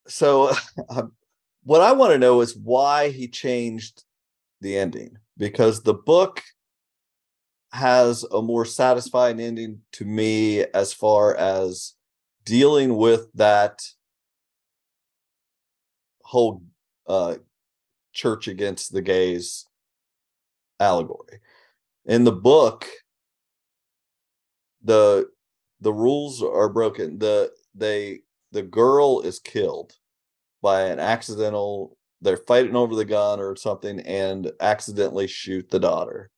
so 0.06 0.52
um, 0.88 1.12
what 1.64 1.80
I 1.80 1.92
want 1.92 2.12
to 2.12 2.18
know 2.18 2.40
is 2.40 2.56
why 2.56 3.10
he 3.10 3.28
changed 3.28 4.04
the 4.60 4.76
ending 4.76 5.16
because 5.36 5.82
the 5.82 5.94
book 5.94 6.42
has 7.72 8.24
a 8.24 8.40
more 8.40 8.64
satisfying 8.64 9.40
ending 9.40 9.80
to 9.92 10.04
me 10.04 10.62
as 10.62 10.92
far 10.92 11.34
as 11.34 11.94
dealing 12.44 12.96
with 12.96 13.30
that 13.34 13.82
whole 16.26 16.62
uh 17.06 17.36
church 18.12 18.48
against 18.48 18.92
the 18.92 19.02
gays 19.02 19.66
allegory. 20.80 21.40
In 22.04 22.24
the 22.24 22.32
book 22.32 22.86
the 24.82 25.28
the 25.80 25.92
rules 25.92 26.42
are 26.42 26.68
broken. 26.68 27.18
The 27.18 27.52
they 27.74 28.20
the 28.52 28.62
girl 28.62 29.20
is 29.20 29.38
killed 29.38 29.94
by 30.62 30.82
an 30.82 30.98
accidental 30.98 31.96
they're 32.22 32.36
fighting 32.36 32.74
over 32.74 32.96
the 32.96 33.04
gun 33.04 33.38
or 33.40 33.54
something 33.56 34.00
and 34.00 34.50
accidentally 34.60 35.26
shoot 35.26 35.70
the 35.70 35.78
daughter. 35.78 36.30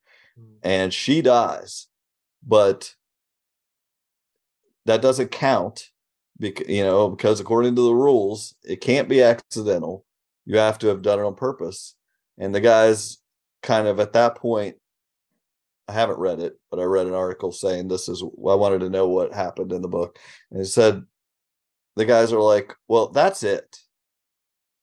And 0.63 0.93
she 0.93 1.23
dies 1.23 1.89
but 2.47 2.95
that 4.87 5.03
doesn't 5.03 5.31
count 5.31 5.91
because 6.39 6.69
you 6.69 6.83
know 6.83 7.11
because 7.11 7.41
according 7.41 7.75
to 7.77 7.83
the 7.83 7.95
rules 7.95 8.55
it 8.63 8.81
can't 8.81 9.09
be 9.09 9.23
accidental. 9.23 10.05
You 10.47 10.59
have 10.59 10.79
to 10.79 10.89
have 10.89 11.03
done 11.03 11.19
it 11.19 11.25
on 11.25 11.35
purpose. 11.35 11.95
And 12.39 12.55
the 12.55 12.61
guys 12.61 13.19
kind 13.63 13.89
of 13.89 13.99
at 14.01 14.13
that 14.13 14.37
point 14.37 14.77
i 15.89 15.93
haven't 15.93 16.19
read 16.19 16.39
it 16.39 16.55
but 16.71 16.79
i 16.79 16.85
read 16.85 17.09
an 17.09 17.15
article 17.15 17.51
saying 17.51 17.89
this 17.89 18.09
is 18.09 18.23
i 18.23 18.55
wanted 18.55 18.79
to 18.79 18.91
know 18.91 19.09
what 19.09 19.35
happened 19.35 19.73
in 19.73 19.83
the 19.83 19.89
book. 19.89 20.19
And 20.51 20.61
it 20.61 20.67
said 20.67 21.03
the 21.97 22.05
guys 22.05 22.33
are 22.33 22.41
like 22.41 22.75
well 22.89 23.09
that's 23.09 23.43
it. 23.43 23.79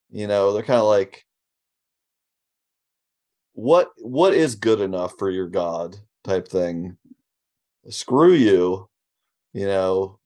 You 0.09 0.27
know 0.27 0.53
they're 0.53 0.63
kind 0.63 0.79
of 0.79 0.87
like 0.87 1.25
what 3.53 3.91
what 3.97 4.33
is 4.33 4.55
good 4.55 4.81
enough 4.81 5.13
for 5.17 5.29
your 5.29 5.47
god? 5.47 5.97
type 6.25 6.47
thing. 6.47 6.97
Screw 7.89 8.33
you 8.33 8.89
you 9.53 9.67
know 9.67 10.19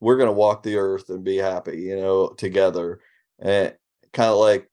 we're 0.00 0.16
going 0.16 0.28
to 0.28 0.32
walk 0.32 0.62
the 0.62 0.76
earth 0.76 1.08
and 1.10 1.24
be 1.24 1.36
happy 1.36 1.80
you 1.80 1.96
know 1.96 2.28
together 2.28 3.00
and 3.38 3.74
kind 4.12 4.30
of 4.30 4.38
like 4.38 4.68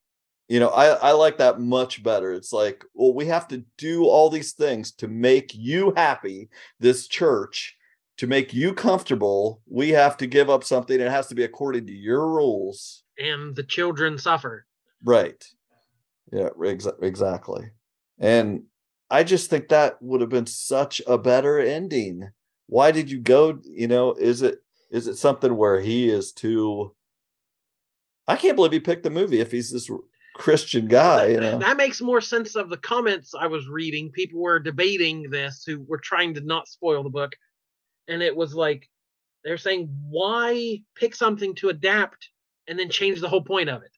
you 0.48 0.60
know 0.60 0.70
i 0.70 0.88
i 0.88 1.12
like 1.12 1.38
that 1.38 1.60
much 1.60 2.02
better 2.04 2.32
it's 2.32 2.54
like 2.54 2.84
well 2.94 3.14
we 3.14 3.26
have 3.26 3.48
to 3.48 3.64
do 3.78 4.06
all 4.06 4.30
these 4.30 4.54
things 4.54 4.92
to 4.92 5.08
make 5.08 5.54
you 5.54 5.94
happy 5.96 6.50
this 6.80 7.08
church 7.08 7.76
to 8.18 8.28
make 8.28 8.54
you 8.54 8.74
comfortable 8.74 9.62
we 9.68 9.90
have 9.90 10.18
to 10.18 10.26
give 10.28 10.50
up 10.50 10.64
something 10.64 11.00
it 11.00 11.12
has 11.12 11.28
to 11.28 11.36
be 11.36 11.44
according 11.44 11.86
to 11.86 11.94
your 11.94 12.28
rules 12.28 13.04
And 13.18 13.56
the 13.56 13.64
children 13.64 14.18
suffer. 14.18 14.66
Right. 15.04 15.44
Yeah, 16.32 16.50
exa- 16.58 17.02
exactly. 17.02 17.72
And 18.20 18.64
I 19.10 19.24
just 19.24 19.50
think 19.50 19.70
that 19.70 20.02
would 20.02 20.22
have 20.22 20.30
been 20.30 20.46
such 20.46 21.02
a 21.08 21.18
better 21.18 21.60
ending. 21.60 22.30
Why 22.68 22.92
did 22.92 23.10
you 23.10 23.20
go, 23.20 23.60
you 23.64 23.88
know, 23.88 24.14
is 24.14 24.42
it 24.42 24.60
is 24.90 25.08
it 25.08 25.18
something 25.18 25.56
where 25.56 25.80
he 25.80 26.10
is 26.10 26.32
too 26.32 26.94
I 28.28 28.36
can't 28.36 28.56
believe 28.56 28.74
he 28.74 28.80
picked 28.80 29.04
the 29.04 29.10
movie 29.10 29.40
if 29.40 29.52
he's 29.52 29.72
this 29.72 29.90
Christian 30.36 30.88
guy, 30.88 31.28
you 31.28 31.40
know. 31.40 31.58
That 31.58 31.78
makes 31.78 32.02
more 32.02 32.22
sense 32.22 32.56
of 32.56 32.70
the 32.70 32.78
comments 32.78 33.34
I 33.34 33.48
was 33.48 33.68
reading. 33.68 34.12
People 34.12 34.42
were 34.42 34.60
debating 34.60 35.30
this 35.30 35.64
who 35.66 35.80
were 35.88 35.98
trying 35.98 36.34
to 36.36 36.42
not 36.42 36.68
spoil 36.68 37.04
the 37.04 37.10
book. 37.10 37.32
And 38.08 38.22
it 38.22 38.36
was 38.36 38.54
like 38.54 38.88
they're 39.44 39.58
saying, 39.58 39.90
why 40.10 40.82
pick 40.96 41.16
something 41.16 41.56
to 41.56 41.70
adapt 41.70 42.30
and 42.68 42.78
then 42.78 42.90
change 42.90 43.22
the 43.22 43.30
whole 43.30 43.44
point 43.44 43.70
of 43.70 43.82
it? 43.82 43.92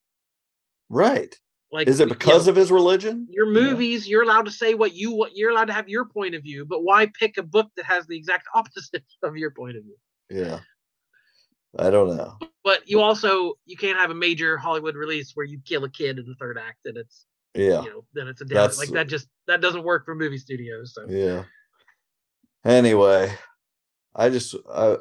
Right. 0.89 1.35
Like 1.71 1.87
Is 1.87 1.99
it 1.99 2.07
you 2.07 2.15
because 2.15 2.45
know, 2.45 2.51
of 2.51 2.55
his 2.55 2.71
religion? 2.71 3.27
your 3.29 3.47
You 3.47 3.53
movies, 3.53 4.07
you're 4.07 4.23
allowed 4.23 4.45
to 4.45 4.51
say 4.51 4.73
what 4.73 4.93
you 4.93 5.11
what 5.11 5.35
you're 5.35 5.51
allowed 5.51 5.65
to 5.65 5.73
have 5.73 5.89
your 5.89 6.05
point 6.05 6.33
of 6.33 6.41
view, 6.41 6.65
but 6.65 6.83
why 6.83 7.11
pick 7.19 7.37
a 7.37 7.43
book 7.43 7.69
that 7.77 7.85
has 7.85 8.07
the 8.07 8.17
exact 8.17 8.47
opposite 8.55 9.03
of 9.21 9.37
your 9.37 9.51
point 9.51 9.77
of 9.77 9.83
view? 9.83 9.95
Yeah. 10.29 10.59
I 11.77 11.89
don't 11.89 12.15
know. 12.17 12.37
But 12.63 12.89
you 12.89 13.01
also 13.01 13.53
you 13.65 13.77
can't 13.77 13.97
have 13.97 14.09
a 14.11 14.15
major 14.15 14.57
Hollywood 14.57 14.95
release 14.95 15.31
where 15.35 15.45
you 15.45 15.59
kill 15.65 15.83
a 15.83 15.89
kid 15.89 16.17
in 16.19 16.25
the 16.25 16.35
third 16.39 16.57
act 16.57 16.79
and 16.85 16.97
it's 16.97 17.25
Yeah. 17.55 17.83
you 17.83 17.89
know 17.89 18.05
then 18.13 18.27
it's 18.27 18.41
a 18.41 18.45
down 18.45 18.55
That's- 18.55 18.77
like 18.79 18.89
that 18.89 19.07
just 19.07 19.27
that 19.47 19.61
doesn't 19.61 19.83
work 19.83 20.05
for 20.05 20.15
movie 20.15 20.37
studios. 20.37 20.93
So 20.93 21.05
Yeah. 21.07 21.43
Anyway, 22.65 23.31
I 24.15 24.29
just 24.29 24.55
I 24.73 24.97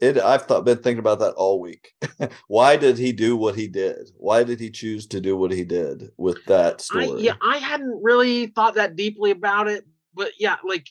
it 0.00 0.18
I've 0.18 0.42
thought 0.46 0.64
been 0.64 0.78
thinking 0.78 0.98
about 0.98 1.20
that 1.20 1.34
all 1.34 1.60
week. 1.60 1.92
Why 2.48 2.76
did 2.76 2.98
he 2.98 3.12
do 3.12 3.36
what 3.36 3.54
he 3.54 3.68
did? 3.68 4.10
Why 4.16 4.42
did 4.42 4.58
he 4.60 4.70
choose 4.70 5.06
to 5.08 5.20
do 5.20 5.36
what 5.36 5.52
he 5.52 5.64
did 5.64 6.10
with 6.16 6.44
that 6.46 6.74
I, 6.94 7.04
story? 7.04 7.22
yeah, 7.22 7.34
I 7.40 7.58
hadn't 7.58 8.02
really 8.02 8.48
thought 8.48 8.74
that 8.74 8.96
deeply 8.96 9.30
about 9.30 9.68
it, 9.68 9.84
but 10.14 10.32
yeah, 10.38 10.56
like 10.64 10.88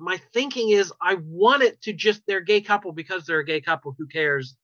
my 0.00 0.18
thinking 0.32 0.70
is 0.70 0.92
I 1.02 1.16
want 1.24 1.62
it 1.62 1.80
to 1.82 1.92
just 1.92 2.22
they're 2.26 2.38
a 2.38 2.44
gay 2.44 2.60
couple 2.60 2.92
because 2.92 3.26
they're 3.26 3.40
a 3.40 3.44
gay 3.44 3.60
couple. 3.60 3.94
Who 3.98 4.06
cares? 4.06 4.56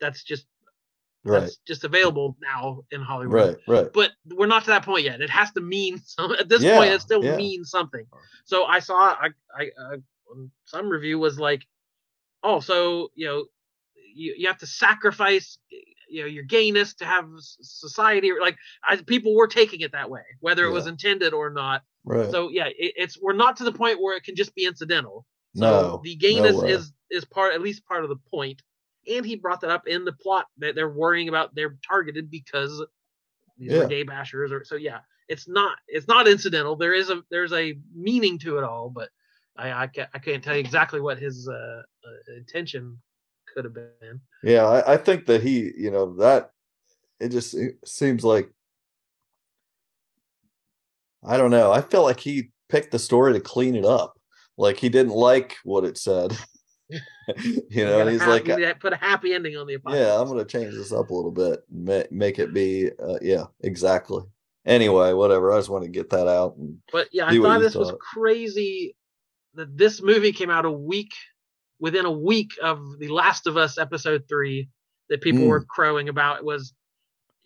That's 0.00 0.24
just 0.24 0.46
right, 1.24 1.42
that's 1.42 1.56
just 1.66 1.84
available 1.84 2.36
now 2.42 2.82
in 2.90 3.00
Hollywood. 3.02 3.36
right, 3.36 3.56
right. 3.66 3.92
But 3.94 4.12
we're 4.26 4.46
not 4.46 4.64
to 4.64 4.70
that 4.70 4.84
point 4.84 5.04
yet. 5.04 5.20
It 5.20 5.30
has 5.30 5.52
to 5.52 5.60
mean 5.60 5.98
some. 6.04 6.32
At 6.32 6.48
this 6.48 6.62
Yeah, 6.62 6.76
point, 6.76 6.92
it 6.92 7.00
still 7.02 7.22
yeah. 7.22 7.36
means 7.36 7.70
something. 7.70 8.06
So 8.44 8.64
I 8.64 8.80
saw 8.80 8.94
I 8.94 9.28
I 9.56 9.70
uh, 9.80 9.96
some 10.66 10.88
review 10.88 11.18
was 11.18 11.38
like, 11.38 11.66
oh, 12.42 12.60
so 12.60 13.10
you 13.14 13.26
know, 13.26 13.44
you 14.14 14.34
you 14.38 14.48
have 14.48 14.58
to 14.58 14.66
sacrifice 14.66 15.58
you 16.10 16.22
know 16.22 16.26
your 16.26 16.44
gayness 16.44 16.94
to 16.94 17.04
have 17.04 17.26
society 17.38 18.32
like 18.40 18.56
I, 18.84 18.96
people 18.96 19.34
were 19.34 19.46
taking 19.46 19.80
it 19.80 19.92
that 19.92 20.10
way 20.10 20.22
whether 20.40 20.66
it 20.66 20.72
was 20.72 20.86
intended 20.86 21.32
or 21.32 21.50
not 21.50 21.82
Right. 22.04 22.30
so 22.30 22.48
yeah 22.48 22.66
it, 22.66 22.94
it's 22.96 23.18
we're 23.20 23.34
not 23.34 23.56
to 23.58 23.64
the 23.64 23.72
point 23.72 24.00
where 24.00 24.16
it 24.16 24.24
can 24.24 24.34
just 24.34 24.54
be 24.54 24.64
incidental 24.64 25.26
so 25.54 25.64
no. 25.64 26.00
the 26.02 26.16
gayness 26.16 26.56
way. 26.56 26.70
is 26.70 26.92
is 27.10 27.24
part 27.24 27.54
at 27.54 27.60
least 27.60 27.84
part 27.84 28.04
of 28.04 28.08
the 28.08 28.16
point 28.30 28.62
and 29.06 29.24
he 29.24 29.36
brought 29.36 29.60
that 29.60 29.70
up 29.70 29.86
in 29.86 30.04
the 30.04 30.12
plot 30.12 30.46
that 30.58 30.74
they're 30.74 30.88
worrying 30.90 31.28
about 31.28 31.54
they're 31.54 31.76
targeted 31.86 32.30
because 32.30 32.84
these 33.58 33.72
Yeah. 33.72 33.80
are 33.80 33.88
gay 33.88 34.04
bashers 34.04 34.50
or 34.50 34.64
so 34.64 34.76
yeah 34.76 35.00
it's 35.28 35.48
not 35.48 35.76
it's 35.88 36.08
not 36.08 36.26
incidental 36.26 36.76
there 36.76 36.94
is 36.94 37.10
a 37.10 37.22
there's 37.30 37.52
a 37.52 37.78
meaning 37.94 38.38
to 38.38 38.58
it 38.58 38.64
all 38.64 38.88
but 38.90 39.10
i 39.56 39.70
i 39.82 39.86
can't, 39.86 40.08
I 40.14 40.18
can't 40.18 40.42
tell 40.42 40.54
you 40.54 40.60
exactly 40.60 41.00
what 41.00 41.18
his 41.18 41.48
uh, 41.48 41.52
uh 41.52 42.36
intention 42.36 42.98
could 43.54 43.64
have 43.64 43.74
been 43.74 44.20
Yeah, 44.42 44.64
I, 44.64 44.94
I 44.94 44.96
think 44.96 45.26
that 45.26 45.42
he, 45.42 45.72
you 45.76 45.90
know, 45.90 46.16
that 46.16 46.50
it 47.18 47.30
just 47.30 47.50
se- 47.52 47.76
seems 47.84 48.24
like 48.24 48.50
I 51.24 51.36
don't 51.36 51.50
know. 51.50 51.70
I 51.70 51.82
feel 51.82 52.02
like 52.02 52.20
he 52.20 52.50
picked 52.68 52.92
the 52.92 52.98
story 52.98 53.34
to 53.34 53.40
clean 53.40 53.74
it 53.76 53.84
up. 53.84 54.18
Like 54.56 54.78
he 54.78 54.88
didn't 54.88 55.12
like 55.12 55.56
what 55.64 55.84
it 55.84 55.98
said. 55.98 56.36
you 56.88 57.84
know, 57.84 58.06
he's 58.06 58.20
have- 58.20 58.46
like, 58.46 58.80
put 58.80 58.92
a 58.92 58.96
happy 58.96 59.34
ending 59.34 59.56
on 59.56 59.66
the 59.66 59.74
apocalypse. 59.74 60.06
yeah, 60.06 60.20
I'm 60.20 60.28
gonna 60.28 60.44
change 60.44 60.74
this 60.74 60.92
up 60.92 61.10
a 61.10 61.14
little 61.14 61.30
bit, 61.30 61.60
and 61.70 61.84
ma- 61.84 62.02
make 62.10 62.38
it 62.38 62.52
be, 62.52 62.90
uh, 63.02 63.18
yeah, 63.22 63.44
exactly. 63.62 64.22
Anyway, 64.66 65.12
whatever. 65.12 65.52
I 65.52 65.58
just 65.58 65.70
want 65.70 65.84
to 65.84 65.90
get 65.90 66.10
that 66.10 66.26
out. 66.28 66.56
And, 66.56 66.78
But 66.92 67.08
yeah, 67.12 67.26
I 67.26 67.38
thought 67.38 67.60
this 67.60 67.74
was 67.74 67.94
crazy 67.98 68.96
that 69.54 69.76
this 69.76 70.02
movie 70.02 70.32
came 70.32 70.50
out 70.50 70.64
a 70.64 70.70
week 70.70 71.12
within 71.80 72.04
a 72.04 72.10
week 72.10 72.50
of 72.62 72.98
The 72.98 73.08
Last 73.08 73.46
of 73.46 73.56
Us 73.56 73.78
episode 73.78 74.24
three 74.28 74.68
that 75.08 75.20
people 75.22 75.42
Mm. 75.42 75.48
were 75.48 75.64
crowing 75.64 76.08
about. 76.08 76.38
It 76.38 76.44
was 76.44 76.72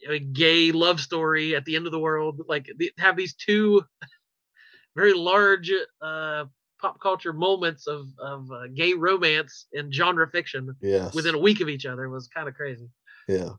a 0.09 0.19
gay 0.19 0.73
love 0.73 1.01
story 1.01 1.55
at 1.57 1.65
the 1.65 1.77
end 1.77 1.87
of 1.87 1.93
the 1.93 1.99
world. 1.99 2.43
Like 2.47 2.69
have 2.99 3.17
these 3.17 3.35
two 3.35 3.85
very 4.97 5.15
large 5.15 5.73
uh, 6.03 6.45
pop 6.81 7.01
culture 7.01 7.33
moments 7.33 7.87
of 7.87 8.09
of 8.19 8.51
uh, 8.51 8.67
gay 8.75 8.93
romance 8.95 9.67
and 9.73 9.95
genre 9.95 10.29
fiction 10.29 10.75
yes, 10.83 11.15
within 11.15 11.35
a 11.35 11.39
week 11.39 11.61
of 11.61 11.69
each 11.69 11.87
other 11.87 12.09
was 12.11 12.29
kind 12.29 12.49
of 12.49 12.55
crazy. 12.55 12.89
yeah. 13.29 13.51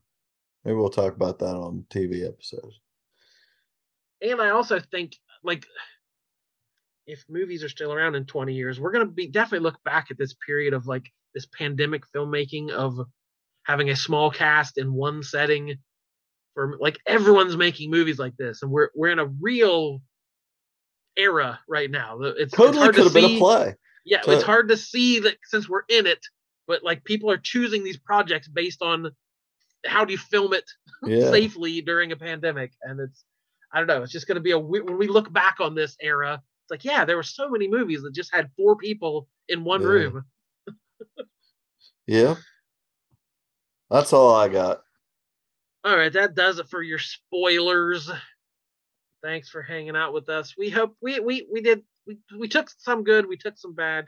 Maybe 0.63 0.75
we'll 0.77 0.89
talk 0.89 1.15
about 1.15 1.37
that 1.39 1.55
on 1.55 1.85
TV 1.89 2.27
episodes. 2.27 2.79
and 4.21 4.41
I 4.41 4.49
also 4.49 4.79
think 4.79 5.15
like 5.43 5.65
if 7.07 7.23
movies 7.29 7.63
are 7.63 7.69
still 7.69 7.93
around 7.93 8.15
in 8.15 8.25
20 8.25 8.53
years, 8.53 8.79
we're 8.79 8.91
gonna 8.91 9.05
be 9.05 9.27
definitely 9.27 9.63
look 9.63 9.83
back 9.83 10.07
at 10.11 10.17
this 10.17 10.33
period 10.45 10.73
of 10.73 10.87
like 10.87 11.11
this 11.33 11.45
pandemic 11.45 12.03
filmmaking 12.15 12.71
of 12.71 12.97
having 13.63 13.89
a 13.89 13.95
small 13.95 14.31
cast 14.31 14.77
in 14.77 14.93
one 14.93 15.21
setting 15.23 15.75
for 16.53 16.77
like 16.79 16.97
everyone's 17.05 17.57
making 17.57 17.91
movies 17.91 18.17
like 18.19 18.35
this, 18.37 18.61
and 18.61 18.71
we're 18.71 18.89
we're 18.95 19.09
in 19.11 19.19
a 19.19 19.25
real 19.25 20.01
era 21.17 21.59
right 21.67 21.89
now. 21.89 22.19
It's, 22.21 22.39
it's 22.39 22.53
Totally 22.53 22.77
hard 22.79 22.95
could 22.95 23.01
to 23.01 23.03
have 23.05 23.13
been 23.13 23.35
a 23.35 23.39
play. 23.39 23.75
Yeah, 24.05 24.21
to- 24.21 24.31
it's 24.31 24.43
hard 24.43 24.69
to 24.69 24.77
see 24.77 25.19
that 25.21 25.37
since 25.45 25.67
we're 25.69 25.83
in 25.89 26.05
it, 26.07 26.19
but 26.67 26.83
like 26.83 27.03
people 27.03 27.31
are 27.31 27.37
choosing 27.37 27.83
these 27.83 27.97
projects 27.97 28.47
based 28.47 28.81
on 28.81 29.11
how 29.85 30.05
do 30.05 30.11
you 30.13 30.17
film 30.17 30.53
it 30.53 30.65
Yeah. 31.05 31.29
safely 31.31 31.81
during 31.81 32.11
a 32.11 32.15
pandemic? 32.15 32.71
And 32.81 32.99
it's 32.99 33.23
I 33.73 33.79
don't 33.79 33.87
know. 33.87 34.03
It's 34.03 34.11
just 34.11 34.27
going 34.27 34.35
to 34.35 34.41
be 34.41 34.51
a 34.51 34.59
we- 34.59 34.81
when 34.81 34.97
we 34.97 35.07
look 35.07 35.31
back 35.31 35.57
on 35.59 35.75
this 35.75 35.95
era. 36.01 36.41
It's 36.65 36.71
like 36.71 36.83
yeah, 36.83 37.05
there 37.05 37.15
were 37.15 37.23
so 37.23 37.47
many 37.47 37.67
movies 37.67 38.01
that 38.01 38.15
just 38.15 38.33
had 38.33 38.49
four 38.57 38.75
people 38.75 39.27
in 39.47 39.63
one 39.63 39.81
Yeah. 39.81 39.87
room. 39.87 40.25
Yeah. 42.07 42.35
That's 43.91 44.13
all 44.13 44.33
I 44.33 44.47
got. 44.47 44.81
All 45.83 45.95
right, 45.95 46.11
that 46.13 46.33
does 46.33 46.57
it 46.57 46.67
for 46.69 46.81
your 46.81 46.97
spoilers. 46.97 48.09
Thanks 49.21 49.49
for 49.49 49.61
hanging 49.61 49.95
out 49.95 50.11
with 50.13 50.27
us. 50.29 50.55
We 50.57 50.71
hope 50.71 50.95
we 51.01 51.19
we 51.19 51.47
we 51.51 51.61
did 51.61 51.83
we, 52.07 52.17
we 52.35 52.47
took 52.47 52.71
some 52.79 53.03
good, 53.03 53.27
we 53.27 53.37
took 53.37 53.57
some 53.57 53.75
bad. 53.75 54.05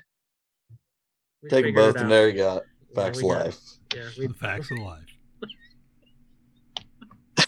We 1.44 1.50
Take 1.50 1.66
them 1.66 1.76
figured 1.76 1.84
it 1.84 1.94
both, 1.94 2.02
and 2.02 2.12
there 2.12 2.30
you 2.30 2.38
got 2.38 2.64
facts 2.96 3.22
we 3.22 3.30
of 3.30 3.36
got 3.36 3.46
life. 3.46 3.60
Yeah, 3.96 4.10
we, 4.18 4.28
facts 4.30 4.72
of 4.72 4.80
life. 4.80 5.06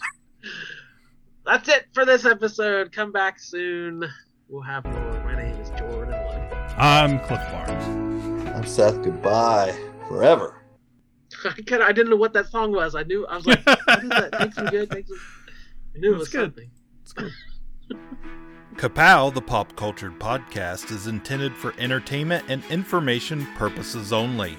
that's 1.45 1.68
it 1.68 1.88
for 1.94 2.06
this 2.06 2.26
episode. 2.26 2.91
Come 2.91 3.11
back 3.11 3.40
soon. 3.40 4.03
We'll 4.50 4.64
have 4.64 4.84
more. 4.84 5.24
My 5.24 5.36
name 5.36 5.54
is 5.62 5.70
Jordan. 5.78 6.10
Luck. 6.26 6.74
I'm 6.76 7.20
Cliff 7.20 7.40
Barnes. 7.52 8.50
I'm 8.50 8.66
Seth. 8.66 9.00
Goodbye 9.04 9.78
forever. 10.08 10.64
I 11.46 11.50
could 11.52 11.82
I 11.82 11.92
didn't 11.92 12.10
know 12.10 12.16
what 12.16 12.34
that 12.34 12.48
song 12.48 12.72
was. 12.72 12.96
I 12.96 13.04
knew 13.04 13.28
I 13.28 13.36
was 13.36 13.46
like, 13.46 13.64
what 13.66 14.04
is 14.04 14.10
that? 14.10 14.40
Makes 14.40 14.58
me 14.58 14.70
good. 14.72 14.90
Makes 14.92 15.10
me... 15.12 15.18
I 15.96 16.00
knew 16.00 16.16
it 16.16 16.18
was 16.18 16.30
good. 16.30 16.46
something. 16.46 16.72
It's 17.04 17.14
good. 17.14 17.32
Kapow, 18.74 19.32
the 19.32 19.42
pop 19.42 19.76
cultured 19.76 20.18
podcast, 20.18 20.90
is 20.90 21.06
intended 21.06 21.54
for 21.54 21.76
entertainment 21.78 22.46
and 22.48 22.64
information 22.72 23.46
purposes 23.56 24.12
only. 24.12 24.58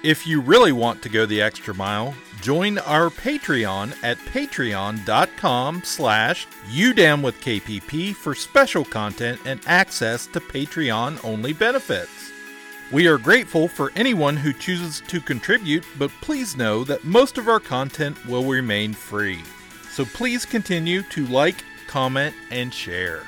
If 0.02 0.26
you 0.26 0.40
really 0.40 0.72
want 0.72 1.02
to 1.02 1.10
go 1.10 1.26
the 1.26 1.42
extra 1.42 1.74
mile, 1.74 2.14
join 2.40 2.78
our 2.78 3.10
Patreon 3.10 3.94
at 4.02 4.16
patreon.com 4.18 5.82
slash 5.84 6.46
udownwithkpp 6.70 8.14
for 8.14 8.34
special 8.34 8.84
content 8.84 9.40
and 9.44 9.60
access 9.66 10.26
to 10.28 10.40
Patreon-only 10.40 11.52
benefits. 11.52 12.29
We 12.92 13.06
are 13.06 13.18
grateful 13.18 13.68
for 13.68 13.92
anyone 13.94 14.36
who 14.36 14.52
chooses 14.52 15.00
to 15.06 15.20
contribute, 15.20 15.84
but 15.96 16.10
please 16.20 16.56
know 16.56 16.82
that 16.84 17.04
most 17.04 17.38
of 17.38 17.46
our 17.46 17.60
content 17.60 18.16
will 18.26 18.42
remain 18.42 18.94
free. 18.94 19.44
So 19.92 20.04
please 20.04 20.44
continue 20.44 21.02
to 21.04 21.26
like, 21.26 21.62
comment, 21.86 22.34
and 22.50 22.74
share. 22.74 23.22